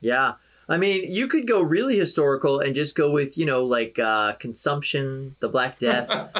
Yeah. 0.00 0.34
I 0.68 0.76
mean, 0.76 1.10
you 1.10 1.28
could 1.28 1.46
go 1.48 1.62
really 1.62 1.96
historical 1.96 2.60
and 2.60 2.74
just 2.74 2.94
go 2.94 3.10
with, 3.10 3.38
you 3.38 3.46
know, 3.46 3.64
like 3.64 3.98
uh, 3.98 4.34
consumption, 4.34 5.36
the 5.40 5.48
Black 5.48 5.78
Death. 5.78 6.36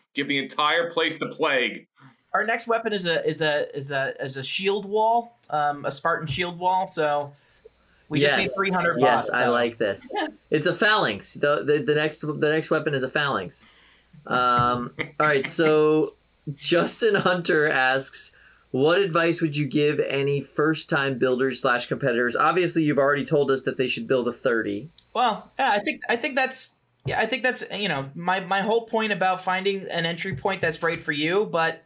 Give 0.14 0.28
the 0.28 0.38
entire 0.38 0.90
place 0.90 1.18
the 1.18 1.28
plague. 1.28 1.86
Our 2.34 2.44
next 2.44 2.66
weapon 2.66 2.92
is 2.92 3.06
a 3.06 3.26
is 3.26 3.40
a 3.40 3.76
is 3.76 3.90
a 3.90 4.14
is 4.22 4.36
a 4.36 4.44
shield 4.44 4.84
wall, 4.84 5.38
um, 5.48 5.84
a 5.84 5.90
Spartan 5.90 6.26
shield 6.26 6.58
wall. 6.58 6.86
So 6.86 7.32
we 8.08 8.20
just 8.20 8.36
need 8.36 8.50
three 8.56 8.70
hundred. 8.70 9.00
Yes, 9.00 9.30
I 9.30 9.48
like 9.48 9.78
this. 9.78 10.14
It's 10.50 10.66
a 10.66 10.74
phalanx. 10.74 11.34
The, 11.34 11.62
the 11.64 11.78
the 11.78 11.94
next 11.94 12.20
the 12.20 12.50
next 12.50 12.70
weapon 12.70 12.92
is 12.92 13.04
a 13.04 13.08
phalanx. 13.08 13.64
Um, 14.26 14.92
all 14.98 15.26
right, 15.26 15.46
so 15.46 16.14
Justin 16.54 17.16
Hunter 17.16 17.68
asks, 17.68 18.34
what 18.70 18.98
advice 18.98 19.40
would 19.40 19.56
you 19.56 19.66
give 19.66 19.98
any 20.00 20.40
first 20.40 20.88
time 20.88 21.18
builders 21.18 21.60
slash 21.60 21.86
competitors? 21.86 22.36
Obviously, 22.36 22.84
you've 22.84 22.98
already 22.98 23.24
told 23.24 23.50
us 23.50 23.62
that 23.62 23.76
they 23.76 23.88
should 23.88 24.06
build 24.06 24.28
a 24.28 24.32
thirty. 24.32 24.90
Well, 25.14 25.50
yeah, 25.58 25.70
I 25.70 25.80
think 25.80 26.02
I 26.08 26.16
think 26.16 26.36
that's 26.36 26.76
yeah, 27.04 27.18
I 27.18 27.26
think 27.26 27.42
that's 27.42 27.64
you 27.72 27.88
know 27.88 28.10
my 28.14 28.40
my 28.40 28.60
whole 28.60 28.86
point 28.86 29.12
about 29.12 29.42
finding 29.42 29.88
an 29.88 30.06
entry 30.06 30.36
point 30.36 30.60
that's 30.60 30.82
right 30.82 31.00
for 31.00 31.12
you. 31.12 31.48
But 31.50 31.82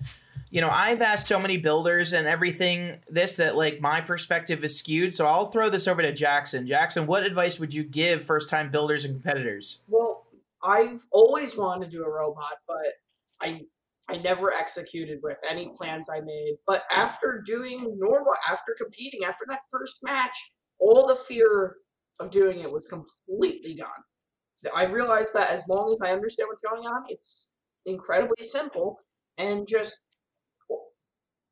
you 0.50 0.61
know, 0.61 0.68
I've 0.70 1.00
asked 1.00 1.26
so 1.26 1.40
many 1.40 1.57
builders 1.57 2.12
and 2.12 2.28
everything 2.28 2.98
this 3.09 3.36
that 3.36 3.57
like 3.57 3.80
my 3.80 4.00
perspective 4.00 4.62
is 4.62 4.78
skewed. 4.78 5.14
So 5.14 5.26
I'll 5.26 5.50
throw 5.50 5.70
this 5.70 5.88
over 5.88 6.02
to 6.02 6.12
Jackson. 6.12 6.66
Jackson, 6.66 7.07
what 7.07 7.24
advice 7.24 7.59
would 7.59 7.72
you 7.72 7.82
give 7.82 8.22
first 8.22 8.50
time 8.50 8.70
builders 8.70 9.05
and 9.05 9.14
competitors? 9.14 9.80
Well, 9.88 10.26
I've 10.62 11.07
always 11.11 11.57
wanted 11.57 11.90
to 11.90 11.96
do 11.96 12.05
a 12.05 12.11
robot, 12.11 12.55
but 12.68 12.92
I 13.40 13.62
I 14.09 14.18
never 14.18 14.52
executed 14.52 15.20
with 15.22 15.38
any 15.48 15.70
plans 15.76 16.09
I 16.11 16.20
made. 16.20 16.57
But 16.66 16.84
after 16.90 17.42
doing 17.44 17.96
normal, 17.98 18.34
after 18.48 18.76
competing, 18.78 19.24
after 19.24 19.44
that 19.48 19.61
first 19.70 20.00
match, 20.02 20.36
all 20.78 21.07
the 21.07 21.14
fear 21.14 21.76
of 22.20 22.30
doing 22.30 22.61
it 22.61 22.70
was 22.70 22.88
completely 22.88 23.74
gone. 23.74 23.88
I 24.74 24.84
realized 24.84 25.34
that 25.34 25.50
as 25.50 25.68
long 25.68 25.92
as 25.92 26.00
I 26.00 26.12
understand 26.12 26.48
what's 26.48 26.62
going 26.62 26.86
on, 26.86 27.02
it's 27.09 27.50
incredibly 27.86 28.42
simple 28.42 28.98
and 29.36 29.66
just 29.66 30.03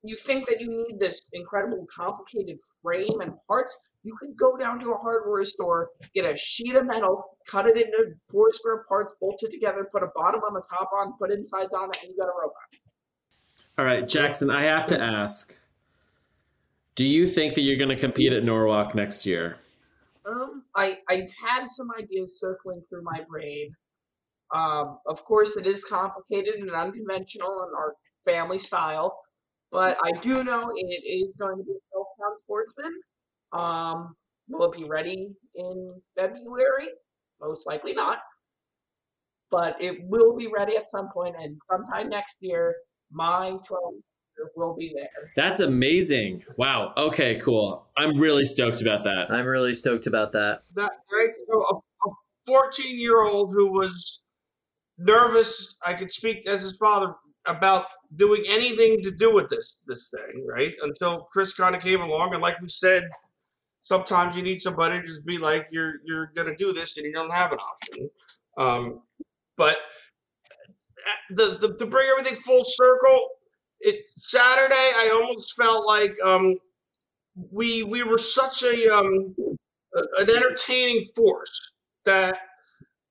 you 0.02 0.16
think 0.16 0.48
that 0.48 0.60
you 0.60 0.68
need 0.68 0.98
this 0.98 1.28
incredible 1.32 1.86
complicated 1.94 2.58
frame 2.82 3.20
and 3.20 3.32
parts 3.46 3.78
you 4.04 4.16
could 4.20 4.36
go 4.36 4.56
down 4.56 4.80
to 4.80 4.92
a 4.92 4.96
hardware 4.98 5.44
store 5.44 5.90
get 6.14 6.28
a 6.28 6.36
sheet 6.36 6.74
of 6.74 6.86
metal 6.86 7.24
cut 7.46 7.66
it 7.66 7.76
into 7.76 8.12
four 8.30 8.52
square 8.52 8.84
parts 8.88 9.14
bolt 9.20 9.38
it 9.42 9.50
together 9.50 9.88
put 9.92 10.02
a 10.02 10.08
bottom 10.14 10.40
on 10.42 10.54
the 10.54 10.62
top 10.70 10.90
on 10.96 11.12
put 11.18 11.32
insides 11.32 11.72
on 11.72 11.88
it 11.90 11.98
and 12.02 12.10
you 12.10 12.16
got 12.16 12.26
a 12.26 12.34
robot 12.40 12.54
All 13.78 13.84
right, 13.84 14.06
Jackson, 14.06 14.50
I 14.50 14.64
have 14.64 14.86
to 14.88 15.00
ask. 15.00 15.56
Do 16.94 17.06
you 17.06 17.26
think 17.26 17.54
that 17.54 17.62
you're 17.62 17.78
going 17.78 17.88
to 17.88 17.96
compete 17.96 18.34
at 18.34 18.44
Norwalk 18.44 18.94
next 18.94 19.24
year? 19.24 19.56
um 20.26 20.62
i 20.76 20.98
i've 21.08 21.32
had 21.34 21.66
some 21.66 21.88
ideas 21.98 22.38
circling 22.38 22.82
through 22.88 23.02
my 23.02 23.20
brain 23.28 23.74
um 24.54 24.98
of 25.06 25.24
course 25.24 25.56
it 25.56 25.66
is 25.66 25.84
complicated 25.84 26.54
and 26.54 26.70
unconventional 26.70 27.50
in 27.50 27.74
our 27.76 27.94
family 28.24 28.58
style 28.58 29.18
but 29.72 29.96
i 30.04 30.12
do 30.20 30.44
know 30.44 30.70
it 30.76 31.02
is 31.04 31.34
going 31.36 31.56
to 31.56 31.64
be 31.64 31.72
a 31.72 31.82
self-town 31.92 32.36
sportsman 32.44 32.92
um 33.52 34.14
will 34.48 34.70
it 34.70 34.78
be 34.78 34.84
ready 34.84 35.28
in 35.56 35.88
february 36.16 36.88
most 37.40 37.66
likely 37.66 37.92
not 37.92 38.18
but 39.50 39.76
it 39.80 39.98
will 40.04 40.36
be 40.36 40.46
ready 40.46 40.76
at 40.76 40.86
some 40.86 41.08
point 41.12 41.34
and 41.38 41.58
sometime 41.70 42.08
next 42.08 42.38
year 42.40 42.74
my 43.10 43.56
12 43.66 43.94
will 44.56 44.74
be 44.74 44.92
there 44.96 45.32
That's 45.36 45.60
amazing. 45.60 46.42
Wow. 46.56 46.92
Okay, 46.96 47.36
cool. 47.36 47.86
I'm 47.96 48.18
really 48.18 48.44
stoked 48.44 48.80
about 48.80 49.04
that. 49.04 49.30
I'm 49.30 49.46
really 49.46 49.74
stoked 49.74 50.06
about 50.06 50.32
that. 50.32 50.62
that 50.74 50.90
right? 51.12 51.30
So 51.50 51.60
a, 51.60 52.08
a 52.08 52.12
14 52.46 52.98
year 52.98 53.22
old 53.22 53.52
who 53.52 53.70
was 53.72 54.22
nervous, 54.98 55.76
I 55.84 55.94
could 55.94 56.12
speak 56.12 56.46
as 56.46 56.62
his 56.62 56.76
father 56.76 57.14
about 57.46 57.86
doing 58.16 58.42
anything 58.48 59.02
to 59.02 59.10
do 59.10 59.34
with 59.34 59.48
this 59.48 59.80
this 59.86 60.08
thing, 60.08 60.46
right? 60.46 60.74
Until 60.82 61.28
Chris 61.32 61.54
kind 61.54 61.74
of 61.74 61.82
came 61.82 62.00
along, 62.00 62.34
and 62.34 62.42
like 62.42 62.60
we 62.60 62.68
said, 62.68 63.04
sometimes 63.82 64.36
you 64.36 64.42
need 64.42 64.62
somebody 64.62 65.00
to 65.00 65.06
just 65.06 65.24
be 65.24 65.38
like, 65.38 65.68
"You're 65.70 65.94
you're 66.04 66.32
gonna 66.34 66.56
do 66.56 66.72
this," 66.72 66.96
and 66.96 67.06
you 67.06 67.12
don't 67.12 67.32
have 67.32 67.52
an 67.52 67.58
option. 67.58 68.10
Um, 68.56 69.02
but 69.56 69.76
uh, 71.06 71.34
the, 71.34 71.76
the 71.78 71.86
bring 71.86 72.08
everything 72.10 72.36
full 72.36 72.64
circle, 72.64 73.28
it 73.80 74.08
Saturday 74.16 74.74
I 74.74 75.10
almost 75.22 75.54
felt 75.54 75.86
like 75.86 76.14
um, 76.24 76.54
we 77.50 77.82
we 77.82 78.02
were 78.02 78.18
such 78.18 78.62
a 78.62 78.94
um, 78.94 79.34
an 80.18 80.30
entertaining 80.30 81.02
force 81.14 81.72
that 82.04 82.38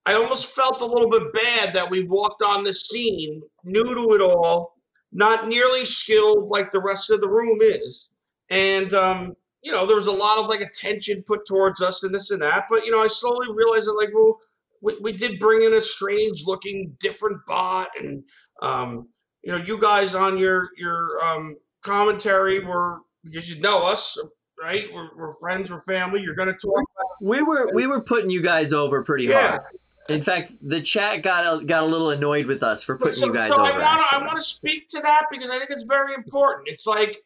I 0.06 0.14
almost 0.14 0.56
felt 0.56 0.82
a 0.82 0.86
little 0.86 1.10
bit 1.10 1.32
bad 1.34 1.74
that 1.74 1.90
we 1.90 2.04
walked 2.04 2.42
on 2.42 2.64
the 2.64 2.74
scene, 2.74 3.42
new 3.66 3.84
to 3.84 4.16
it 4.16 4.22
all, 4.22 4.76
not 5.12 5.48
nearly 5.48 5.86
skilled 5.86 6.50
like 6.50 6.72
the 6.72 6.82
rest 6.82 7.12
of 7.12 7.22
the 7.22 7.30
room 7.30 7.60
is, 7.62 8.10
and 8.50 8.94
um, 8.94 9.34
you 9.64 9.72
know 9.72 9.86
there 9.86 9.96
was 9.96 10.08
a 10.08 10.12
lot 10.12 10.40
of 10.40 10.48
like 10.48 10.62
attention 10.62 11.24
put 11.28 11.46
towards 11.46 11.82
us 11.82 12.04
and 12.04 12.14
this 12.14 12.32
and 12.32 12.42
that. 12.42 12.66
But 12.70 12.86
you 12.86 12.92
know 12.92 13.02
I 13.02 13.08
slowly 13.08 13.48
realized 13.54 13.88
that 13.88 13.94
like 13.94 14.14
well 14.14 14.40
we, 14.82 14.98
we 15.02 15.12
did 15.12 15.40
bring 15.40 15.62
in 15.62 15.74
a 15.74 15.82
strange 15.82 16.44
looking 16.46 16.96
different 17.00 17.38
bot 17.48 17.90
and 18.00 18.24
um, 18.62 19.08
you 19.44 19.52
know 19.52 19.58
you 19.58 19.80
guys 19.80 20.16
on 20.16 20.38
your 20.38 20.70
your 20.78 21.24
um, 21.24 21.56
commentary 21.84 22.60
were 22.60 23.00
because 23.24 23.54
you 23.54 23.62
know 23.62 23.84
us 23.84 24.18
right 24.62 24.88
we're, 24.94 25.10
we're 25.16 25.34
friends 25.34 25.72
we're 25.72 25.82
family 25.82 26.22
you're 26.22 26.36
going 26.36 26.48
to 26.48 26.54
talk 26.54 26.84
We 27.20 27.42
were 27.42 27.70
we 27.74 27.88
were 27.88 28.04
putting 28.04 28.30
you 28.30 28.42
guys 28.42 28.74
over 28.74 29.04
pretty 29.04 29.26
yeah 29.26 29.50
hard. 29.52 29.62
In 30.10 30.22
fact, 30.22 30.54
the 30.62 30.82
chat 30.82 31.22
got 31.22 31.62
a, 31.62 31.64
got 31.64 31.84
a 31.84 31.86
little 31.86 32.10
annoyed 32.10 32.46
with 32.46 32.64
us 32.64 32.84
for 32.84 32.98
putting 32.98 33.14
so, 33.14 33.28
you 33.28 33.34
guys 33.34 33.48
so 33.48 33.62
over. 33.62 33.72
I 33.72 33.72
want 33.72 34.10
to 34.10 34.16
I 34.16 34.20
want 34.26 34.38
to 34.38 34.44
speak 34.44 34.88
to 34.90 35.02
that 35.02 35.28
because 35.32 35.50
I 35.50 35.58
think 35.58 35.70
it's 35.70 35.84
very 35.84 36.14
important. 36.14 36.68
It's 36.68 36.88
like, 36.88 37.18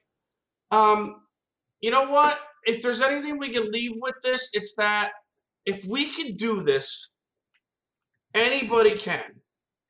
um, 0.71 1.21
you 1.81 1.91
know 1.91 2.07
what? 2.07 2.39
If 2.65 2.81
there's 2.81 3.01
anything 3.01 3.37
we 3.37 3.49
can 3.49 3.71
leave 3.71 3.93
with 4.01 4.15
this, 4.23 4.49
it's 4.53 4.73
that 4.75 5.11
if 5.65 5.85
we 5.85 6.09
can 6.09 6.35
do 6.35 6.61
this, 6.61 7.11
anybody 8.33 8.97
can. 8.97 9.41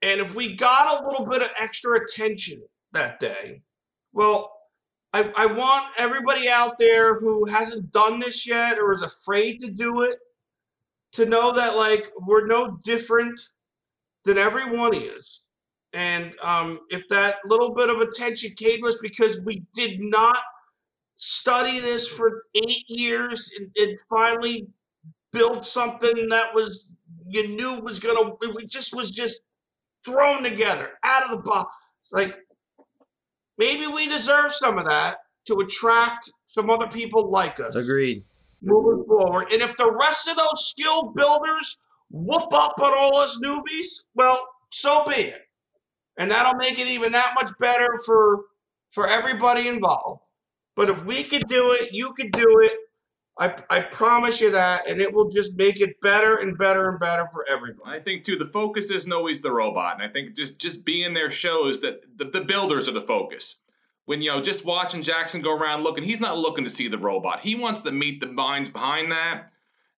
And 0.02 0.22
if 0.22 0.36
we 0.36 0.56
got 0.56 1.02
a 1.02 1.10
little 1.10 1.26
bit 1.26 1.42
of 1.42 1.50
extra 1.60 2.00
attention 2.00 2.62
that 2.92 3.20
day, 3.20 3.62
well, 4.14 4.52
I, 5.14 5.32
I 5.36 5.46
want 5.48 5.86
everybody 5.98 6.50
out 6.50 6.78
there 6.78 7.18
who 7.18 7.46
hasn't 7.46 7.92
done 7.92 8.20
this 8.20 8.46
yet 8.46 8.78
or 8.78 8.94
is 8.94 9.02
afraid 9.02 9.62
to 9.62 9.72
do 9.72 10.02
it 10.04 10.18
to 11.16 11.26
know 11.26 11.54
that 11.54 11.76
like 11.76 12.12
we're 12.22 12.46
no 12.46 12.78
different 12.84 13.40
than 14.26 14.38
everyone 14.38 14.94
is. 14.94 15.46
And 15.94 16.36
um, 16.42 16.80
if 16.90 17.08
that 17.10 17.38
little 17.46 17.74
bit 17.74 17.90
of 17.90 18.02
attention 18.02 18.52
came 18.58 18.82
was 18.82 18.98
because 19.02 19.40
we 19.46 19.64
did 19.74 20.02
not 20.02 20.40
study 21.16 21.80
this 21.80 22.08
for 22.08 22.44
eight 22.56 22.84
years 22.90 23.54
and, 23.58 23.72
and 23.78 23.98
finally 24.10 24.68
built 25.32 25.66
something 25.66 26.28
that 26.30 26.54
was 26.54 26.92
you 27.28 27.48
knew 27.56 27.82
was 27.82 28.00
gonna 28.00 28.34
it 28.42 28.70
just 28.70 28.94
was 28.94 29.12
just 29.12 29.42
thrown 30.06 30.44
together 30.44 30.92
out 31.04 31.24
of 31.24 31.32
the 31.32 31.44
box. 31.50 31.70
Like 32.12 32.38
maybe 33.58 33.88
we 33.88 34.08
deserve 34.08 34.52
some 34.52 34.78
of 34.78 34.86
that 34.86 35.20
to 35.48 35.56
attract 35.56 36.30
some 36.48 36.70
other 36.70 36.88
people 36.88 37.30
like 37.30 37.60
us 37.60 37.76
Agreed. 37.76 38.24
Moving 38.66 39.06
forward. 39.06 39.52
And 39.52 39.62
if 39.62 39.76
the 39.78 39.96
rest 40.00 40.28
of 40.28 40.36
those 40.36 40.70
skilled 40.70 41.16
builders 41.16 41.78
whoop 42.10 42.54
up 42.54 42.74
on 42.82 42.94
all 42.98 43.18
us 43.18 43.40
newbies, 43.44 44.04
well, 44.16 44.40
so 44.72 45.06
be 45.06 45.22
it. 45.22 45.42
And 46.18 46.32
that'll 46.32 46.56
make 46.56 46.80
it 46.80 46.88
even 46.88 47.12
that 47.12 47.34
much 47.36 47.52
better 47.60 47.88
for 48.06 48.46
for 48.92 49.08
everybody 49.08 49.68
involved. 49.68 50.26
But 50.76 50.90
if 50.90 51.04
we 51.06 51.24
could 51.24 51.48
do 51.48 51.78
it, 51.80 51.90
you 51.92 52.14
could 52.14 52.32
do 52.32 52.60
it. 52.62 52.80
I, 53.38 53.54
I 53.70 53.82
promise 53.82 54.40
you 54.40 54.52
that, 54.52 54.88
and 54.88 55.02
it 55.02 55.14
will 55.14 55.30
just 55.30 55.58
make 55.58 55.82
it 55.82 56.00
better 56.02 56.36
and 56.36 56.58
better 56.58 56.88
and 56.88 57.00
better 57.00 57.28
for 57.34 57.46
everybody. 57.50 57.98
I 57.98 58.00
think 58.00 58.24
too 58.24 58.38
the 58.38 58.46
focus 58.46 58.90
isn't 58.92 59.12
always 59.12 59.42
the 59.42 59.52
robot, 59.52 59.96
and 59.96 60.10
I 60.10 60.12
think 60.12 60.36
just 60.36 60.60
just 60.60 60.86
being 60.86 61.14
there 61.14 61.30
shows 61.30 61.82
that 61.82 62.18
the, 62.18 62.26
the 62.26 62.42
builders 62.42 62.88
are 62.88 62.94
the 62.94 63.02
focus. 63.02 63.58
When 64.06 64.22
you 64.22 64.32
know, 64.32 64.42
just 64.42 64.66
watching 64.66 65.02
Jackson 65.02 65.42
go 65.42 65.56
around 65.56 65.84
looking, 65.84 66.04
he's 66.04 66.20
not 66.20 66.38
looking 66.38 66.64
to 66.64 66.70
see 66.70 66.88
the 66.88 66.98
robot. 66.98 67.42
He 67.42 67.56
wants 67.56 67.82
to 67.84 67.92
meet 67.92 68.20
the 68.20 68.28
minds 68.28 68.70
behind 68.70 69.12
that. 69.12 69.52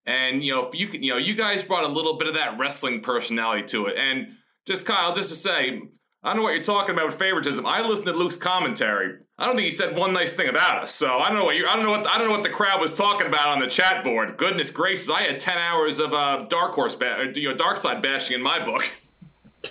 And 0.06 0.42
you 0.42 0.54
know, 0.54 0.66
if 0.66 0.74
you 0.74 0.88
can, 0.88 1.02
you 1.02 1.10
know, 1.10 1.18
you 1.18 1.34
guys 1.34 1.62
brought 1.62 1.84
a 1.84 1.92
little 1.92 2.16
bit 2.16 2.28
of 2.28 2.34
that 2.34 2.58
wrestling 2.58 3.02
personality 3.02 3.64
to 3.64 3.86
it. 3.86 3.96
And 3.98 4.28
just 4.66 4.86
Kyle, 4.86 5.14
just 5.14 5.28
to 5.28 5.34
say, 5.34 5.82
I 6.22 6.30
don't 6.30 6.38
know 6.38 6.42
what 6.42 6.54
you're 6.54 6.64
talking 6.64 6.94
about 6.94 7.06
with 7.06 7.18
favoritism. 7.18 7.64
I 7.64 7.80
listened 7.80 8.08
to 8.08 8.12
Luke's 8.12 8.36
commentary. 8.36 9.18
I 9.38 9.46
don't 9.46 9.54
think 9.54 9.66
he 9.66 9.70
said 9.70 9.96
one 9.96 10.12
nice 10.12 10.32
thing 10.34 10.48
about 10.48 10.82
us. 10.82 10.92
So 10.92 11.18
I 11.18 11.28
don't 11.28 11.38
know 11.38 11.44
what 11.44 11.56
you. 11.56 11.66
I 11.66 11.76
don't 11.76 11.84
know 11.84 11.92
what. 11.92 12.08
I 12.08 12.18
don't 12.18 12.28
know 12.28 12.34
what 12.34 12.42
the 12.42 12.48
crowd 12.50 12.80
was 12.80 12.92
talking 12.92 13.26
about 13.26 13.48
on 13.48 13.60
the 13.60 13.68
chat 13.68 14.02
board. 14.02 14.36
Goodness 14.36 14.70
gracious, 14.70 15.10
I 15.10 15.22
had 15.22 15.38
ten 15.38 15.58
hours 15.58 16.00
of 16.00 16.12
uh, 16.12 16.46
Dark 16.48 16.72
Horse, 16.72 16.94
ba- 16.94 17.32
you 17.34 17.50
know, 17.50 17.54
Dark 17.54 17.76
Side 17.76 18.02
bashing 18.02 18.34
in 18.34 18.42
my 18.42 18.62
book. 18.64 18.90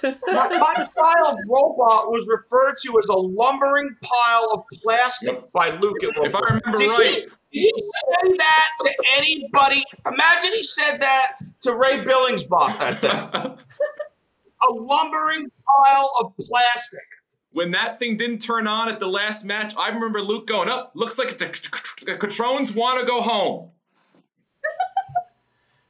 my, 0.03 0.13
my 0.27 0.73
child 0.75 1.39
robot 1.47 2.09
was 2.09 2.27
referred 2.27 2.75
to 2.83 2.97
as 2.97 3.05
a 3.09 3.17
lumbering 3.17 3.95
pile 4.01 4.49
of 4.53 4.63
plastic 4.81 5.51
by 5.51 5.69
Luke 5.79 5.97
If 6.01 6.35
I 6.35 6.39
remember 6.39 6.77
Did 6.77 6.89
right. 6.89 7.27
he, 7.51 7.61
did 7.61 7.73
he 7.75 7.91
say 8.31 8.37
that 8.37 8.69
to 8.81 8.93
anybody? 9.17 9.83
Imagine 10.05 10.53
he 10.53 10.63
said 10.63 10.99
that 10.99 11.33
to 11.61 11.73
Ray 11.75 12.03
Billingsbot 12.03 12.79
that 12.79 13.01
day. 13.01 13.09
a 14.69 14.73
lumbering 14.73 15.49
pile 15.83 16.11
of 16.21 16.33
plastic. 16.37 16.99
when 17.51 17.71
that 17.71 17.99
thing 17.99 18.17
didn't 18.17 18.39
turn 18.39 18.67
on 18.67 18.89
at 18.89 18.99
the 18.99 19.07
last 19.07 19.45
match, 19.45 19.73
I 19.77 19.89
remember 19.89 20.21
Luke 20.21 20.47
going 20.47 20.69
up. 20.69 20.91
Looks 20.95 21.17
like 21.17 21.37
the, 21.37 21.47
the 22.05 22.17
Catrones 22.17 22.73
want 22.73 22.99
to 22.99 23.05
go 23.05 23.21
home. 23.21 23.71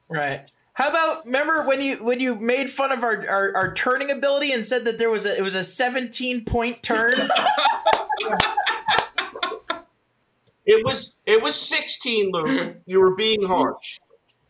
Right. 0.10 0.50
How 0.78 0.90
about 0.90 1.26
remember 1.26 1.64
when 1.64 1.82
you 1.82 2.04
when 2.04 2.20
you 2.20 2.36
made 2.36 2.70
fun 2.70 2.92
of 2.92 3.02
our, 3.04 3.28
our, 3.28 3.56
our 3.56 3.74
turning 3.74 4.12
ability 4.12 4.52
and 4.52 4.64
said 4.64 4.86
that 4.86 5.00
there 5.00 5.10
was 5.10 5.26
a 5.26 5.36
it 5.36 5.42
was 5.42 5.56
a 5.56 5.64
17 5.64 6.46
point 6.46 6.84
turn? 6.84 7.16
It 10.70 10.84
was 10.86 11.24
it 11.26 11.42
was 11.42 11.56
16, 11.56 12.32
Luke. 12.34 12.76
You 12.86 13.00
were 13.00 13.16
being 13.16 13.42
harsh. 13.42 14.00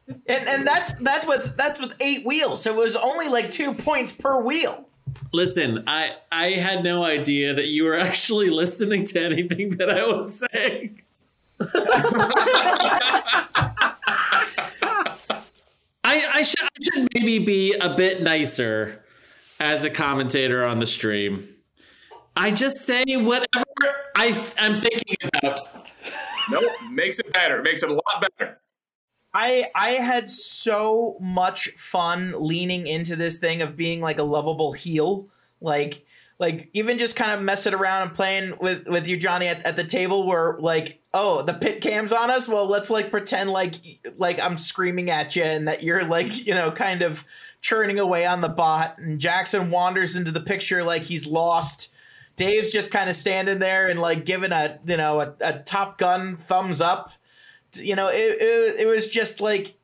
and 0.08 0.48
and 0.48 0.66
that's 0.66 0.94
that's 0.94 1.28
with 1.28 1.56
that's 1.56 1.80
with 1.80 1.94
eight 2.00 2.26
wheels, 2.26 2.64
so 2.64 2.72
it 2.72 2.76
was 2.76 2.96
only 2.96 3.28
like 3.30 3.52
two 3.52 3.72
points 3.72 4.14
per 4.14 4.42
wheel. 4.42 4.90
Listen, 5.32 5.84
I 5.86 6.16
I 6.32 6.48
had 6.54 6.84
no 6.84 7.06
idea 7.06 7.54
that 7.54 7.68
you 7.68 7.84
were 7.84 8.00
actually 8.00 8.50
listening 8.50 9.04
to 9.06 9.22
anything 9.22 9.78
that 9.78 9.92
I 9.92 10.08
was 10.08 10.44
saying. 10.52 11.04
I 16.08 16.24
I 16.36 16.42
should 16.42 16.62
I 16.62 16.84
should 16.84 17.07
maybe 17.20 17.40
be 17.40 17.74
a 17.74 17.90
bit 17.96 18.22
nicer 18.22 19.04
as 19.60 19.84
a 19.84 19.90
commentator 19.90 20.64
on 20.64 20.80
the 20.80 20.88
stream. 20.88 21.50
I 22.36 22.52
just 22.52 22.78
say 22.78 23.04
whatever 23.16 23.66
I 24.16 24.28
I'm 24.60 24.76
thinking 24.76 25.18
about. 25.34 25.60
Nope, 26.50 26.72
makes 26.92 27.20
it 27.20 27.34
better. 27.34 27.62
Makes 27.62 27.84
it 27.84 27.90
a 27.90 27.94
lot 27.94 28.28
better. 28.38 28.60
I 29.34 29.66
I 29.74 29.92
had 29.94 30.30
so 30.30 31.18
much 31.20 31.70
fun 31.70 32.36
leaning 32.38 32.88
into 32.88 33.16
this 33.16 33.40
thing 33.40 33.62
of 33.62 33.76
being 33.76 34.02
like 34.02 34.20
a 34.20 34.24
lovable 34.24 34.72
heel, 34.72 35.28
like 35.60 36.06
like 36.40 36.70
even 36.74 37.00
just 37.00 37.16
kind 37.16 37.32
of 37.32 37.42
messing 37.42 37.74
around 37.74 38.08
and 38.08 38.16
playing 38.16 38.54
with 38.62 38.88
with 38.88 39.08
you, 39.08 39.18
Johnny, 39.18 39.48
at, 39.48 39.66
at 39.66 39.76
the 39.76 39.84
table 39.84 40.26
where 40.28 40.58
like 40.60 41.02
oh 41.18 41.42
the 41.42 41.54
pit 41.54 41.82
cam's 41.82 42.14
on 42.14 42.30
us. 42.30 42.48
Well, 42.48 42.68
let's 42.68 42.90
like 42.90 43.12
pretend 43.12 43.50
like 43.50 43.76
like 44.18 44.40
I'm 44.42 44.56
screaming 44.56 45.10
at 45.10 45.36
you 45.36 45.44
and 45.44 45.68
that 45.68 45.84
you're 45.84 46.04
like 46.04 46.46
you 46.46 46.54
know 46.54 46.72
kind 46.72 47.02
of 47.02 47.26
churning 47.62 48.00
away 48.00 48.26
on 48.26 48.42
the 48.42 48.50
bot, 48.50 48.98
and 49.00 49.20
Jackson 49.20 49.72
wanders 49.72 50.16
into 50.16 50.32
the 50.32 50.42
picture 50.42 50.84
like 50.84 51.04
he's 51.04 51.28
lost. 51.28 51.92
Dave's 52.36 52.72
just 52.72 52.92
kind 52.92 53.10
of 53.10 53.16
standing 53.16 53.58
there 53.58 53.90
and 53.90 54.00
like 54.00 54.24
giving 54.24 54.52
a 54.52 54.80
you 54.86 54.98
know 54.98 55.20
a, 55.22 55.34
a 55.42 55.60
Top 55.60 55.98
Gun 55.98 56.38
thumbs 56.38 56.82
up. 56.82 57.14
You 57.74 57.96
know, 57.96 58.08
it, 58.08 58.42
it, 58.42 58.80
it 58.82 58.88
was 58.88 59.08
just 59.08 59.42
like 59.42 59.76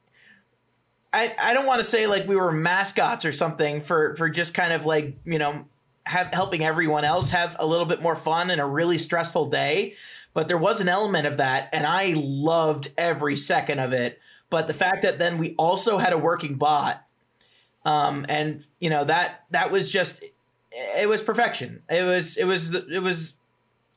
I, 1.12 1.36
I 1.40 1.54
don't 1.54 1.66
want 1.66 1.80
to 1.80 1.84
say 1.84 2.08
like 2.08 2.28
we 2.28 2.36
were 2.36 2.52
mascots 2.52 3.26
or 3.26 3.32
something 3.32 3.82
for 3.82 4.16
for 4.16 4.30
just 4.30 4.54
kind 4.54 4.72
of 4.72 4.86
like 4.86 5.18
you 5.26 5.40
know 5.40 5.66
have 6.06 6.34
helping 6.34 6.64
everyone 6.64 7.06
else 7.06 7.30
have 7.30 7.56
a 7.60 7.66
little 7.66 7.86
bit 7.86 8.02
more 8.02 8.16
fun 8.16 8.50
in 8.50 8.60
a 8.60 8.68
really 8.68 8.98
stressful 8.98 9.50
day 9.50 9.96
but 10.34 10.48
there 10.48 10.58
was 10.58 10.80
an 10.82 10.88
element 10.90 11.28
of 11.28 11.38
that 11.38 11.70
and 11.74 11.86
i 11.86 12.14
loved 12.16 12.92
every 12.98 13.36
second 13.38 13.80
of 13.80 13.94
it 13.94 14.20
but 14.50 14.68
the 14.68 14.74
fact 14.74 15.02
that 15.04 15.20
then 15.20 15.38
we 15.38 15.56
also 15.56 15.98
had 15.98 16.14
a 16.14 16.18
working 16.18 16.56
bot 16.56 17.04
um 17.86 18.26
and 18.30 18.66
you 18.80 18.90
know 18.90 19.04
that 19.04 19.44
that 19.52 19.72
was 19.72 19.92
just 19.92 20.24
it 20.72 21.08
was 21.08 21.22
perfection 21.22 21.82
it 21.90 22.04
was 22.04 22.38
it 22.38 22.46
was 22.46 22.74
it 22.74 23.02
was 23.02 23.34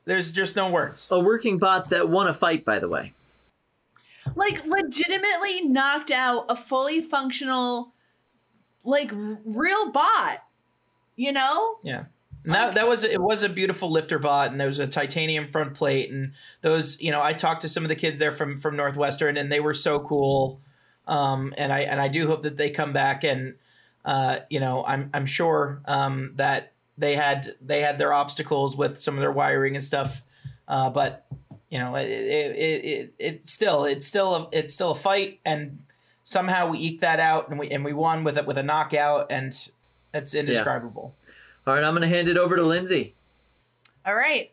there's 0.05 0.31
just 0.31 0.55
no 0.55 0.71
words 0.71 1.07
A 1.11 1.19
working 1.19 1.57
bot 1.57 1.89
that 1.89 2.07
won 2.07 2.27
a 2.27 2.33
fight, 2.33 2.63
by 2.63 2.79
the 2.79 2.87
way. 2.87 3.11
like 4.35 4.65
legitimately 4.65 5.67
knocked 5.67 6.11
out 6.11 6.45
a 6.49 6.55
fully 6.55 7.01
functional 7.01 7.91
like 8.83 9.11
r- 9.11 9.39
real 9.45 9.91
bot 9.91 10.43
you 11.17 11.31
know 11.33 11.77
Yeah. 11.83 12.05
That, 12.47 12.75
that 12.75 12.87
was 12.87 13.03
it 13.03 13.21
was 13.21 13.43
a 13.43 13.49
beautiful 13.49 13.91
lifter 13.91 14.19
bot 14.19 14.51
and 14.51 14.59
there 14.59 14.67
was 14.67 14.79
a 14.79 14.87
titanium 14.87 15.51
front 15.51 15.73
plate 15.73 16.11
and 16.11 16.31
those 16.61 16.99
you 17.01 17.11
know 17.11 17.21
I 17.21 17.33
talked 17.33 17.63
to 17.63 17.69
some 17.69 17.83
of 17.83 17.89
the 17.89 17.95
kids 17.95 18.19
there 18.19 18.31
from 18.31 18.57
from 18.57 18.77
Northwestern 18.77 19.35
and 19.35 19.51
they 19.51 19.59
were 19.59 19.73
so 19.73 19.99
cool. 19.99 20.61
Um, 21.07 21.53
and 21.57 21.73
I 21.73 21.81
and 21.81 21.99
I 21.99 22.07
do 22.07 22.25
hope 22.27 22.43
that 22.43 22.55
they 22.55 22.69
come 22.69 22.93
back 22.93 23.25
and 23.25 23.55
uh, 24.05 24.39
you 24.49 24.61
know 24.61 24.85
I'm 24.87 25.09
I'm 25.13 25.25
sure 25.25 25.81
um, 25.85 26.33
that 26.35 26.71
they 26.97 27.15
had 27.15 27.55
they 27.61 27.81
had 27.81 27.97
their 27.97 28.13
obstacles 28.13 28.77
with 28.77 28.97
some 28.97 29.15
of 29.15 29.21
their 29.21 29.31
wiring 29.31 29.75
and 29.75 29.83
stuff. 29.83 30.21
Uh, 30.69 30.89
but 30.89 31.25
you 31.69 31.79
know 31.79 31.95
it 31.95 32.09
it, 32.09 32.55
it, 32.55 32.85
it 32.85 33.13
it 33.19 33.47
still 33.47 33.83
it's 33.83 34.07
still 34.07 34.35
a, 34.35 34.49
it's 34.53 34.73
still 34.73 34.91
a 34.91 34.95
fight 34.95 35.41
and 35.43 35.79
somehow 36.23 36.69
we 36.69 36.79
eked 36.79 37.01
that 37.01 37.19
out 37.19 37.49
and 37.49 37.59
we 37.59 37.69
and 37.69 37.83
we 37.83 37.91
won 37.91 38.23
with 38.23 38.37
it 38.37 38.45
with 38.45 38.57
a 38.57 38.63
knockout 38.63 39.31
and 39.31 39.69
it's 40.13 40.33
indescribable. 40.33 41.13
All 41.67 41.73
right, 41.73 41.83
I'm 41.83 41.93
going 41.93 42.01
to 42.01 42.07
hand 42.07 42.29
it 42.29 42.37
over 42.37 42.55
to 42.55 42.63
Lindsay. 42.63 43.13
All 44.05 44.15
right. 44.15 44.51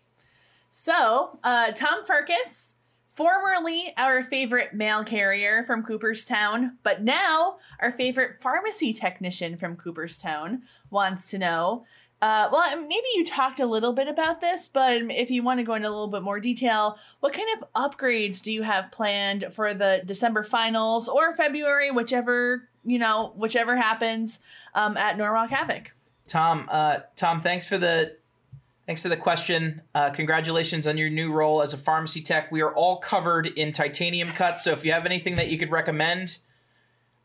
So, 0.73 1.39
uh, 1.45 1.71
Tom 1.71 2.05
Farkas, 2.05 2.79
formerly 3.07 3.95
our 3.97 4.25
favorite 4.25 4.75
mail 4.75 5.05
carrier 5.05 5.63
from 5.63 5.85
Cooperstown, 5.85 6.77
but 6.83 7.05
now 7.05 7.59
our 7.79 7.93
favorite 7.93 8.43
pharmacy 8.43 8.93
technician 8.93 9.57
from 9.57 9.77
Cooperstown, 9.77 10.63
wants 10.91 11.31
to 11.31 11.39
know 11.39 11.87
Uh, 12.23 12.49
well, 12.51 12.81
maybe 12.81 13.07
you 13.17 13.25
talked 13.25 13.61
a 13.61 13.67
little 13.67 13.93
bit 13.93 14.09
about 14.09 14.41
this, 14.41 14.67
but 14.67 15.03
if 15.11 15.31
you 15.31 15.43
want 15.43 15.59
to 15.61 15.65
go 15.65 15.75
into 15.75 15.87
a 15.87 15.91
little 15.91 16.09
bit 16.09 16.23
more 16.23 16.41
detail, 16.41 16.99
what 17.21 17.35
kind 17.35 17.49
of 17.57 17.73
upgrades 17.75 18.43
do 18.43 18.51
you 18.51 18.63
have 18.63 18.91
planned 18.91 19.47
for 19.53 19.75
the 19.75 20.03
December 20.07 20.43
finals 20.43 21.07
or 21.09 21.37
February, 21.37 21.91
whichever 21.91 22.69
you 22.85 22.99
know, 22.99 23.33
whichever 23.37 23.77
happens 23.77 24.41
um, 24.75 24.97
at 24.97 25.19
Norwalk 25.19 25.51
Havoc? 25.51 25.94
Tom, 26.27 26.69
uh, 26.71 26.99
Tom, 27.17 27.41
thanks 27.41 27.67
for 27.67 27.79
the 27.79 28.17
thanks 28.87 29.01
for 29.01 29.09
the 29.09 29.17
question. 29.17 29.83
Uh, 29.95 30.11
congratulations 30.11 30.87
on 30.87 30.99
your 30.99 31.11
new 31.11 31.33
role 31.33 31.63
as 31.63 31.73
a 31.73 31.77
pharmacy 31.77 32.23
tech. 32.23 32.51
We 32.53 32.61
are 32.63 32.75
all 32.75 32.99
covered 32.99 33.47
in 33.47 33.73
titanium 33.73 34.29
cuts, 34.31 34.65
so 34.65 34.73
if 34.73 34.85
you 34.85 34.93
have 34.93 35.07
anything 35.07 35.37
that 35.37 35.49
you 35.49 35.59
could 35.59 35.71
recommend 35.71 36.39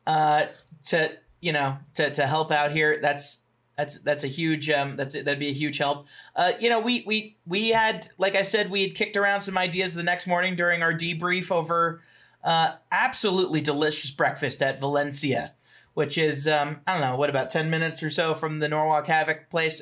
uh, 0.07 0.47
to 0.87 1.11
you 1.41 1.53
know 1.53 1.77
to 1.95 2.09
to 2.11 2.27
help 2.27 2.51
out 2.51 2.71
here, 2.71 2.99
that's 3.01 3.43
that's 3.77 3.99
that's 3.99 4.23
a 4.25 4.27
huge 4.27 4.69
um 4.69 4.97
that's 4.97 5.13
that'd 5.13 5.39
be 5.39 5.47
a 5.47 5.53
huge 5.53 5.77
help. 5.77 6.07
Uh, 6.35 6.51
you 6.59 6.69
know, 6.69 6.79
we 6.79 7.03
we 7.07 7.37
we 7.45 7.69
had 7.69 8.09
like 8.17 8.35
I 8.35 8.41
said, 8.41 8.69
we 8.69 8.81
had 8.81 8.95
kicked 8.95 9.15
around 9.15 9.41
some 9.41 9.57
ideas 9.57 9.93
the 9.93 10.03
next 10.03 10.27
morning 10.27 10.55
during 10.55 10.83
our 10.83 10.93
debrief 10.93 11.51
over 11.51 12.01
uh, 12.43 12.73
absolutely 12.91 13.61
delicious 13.61 14.11
breakfast 14.11 14.61
at 14.61 14.79
Valencia, 14.79 15.53
which 15.93 16.17
is 16.17 16.47
um 16.47 16.81
I 16.87 16.93
don't 16.93 17.01
know 17.01 17.15
what 17.15 17.29
about 17.29 17.49
ten 17.49 17.69
minutes 17.69 18.01
or 18.03 18.09
so 18.09 18.33
from 18.33 18.59
the 18.59 18.67
Norwalk 18.67 19.07
Havoc 19.07 19.49
place. 19.49 19.81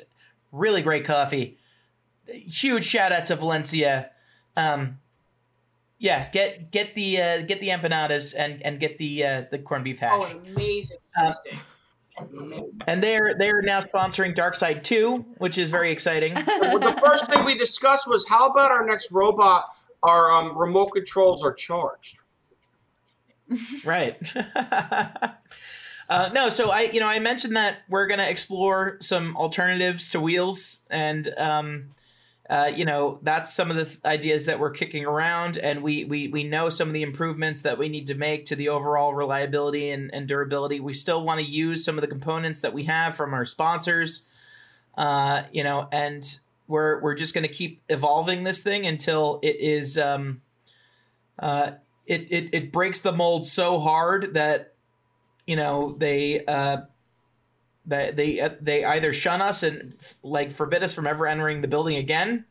Really 0.52 0.82
great 0.82 1.04
coffee. 1.04 1.58
Huge 2.26 2.84
shout 2.84 3.12
out 3.12 3.26
to 3.26 3.36
Valencia. 3.36 4.10
Um, 4.56 4.98
yeah, 5.98 6.28
get 6.30 6.70
get 6.70 6.94
the 6.94 7.20
uh, 7.20 7.42
get 7.42 7.60
the 7.60 7.68
empanadas 7.68 8.34
and 8.36 8.62
and 8.62 8.78
get 8.80 8.98
the 8.98 9.24
uh, 9.24 9.42
the 9.50 9.58
corned 9.58 9.84
beef 9.84 9.98
hash. 9.98 10.12
Oh, 10.14 10.40
amazing 10.52 10.98
Uh, 11.16 11.32
sticks. 11.32 11.84
And 12.88 13.00
they're 13.02 13.34
they're 13.38 13.62
now 13.62 13.80
sponsoring 13.80 14.34
Dark 14.34 14.56
Side 14.56 14.82
2, 14.82 15.24
which 15.38 15.56
is 15.56 15.70
very 15.70 15.90
exciting. 15.92 16.34
Well, 16.60 16.78
the 16.80 17.00
first 17.00 17.30
thing 17.30 17.44
we 17.44 17.54
discussed 17.54 18.08
was 18.08 18.28
how 18.28 18.48
about 18.48 18.72
our 18.72 18.84
next 18.84 19.12
robot? 19.12 19.66
Our 20.02 20.30
um, 20.32 20.58
remote 20.58 20.88
controls 20.88 21.44
are 21.44 21.52
charged. 21.52 22.18
right. 23.84 24.16
uh, 26.08 26.30
no, 26.32 26.48
so 26.48 26.70
I 26.70 26.82
you 26.82 27.00
know 27.00 27.06
I 27.06 27.18
mentioned 27.18 27.56
that 27.56 27.80
we're 27.88 28.06
gonna 28.06 28.24
explore 28.24 28.96
some 29.00 29.36
alternatives 29.36 30.10
to 30.10 30.20
wheels, 30.20 30.80
and 30.88 31.32
um, 31.36 31.90
uh, 32.48 32.72
you 32.74 32.86
know 32.86 33.18
that's 33.22 33.52
some 33.52 33.70
of 33.70 33.76
the 33.76 33.84
th- 33.84 33.98
ideas 34.06 34.46
that 34.46 34.58
we're 34.58 34.70
kicking 34.70 35.04
around, 35.04 35.58
and 35.58 35.82
we 35.82 36.04
we 36.04 36.28
we 36.28 36.44
know 36.44 36.70
some 36.70 36.88
of 36.88 36.94
the 36.94 37.02
improvements 37.02 37.60
that 37.60 37.76
we 37.76 37.90
need 37.90 38.06
to 38.06 38.14
make 38.14 38.46
to 38.46 38.56
the 38.56 38.70
overall 38.70 39.12
reliability 39.12 39.90
and, 39.90 40.12
and 40.14 40.26
durability. 40.26 40.80
We 40.80 40.94
still 40.94 41.22
want 41.22 41.40
to 41.40 41.46
use 41.46 41.84
some 41.84 41.98
of 41.98 42.00
the 42.00 42.08
components 42.08 42.60
that 42.60 42.72
we 42.72 42.84
have 42.84 43.14
from 43.14 43.34
our 43.34 43.44
sponsors, 43.44 44.24
uh, 44.96 45.42
you 45.52 45.62
know, 45.62 45.88
and 45.92 46.38
we're 46.68 47.02
we're 47.02 47.14
just 47.14 47.34
gonna 47.34 47.48
keep 47.48 47.82
evolving 47.90 48.44
this 48.44 48.62
thing 48.62 48.86
until 48.86 49.40
it 49.42 49.56
is. 49.56 49.98
Um, 49.98 50.40
uh, 51.38 51.72
it, 52.06 52.32
it 52.32 52.48
it 52.54 52.72
breaks 52.72 53.02
the 53.02 53.12
mold 53.12 53.46
so 53.46 53.78
hard 53.78 54.32
that 54.32 54.72
you 55.48 55.56
know 55.56 55.92
they 55.98 56.44
uh 56.44 56.78
that 57.86 58.16
they 58.16 58.40
uh, 58.40 58.50
they 58.60 58.84
either 58.84 59.12
shun 59.12 59.40
us 59.40 59.62
and 59.62 59.94
like 60.22 60.52
forbid 60.52 60.82
us 60.82 60.92
from 60.94 61.06
ever 61.06 61.26
entering 61.26 61.62
the 61.62 61.68
building 61.68 61.96
again 61.96 62.44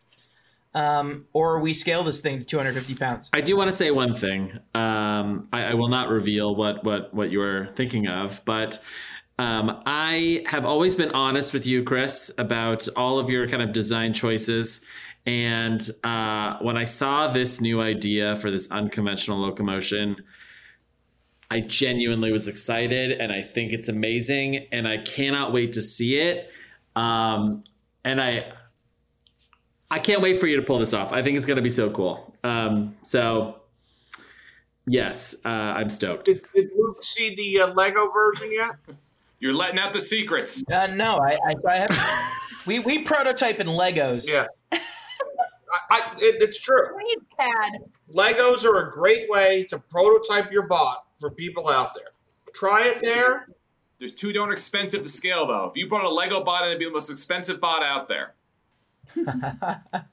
um 0.73 1.25
or 1.31 1.59
we 1.59 1.73
scale 1.73 2.03
this 2.03 2.19
thing 2.19 2.39
to 2.39 2.43
250 2.43 2.95
pounds 2.95 3.29
I 3.31 3.41
do 3.41 3.55
want 3.55 3.69
to 3.69 3.75
say 3.75 3.91
one 3.91 4.13
thing. 4.13 4.59
Um, 4.73 5.47
I, 5.53 5.65
I 5.65 5.73
will 5.75 5.87
not 5.89 6.09
reveal 6.09 6.55
what 6.55 6.83
what 6.83 7.13
what 7.13 7.31
you 7.31 7.39
were 7.39 7.67
thinking 7.67 8.07
of, 8.07 8.41
but 8.45 8.83
um, 9.39 9.83
I 9.85 10.43
have 10.47 10.65
always 10.65 10.95
been 10.95 11.11
honest 11.11 11.53
with 11.53 11.67
you, 11.67 11.83
Chris, 11.83 12.31
about 12.39 12.87
all 12.95 13.19
of 13.19 13.29
your 13.29 13.47
kind 13.47 13.61
of 13.61 13.71
design 13.71 14.13
choices. 14.13 14.83
And 15.27 15.87
uh, 16.03 16.57
when 16.61 16.75
I 16.75 16.85
saw 16.85 17.31
this 17.31 17.61
new 17.61 17.81
idea 17.81 18.35
for 18.37 18.49
this 18.49 18.71
unconventional 18.71 19.39
locomotion, 19.39 20.15
I 21.49 21.61
genuinely 21.61 22.31
was 22.31 22.47
excited, 22.47 23.11
and 23.11 23.31
I 23.31 23.41
think 23.41 23.71
it's 23.71 23.87
amazing, 23.87 24.67
and 24.71 24.87
I 24.87 24.97
cannot 24.97 25.53
wait 25.53 25.73
to 25.73 25.81
see 25.81 26.17
it. 26.19 26.49
Um, 26.95 27.63
and 28.03 28.21
I 28.21 28.51
I 29.89 29.99
can't 29.99 30.21
wait 30.21 30.39
for 30.39 30.47
you 30.47 30.57
to 30.57 30.61
pull 30.61 30.79
this 30.79 30.93
off. 30.93 31.13
I 31.13 31.23
think 31.23 31.37
it's 31.37 31.45
going 31.45 31.55
to 31.57 31.61
be 31.61 31.69
so 31.69 31.89
cool. 31.89 32.35
Um, 32.43 32.95
so, 33.03 33.61
yes, 34.85 35.37
uh, 35.45 35.49
I'm 35.49 35.89
stoked. 35.89 36.25
Did, 36.25 36.45
did 36.53 36.69
Luke 36.77 37.01
see 37.01 37.33
the 37.35 37.61
uh, 37.61 37.73
Lego 37.73 38.09
version 38.11 38.51
yet? 38.51 38.71
You're 39.39 39.53
letting 39.53 39.79
out 39.79 39.93
the 39.93 40.01
secrets. 40.01 40.63
uh 40.71 40.87
no 40.87 41.17
i 41.19 41.37
i, 41.47 41.53
I 41.69 41.77
have 41.77 42.31
we 42.65 42.79
we 42.79 43.03
prototype 43.03 43.59
in 43.59 43.67
legos 43.67 44.25
Yeah. 44.27 44.47
I, 44.71 44.79
I 45.91 45.99
it, 46.17 46.41
it's 46.41 46.59
true. 46.59 46.87
Please, 46.93 47.19
Cad. 47.39 47.81
Legos 48.13 48.65
are 48.65 48.87
a 48.87 48.91
great 48.91 49.29
way 49.29 49.63
to 49.69 49.77
prototype 49.77 50.51
your 50.51 50.65
bot 50.67 51.05
for 51.17 51.31
people 51.31 51.69
out 51.69 51.93
there. 51.95 52.09
Try 52.53 52.87
it 52.87 53.01
there. 53.01 53.47
There's 53.99 54.13
too 54.13 54.31
darn 54.31 54.51
expensive 54.51 55.01
to 55.01 55.09
scale, 55.09 55.47
though. 55.47 55.65
If 55.65 55.75
you 55.75 55.87
brought 55.87 56.05
a 56.05 56.09
Lego 56.09 56.43
bot, 56.43 56.65
it'd 56.65 56.79
be 56.79 56.85
the 56.85 56.91
most 56.91 57.09
expensive 57.09 57.59
bot 57.59 57.83
out 57.83 58.07
there. 58.07 58.33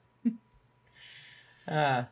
uh, 1.67 2.03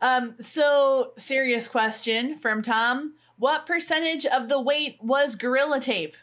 Um, 0.00 0.34
so 0.40 1.12
serious 1.16 1.68
question 1.68 2.36
from 2.36 2.62
Tom. 2.62 3.14
What 3.38 3.66
percentage 3.66 4.26
of 4.26 4.48
the 4.48 4.60
weight 4.60 4.98
was 5.00 5.36
gorilla 5.36 5.80
tape? 5.80 6.16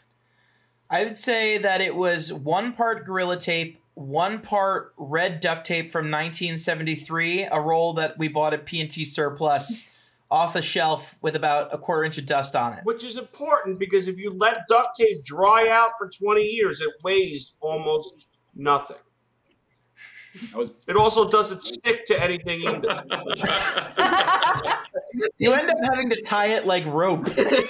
I 0.90 1.04
would 1.04 1.18
say 1.18 1.58
that 1.58 1.80
it 1.80 1.94
was 1.94 2.32
one 2.32 2.72
part 2.72 3.04
Gorilla 3.04 3.38
Tape, 3.38 3.80
one 3.94 4.40
part 4.40 4.92
red 4.96 5.40
duct 5.40 5.66
tape 5.66 5.90
from 5.90 6.10
1973, 6.10 7.44
a 7.44 7.60
roll 7.60 7.94
that 7.94 8.18
we 8.18 8.28
bought 8.28 8.54
at 8.54 8.66
P&T 8.66 9.04
Surplus 9.04 9.88
off 10.30 10.56
a 10.56 10.62
shelf 10.62 11.16
with 11.22 11.36
about 11.36 11.72
a 11.72 11.78
quarter 11.78 12.04
inch 12.04 12.18
of 12.18 12.26
dust 12.26 12.56
on 12.56 12.72
it. 12.74 12.80
Which 12.84 13.04
is 13.04 13.16
important 13.16 13.78
because 13.78 14.08
if 14.08 14.16
you 14.18 14.32
let 14.32 14.62
duct 14.68 14.96
tape 14.96 15.24
dry 15.24 15.68
out 15.70 15.92
for 15.98 16.08
20 16.08 16.42
years, 16.42 16.80
it 16.80 16.90
weighs 17.02 17.54
almost 17.60 18.30
nothing. 18.54 18.96
It 20.88 20.96
also 20.96 21.28
doesn't 21.30 21.62
stick 21.62 22.04
to 22.06 22.20
anything 22.22 22.62
either. 22.66 23.04
You 25.38 25.52
end 25.52 25.70
up 25.70 25.76
having 25.92 26.10
to 26.10 26.20
tie 26.22 26.48
it 26.48 26.66
like 26.66 26.84
rope. 26.86 27.28
I- 27.38 27.66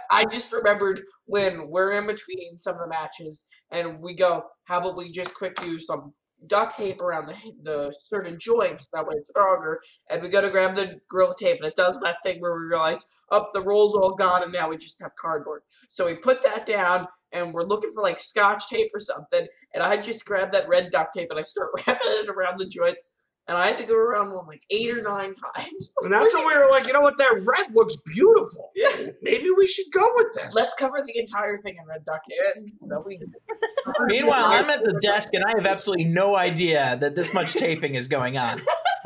I 0.10 0.24
just 0.24 0.52
remembered 0.52 1.02
when 1.26 1.68
we're 1.68 1.92
in 1.92 2.06
between 2.08 2.56
some 2.56 2.74
of 2.74 2.80
the 2.80 2.88
matches 2.88 3.46
and 3.70 4.00
we 4.00 4.14
go, 4.14 4.44
how 4.64 4.78
about 4.78 4.96
we 4.96 5.12
just 5.12 5.32
quick 5.34 5.54
do 5.56 5.78
some 5.78 6.12
duct 6.48 6.76
tape 6.76 7.00
around 7.00 7.26
the, 7.26 7.52
the 7.62 7.96
certain 7.98 8.38
joints 8.38 8.88
that 8.92 9.06
way 9.06 9.14
it's 9.16 9.28
stronger 9.30 9.80
and 10.10 10.22
we 10.22 10.28
go 10.28 10.40
to 10.40 10.50
grab 10.50 10.74
the 10.74 10.98
gorilla 11.10 11.34
tape 11.38 11.56
and 11.56 11.66
it 11.66 11.74
does 11.74 12.00
that 12.00 12.16
thing 12.22 12.40
where 12.40 12.58
we 12.58 12.66
realize 12.66 13.06
up 13.32 13.50
the 13.52 13.62
roll's 13.62 13.94
all 13.94 14.14
gone 14.14 14.42
and 14.42 14.52
now 14.52 14.68
we 14.68 14.76
just 14.76 15.00
have 15.02 15.10
cardboard. 15.20 15.62
So 15.88 16.06
we 16.06 16.14
put 16.14 16.42
that 16.42 16.64
down 16.64 17.08
and 17.32 17.52
we're 17.52 17.64
looking 17.64 17.90
for 17.92 18.02
like 18.02 18.18
scotch 18.18 18.68
tape 18.68 18.90
or 18.94 19.00
something 19.00 19.46
and 19.74 19.82
i 19.82 19.96
just 19.96 20.24
grab 20.24 20.50
that 20.52 20.68
red 20.68 20.90
duct 20.90 21.14
tape 21.14 21.28
and 21.30 21.38
i 21.38 21.42
start 21.42 21.70
wrapping 21.86 21.98
it 22.04 22.28
around 22.28 22.58
the 22.58 22.66
joints 22.66 23.12
and 23.48 23.56
i 23.56 23.66
had 23.66 23.78
to 23.78 23.84
go 23.84 23.94
around 23.96 24.32
one 24.32 24.46
like 24.46 24.62
eight 24.70 24.90
or 24.90 25.02
nine 25.02 25.32
times 25.34 25.90
And 26.02 26.12
that's 26.12 26.34
when 26.34 26.46
we 26.46 26.56
were 26.56 26.66
like, 26.70 26.86
you 26.86 26.92
know 26.92 27.00
what, 27.00 27.18
that 27.18 27.40
red 27.44 27.66
looks 27.74 27.96
beautiful. 27.96 28.70
yeah 28.76 29.08
Maybe 29.22 29.48
we 29.56 29.66
should 29.66 29.86
go 29.92 30.06
with 30.16 30.32
this. 30.34 30.54
let's 30.54 30.74
cover 30.74 31.02
the 31.04 31.18
entire 31.18 31.56
thing 31.56 31.76
in 31.80 31.86
red 31.86 32.04
duct 32.04 32.26
tape 32.28 32.68
so 32.82 33.02
we 33.06 33.18
Meanwhile, 34.06 34.44
I'm 34.46 34.68
at 34.70 34.84
the 34.84 34.98
desk 35.00 35.30
and 35.32 35.44
I 35.44 35.52
have 35.56 35.66
absolutely 35.66 36.04
no 36.04 36.36
idea 36.36 36.96
that 37.00 37.14
this 37.14 37.32
much 37.32 37.52
taping 37.54 37.94
is 37.94 38.08
going 38.08 38.36
on. 38.36 38.60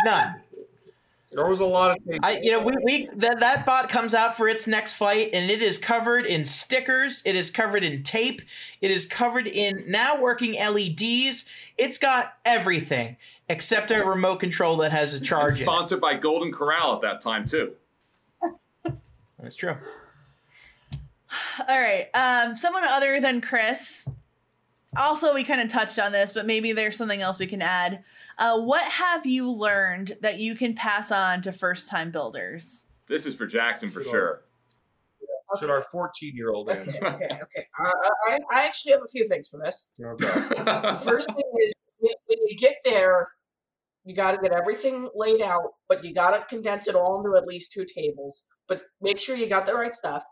None. 0.05 0.37
There 1.33 1.47
was 1.47 1.61
a 1.61 1.65
lot 1.65 1.93
of 1.93 2.05
tape. 2.05 2.21
I, 2.25 2.41
you 2.43 2.51
know, 2.51 2.65
we, 2.65 2.73
we 2.83 3.09
that 3.17 3.39
that 3.39 3.65
bot 3.65 3.89
comes 3.89 4.15
out 4.15 4.37
for 4.37 4.49
its 4.49 4.67
next 4.67 4.95
fight, 4.95 5.31
and 5.33 5.49
it 5.49 5.63
is 5.63 5.79
covered 5.79 6.27
in 6.27 6.45
stickers. 6.45 7.23
It 7.25 7.37
is 7.37 7.51
covered 7.51 7.85
in 7.85 8.03
tape. 8.03 8.43
It 8.81 8.91
is 8.91 9.07
covered 9.07 9.47
in 9.47 9.85
now 9.87 10.21
working 10.21 10.55
LEDs. 10.55 11.45
It's 11.79 11.99
got 11.99 12.35
everything 12.45 13.17
except 13.49 13.91
a 13.91 14.05
remote 14.05 14.37
control 14.37 14.77
that 14.79 14.93
has 14.93 15.15
a 15.15 15.21
charge. 15.21 15.57
in 15.57 15.63
it. 15.63 15.65
Sponsored 15.65 16.01
by 16.01 16.15
Golden 16.15 16.53
Corral 16.53 16.95
at 16.95 17.03
that 17.03 17.21
time, 17.21 17.45
too. 17.45 17.75
That's 19.41 19.57
true. 19.57 19.77
All 21.69 21.81
right. 21.81 22.09
Um, 22.15 22.57
someone 22.57 22.85
other 22.85 23.21
than 23.21 23.41
Chris. 23.41 24.09
Also, 24.97 25.33
we 25.35 25.45
kind 25.45 25.61
of 25.61 25.69
touched 25.69 25.99
on 25.99 26.11
this, 26.11 26.33
but 26.33 26.47
maybe 26.47 26.73
there's 26.73 26.97
something 26.97 27.23
else 27.23 27.39
we 27.39 27.47
can 27.47 27.63
add. 27.63 28.03
Uh, 28.41 28.59
what 28.59 28.91
have 28.91 29.27
you 29.27 29.51
learned 29.51 30.17
that 30.23 30.39
you 30.39 30.55
can 30.55 30.75
pass 30.75 31.13
on 31.13 31.43
to 31.43 31.53
first 31.53 31.91
time 31.91 32.11
builders? 32.11 32.87
This 33.07 33.27
is 33.27 33.35
for 33.35 33.47
Jackson 33.47 33.91
for 33.91 34.03
Sure. 34.03 34.11
sure. 34.11 34.45
Should 35.59 35.69
our 35.69 35.83
14 35.83 36.35
year 36.35 36.51
old 36.51 36.71
okay 36.71 36.79
answer? 36.81 37.07
okay 37.07 37.25
okay 37.27 37.67
I, 37.79 37.93
I, 38.29 38.39
I 38.53 38.67
actually 38.67 38.93
have 38.93 39.03
a 39.05 39.09
few 39.11 39.27
things 39.27 39.49
for 39.49 39.59
this 39.63 39.91
Okay. 40.01 40.25
The 40.25 41.01
first 41.05 41.27
thing 41.27 41.53
is 41.61 41.75
when 41.99 42.15
when 42.27 42.39
you 42.47 42.57
get 42.57 42.77
there, 42.85 43.29
you 44.05 44.15
got 44.15 44.31
to 44.33 44.39
get 44.41 44.53
everything 44.53 45.09
laid 45.15 45.43
out, 45.43 45.73
but 45.89 46.03
you 46.05 46.15
got 46.15 46.35
to 46.35 46.55
condense 46.55 46.89
it 46.89 46.95
all 46.95 47.19
into 47.19 47.37
at 47.37 47.47
least 47.47 47.73
two 47.73 47.85
tables. 47.85 48.45
But 48.69 48.83
make 49.03 49.19
sure 49.21 49.37
you 49.37 49.49
got 49.49 49.67
the 49.67 49.75
right 49.75 49.95
stuff. 49.95 50.25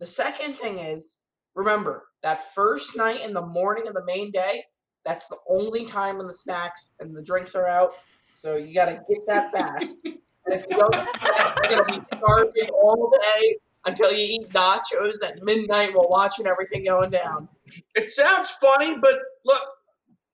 The 0.00 0.06
second 0.06 0.54
thing 0.54 0.78
is 0.78 1.18
remember, 1.54 2.04
that 2.22 2.52
first 2.54 2.96
night 2.96 3.24
in 3.24 3.32
the 3.34 3.46
morning 3.46 3.86
of 3.86 3.94
the 3.94 4.04
main 4.06 4.32
day, 4.32 4.62
that's 5.08 5.26
the 5.28 5.38
only 5.48 5.86
time 5.86 6.18
when 6.18 6.26
the 6.26 6.34
snacks 6.34 6.92
and 7.00 7.16
the 7.16 7.22
drinks 7.22 7.54
are 7.54 7.66
out. 7.66 7.94
So 8.34 8.56
you 8.56 8.74
got 8.74 8.86
to 8.86 9.00
get 9.08 9.26
that 9.26 9.50
fast. 9.52 10.00
and 10.04 10.20
if 10.48 10.66
you 10.70 10.76
don't, 10.76 10.94
you're 10.94 11.78
gonna 11.78 11.98
be 11.98 12.16
starving 12.18 12.68
all 12.74 13.10
day 13.18 13.56
until 13.86 14.12
you 14.12 14.40
eat 14.40 14.50
nachos 14.50 15.14
at 15.26 15.42
midnight 15.42 15.94
while 15.94 16.10
watching 16.10 16.46
everything 16.46 16.84
going 16.84 17.10
down. 17.10 17.48
It 17.94 18.10
sounds 18.10 18.50
funny, 18.50 18.98
but 19.00 19.18
look, 19.46 19.62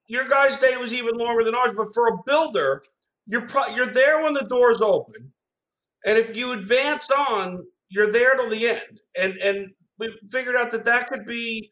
your 0.09 0.27
guys' 0.29 0.57
day 0.57 0.77
was 0.77 0.93
even 0.93 1.15
longer 1.15 1.45
than 1.45 1.55
ours. 1.55 1.75
But 1.77 1.95
for 1.95 2.09
a 2.09 2.17
builder, 2.27 2.83
you're 3.29 3.47
pro- 3.47 3.73
you're 3.77 3.93
there 3.93 4.23
when 4.25 4.35
the 4.35 4.45
doors 4.45 4.81
open, 4.81 5.33
and 6.05 6.19
if 6.19 6.37
you 6.37 6.53
advance 6.53 7.09
on, 7.11 7.65
you're 7.91 8.11
there 8.11 8.35
till 8.35 8.51
the 8.51 8.69
end. 8.71 9.01
And 9.21 9.37
and 9.37 9.71
we 10.01 10.19
figured 10.31 10.57
out 10.57 10.73
that 10.73 10.85
that 10.85 11.09
could 11.09 11.25
be 11.27 11.71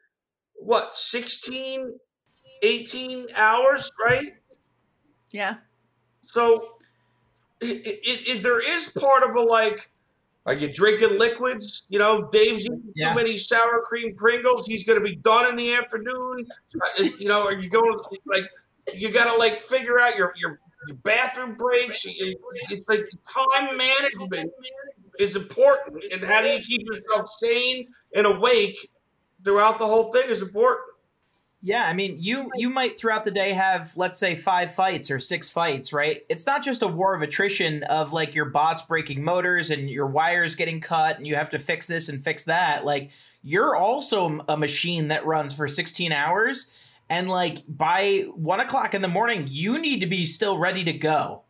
what 0.54 0.94
16, 0.94 1.98
18 2.62 3.26
hours, 3.34 3.90
right? 4.04 4.30
Yeah. 5.30 5.56
So 6.22 6.76
it, 7.60 7.86
it, 7.86 8.28
it, 8.28 8.42
there 8.42 8.60
is 8.60 8.88
part 8.98 9.22
of 9.22 9.34
a 9.36 9.40
like, 9.40 9.90
are 10.46 10.54
you 10.54 10.72
drinking 10.72 11.18
liquids? 11.18 11.86
You 11.88 11.98
know, 11.98 12.28
Dave's 12.32 12.64
eating 12.66 12.82
Yeah. 12.94 13.10
too 13.10 13.16
many 13.16 13.36
sour 13.36 13.80
cream 13.84 14.14
Pringles. 14.16 14.66
He's 14.66 14.84
going 14.84 14.98
to 14.98 15.04
be 15.04 15.16
done 15.16 15.48
in 15.48 15.56
the 15.56 15.74
afternoon. 15.74 16.46
Uh, 16.74 17.04
You 17.18 17.28
know, 17.28 17.44
are 17.44 17.54
you 17.54 17.70
going 17.70 17.96
like 18.26 18.44
you 18.94 19.12
got 19.12 19.32
to 19.32 19.38
like 19.38 19.58
figure 19.58 20.00
out 20.00 20.16
your 20.16 20.32
your, 20.36 20.58
your 20.88 20.96
bathroom 21.04 21.54
breaks? 21.54 22.02
It's 22.04 22.84
like 22.88 23.00
time 23.32 23.76
management 23.76 24.50
is 25.20 25.36
important, 25.36 26.02
and 26.12 26.22
how 26.22 26.42
do 26.42 26.48
you 26.48 26.60
keep 26.60 26.84
yourself 26.86 27.28
sane 27.28 27.86
and 28.16 28.26
awake 28.26 28.76
throughout 29.44 29.78
the 29.78 29.86
whole 29.86 30.12
thing 30.12 30.28
is 30.28 30.42
important. 30.42 30.80
Yeah, 31.64 31.84
I 31.84 31.92
mean, 31.92 32.16
you 32.18 32.50
you 32.56 32.68
might 32.68 32.98
throughout 32.98 33.24
the 33.24 33.30
day 33.30 33.52
have 33.52 33.96
let's 33.96 34.18
say 34.18 34.34
five 34.34 34.74
fights 34.74 35.12
or 35.12 35.20
six 35.20 35.48
fights, 35.48 35.92
right? 35.92 36.24
It's 36.28 36.44
not 36.44 36.64
just 36.64 36.82
a 36.82 36.88
war 36.88 37.14
of 37.14 37.22
attrition 37.22 37.84
of 37.84 38.12
like 38.12 38.34
your 38.34 38.46
bots 38.46 38.82
breaking 38.82 39.22
motors 39.22 39.70
and 39.70 39.88
your 39.88 40.08
wires 40.08 40.56
getting 40.56 40.80
cut 40.80 41.18
and 41.18 41.26
you 41.26 41.36
have 41.36 41.50
to 41.50 41.60
fix 41.60 41.86
this 41.86 42.08
and 42.08 42.22
fix 42.22 42.44
that. 42.44 42.84
Like 42.84 43.10
you're 43.44 43.76
also 43.76 44.44
a 44.48 44.56
machine 44.56 45.08
that 45.08 45.24
runs 45.24 45.54
for 45.54 45.68
16 45.68 46.10
hours, 46.10 46.66
and 47.08 47.28
like 47.28 47.62
by 47.68 48.24
one 48.34 48.58
o'clock 48.58 48.92
in 48.92 49.02
the 49.02 49.08
morning, 49.08 49.46
you 49.48 49.78
need 49.78 50.00
to 50.00 50.06
be 50.06 50.26
still 50.26 50.58
ready 50.58 50.82
to 50.82 50.92
go 50.92 51.42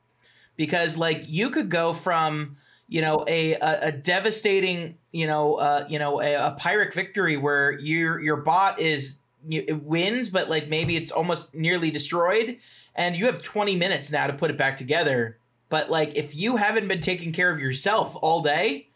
because 0.57 0.99
like 0.99 1.25
you 1.27 1.49
could 1.49 1.71
go 1.71 1.95
from 1.95 2.59
you 2.87 3.01
know 3.01 3.25
a 3.29 3.55
a, 3.55 3.79
a 3.89 3.93
devastating 3.93 4.99
you 5.11 5.27
know 5.27 5.55
uh, 5.55 5.87
you 5.89 5.99
know 5.99 6.21
a, 6.21 6.35
a 6.35 6.57
pyrrhic 6.61 6.93
victory 6.93 7.39
where 7.39 7.73
your 7.79 8.21
your 8.21 8.37
bot 8.37 8.79
is 8.79 9.17
it 9.51 9.83
wins 9.83 10.31
but 10.31 10.49
like 10.49 10.69
maybe 10.69 10.97
it's 10.97 11.11
almost 11.11 11.55
nearly 11.55 11.91
destroyed. 11.91 12.59
And 12.95 13.17
you 13.17 13.27
have 13.27 13.43
20 13.43 13.77
minutes 13.77 14.13
now 14.13 14.27
to 14.27 14.35
put 14.35 14.51
it 14.51 14.57
back 14.57 14.77
together. 14.77 15.39
But 15.69 15.91
like 15.91 16.17
if 16.17 16.37
you 16.37 16.57
haven't 16.57 16.89
been 16.89 17.01
taking 17.01 17.33
care 17.33 17.51
of 17.51 17.59
yourself 17.59 18.17
all 18.21 18.43
day 18.43 18.89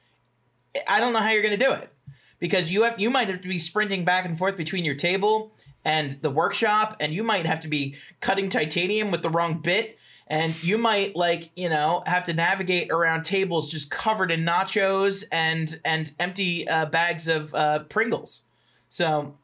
i 0.86 1.00
don't 1.00 1.12
know 1.12 1.20
how 1.20 1.30
you're 1.30 1.42
going 1.42 1.58
to 1.58 1.64
do 1.64 1.72
it. 1.72 1.90
Because 2.38 2.70
you 2.70 2.82
have 2.82 3.00
you 3.00 3.08
might 3.08 3.28
have 3.28 3.40
to 3.40 3.48
be 3.48 3.58
sprinting 3.58 4.04
back 4.04 4.26
and 4.26 4.36
forth 4.36 4.56
between 4.56 4.84
your 4.84 4.94
table 4.94 5.52
and 5.84 6.18
the 6.20 6.30
workshop 6.30 6.96
and 7.00 7.12
you 7.12 7.22
might 7.22 7.46
have 7.46 7.60
to 7.60 7.68
be 7.68 7.94
cutting 8.20 8.48
titanium 8.48 9.10
with 9.10 9.22
the 9.22 9.30
wrong 9.30 9.58
bit. 9.60 9.98
And 10.26 10.62
you 10.62 10.76
might 10.76 11.16
like 11.16 11.50
you 11.56 11.70
know 11.70 12.02
have 12.06 12.24
to 12.24 12.34
navigate 12.34 12.90
around 12.90 13.22
tables 13.24 13.70
just 13.70 13.90
covered 13.90 14.30
in 14.30 14.44
nachos 14.44 15.24
and 15.32 15.80
and 15.84 16.12
empty 16.18 16.68
uh, 16.68 16.86
bags 16.86 17.26
of 17.26 17.54
uh, 17.54 17.80
pringles. 17.84 18.42
So 18.90 19.34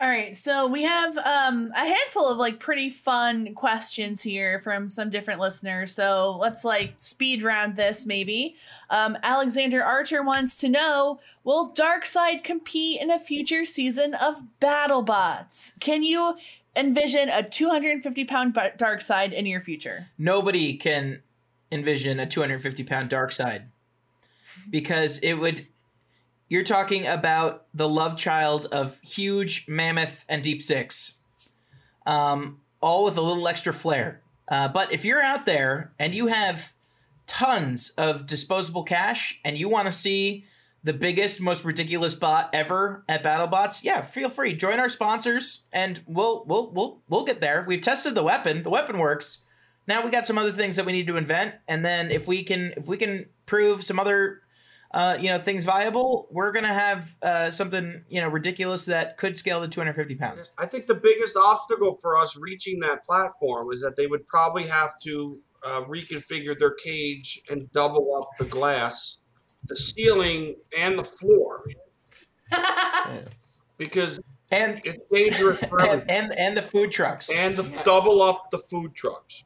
All 0.00 0.08
right, 0.08 0.36
so 0.36 0.68
we 0.68 0.84
have 0.84 1.18
um, 1.18 1.72
a 1.74 1.80
handful 1.80 2.28
of 2.28 2.38
like 2.38 2.60
pretty 2.60 2.88
fun 2.88 3.52
questions 3.54 4.22
here 4.22 4.60
from 4.60 4.88
some 4.88 5.10
different 5.10 5.40
listeners. 5.40 5.92
So 5.92 6.36
let's 6.40 6.64
like 6.64 6.94
speed 6.98 7.42
round 7.42 7.74
this 7.74 8.06
maybe. 8.06 8.54
Um, 8.90 9.18
Alexander 9.24 9.82
Archer 9.82 10.22
wants 10.22 10.56
to 10.58 10.68
know: 10.68 11.18
Will 11.42 11.72
Darkseid 11.72 12.44
compete 12.44 13.00
in 13.00 13.10
a 13.10 13.18
future 13.18 13.66
season 13.66 14.14
of 14.14 14.42
BattleBots? 14.60 15.72
Can 15.80 16.04
you 16.04 16.36
envision 16.76 17.28
a 17.28 17.42
250 17.42 18.24
pound 18.24 18.54
Darkseid 18.54 19.32
in 19.32 19.46
your 19.46 19.60
future? 19.60 20.06
nobody 20.16 20.74
can 20.74 21.20
envision 21.72 22.20
a 22.20 22.26
250 22.26 22.84
pound 22.84 23.08
dark 23.08 23.32
side 23.32 23.64
because 24.70 25.18
it 25.18 25.34
would 25.34 25.66
you're 26.48 26.64
talking 26.64 27.06
about 27.06 27.66
the 27.74 27.88
love 27.88 28.16
child 28.16 28.66
of 28.72 28.98
huge 29.00 29.66
mammoth 29.68 30.24
and 30.28 30.42
deep 30.42 30.62
six 30.62 31.18
um, 32.08 32.60
all 32.80 33.04
with 33.04 33.16
a 33.16 33.20
little 33.20 33.46
extra 33.46 33.72
flair. 33.72 34.22
Uh, 34.48 34.66
but 34.66 34.92
if 34.92 35.04
you're 35.04 35.22
out 35.22 35.46
there 35.46 35.92
and 35.98 36.14
you 36.14 36.28
have 36.28 36.72
tons 37.26 37.90
of 37.98 38.26
disposable 38.26 38.82
cash 38.82 39.38
and 39.44 39.58
you 39.58 39.68
want 39.68 39.86
to 39.86 39.92
see 39.92 40.46
the 40.82 40.94
biggest 40.94 41.40
most 41.40 41.64
ridiculous 41.64 42.14
bot 42.14 42.48
ever 42.54 43.04
at 43.08 43.22
battlebots 43.22 43.84
yeah 43.84 44.00
feel 44.00 44.30
free. 44.30 44.54
Join 44.54 44.78
our 44.78 44.88
sponsors 44.88 45.64
and 45.70 46.00
we'll 46.06 46.44
we'll 46.46 46.70
we'll, 46.70 47.02
we'll 47.10 47.24
get 47.24 47.42
there. 47.42 47.64
We've 47.68 47.82
tested 47.82 48.14
the 48.14 48.22
weapon 48.22 48.62
the 48.62 48.70
weapon 48.70 48.96
works. 48.96 49.40
Now 49.86 50.02
we 50.02 50.10
got 50.10 50.24
some 50.24 50.38
other 50.38 50.52
things 50.52 50.76
that 50.76 50.86
we 50.86 50.92
need 50.92 51.08
to 51.08 51.18
invent. 51.18 51.56
And 51.66 51.84
then 51.84 52.10
if 52.10 52.26
we 52.26 52.42
can 52.42 52.72
if 52.78 52.86
we 52.86 52.96
can 52.96 53.26
prove 53.44 53.82
some 53.82 54.00
other 54.00 54.40
uh, 54.92 55.16
you 55.20 55.28
know 55.28 55.38
things 55.38 55.64
viable 55.64 56.26
we're 56.30 56.50
gonna 56.52 56.72
have 56.72 57.14
uh, 57.22 57.50
something 57.50 58.02
you 58.08 58.20
know 58.20 58.28
ridiculous 58.28 58.84
that 58.86 59.16
could 59.18 59.36
scale 59.36 59.60
to 59.60 59.68
250 59.68 60.14
pounds 60.14 60.50
I 60.56 60.66
think 60.66 60.86
the 60.86 60.94
biggest 60.94 61.36
obstacle 61.36 61.94
for 62.00 62.16
us 62.16 62.36
reaching 62.38 62.80
that 62.80 63.04
platform 63.04 63.70
is 63.72 63.80
that 63.82 63.96
they 63.96 64.06
would 64.06 64.24
probably 64.26 64.66
have 64.66 64.92
to 65.04 65.38
uh, 65.64 65.82
reconfigure 65.82 66.58
their 66.58 66.72
cage 66.74 67.40
and 67.50 67.70
double 67.72 68.14
up 68.16 68.30
the 68.38 68.44
glass, 68.44 69.18
the 69.66 69.74
ceiling, 69.76 70.54
and 70.78 70.96
the 70.96 71.02
floor. 71.04 71.64
because 73.76 74.18
and 74.50 74.80
it's 74.84 74.98
dangerous 75.12 75.58
for 75.64 75.80
and, 75.82 76.02
everyone. 76.02 76.10
and 76.10 76.38
and 76.38 76.56
the 76.56 76.62
food 76.62 76.90
trucks 76.92 77.28
And 77.30 77.56
the 77.56 77.64
double 77.84 78.22
up 78.22 78.46
the 78.50 78.58
food 78.58 78.94
trucks. 78.94 79.44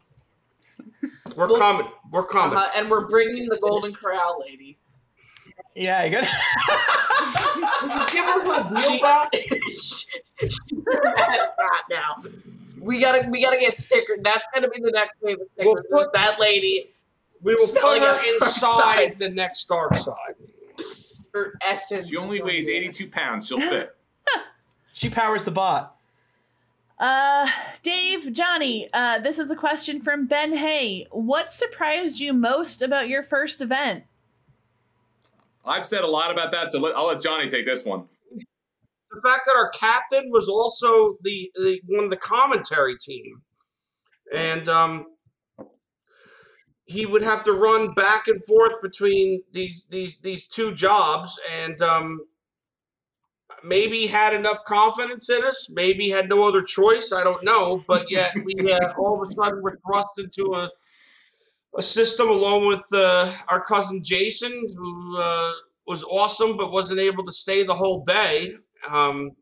We're 1.34 1.46
Well- 1.48 1.58
coming. 1.58 1.88
We're 2.10 2.26
coming. 2.26 2.56
Uh-huh, 2.58 2.70
and 2.76 2.90
we're 2.90 3.08
bringing 3.08 3.48
the 3.48 3.58
Golden 3.62 3.94
Corral 3.94 4.44
lady. 4.46 4.76
Yeah 5.74 6.04
you 6.04 6.10
got 6.10 6.28
Give 8.10 8.24
her 8.24 8.44
her 8.44 8.74
wheel 8.74 9.00
back. 9.00 9.34
She's 9.34 10.10
her 10.86 11.14
mascot 11.16 11.84
now. 11.90 12.16
We 12.80 13.00
gotta, 13.00 13.28
we 13.30 13.42
gotta 13.42 13.58
get 13.58 13.78
stickers. 13.78 14.18
That's 14.22 14.46
gonna 14.52 14.68
be 14.68 14.80
the 14.80 14.90
next 14.90 15.16
wave 15.22 15.40
of 15.40 15.46
stickers. 15.54 15.84
We'll 15.90 16.00
is 16.00 16.08
that 16.12 16.38
lady 16.40 16.90
we 17.42 17.54
will 17.54 17.68
put 17.68 18.00
her 18.02 18.14
of 18.14 18.24
inside 18.34 19.18
the 19.18 19.28
next 19.28 19.68
dark 19.68 19.94
side. 19.94 20.34
her 21.34 21.54
essence. 21.66 22.08
She 22.08 22.16
only 22.16 22.42
weighs 22.42 22.68
gonna 22.68 22.74
82 22.74 23.08
pounds. 23.08 23.48
She'll 23.48 23.60
fit. 23.60 23.96
she 24.92 25.08
powers 25.10 25.44
the 25.44 25.50
bot 25.50 25.96
Uh, 26.98 27.48
Dave, 27.82 28.32
Johnny, 28.32 28.88
uh, 28.92 29.18
this 29.18 29.38
is 29.38 29.50
a 29.50 29.56
question 29.56 30.02
from 30.02 30.26
Ben 30.26 30.56
Hay. 30.56 31.06
What 31.10 31.52
surprised 31.52 32.20
you 32.20 32.32
most 32.32 32.82
about 32.82 33.08
your 33.08 33.22
first 33.22 33.60
event? 33.60 34.04
I've 35.64 35.86
said 35.86 36.02
a 36.02 36.06
lot 36.06 36.30
about 36.30 36.50
that, 36.52 36.72
so 36.72 36.80
let, 36.80 36.96
I'll 36.96 37.06
let 37.06 37.20
Johnny 37.20 37.48
take 37.48 37.66
this 37.66 37.84
one. 37.84 38.04
The 38.34 39.20
fact 39.22 39.42
that 39.46 39.54
our 39.56 39.68
captain 39.70 40.30
was 40.30 40.48
also 40.48 41.16
the, 41.22 41.50
the 41.54 41.80
one 41.86 42.04
of 42.04 42.10
the 42.10 42.16
commentary 42.16 42.96
team, 42.96 43.42
and 44.34 44.68
um, 44.68 45.06
he 46.86 47.06
would 47.06 47.22
have 47.22 47.44
to 47.44 47.52
run 47.52 47.92
back 47.94 48.28
and 48.28 48.44
forth 48.46 48.80
between 48.82 49.42
these 49.52 49.86
these 49.90 50.18
these 50.20 50.48
two 50.48 50.74
jobs, 50.74 51.38
and 51.62 51.80
um, 51.82 52.20
maybe 53.62 54.06
had 54.06 54.34
enough 54.34 54.64
confidence 54.64 55.30
in 55.30 55.44
us, 55.44 55.70
maybe 55.74 56.08
had 56.08 56.28
no 56.28 56.42
other 56.48 56.62
choice. 56.62 57.12
I 57.12 57.22
don't 57.22 57.44
know, 57.44 57.84
but 57.86 58.10
yet 58.10 58.34
we 58.44 58.72
uh, 58.72 58.92
all 58.98 59.20
of 59.22 59.28
a 59.28 59.32
sudden 59.32 59.62
were 59.62 59.74
thrust 59.86 60.18
into 60.18 60.54
a 60.54 60.70
a 61.76 61.82
system 61.82 62.28
along 62.28 62.66
with 62.68 62.82
uh, 62.92 63.34
our 63.48 63.62
cousin 63.62 64.02
Jason, 64.02 64.66
who 64.76 65.18
uh, 65.18 65.52
was 65.86 66.04
awesome 66.04 66.56
but 66.56 66.72
wasn't 66.72 67.00
able 67.00 67.24
to 67.24 67.32
stay 67.32 67.62
the 67.62 67.74
whole 67.74 68.04
day. 68.04 68.54
Um, 68.88 69.32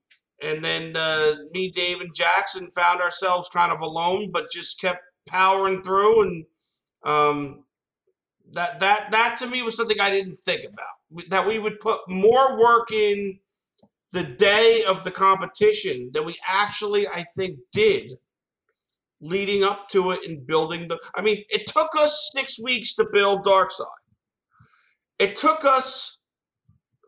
and 0.42 0.64
then 0.64 0.96
uh, 0.96 1.34
me, 1.52 1.70
Dave, 1.70 2.00
and 2.00 2.14
Jackson 2.14 2.70
found 2.70 3.00
ourselves 3.00 3.48
kind 3.52 3.72
of 3.72 3.80
alone, 3.80 4.30
but 4.32 4.50
just 4.50 4.80
kept 4.80 5.02
powering 5.28 5.82
through. 5.82 6.22
And 6.22 6.44
um, 7.04 7.64
that 8.52 8.80
that 8.80 9.10
that 9.10 9.36
to 9.40 9.46
me 9.46 9.62
was 9.62 9.76
something 9.76 10.00
I 10.00 10.10
didn't 10.10 10.36
think 10.36 10.64
about 10.64 11.28
that 11.28 11.46
we 11.46 11.58
would 11.58 11.80
put 11.80 12.00
more 12.08 12.58
work 12.58 12.90
in 12.92 13.38
the 14.12 14.24
day 14.24 14.82
of 14.88 15.04
the 15.04 15.10
competition 15.10 16.10
than 16.12 16.24
we 16.24 16.36
actually, 16.48 17.06
I 17.06 17.24
think, 17.36 17.58
did 17.72 18.12
leading 19.20 19.64
up 19.64 19.88
to 19.90 20.12
it 20.12 20.20
and 20.26 20.46
building 20.46 20.88
the. 20.88 20.98
I 21.14 21.22
mean, 21.22 21.44
it 21.48 21.66
took 21.66 21.90
us 21.98 22.30
six 22.34 22.62
weeks 22.62 22.94
to 22.94 23.06
build 23.12 23.44
Darkseid. 23.44 23.86
It 25.18 25.36
took 25.36 25.64
us 25.64 26.22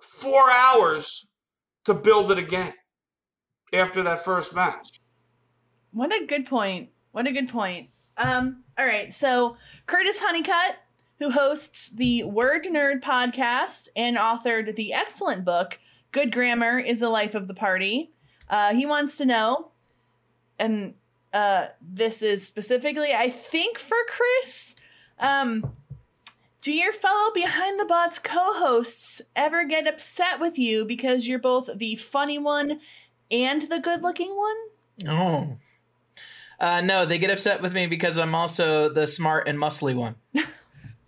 four 0.01 0.51
hours 0.51 1.27
to 1.85 1.95
build 1.95 2.31
it 2.31 2.39
again 2.39 2.75
after 3.73 4.03
that 4.03 4.25
first 4.25 4.55
match. 4.55 5.01
What 5.93 6.13
a 6.13 6.27
good 6.27 6.47
point. 6.47 6.91
What 7.13 7.27
a 7.27 7.33
good 7.33 7.49
point. 7.49 7.89
Um, 8.17 8.65
all 8.79 8.87
right, 8.87 9.13
so 9.13 9.57
Curtis 9.87 10.21
Honeycutt, 10.21 10.77
who 11.19 11.31
hosts 11.31 11.91
the 11.91 12.25
Word 12.25 12.65
Nerd 12.65 13.03
podcast 13.03 13.89
and 13.97 14.17
authored 14.17 14.75
the 14.77 14.93
excellent 14.93 15.45
book 15.45 15.79
Good 16.11 16.33
Grammar 16.33 16.79
is 16.79 17.01
the 17.01 17.09
Life 17.09 17.35
of 17.35 17.49
the 17.49 17.55
Party, 17.55 18.13
uh, 18.51 18.75
he 18.75 18.85
wants 18.85 19.17
to 19.17 19.25
know, 19.25 19.71
and 20.59 20.95
uh, 21.33 21.67
this 21.81 22.23
is 22.23 22.47
specifically, 22.47 23.13
I 23.15 23.31
think, 23.31 23.79
for 23.79 23.97
Chris. 24.09 24.77
Um, 25.19 25.73
do 26.61 26.73
your 26.73 26.93
fellow 26.93 27.33
Behind 27.35 27.81
the 27.81 27.85
Bots 27.85 28.19
co 28.19 28.39
hosts 28.39 29.21
ever 29.35 29.65
get 29.65 29.89
upset 29.89 30.41
with 30.41 30.59
you 30.59 30.85
because 30.85 31.27
you're 31.27 31.39
both 31.39 31.71
the 31.75 31.97
funny 31.97 32.39
one 32.39 32.81
and 33.31 33.63
the 33.63 33.81
good 33.81 34.03
looking 34.03 34.37
one? 34.37 34.57
Oh. 35.09 35.57
Uh, 36.61 36.81
no, 36.81 37.05
they 37.05 37.19
get 37.19 37.31
upset 37.31 37.61
with 37.61 37.73
me 37.73 37.89
because 37.89 38.19
I'm 38.19 38.35
also 38.35 38.89
the 38.89 39.09
smart 39.09 39.49
and 39.49 39.59
muscly 39.59 39.97
one. 39.97 40.15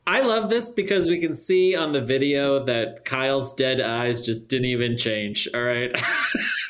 I 0.07 0.21
love 0.21 0.51
this 0.51 0.71
because 0.71 1.09
we 1.09 1.21
can 1.21 1.33
see 1.33 1.77
on 1.77 1.93
the 1.93 2.01
video 2.01 2.65
that 2.65 3.05
Kyle's 3.05 3.55
dead 3.55 3.81
eyes 3.81 4.27
just 4.27 4.49
didn't 4.49 4.67
even 4.67 4.99
change. 4.99 5.49
All 5.55 5.63
right. 5.63 5.91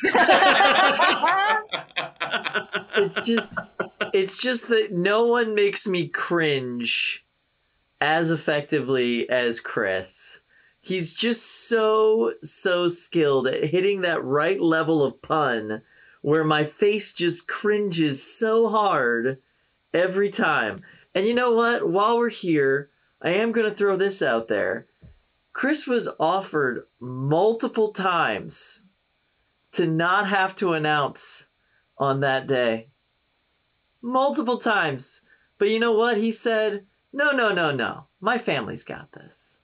it's 2.96 3.20
just 3.22 3.58
it's 4.12 4.36
just 4.36 4.68
that 4.68 4.92
no 4.92 5.24
one 5.24 5.54
makes 5.54 5.86
me 5.86 6.08
cringe 6.08 7.24
as 8.00 8.30
effectively 8.30 9.28
as 9.28 9.60
Chris. 9.60 10.40
He's 10.80 11.14
just 11.14 11.68
so 11.68 12.34
so 12.42 12.88
skilled 12.88 13.46
at 13.46 13.70
hitting 13.70 14.02
that 14.02 14.22
right 14.22 14.60
level 14.60 15.02
of 15.02 15.22
pun 15.22 15.82
where 16.20 16.44
my 16.44 16.64
face 16.64 17.12
just 17.12 17.48
cringes 17.48 18.22
so 18.22 18.68
hard 18.68 19.38
every 19.92 20.30
time. 20.30 20.78
And 21.14 21.26
you 21.26 21.34
know 21.34 21.52
what? 21.52 21.88
While 21.88 22.18
we're 22.18 22.30
here, 22.30 22.90
I 23.20 23.30
am 23.30 23.52
going 23.52 23.68
to 23.68 23.74
throw 23.74 23.96
this 23.96 24.22
out 24.22 24.48
there. 24.48 24.86
Chris 25.52 25.86
was 25.86 26.08
offered 26.18 26.86
multiple 26.98 27.92
times 27.92 28.83
to 29.74 29.86
not 29.86 30.28
have 30.28 30.56
to 30.56 30.72
announce 30.72 31.48
on 31.98 32.20
that 32.20 32.46
day. 32.46 32.88
Multiple 34.02 34.58
times. 34.58 35.22
But 35.58 35.70
you 35.70 35.78
know 35.78 35.92
what? 35.92 36.16
He 36.16 36.32
said, 36.32 36.84
no, 37.12 37.30
no, 37.30 37.52
no, 37.52 37.70
no. 37.70 38.06
My 38.20 38.38
family's 38.38 38.84
got 38.84 39.12
this. 39.12 39.60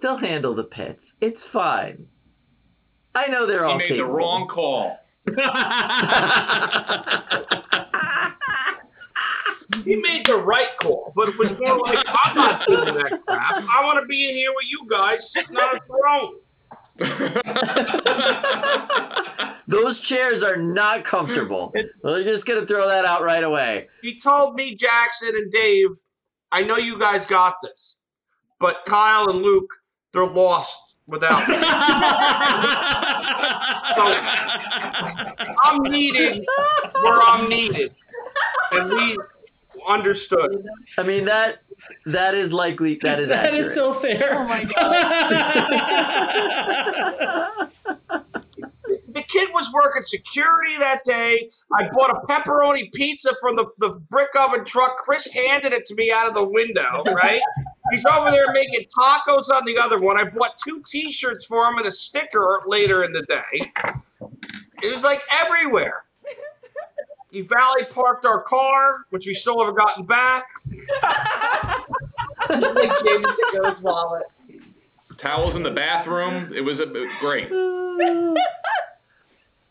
They'll 0.00 0.16
handle 0.16 0.54
the 0.54 0.64
pits. 0.64 1.16
It's 1.20 1.42
fine. 1.42 2.06
I 3.14 3.26
know 3.26 3.46
they're 3.46 3.66
He 3.66 3.72
all 3.72 3.78
He 3.78 3.90
made 3.90 3.98
the 3.98 4.06
wrong 4.06 4.46
call. 4.46 4.98
He 9.84 9.96
made 9.96 10.26
the 10.26 10.36
right 10.36 10.76
call, 10.78 11.12
but 11.14 11.28
it 11.28 11.38
was 11.38 11.58
more 11.58 11.78
like, 11.78 12.04
I'm 12.06 12.36
not 12.36 12.66
doing 12.66 12.94
that 12.94 13.20
crap. 13.26 13.56
I 13.56 13.82
want 13.84 14.02
to 14.02 14.06
be 14.06 14.28
in 14.28 14.34
here 14.34 14.50
with 14.54 14.70
you 14.70 14.86
guys 14.88 15.32
sitting 15.32 15.56
on 15.56 15.76
a 15.76 15.80
throne. 15.80 16.34
Those 19.66 20.00
chairs 20.00 20.42
are 20.42 20.56
not 20.56 21.04
comfortable. 21.04 21.72
We're 22.02 22.24
just 22.24 22.46
gonna 22.46 22.66
throw 22.66 22.88
that 22.88 23.04
out 23.04 23.22
right 23.22 23.44
away. 23.44 23.88
He 24.02 24.18
told 24.18 24.56
me, 24.56 24.74
Jackson 24.74 25.30
and 25.34 25.52
Dave, 25.52 25.90
I 26.50 26.62
know 26.62 26.76
you 26.76 26.98
guys 26.98 27.26
got 27.26 27.56
this, 27.62 28.00
but 28.58 28.84
Kyle 28.86 29.28
and 29.30 29.42
Luke, 29.42 29.70
they're 30.12 30.26
lost 30.26 30.96
without 31.06 31.48
me. 31.48 31.54
so 33.94 34.02
I'm 35.64 35.82
needed 35.82 36.44
where 37.02 37.20
I'm 37.22 37.48
needed. 37.48 37.94
And 38.72 38.90
we 38.90 39.16
understood. 39.88 40.66
I 40.98 41.02
mean 41.02 41.24
that 41.26 41.62
that 42.06 42.34
is 42.34 42.52
likely 42.52 42.96
that 43.02 43.20
is 43.20 43.28
That 43.28 43.46
accurate. 43.46 43.66
is 43.66 43.74
so 43.74 43.92
fair. 43.94 44.38
Oh 44.38 44.44
my 44.46 44.64
god. 44.64 45.90
The 49.12 49.22
kid 49.22 49.48
was 49.52 49.68
working 49.72 50.04
security 50.04 50.76
that 50.78 51.02
day. 51.04 51.50
I 51.76 51.88
bought 51.92 52.10
a 52.10 52.20
pepperoni 52.28 52.92
pizza 52.92 53.30
from 53.40 53.56
the, 53.56 53.66
the 53.78 54.00
brick 54.08 54.28
oven 54.38 54.64
truck. 54.64 54.98
Chris 54.98 55.28
handed 55.32 55.72
it 55.72 55.84
to 55.86 55.96
me 55.96 56.12
out 56.14 56.28
of 56.28 56.34
the 56.34 56.44
window, 56.44 57.02
right? 57.12 57.40
He's 57.90 58.06
over 58.06 58.30
there 58.30 58.46
making 58.52 58.86
tacos 58.96 59.50
on 59.52 59.64
the 59.66 59.76
other 59.78 59.98
one. 60.00 60.16
I 60.16 60.24
bought 60.30 60.56
two 60.64 60.80
t 60.86 61.10
shirts 61.10 61.44
for 61.46 61.66
him 61.66 61.78
and 61.78 61.86
a 61.86 61.90
sticker 61.90 62.62
later 62.66 63.02
in 63.02 63.12
the 63.12 63.22
day. 63.22 63.72
It 64.82 64.94
was 64.94 65.02
like 65.02 65.20
everywhere. 65.42 66.04
He 67.30 67.42
valley 67.42 67.84
parked 67.90 68.24
our 68.24 68.42
car, 68.42 69.04
which 69.10 69.26
we 69.26 69.34
still 69.34 69.58
haven't 69.58 69.76
gotten 69.76 70.04
back. 70.04 70.48
Just 72.48 72.74
like 72.74 72.90
James 73.04 73.26
to 73.26 73.60
Go's 73.62 73.80
wallet. 73.80 74.24
Towels 75.16 75.54
in 75.54 75.62
the 75.62 75.70
bathroom. 75.70 76.52
It 76.54 76.62
was 76.62 76.80
a, 76.80 76.86
great. 77.20 77.50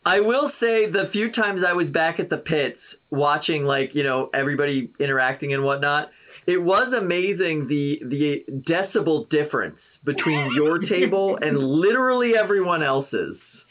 I 0.06 0.20
will 0.20 0.48
say 0.48 0.86
the 0.86 1.06
few 1.06 1.30
times 1.30 1.62
I 1.62 1.74
was 1.74 1.90
back 1.90 2.18
at 2.18 2.30
the 2.30 2.38
pits 2.38 2.96
watching 3.10 3.64
like, 3.64 3.94
you 3.94 4.02
know, 4.02 4.30
everybody 4.32 4.90
interacting 4.98 5.52
and 5.52 5.62
whatnot, 5.62 6.10
it 6.46 6.62
was 6.62 6.92
amazing 6.92 7.66
the 7.66 8.00
the 8.04 8.44
decibel 8.48 9.28
difference 9.28 9.98
between 10.02 10.54
your 10.54 10.78
table 10.94 11.36
and 11.36 11.58
literally 11.58 12.36
everyone 12.36 12.82
else's. 12.82 13.66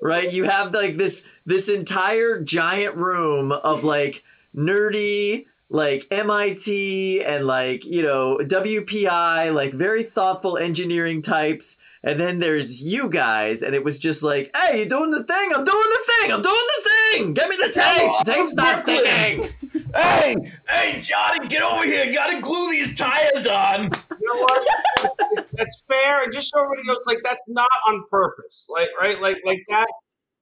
Right? 0.00 0.32
You 0.32 0.44
have 0.44 0.72
like 0.72 0.96
this 0.96 1.26
this 1.46 1.68
entire 1.68 2.42
giant 2.42 2.96
room 2.96 3.52
of 3.52 3.84
like 3.84 4.22
nerdy 4.54 5.46
like 5.68 6.06
MIT 6.10 7.24
and 7.24 7.46
like, 7.46 7.84
you 7.84 8.02
know, 8.02 8.38
WPI, 8.42 9.52
like 9.54 9.72
very 9.72 10.02
thoughtful 10.02 10.56
engineering 10.56 11.22
types. 11.22 11.78
And 12.02 12.20
then 12.20 12.38
there's 12.38 12.80
you 12.80 13.08
guys, 13.08 13.62
and 13.62 13.74
it 13.74 13.82
was 13.82 13.98
just 13.98 14.22
like, 14.22 14.54
hey, 14.54 14.80
you 14.84 14.88
doing 14.88 15.10
the 15.10 15.24
thing? 15.24 15.50
I'm 15.52 15.64
doing 15.64 15.66
the 15.66 16.12
thing. 16.12 16.32
I'm 16.32 16.42
doing 16.42 16.54
the 16.54 16.90
thing. 16.90 17.34
Get 17.34 17.48
me 17.48 17.56
the 17.56 17.72
tape. 17.72 18.10
The 18.24 18.32
tape's 18.32 18.54
not 18.54 18.80
sticking. 18.80 19.44
Hey, 19.94 20.36
hey, 20.68 21.00
Johnny, 21.00 21.48
get 21.48 21.62
over 21.62 21.84
here. 21.84 22.04
You 22.04 22.12
Gotta 22.12 22.38
glue 22.42 22.70
these 22.70 22.94
tires 22.96 23.46
on. 23.46 23.84
You 23.84 24.34
know 24.34 24.42
what? 24.42 25.48
that's 25.52 25.84
fair, 25.88 26.22
and 26.22 26.30
just 26.30 26.50
so 26.50 26.60
everybody 26.60 26.86
knows, 26.86 26.98
like 27.06 27.20
that's 27.24 27.42
not 27.48 27.70
on 27.88 28.04
purpose, 28.10 28.66
like 28.68 28.88
right, 29.00 29.18
like 29.22 29.38
like 29.46 29.62
that. 29.70 29.86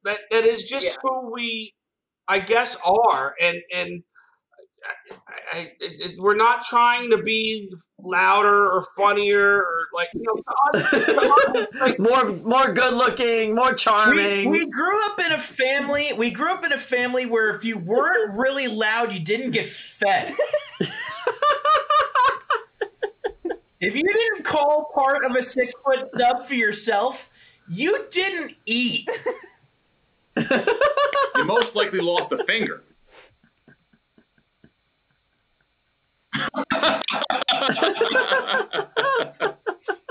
That 0.04 0.18
that 0.30 0.44
is 0.44 0.64
just 0.64 0.98
who 1.02 1.32
we, 1.32 1.74
I 2.28 2.38
guess, 2.40 2.76
are, 2.84 3.34
and 3.40 3.58
and 3.74 4.02
I, 4.84 5.32
I, 5.52 5.58
it, 5.80 6.12
it, 6.12 6.18
we're 6.18 6.36
not 6.36 6.64
trying 6.64 7.10
to 7.10 7.22
be 7.22 7.72
louder 7.98 8.70
or 8.70 8.82
funnier 8.96 9.62
or 9.62 9.88
like 9.94 10.08
you 10.14 10.22
know. 10.22 10.34
to 10.36 10.78
us- 10.78 11.66
like, 11.80 11.98
more 11.98 12.32
more 12.36 12.72
good 12.72 12.94
looking, 12.94 13.54
more 13.54 13.70
We, 13.70 13.76
charming. 13.76 14.50
we 14.50 14.66
grew 14.66 15.06
up 15.06 15.20
in 15.24 15.32
a 15.32 15.38
family. 15.38 16.12
We 16.12 16.30
grew 16.30 16.52
up 16.52 16.64
in 16.64 16.72
a 16.72 16.78
family 16.78 17.24
where 17.26 17.48
if 17.54 17.64
you 17.64 17.78
weren't 17.78 18.36
really 18.36 18.66
loud, 18.68 19.12
you 19.12 19.20
didn't 19.20 19.52
get 19.52 19.66
fed. 19.66 20.34
if 23.80 23.96
you 23.96 24.02
didn't 24.02 24.44
call 24.44 24.90
part 24.94 25.24
of 25.24 25.34
a 25.36 25.42
six 25.42 25.72
foot 25.84 26.08
sub 26.18 26.46
for 26.46 26.54
yourself, 26.54 27.30
you 27.68 28.04
didn't 28.10 28.54
eat. 28.66 29.08
You 30.36 31.44
most 31.44 31.74
likely 31.74 32.00
lost 32.00 32.32
a 32.32 32.44
finger. 32.44 32.82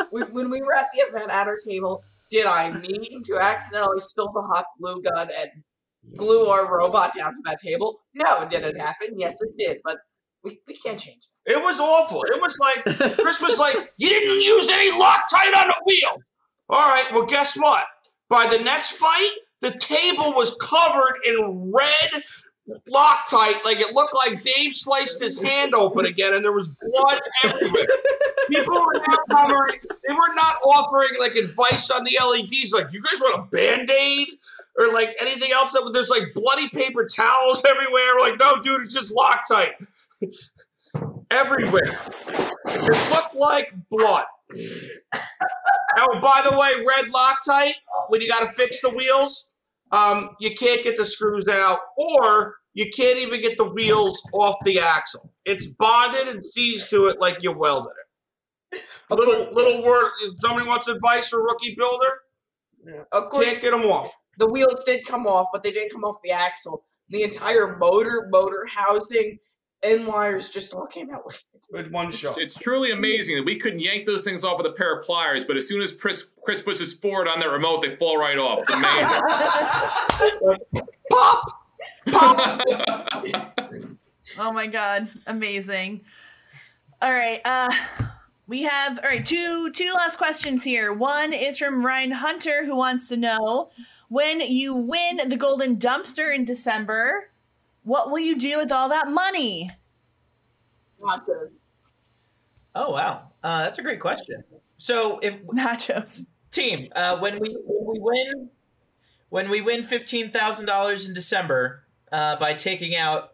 when, 0.09 0.23
when 0.31 0.49
we 0.49 0.61
were 0.61 0.75
at 0.75 0.87
the 0.93 0.99
event 0.99 1.31
at 1.31 1.47
our 1.47 1.57
table, 1.57 2.03
did 2.29 2.45
I 2.45 2.71
mean 2.71 3.23
to 3.23 3.37
accidentally 3.37 3.99
spill 3.99 4.31
the 4.31 4.41
hot 4.41 4.65
glue 4.79 5.01
gun 5.01 5.29
and 5.39 5.49
glue 6.17 6.47
our 6.47 6.77
robot 6.77 7.13
down 7.13 7.33
to 7.35 7.41
that 7.45 7.59
table? 7.59 7.99
No, 8.13 8.47
did 8.47 8.63
it 8.63 8.77
happen? 8.77 9.17
Yes, 9.17 9.41
it 9.41 9.57
did, 9.57 9.79
but 9.83 9.97
we, 10.43 10.59
we 10.67 10.75
can't 10.75 10.99
change 10.99 11.21
that. 11.45 11.53
It 11.53 11.61
was 11.61 11.79
awful. 11.79 12.23
It 12.23 12.41
was 12.41 12.57
like 12.59 12.83
Chris 13.17 13.41
was 13.41 13.59
like, 13.59 13.75
"You 13.97 14.09
didn't 14.09 14.41
use 14.41 14.69
any 14.69 14.91
Loctite 14.91 15.55
on 15.57 15.67
the 15.67 15.81
wheel." 15.85 16.17
All 16.69 16.89
right. 16.89 17.05
Well, 17.11 17.25
guess 17.25 17.55
what? 17.55 17.85
By 18.29 18.47
the 18.47 18.63
next 18.63 18.93
fight, 18.93 19.31
the 19.63 19.71
table 19.79 20.33
was 20.35 20.55
covered 20.61 21.19
in 21.25 21.71
red 21.73 22.23
Loctite. 22.89 23.63
Like 23.63 23.79
it 23.79 23.93
looked 23.95 24.13
like 24.25 24.43
Dave 24.43 24.75
sliced 24.75 25.21
his 25.21 25.41
hand 25.41 25.73
open 25.73 26.05
again, 26.05 26.33
and 26.33 26.43
there 26.43 26.51
was 26.51 26.69
blood 26.69 27.21
everywhere. 27.43 27.87
People 28.49 28.75
were 28.75 29.01
now 29.07 29.37
covering. 29.37 29.79
They 30.07 30.13
were 30.13 30.35
not 30.35 30.55
offering 30.67 31.17
like 31.19 31.35
advice 31.35 31.89
on 31.89 32.03
the 32.03 32.17
LEDs. 32.21 32.73
Like, 32.73 32.91
you 32.91 33.01
guys 33.01 33.19
want 33.21 33.39
a 33.39 33.49
band 33.55 33.89
aid 33.89 34.27
or 34.77 34.91
like 34.93 35.15
anything 35.21 35.51
else? 35.53 35.71
That 35.71 35.89
there's 35.93 36.09
like 36.09 36.33
bloody 36.35 36.69
paper 36.69 37.07
towels 37.07 37.63
everywhere. 37.67 38.15
We're 38.17 38.29
like, 38.29 38.39
no, 38.39 38.61
dude, 38.61 38.81
it's 38.81 38.93
just 38.93 39.15
Loctite 39.15 39.73
everywhere. 41.31 41.97
It 42.65 43.11
looked 43.11 43.35
like 43.35 43.73
blood. 43.89 44.25
Oh, 45.99 46.19
by 46.19 46.41
the 46.49 46.57
way, 46.57 46.71
red 46.85 47.05
Loctite, 47.11 47.75
when 48.09 48.21
you 48.21 48.27
got 48.27 48.41
to 48.41 48.47
fix 48.47 48.81
the 48.81 48.89
wheels, 48.89 49.47
um, 49.93 50.31
you 50.41 50.53
can't 50.55 50.83
get 50.83 50.97
the 50.97 51.05
screws 51.05 51.47
out, 51.47 51.79
or 51.95 52.55
you 52.73 52.89
can't 52.95 53.19
even 53.19 53.39
get 53.41 53.55
the 53.57 53.69
wheels 53.71 54.21
off 54.33 54.55
the 54.65 54.79
axle. 54.79 55.31
It's 55.45 55.67
bonded 55.67 56.27
and 56.27 56.43
seized 56.43 56.89
to 56.89 57.05
it 57.05 57.21
like 57.21 57.43
you 57.43 57.51
welded 57.57 57.91
it. 58.71 58.81
A 59.11 59.15
little 59.15 59.53
little 59.53 59.83
word. 59.83 60.11
Somebody 60.41 60.67
wants 60.67 60.87
advice 60.87 61.29
for 61.29 61.43
rookie 61.43 61.75
builder, 61.77 63.05
Of 63.11 63.29
course, 63.29 63.45
can't 63.45 63.61
get 63.61 63.71
them 63.71 63.81
off. 63.81 64.11
the 64.39 64.47
wheels 64.47 64.83
did 64.83 65.05
come 65.05 65.27
off, 65.27 65.47
but 65.53 65.61
they 65.61 65.71
didn't 65.71 65.91
come 65.91 66.03
off 66.03 66.15
the 66.23 66.31
axle. 66.31 66.83
The 67.09 67.21
entire 67.21 67.77
motor, 67.77 68.27
motor 68.31 68.65
housing, 68.67 69.37
and 69.83 70.07
wires 70.07 70.49
just 70.49 70.73
all 70.73 70.85
came 70.85 71.13
out 71.13 71.25
with 71.25 71.43
it. 71.53 71.67
With 71.71 71.91
one 71.91 72.11
shot. 72.11 72.37
It's 72.37 72.57
truly 72.57 72.91
amazing 72.91 73.35
that 73.37 73.45
we 73.45 73.57
couldn't 73.57 73.79
yank 73.79 74.05
those 74.05 74.23
things 74.23 74.43
off 74.43 74.57
with 74.57 74.67
a 74.67 74.71
pair 74.71 74.95
of 74.95 75.05
pliers, 75.05 75.45
but 75.45 75.57
as 75.57 75.67
soon 75.67 75.81
as 75.81 75.91
Chris, 75.91 76.29
Chris 76.43 76.61
puts 76.61 76.79
his 76.79 76.93
forward 76.93 77.27
on 77.27 77.39
that 77.39 77.49
remote, 77.49 77.81
they 77.81 77.95
fall 77.95 78.17
right 78.17 78.37
off. 78.37 78.59
It's 78.61 78.73
amazing. 78.73 79.21
Pop! 81.11 81.59
Oh 84.39 84.51
my 84.53 84.67
god, 84.67 85.09
amazing. 85.27 86.01
All 87.01 87.13
right, 87.13 87.39
uh 87.45 87.71
we 88.47 88.63
have 88.63 88.99
all 88.99 89.09
right, 89.09 89.25
two 89.25 89.71
two 89.71 89.91
last 89.93 90.17
questions 90.17 90.63
here. 90.63 90.93
One 90.93 91.33
is 91.33 91.57
from 91.57 91.85
Ryan 91.85 92.11
Hunter 92.11 92.65
who 92.65 92.75
wants 92.75 93.09
to 93.09 93.17
know 93.17 93.69
when 94.09 94.41
you 94.41 94.75
win 94.75 95.21
the 95.27 95.37
golden 95.37 95.77
dumpster 95.77 96.33
in 96.33 96.45
December, 96.45 97.29
what 97.83 98.11
will 98.11 98.19
you 98.19 98.37
do 98.39 98.57
with 98.57 98.71
all 98.71 98.89
that 98.89 99.09
money? 99.09 99.71
Nachos. 101.01 101.51
Oh 102.75 102.91
wow, 102.91 103.29
uh, 103.43 103.63
that's 103.63 103.77
a 103.77 103.83
great 103.83 103.99
question. 103.99 104.43
So 104.77 105.19
if 105.19 105.41
Nachos. 105.45 106.27
team, 106.51 106.87
uh, 106.95 107.19
when 107.19 107.37
we 107.39 107.55
when 107.65 107.93
we 107.93 107.99
win 107.99 108.49
when 109.29 109.49
we 109.49 109.61
win 109.61 109.83
fifteen 109.83 110.31
thousand 110.31 110.65
dollars 110.65 111.07
in 111.07 111.13
December 111.13 111.83
uh, 112.11 112.37
by 112.37 112.53
taking 112.53 112.95
out 112.95 113.33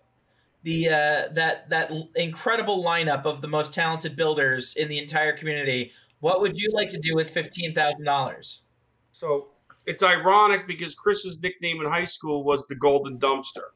the 0.64 0.90
uh, 0.90 1.28
that 1.34 1.70
that 1.70 1.92
incredible 2.16 2.84
lineup 2.84 3.26
of 3.26 3.42
the 3.42 3.48
most 3.48 3.74
talented 3.74 4.16
builders 4.16 4.76
in 4.76 4.88
the 4.88 4.98
entire 4.98 5.36
community, 5.36 5.92
what 6.20 6.42
would 6.42 6.58
you 6.58 6.70
like 6.74 6.90
to 6.90 7.00
do 7.00 7.16
with 7.16 7.30
fifteen 7.30 7.74
thousand 7.74 8.04
dollars? 8.04 8.62
So 9.12 9.50
it's 9.86 10.04
ironic 10.04 10.68
because 10.68 10.96
Chris's 10.96 11.40
nickname 11.40 11.82
in 11.82 11.88
high 11.88 12.06
school 12.06 12.44
was 12.44 12.66
the 12.68 12.76
Golden 12.76 13.18
Dumpster. 13.18 13.72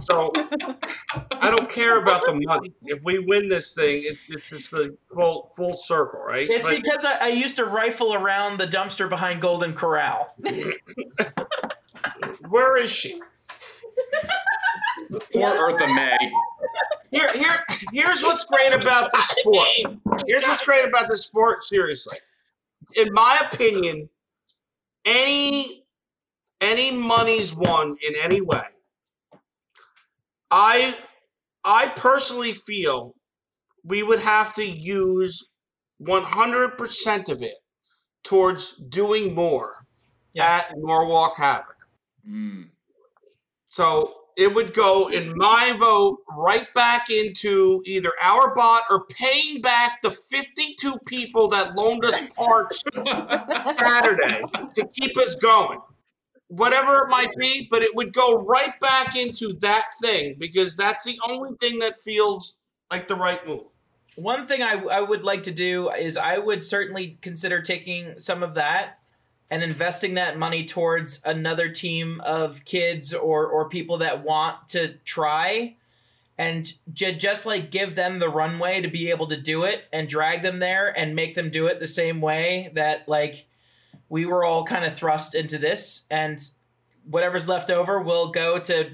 So 0.00 0.32
I 1.32 1.50
don't 1.50 1.68
care 1.68 2.00
about 2.00 2.24
the 2.26 2.40
money. 2.44 2.72
If 2.84 3.02
we 3.04 3.18
win 3.18 3.48
this 3.48 3.74
thing, 3.74 4.02
it, 4.04 4.18
it's 4.28 4.48
just 4.48 4.70
the 4.70 4.96
full 5.12 5.50
full 5.56 5.76
circle, 5.76 6.20
right? 6.20 6.48
It's 6.48 6.64
Like, 6.64 6.82
because 6.82 7.04
I, 7.04 7.26
I 7.26 7.28
used 7.28 7.56
to 7.56 7.64
rifle 7.64 8.14
around 8.14 8.58
the 8.58 8.66
dumpster 8.66 9.08
behind 9.08 9.40
Golden 9.40 9.72
Corral. 9.72 10.34
where 12.48 12.76
is 12.76 12.90
she? 12.90 13.20
Poor 15.32 15.50
Eartha 15.50 15.92
May. 15.94 16.16
Here, 17.10 17.32
here, 17.32 17.64
here's 17.92 18.22
what's 18.22 18.44
great 18.44 18.72
about 18.72 19.10
the 19.10 19.20
sport. 19.20 19.68
Here's 20.26 20.44
what's 20.44 20.62
great 20.62 20.86
about 20.86 21.08
the 21.08 21.16
sport. 21.16 21.64
Seriously, 21.64 22.16
in 22.94 23.12
my 23.12 23.36
opinion, 23.50 24.08
any 25.04 25.79
any 26.60 26.90
money's 26.90 27.54
won 27.54 27.96
in 28.06 28.14
any 28.20 28.40
way. 28.40 28.62
I 30.50 30.96
I 31.64 31.92
personally 31.96 32.52
feel 32.52 33.14
we 33.84 34.02
would 34.02 34.20
have 34.20 34.54
to 34.54 34.64
use 34.64 35.54
100% 36.02 37.28
of 37.28 37.42
it 37.42 37.54
towards 38.22 38.76
doing 38.76 39.34
more 39.34 39.74
at 40.38 40.72
Norwalk 40.76 41.36
Havoc. 41.36 41.76
Mm. 42.28 42.68
So 43.68 44.14
it 44.36 44.54
would 44.54 44.72
go, 44.72 45.08
in 45.08 45.36
my 45.36 45.74
vote, 45.78 46.18
right 46.30 46.72
back 46.74 47.10
into 47.10 47.82
either 47.84 48.12
our 48.22 48.54
bot 48.54 48.84
or 48.88 49.04
paying 49.06 49.60
back 49.60 50.00
the 50.02 50.10
52 50.10 50.96
people 51.06 51.48
that 51.48 51.74
loaned 51.74 52.04
us 52.04 52.18
parts 52.36 52.82
Saturday 53.78 54.42
to 54.74 54.88
keep 54.94 55.16
us 55.18 55.34
going. 55.36 55.80
Whatever 56.50 57.04
it 57.04 57.10
might 57.10 57.34
be, 57.36 57.66
but 57.70 57.82
it 57.82 57.94
would 57.94 58.12
go 58.12 58.44
right 58.44 58.78
back 58.80 59.16
into 59.16 59.52
that 59.60 59.86
thing 60.02 60.34
because 60.38 60.76
that's 60.76 61.04
the 61.04 61.18
only 61.28 61.56
thing 61.60 61.78
that 61.78 61.96
feels 61.96 62.58
like 62.90 63.06
the 63.06 63.14
right 63.14 63.46
move. 63.46 63.66
One 64.16 64.46
thing 64.46 64.62
I, 64.62 64.74
I 64.74 65.00
would 65.00 65.22
like 65.22 65.44
to 65.44 65.52
do 65.52 65.90
is 65.90 66.16
I 66.16 66.38
would 66.38 66.62
certainly 66.64 67.18
consider 67.22 67.62
taking 67.62 68.18
some 68.18 68.42
of 68.42 68.54
that 68.54 68.98
and 69.50 69.62
investing 69.62 70.14
that 70.14 70.38
money 70.38 70.64
towards 70.64 71.20
another 71.24 71.68
team 71.68 72.20
of 72.24 72.64
kids 72.64 73.12
or 73.12 73.46
or 73.46 73.68
people 73.68 73.98
that 73.98 74.24
want 74.24 74.68
to 74.68 74.94
try 75.04 75.76
and 76.38 76.72
j- 76.92 77.16
just 77.16 77.44
like 77.44 77.70
give 77.70 77.94
them 77.94 78.18
the 78.18 78.28
runway 78.28 78.80
to 78.80 78.88
be 78.88 79.10
able 79.10 79.26
to 79.26 79.36
do 79.36 79.64
it 79.64 79.84
and 79.92 80.08
drag 80.08 80.42
them 80.42 80.58
there 80.58 80.96
and 80.98 81.14
make 81.14 81.34
them 81.34 81.50
do 81.50 81.66
it 81.66 81.80
the 81.80 81.86
same 81.86 82.20
way 82.20 82.70
that 82.74 83.08
like 83.08 83.46
we 84.10 84.26
were 84.26 84.44
all 84.44 84.64
kind 84.64 84.84
of 84.84 84.94
thrust 84.94 85.34
into 85.34 85.56
this 85.56 86.02
and 86.10 86.50
whatever's 87.08 87.48
left 87.48 87.70
over 87.70 88.00
will 88.00 88.30
go 88.30 88.58
to 88.58 88.90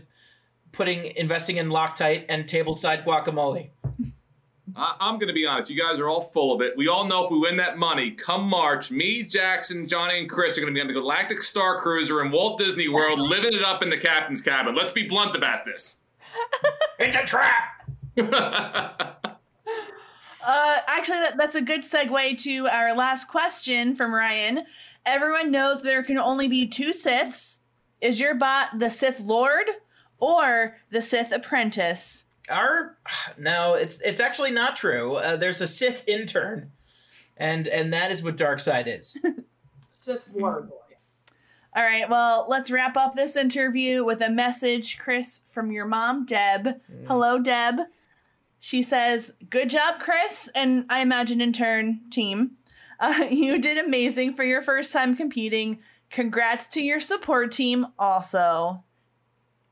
putting 0.70 1.06
investing 1.16 1.56
in 1.56 1.70
Loctite 1.70 2.26
and 2.28 2.44
tableside 2.44 3.05
guacamole. 3.05 3.70
I, 4.76 4.97
I'm 5.01 5.14
going 5.14 5.28
to 5.28 5.34
be 5.34 5.47
honest. 5.47 5.70
You 5.70 5.82
guys 5.82 5.98
are 5.98 6.09
all 6.09 6.20
full 6.20 6.55
of 6.55 6.60
it. 6.60 6.76
We 6.76 6.86
all 6.88 7.06
know 7.06 7.24
if 7.24 7.30
we 7.30 7.38
win 7.38 7.56
that 7.56 7.78
money, 7.78 8.10
come 8.10 8.48
March, 8.48 8.90
me, 8.90 9.22
Jackson, 9.22 9.86
Johnny, 9.86 10.20
and 10.20 10.28
Chris 10.28 10.59
are 10.59 10.60
going 10.60 10.72
to 10.72 10.76
be 10.76 10.82
on 10.82 10.86
the 10.86 10.93
Galactic 10.93 11.43
Star 11.43 11.80
Cruiser 11.80 12.22
in 12.22 12.30
Walt 12.30 12.59
Disney 12.59 12.88
World, 12.88 13.18
living 13.30 13.55
it 13.55 13.62
up 13.62 13.82
in 13.82 13.88
the 13.88 13.97
captain's 13.97 14.43
cabin. 14.43 14.74
Let's 14.74 14.93
be 14.93 15.09
blunt 15.09 15.34
about 15.34 15.64
this. 15.64 16.01
It's 16.98 17.14
a 17.14 17.24
trap. 17.24 17.86
Uh, 20.47 20.78
actually, 20.86 21.18
that, 21.18 21.36
that's 21.36 21.56
a 21.56 21.60
good 21.60 21.82
segue 21.82 22.38
to 22.38 22.68
our 22.68 22.94
last 22.94 23.26
question 23.26 23.97
from 23.97 24.14
Ryan. 24.14 24.62
Everyone 25.07 25.53
knows 25.53 25.83
there 25.83 26.03
can 26.03 26.19
only 26.19 26.49
be 26.49 26.66
two 26.66 26.93
Siths. 26.93 27.61
Is 28.01 28.20
your 28.20 28.35
bot 28.35 28.78
the 28.78 28.91
Sith 28.91 29.20
Lord 29.20 29.66
or 30.19 30.77
the 30.91 31.01
Sith 31.01 31.33
Apprentice? 31.33 32.24
Our 32.51 32.97
no, 33.39 33.74
it's 33.74 34.01
it's 34.01 34.20
actually 34.20 34.51
not 34.51 34.77
true. 34.77 35.15
Uh, 35.15 35.37
there's 35.37 35.61
a 35.61 35.66
Sith 35.66 36.05
intern, 36.09 36.73
and 37.37 37.66
and 37.69 37.93
that 37.93 38.11
is 38.11 38.23
what 38.23 38.37
dark 38.37 38.61
side 38.61 38.87
is. 38.89 39.16
Sith 39.93 40.28
Water 40.33 40.62
Boy. 40.62 40.74
All 41.74 41.83
right, 41.83 42.09
well, 42.09 42.47
let's 42.49 42.70
wrap 42.70 42.97
up 42.97 43.15
this 43.15 43.37
interview 43.37 44.03
with 44.03 44.23
a 44.23 44.31
message, 44.31 44.99
Chris, 44.99 45.43
from 45.47 45.70
your 45.70 45.85
mom, 45.85 46.24
Deb. 46.24 46.81
Hello, 47.07 47.39
Deb. 47.39 47.81
She 48.59 48.83
says, 48.83 49.35
Good 49.51 49.69
job, 49.69 50.01
Chris, 50.01 50.49
and 50.55 50.87
I 50.89 51.01
imagine 51.01 51.43
in 51.43 51.53
turn, 51.53 52.01
team. 52.11 52.53
Uh, 52.98 53.27
you 53.31 53.59
did 53.59 53.78
amazing 53.78 54.32
for 54.32 54.44
your 54.44 54.62
first 54.62 54.93
time 54.93 55.16
competing. 55.16 55.81
Congrats 56.10 56.66
to 56.68 56.81
your 56.81 57.01
support 57.01 57.52
team, 57.52 57.86
also. 57.98 58.82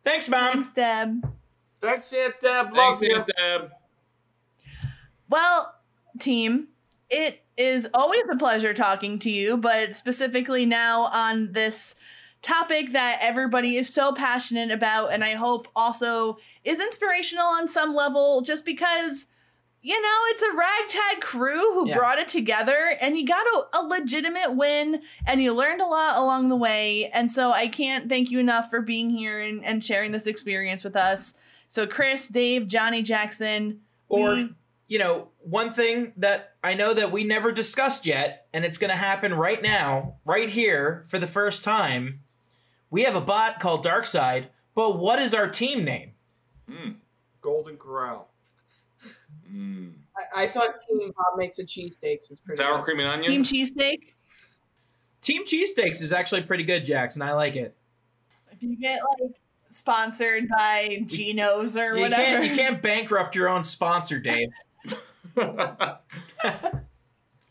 Thanks, 0.03 0.29
Mom. 0.29 0.53
Thanks, 0.53 0.73
Deb. 0.73 1.33
Thanks, 1.81 2.13
Aunt 2.13 2.35
Deb. 2.41 2.67
Love 2.67 2.75
Thanks, 2.75 3.03
you. 3.03 3.15
Aunt 3.17 3.31
Deb. 3.37 3.71
Well, 5.31 5.75
team, 6.19 6.69
it 7.09 7.43
is 7.57 7.89
always 7.95 8.29
a 8.31 8.37
pleasure 8.37 8.75
talking 8.75 9.19
to 9.21 9.31
you, 9.31 9.57
but 9.57 9.97
specifically 9.97 10.67
now 10.67 11.05
on 11.05 11.53
this 11.53 11.95
topic 12.43 12.93
that 12.93 13.19
everybody 13.23 13.77
is 13.77 13.89
so 13.89 14.13
passionate 14.13 14.71
about, 14.71 15.13
and 15.13 15.25
I 15.25 15.35
hope 15.35 15.69
also 15.75 16.39
is 16.65 16.81
inspirational 16.81 17.47
on 17.47 17.69
some 17.69 17.95
level, 17.95 18.43
just 18.43 18.65
because. 18.65 19.29
You 19.87 20.01
know, 20.01 20.19
it's 20.29 20.43
a 20.43 20.57
ragtag 20.57 21.21
crew 21.21 21.75
who 21.75 21.89
Yeah. 21.89 21.99
brought 21.99 22.19
it 22.19 22.27
together 22.29 22.97
and 23.03 23.19
you 23.19 23.27
got 23.27 23.45
a, 23.47 23.81
a 23.81 23.83
legitimate 23.87 24.53
win 24.55 25.03
and 25.27 25.43
you 25.43 25.53
learned 25.53 25.83
a 25.83 25.87
lot 25.87 26.17
along 26.17 26.49
the 26.49 26.57
way. 26.57 27.11
And 27.13 27.31
so 27.31 27.53
I 27.53 27.69
can't 27.69 28.09
thank 28.09 28.31
you 28.31 28.39
enough 28.39 28.71
for 28.71 28.81
being 28.81 29.11
here 29.11 29.39
and, 29.41 29.63
and 29.63 29.85
sharing 29.85 30.11
this 30.13 30.27
experience 30.27 30.85
with 30.85 30.97
us. 30.97 31.35
So, 31.69 31.87
Chris, 31.87 32.29
Dave, 32.29 32.67
Johnny 32.67 33.03
Jackson, 33.03 33.81
Or 34.09 34.31
we- 34.35 34.55
you 34.89 34.99
know, 34.99 35.29
one 35.41 35.71
thing 35.71 36.15
that 36.17 36.55
I 36.65 36.73
know 36.73 36.95
that 36.95 37.13
we 37.13 37.23
never 37.25 37.53
discussed 37.53 38.07
yet, 38.07 38.47
and 38.55 38.65
it's 38.65 38.79
going 38.79 38.91
to 38.91 38.97
happen 38.97 39.35
right 39.35 39.63
now, 39.63 40.15
right 40.25 40.49
here 40.49 41.05
for 41.09 41.19
the 41.19 41.27
first 41.27 41.63
time. 41.63 42.21
We 42.91 43.03
have 43.03 43.17
a 43.17 43.21
bot 43.21 43.61
called 43.61 43.85
Darkside, 43.85 44.47
but 44.75 44.99
what 44.99 45.19
is 45.21 45.35
our 45.35 45.49
team 45.49 45.85
name? 45.85 46.13
Hmm. 46.71 46.93
Golden 47.43 47.77
Corral. 47.77 48.29
Mm. 49.55 49.93
I, 50.35 50.45
I 50.45 50.47
thought 50.47 50.71
Team 50.89 51.13
Bob 51.17 51.39
makes 51.39 51.59
a 51.59 51.65
cheesesteaks 51.65 52.29
was 52.31 52.41
pretty 52.45 52.61
Sour 52.63 52.77
good. 52.77 52.85
cream 52.85 53.01
and 53.01 53.09
onions. 53.09 53.51
Team. 53.51 53.67
Cheesesteak. 53.67 53.99
Team 55.21 55.45
Cheesesteaks 55.45 56.03
is 56.03 56.13
actually 56.13 56.43
pretty 56.43 56.65
good, 56.65 56.85
Jackson. 56.85 57.23
I 57.23 57.33
like 57.33 57.57
it. 57.57 57.75
If 58.53 58.63
you 58.63 58.77
get 58.77 59.01
like 59.21 59.33
sponsored 59.71 60.49
by 60.49 61.03
Geno's 61.07 61.77
or 61.77 61.95
You 61.97 62.03
whatever. 62.03 62.23
can't, 62.23 62.45
you 62.45 62.55
can't 62.55 62.83
bankrupt 62.83 63.35
your 63.35 63.49
own 63.49 63.65
sponsor, 63.65 64.19
Dave. 64.19 64.49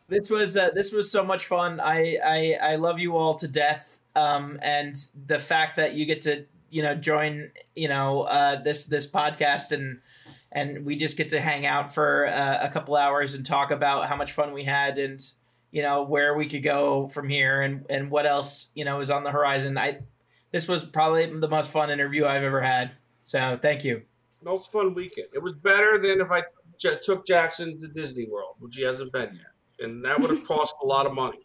This 0.09 0.30
was 0.30 0.55
uh, 0.55 0.69
this 0.75 0.91
was 0.91 1.09
so 1.09 1.23
much 1.23 1.47
fun. 1.47 1.80
I, 1.80 2.17
I 2.23 2.57
I 2.61 2.75
love 2.75 2.99
you 2.99 3.17
all 3.17 3.34
to 3.35 3.47
death. 3.47 3.99
Um, 4.15 4.59
and 4.61 4.95
the 5.25 5.39
fact 5.39 5.77
that 5.77 5.93
you 5.93 6.05
get 6.05 6.21
to 6.23 6.45
you 6.69 6.84
know 6.84 6.93
join 6.93 7.51
you 7.75 7.88
know 7.88 8.21
uh, 8.23 8.61
this 8.61 8.85
this 8.85 9.07
podcast 9.09 9.71
and 9.71 10.01
and 10.53 10.85
we 10.85 10.95
just 10.95 11.17
get 11.17 11.30
to 11.30 11.41
hang 11.41 11.65
out 11.65 11.93
for 11.93 12.27
uh, 12.27 12.59
a 12.61 12.69
couple 12.69 12.95
hours 12.95 13.34
and 13.34 13.45
talk 13.45 13.71
about 13.71 14.07
how 14.07 14.15
much 14.15 14.31
fun 14.31 14.53
we 14.53 14.63
had 14.63 14.97
and 14.97 15.21
you 15.71 15.81
know 15.81 16.03
where 16.03 16.35
we 16.35 16.47
could 16.47 16.63
go 16.63 17.07
from 17.09 17.27
here 17.27 17.61
and 17.61 17.85
and 17.89 18.09
what 18.09 18.25
else 18.25 18.69
you 18.75 18.85
know 18.85 19.01
is 19.01 19.09
on 19.09 19.23
the 19.23 19.31
horizon. 19.31 19.77
I 19.77 19.99
this 20.51 20.67
was 20.67 20.85
probably 20.85 21.25
the 21.25 21.49
most 21.49 21.71
fun 21.71 21.89
interview 21.89 22.25
I've 22.25 22.43
ever 22.43 22.61
had. 22.61 22.91
So 23.23 23.57
thank 23.61 23.84
you. 23.84 24.03
Most 24.43 24.71
fun 24.71 24.93
weekend. 24.93 25.30
It 25.34 25.41
was 25.41 25.53
better 25.53 25.97
than 25.97 26.21
if 26.21 26.30
I 26.30 26.43
j- 26.77 26.97
took 27.01 27.25
Jackson 27.25 27.80
to 27.81 27.88
Disney 27.88 28.27
World, 28.27 28.55
which 28.59 28.75
he 28.75 28.84
hasn't 28.84 29.11
been 29.11 29.34
yet, 29.34 29.85
and 29.85 30.05
that 30.05 30.19
would 30.19 30.30
have 30.30 30.43
cost 30.47 30.75
a 30.84 30.85
lot 30.85 31.07
of 31.07 31.13
money. 31.13 31.39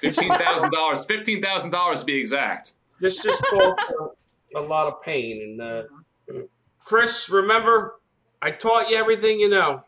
Fifteen 0.00 0.32
thousand 0.32 0.70
dollars. 0.70 1.04
Fifteen 1.04 1.42
thousand 1.42 1.70
dollars 1.70 2.00
to 2.00 2.06
be 2.06 2.14
exact. 2.14 2.74
This 3.00 3.22
just 3.22 3.42
caused 3.44 3.78
a, 4.54 4.58
a 4.58 4.62
lot 4.62 4.86
of 4.86 5.02
pain. 5.02 5.58
And 5.58 5.60
uh, 5.60 5.82
Chris, 6.84 7.28
remember, 7.28 7.99
I 8.42 8.50
taught 8.50 8.88
you 8.88 8.96
everything 8.96 9.38
you 9.40 9.48
know, 9.48 9.82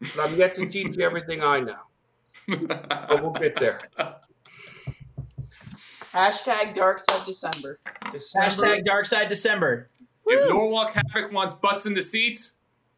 but 0.00 0.18
I'm 0.30 0.36
yet 0.38 0.54
to 0.56 0.66
teach 0.68 0.96
you 0.96 1.02
everything 1.04 1.42
I 1.42 1.60
know. 1.60 1.76
But 2.48 3.22
we'll 3.22 3.32
get 3.32 3.56
there. 3.56 3.80
Hashtag 6.12 6.74
Dark 6.74 6.98
Side 7.00 7.24
December. 7.26 7.78
Hashtag 8.06 8.84
Dark 8.84 9.06
Side 9.06 9.28
December. 9.28 9.88
If 10.26 10.48
Norwalk 10.50 10.92
Havoc 10.94 11.32
wants 11.32 11.54
butts 11.54 11.86
in 11.86 11.94
the 11.94 12.02
seats, 12.02 12.52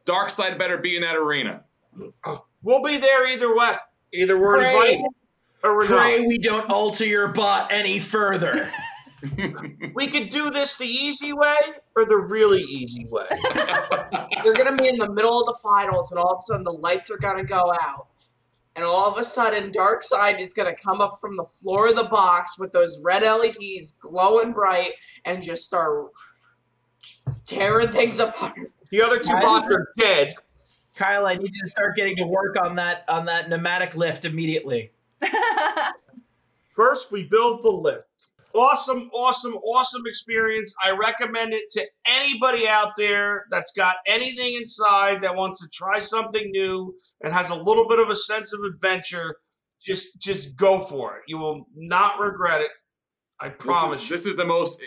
Dark 0.05 0.31
Side 0.31 0.59
better 0.59 0.79
be 0.79 0.97
in 0.97 1.03
that 1.03 1.17
arena. 1.17 1.63
Uh, 2.25 2.37
we'll 2.63 2.83
be 2.83 2.99
there 2.99 3.27
either 3.27 3.55
way. 3.55 3.75
Either 4.15 4.39
we're 4.39 4.59
Pray- 4.59 4.75
invited 4.95 5.05
or 5.63 5.77
we're 5.77 5.87
Pray 5.87 6.19
not. 6.19 6.27
we 6.27 6.39
don't 6.39 6.71
alter 6.71 7.05
your 7.07 7.29
bot 7.29 7.71
any 7.73 7.99
further. 7.99 8.71
We 9.95 10.07
could 10.07 10.31
do 10.31 10.51
this 10.51 10.77
the 10.77 10.87
easy 10.87 11.33
way 11.33 11.55
or 11.97 12.05
the 12.05 12.17
really 12.17 12.63
easy 12.63 13.07
way. 13.09 13.27
You're 14.45 14.55
gonna 14.55 14.77
be 14.77 14.89
in 14.89 14.99
the 14.99 15.13
middle 15.13 15.41
of 15.41 15.47
the 15.47 15.59
finals, 15.63 16.11
and 16.11 16.19
all 16.19 16.33
of 16.33 16.39
a 16.39 16.43
sudden 16.43 16.65
the 16.65 16.73
lights 16.73 17.11
are 17.11 17.19
gonna 17.19 17.45
go 17.45 17.73
out, 17.81 18.09
and 18.75 18.85
all 18.85 19.11
of 19.11 19.19
a 19.19 19.25
sudden 19.25 19.71
Dark 19.71 20.03
Side 20.03 20.41
is 20.41 20.53
gonna 20.53 20.75
come 20.75 21.01
up 21.01 21.19
from 21.21 21.37
the 21.37 21.45
floor 21.45 21.89
of 21.89 21.97
the 21.97 22.05
box 22.05 22.59
with 22.59 22.73
those 22.73 22.99
red 23.03 23.23
LEDs 23.23 23.93
glowing 23.93 24.53
bright 24.53 24.93
and 25.25 25.43
just 25.43 25.65
start 25.65 26.11
tearing 27.47 27.89
things 27.89 28.19
apart. 28.19 28.59
The 28.91 29.03
other 29.03 29.19
two 29.19 29.33
bots 29.33 29.67
are 29.73 29.89
dead. 29.99 30.35
Kyle, 30.97 31.27
I 31.27 31.35
need 31.35 31.55
you 31.55 31.63
to 31.63 31.71
start 31.71 31.97
getting 31.97 32.17
to 32.17 32.27
work 32.27 32.57
on 32.63 32.77
that 32.77 33.05
on 33.09 33.25
that 33.27 33.49
pneumatic 33.49 33.95
lift 33.95 34.25
immediately. 34.25 34.93
First, 36.63 37.11
we 37.11 37.25
build 37.25 37.63
the 37.63 37.71
lift. 37.71 38.07
Awesome, 38.55 39.11
awesome, 39.15 39.55
awesome 39.57 40.03
experience. 40.07 40.75
I 40.85 40.93
recommend 40.93 41.53
it 41.53 41.71
to 41.71 41.83
anybody 42.07 42.69
out 42.69 42.93
there 42.97 43.47
that's 43.51 43.73
got 43.73 43.97
anything 44.07 44.55
inside 44.55 45.23
that 45.23 45.35
wants 45.35 45.61
to 45.61 45.69
try 45.69 46.01
something 46.01 46.51
new 46.51 46.95
and 47.23 47.33
has 47.33 47.51
a 47.51 47.55
little 47.55 47.89
bit 47.89 47.99
of 47.99 48.11
a 48.11 48.17
sense 48.17 48.53
of 48.53 48.61
adventure. 48.65 49.37
Just, 49.81 50.21
just 50.21 50.57
go 50.57 50.81
for 50.81 51.17
it. 51.17 51.23
You 51.27 51.39
will 51.39 51.67
not 51.75 52.21
regret 52.21 52.61
it. 52.61 52.71
I 53.41 53.49
promise 53.49 54.01
This 54.01 54.03
is, 54.03 54.11
you. 54.11 54.17
this 54.17 54.27
is 54.27 54.37
the 54.37 54.45
most 54.45 54.81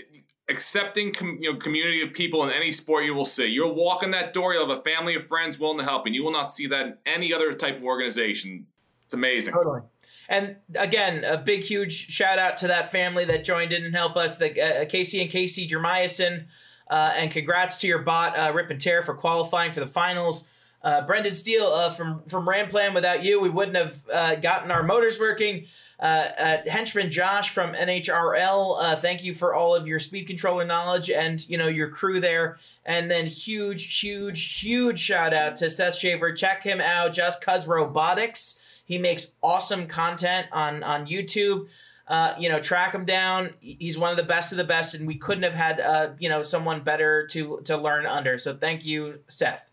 accepting 0.47 1.11
com- 1.11 1.39
you 1.41 1.51
know, 1.51 1.57
community 1.57 2.01
of 2.01 2.13
people 2.13 2.43
in 2.45 2.51
any 2.51 2.71
sport 2.71 3.03
you 3.03 3.13
will 3.13 3.25
see. 3.25 3.47
You'll 3.47 3.75
walk 3.75 4.03
in 4.03 4.11
that 4.11 4.33
door, 4.33 4.53
you'll 4.53 4.67
have 4.67 4.77
a 4.77 4.81
family 4.83 5.15
of 5.15 5.25
friends 5.25 5.59
willing 5.59 5.79
to 5.79 5.83
help, 5.83 6.05
and 6.05 6.15
you 6.15 6.23
will 6.23 6.31
not 6.31 6.51
see 6.51 6.67
that 6.67 6.85
in 6.85 6.97
any 7.05 7.33
other 7.33 7.53
type 7.53 7.77
of 7.77 7.83
organization. 7.83 8.67
It's 9.03 9.13
amazing. 9.13 9.53
Totally. 9.53 9.81
And 10.27 10.55
again, 10.75 11.23
a 11.23 11.37
big, 11.37 11.61
huge 11.61 12.11
shout 12.11 12.39
out 12.39 12.57
to 12.57 12.67
that 12.67 12.91
family 12.91 13.25
that 13.25 13.43
joined 13.43 13.71
in 13.71 13.85
and 13.85 13.95
helped 13.95 14.17
us, 14.17 14.37
the 14.37 14.81
uh, 14.81 14.85
Casey 14.85 15.21
and 15.21 15.29
Casey 15.29 15.67
Jermiason. 15.67 16.45
Uh, 16.87 17.13
and 17.15 17.31
congrats 17.31 17.77
to 17.79 17.87
your 17.87 17.99
bot, 17.99 18.37
uh, 18.37 18.51
Rip 18.53 18.69
and 18.69 18.79
Tear, 18.79 19.01
for 19.01 19.15
qualifying 19.15 19.71
for 19.71 19.79
the 19.79 19.87
finals. 19.87 20.47
Uh, 20.83 21.05
Brendan 21.05 21.33
Steele 21.33 21.65
uh, 21.65 21.89
from 21.91 22.21
from 22.27 22.45
Ramplan. 22.47 22.93
Without 22.93 23.23
you, 23.23 23.39
we 23.39 23.49
wouldn't 23.49 23.75
have 23.75 24.01
uh, 24.13 24.35
gotten 24.35 24.69
our 24.69 24.83
motors 24.83 25.19
working. 25.19 25.65
Henchman 25.99 27.09
Josh 27.09 27.49
from 27.49 27.73
NHRL. 27.73 28.99
Thank 28.99 29.23
you 29.23 29.33
for 29.33 29.55
all 29.55 29.73
of 29.73 29.87
your 29.87 29.99
speed 29.99 30.27
controller 30.27 30.65
knowledge 30.65 31.09
and 31.09 31.47
you 31.49 31.57
know 31.57 31.67
your 31.67 31.89
crew 31.89 32.19
there. 32.19 32.59
And 32.85 33.09
then 33.09 33.25
huge, 33.25 33.99
huge, 33.99 34.59
huge 34.59 34.99
shout 34.99 35.33
out 35.33 35.55
to 35.57 35.71
Seth 35.71 35.95
Shaver. 35.95 36.33
Check 36.33 36.61
him 36.61 36.79
out, 36.79 37.13
Just 37.13 37.43
Cuz 37.43 37.65
Robotics. 37.65 38.59
He 38.85 38.99
makes 38.99 39.33
awesome 39.41 39.87
content 39.87 40.47
on 40.51 40.83
on 40.83 41.07
YouTube. 41.07 41.67
Uh, 42.07 42.35
you 42.37 42.49
know, 42.49 42.59
track 42.59 42.93
him 42.93 43.03
down. 43.03 43.49
He's 43.59 43.97
one 43.97 44.11
of 44.11 44.17
the 44.17 44.23
best 44.23 44.51
of 44.51 44.59
the 44.59 44.63
best, 44.63 44.93
and 44.93 45.07
we 45.07 45.15
couldn't 45.15 45.43
have 45.43 45.55
had 45.55 45.79
uh, 45.79 46.09
you 46.19 46.29
know 46.29 46.43
someone 46.43 46.81
better 46.81 47.27
to 47.27 47.61
to 47.65 47.75
learn 47.75 48.05
under. 48.05 48.37
So 48.37 48.55
thank 48.55 48.85
you, 48.85 49.19
Seth. 49.27 49.69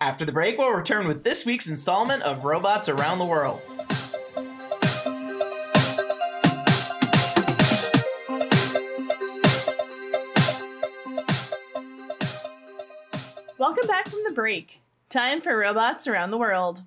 After 0.00 0.24
the 0.24 0.32
break, 0.32 0.58
we'll 0.58 0.70
return 0.70 1.08
with 1.08 1.24
this 1.24 1.44
week's 1.44 1.66
installment 1.66 2.22
of 2.22 2.44
Robots 2.44 2.88
Around 2.88 3.18
the 3.18 3.24
World. 3.24 3.62
Welcome 13.58 13.88
back 13.88 14.08
from 14.08 14.20
the 14.24 14.32
break. 14.34 14.80
Time 15.08 15.40
for 15.40 15.56
robots 15.56 16.06
around 16.06 16.30
the 16.30 16.38
world. 16.38 16.82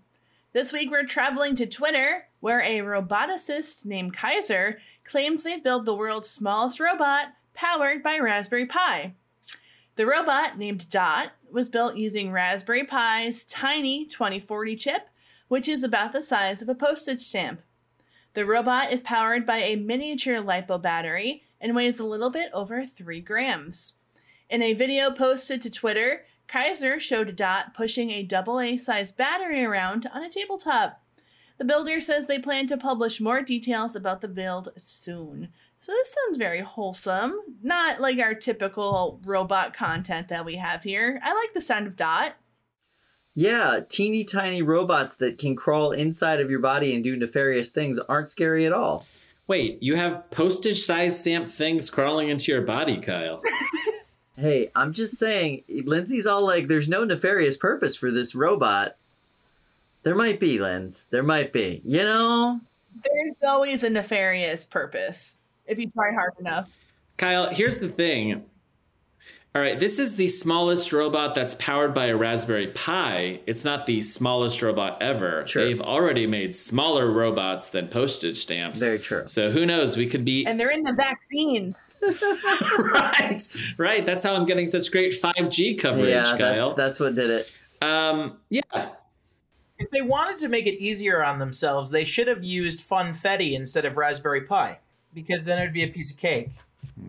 This 0.54 0.74
week 0.74 0.92
we're 0.92 1.06
traveling 1.06 1.56
to 1.56 1.66
Twitter, 1.66 2.26
where 2.42 2.60
a 2.60 2.80
roboticist 2.80 3.86
named 3.86 4.14
Kaiser 4.14 4.80
claims 5.06 5.46
they've 5.46 5.64
built 5.64 5.86
the 5.86 5.96
world's 5.96 6.30
smallest 6.30 6.78
robot 6.78 7.28
powered 7.54 8.04
by 8.04 8.20
Raspberry 8.20 8.66
Pi. 8.66 9.14
The 9.96 10.06
robot, 10.06 10.58
named 10.58 10.90
Dot, 10.90 11.32
was 11.50 11.70
built 11.70 11.96
using 11.96 12.34
Raspberry 12.34 12.84
Pi's 12.84 13.46
tiny 13.46 14.06
2040 14.08 14.76
chip, 14.76 15.08
which 15.48 15.70
is 15.70 15.84
about 15.84 16.12
the 16.12 16.22
size 16.22 16.62
of 16.62 16.68
a 16.68 16.76
postage 16.76 17.22
stamp. 17.22 17.62
The 18.34 18.46
robot 18.46 18.92
is 18.92 19.00
powered 19.00 19.46
by 19.46 19.60
a 19.60 19.78
miniature 19.78 20.42
LiPo 20.42 20.82
battery 20.82 21.44
and 21.62 21.78
weighs 21.78 21.98
a 21.98 22.04
little 22.04 22.30
bit 22.30 22.52
over 22.54 22.86
3 22.86 23.22
grams. 23.22 23.94
In 24.50 24.62
a 24.62 24.74
video 24.74 25.12
posted 25.12 25.62
to 25.62 25.70
Twitter, 25.70 26.26
Kaiser 26.52 27.00
showed 27.00 27.36
Dot 27.38 27.74
pushing 27.74 28.10
a 28.12 28.28
AA 28.30 28.76
sized 28.78 29.16
battery 29.16 29.64
around 29.64 30.10
on 30.14 30.22
a 30.22 30.30
tabletop. 30.30 31.02
The 31.58 31.64
builder 31.64 32.02
says 32.02 32.28
they 32.28 32.40
plan 32.40 32.68
to 32.68 32.78
publish 32.78 33.22
more 33.22 33.42
details 33.42 33.96
about 33.96 34.20
the 34.20 34.28
build 34.28 34.70
soon. 34.76 35.50
So 35.80 35.94
this 35.94 36.14
sounds 36.14 36.38
very 36.38 36.60
wholesome, 36.60 37.40
not 37.64 38.02
like 38.02 38.20
our 38.20 38.34
typical 38.34 39.22
robot 39.24 39.74
content 39.74 40.28
that 40.28 40.44
we 40.44 40.56
have 40.56 40.84
here. 40.84 41.22
I 41.24 41.34
like 41.34 41.54
the 41.54 41.62
sound 41.62 41.88
of 41.88 41.96
Dot. 41.96 42.36
Yeah, 43.34 43.80
teeny 43.88 44.26
tiny 44.26 44.62
robots 44.62 45.16
that 45.16 45.38
can 45.38 45.56
crawl 45.56 45.92
inside 45.92 46.42
of 46.42 46.50
your 46.50 46.60
body 46.60 46.94
and 46.94 47.02
do 47.02 47.16
nefarious 47.16 47.70
things 47.70 47.98
aren't 47.98 48.30
scary 48.30 48.66
at 48.66 48.74
all. 48.74 49.06
Wait, 49.48 49.82
you 49.82 49.96
have 49.96 50.30
postage 50.32 50.82
size 50.82 51.18
stamp 51.18 51.48
things 51.48 51.90
crawling 51.90 52.28
into 52.28 52.52
your 52.52 52.62
body, 52.62 52.98
Kyle. 52.98 53.42
Hey, 54.38 54.72
I'm 54.76 54.94
just 54.94 55.18
saying, 55.18 55.64
Lindsay's 55.68 56.26
all 56.26 56.46
like, 56.46 56.68
there's 56.68 56.90
no 56.90 57.04
nefarious 57.04 57.58
purpose 57.58 57.96
for 57.96 58.12
this 58.12 58.34
robot. 58.34 58.96
There 60.04 60.16
might 60.16 60.40
be, 60.40 60.58
Linz. 60.60 61.06
There 61.10 61.24
might 61.24 61.54
be. 61.54 61.82
You 61.86 62.00
know? 62.00 62.62
There's 63.04 63.44
always 63.44 63.84
a 63.84 63.90
nefarious 63.90 64.66
purpose 64.66 65.38
if 65.68 65.78
you 65.78 65.90
try 65.92 66.12
hard 66.14 66.34
enough. 66.40 66.70
Kyle, 67.18 67.54
here's 67.54 67.80
the 67.80 67.90
thing. 67.90 68.44
All 69.54 69.62
right, 69.62 69.78
this 69.78 70.00
is 70.00 70.16
the 70.16 70.30
smallest 70.30 70.94
robot 70.94 71.36
that's 71.36 71.56
powered 71.56 71.94
by 71.94 72.06
a 72.06 72.16
Raspberry 72.16 72.68
Pi. 72.68 73.42
It's 73.46 73.66
not 73.66 73.86
the 73.86 74.00
smallest 74.00 74.62
robot 74.62 75.02
ever. 75.02 75.46
Sure. 75.46 75.66
They've 75.66 75.82
already 75.82 76.26
made 76.26 76.56
smaller 76.56 77.12
robots 77.12 77.70
than 77.70 77.90
postage 77.90 78.38
stamps. 78.38 78.80
Very 78.80 78.98
true. 78.98 79.24
So 79.26 79.52
who 79.52 79.66
knows? 79.66 79.98
We 79.98 80.08
could 80.08 80.24
be 80.24 80.46
And 80.46 80.58
they're 80.58 80.70
in 80.70 80.84
the 80.84 80.94
vaccines. 80.94 81.98
right. 82.02 83.46
Right. 83.76 84.06
That's 84.06 84.24
how 84.24 84.38
I'm 84.38 84.46
getting 84.46 84.70
such 84.70 84.90
great 84.90 85.22
5G 85.22 85.78
coverage, 85.78 86.08
yeah, 86.08 86.38
Kyle. 86.38 86.68
that's, 86.68 86.78
that's 86.78 87.00
what 87.02 87.16
did 87.16 87.30
it. 87.30 87.52
Um, 87.82 88.38
yeah. 88.50 88.62
If 89.80 89.90
they 89.92 90.02
wanted 90.02 90.40
to 90.40 90.48
make 90.48 90.66
it 90.66 90.82
easier 90.82 91.26
on 91.26 91.40
themselves, 91.40 91.92
they 91.92 92.06
should 92.06 92.30
have 92.30 92.42
used 92.42 92.88
Funfetti 92.88 93.52
instead 93.52 93.84
of 93.84 93.98
Raspberry 93.98 94.42
Pi, 94.42 94.80
because 95.14 95.44
then 95.44 95.58
it 95.58 95.64
would 95.64 95.74
be 95.74 95.84
a 95.84 95.90
piece 95.90 96.12
of 96.12 96.18
cake. 96.18 96.52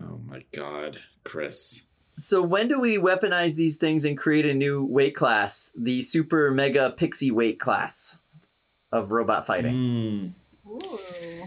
Oh 0.01 0.19
my 0.27 0.43
God, 0.51 0.99
Chris. 1.23 1.87
So 2.15 2.41
when 2.41 2.67
do 2.67 2.79
we 2.79 2.97
weaponize 2.97 3.55
these 3.55 3.77
things 3.77 4.05
and 4.05 4.17
create 4.17 4.45
a 4.45 4.53
new 4.53 4.83
weight 4.83 5.15
class, 5.15 5.71
the 5.77 6.01
super 6.01 6.51
mega 6.51 6.91
pixie 6.91 7.31
weight 7.31 7.59
class 7.59 8.17
of 8.91 9.11
robot 9.11 9.45
fighting? 9.45 10.33
Hmm. 10.65 11.43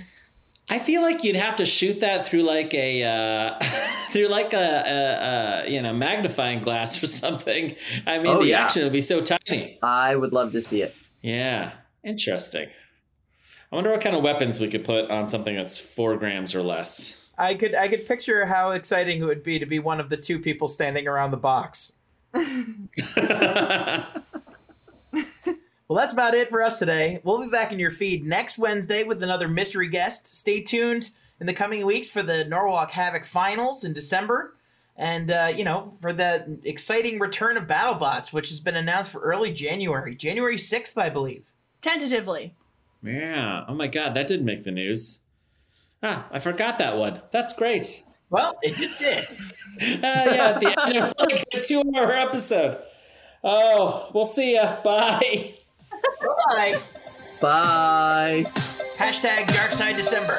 I 0.68 0.80
feel 0.80 1.00
like 1.02 1.22
you'd 1.22 1.36
have 1.36 1.56
to 1.56 1.66
shoot 1.66 2.00
that 2.00 2.26
through 2.26 2.42
like 2.42 2.74
a 2.74 3.04
uh, 3.04 3.58
through 4.10 4.26
like 4.28 4.52
a, 4.52 4.56
a, 4.56 5.64
a 5.66 5.70
you 5.70 5.80
know 5.80 5.92
magnifying 5.92 6.58
glass 6.60 7.00
or 7.02 7.06
something. 7.06 7.76
I 8.06 8.18
mean, 8.18 8.26
Oh, 8.36 8.40
the 8.42 8.48
yeah. 8.48 8.64
action 8.64 8.82
would 8.82 8.92
be 8.92 9.00
so 9.00 9.20
tiny. 9.22 9.78
I 9.82 10.16
would 10.16 10.32
love 10.32 10.52
to 10.52 10.60
see 10.60 10.82
it. 10.82 10.94
Yeah, 11.22 11.72
Interesting. 12.04 12.68
I 13.72 13.74
wonder 13.74 13.90
what 13.90 14.00
kind 14.00 14.14
of 14.14 14.22
weapons 14.22 14.60
we 14.60 14.68
could 14.68 14.84
put 14.84 15.10
on 15.10 15.26
something 15.26 15.54
that's 15.56 15.76
four 15.78 16.16
grams 16.16 16.54
or 16.54 16.62
less. 16.62 17.25
I 17.38 17.54
could 17.54 17.74
I 17.74 17.88
could 17.88 18.06
picture 18.06 18.46
how 18.46 18.70
exciting 18.70 19.20
it 19.20 19.24
would 19.24 19.42
be 19.42 19.58
to 19.58 19.66
be 19.66 19.78
one 19.78 20.00
of 20.00 20.08
the 20.08 20.16
two 20.16 20.38
people 20.38 20.68
standing 20.68 21.06
around 21.06 21.30
the 21.30 21.36
box. 21.36 21.92
Well, 25.88 25.96
that's 25.96 26.12
about 26.12 26.34
it 26.34 26.48
for 26.48 26.62
us 26.62 26.80
today. 26.80 27.20
We'll 27.22 27.40
be 27.40 27.48
back 27.48 27.70
in 27.70 27.78
your 27.78 27.92
feed 27.92 28.26
next 28.26 28.58
Wednesday 28.58 29.04
with 29.04 29.22
another 29.22 29.46
mystery 29.46 29.88
guest. 29.88 30.34
Stay 30.34 30.60
tuned 30.60 31.10
in 31.38 31.46
the 31.46 31.52
coming 31.52 31.86
weeks 31.86 32.10
for 32.10 32.24
the 32.24 32.44
Norwalk 32.44 32.90
Havoc 32.90 33.24
finals 33.24 33.84
in 33.84 33.92
December. 33.92 34.56
And, 34.96 35.30
uh, 35.30 35.52
you 35.54 35.62
know, 35.62 35.94
for 36.00 36.12
the 36.12 36.58
exciting 36.64 37.20
return 37.20 37.56
of 37.56 37.68
BattleBots, 37.68 38.32
which 38.32 38.48
has 38.48 38.58
been 38.58 38.74
announced 38.74 39.12
for 39.12 39.20
early 39.20 39.52
January, 39.52 40.16
January 40.16 40.56
6th, 40.56 41.00
I 41.00 41.08
believe. 41.08 41.44
Tentatively. 41.82 42.54
Yeah. 43.02 43.64
Oh 43.68 43.74
my 43.74 43.86
God, 43.86 44.14
that 44.14 44.26
did 44.26 44.44
make 44.44 44.64
the 44.64 44.72
news. 44.72 45.25
Ah, 46.08 46.24
I 46.30 46.38
forgot 46.38 46.78
that 46.78 46.96
one. 46.96 47.20
That's 47.32 47.52
great. 47.52 48.00
Well, 48.30 48.56
it 48.62 48.76
just 48.76 48.98
did. 48.98 49.26
Uh, 49.78 49.82
yeah, 50.02 50.52
at 50.54 50.60
the 50.60 50.74
end 50.86 50.96
of 50.96 51.12
like 51.18 51.44
a 51.52 51.60
two-hour 51.60 52.10
episode. 52.10 52.78
Oh, 53.44 54.10
we'll 54.14 54.24
see 54.24 54.54
ya. 54.54 54.80
Bye. 54.82 55.52
Bye. 56.48 56.78
Bye. 57.42 58.44
Hashtag 58.96 59.46
Dark 59.48 59.72
Side 59.72 59.96
December. 59.96 60.38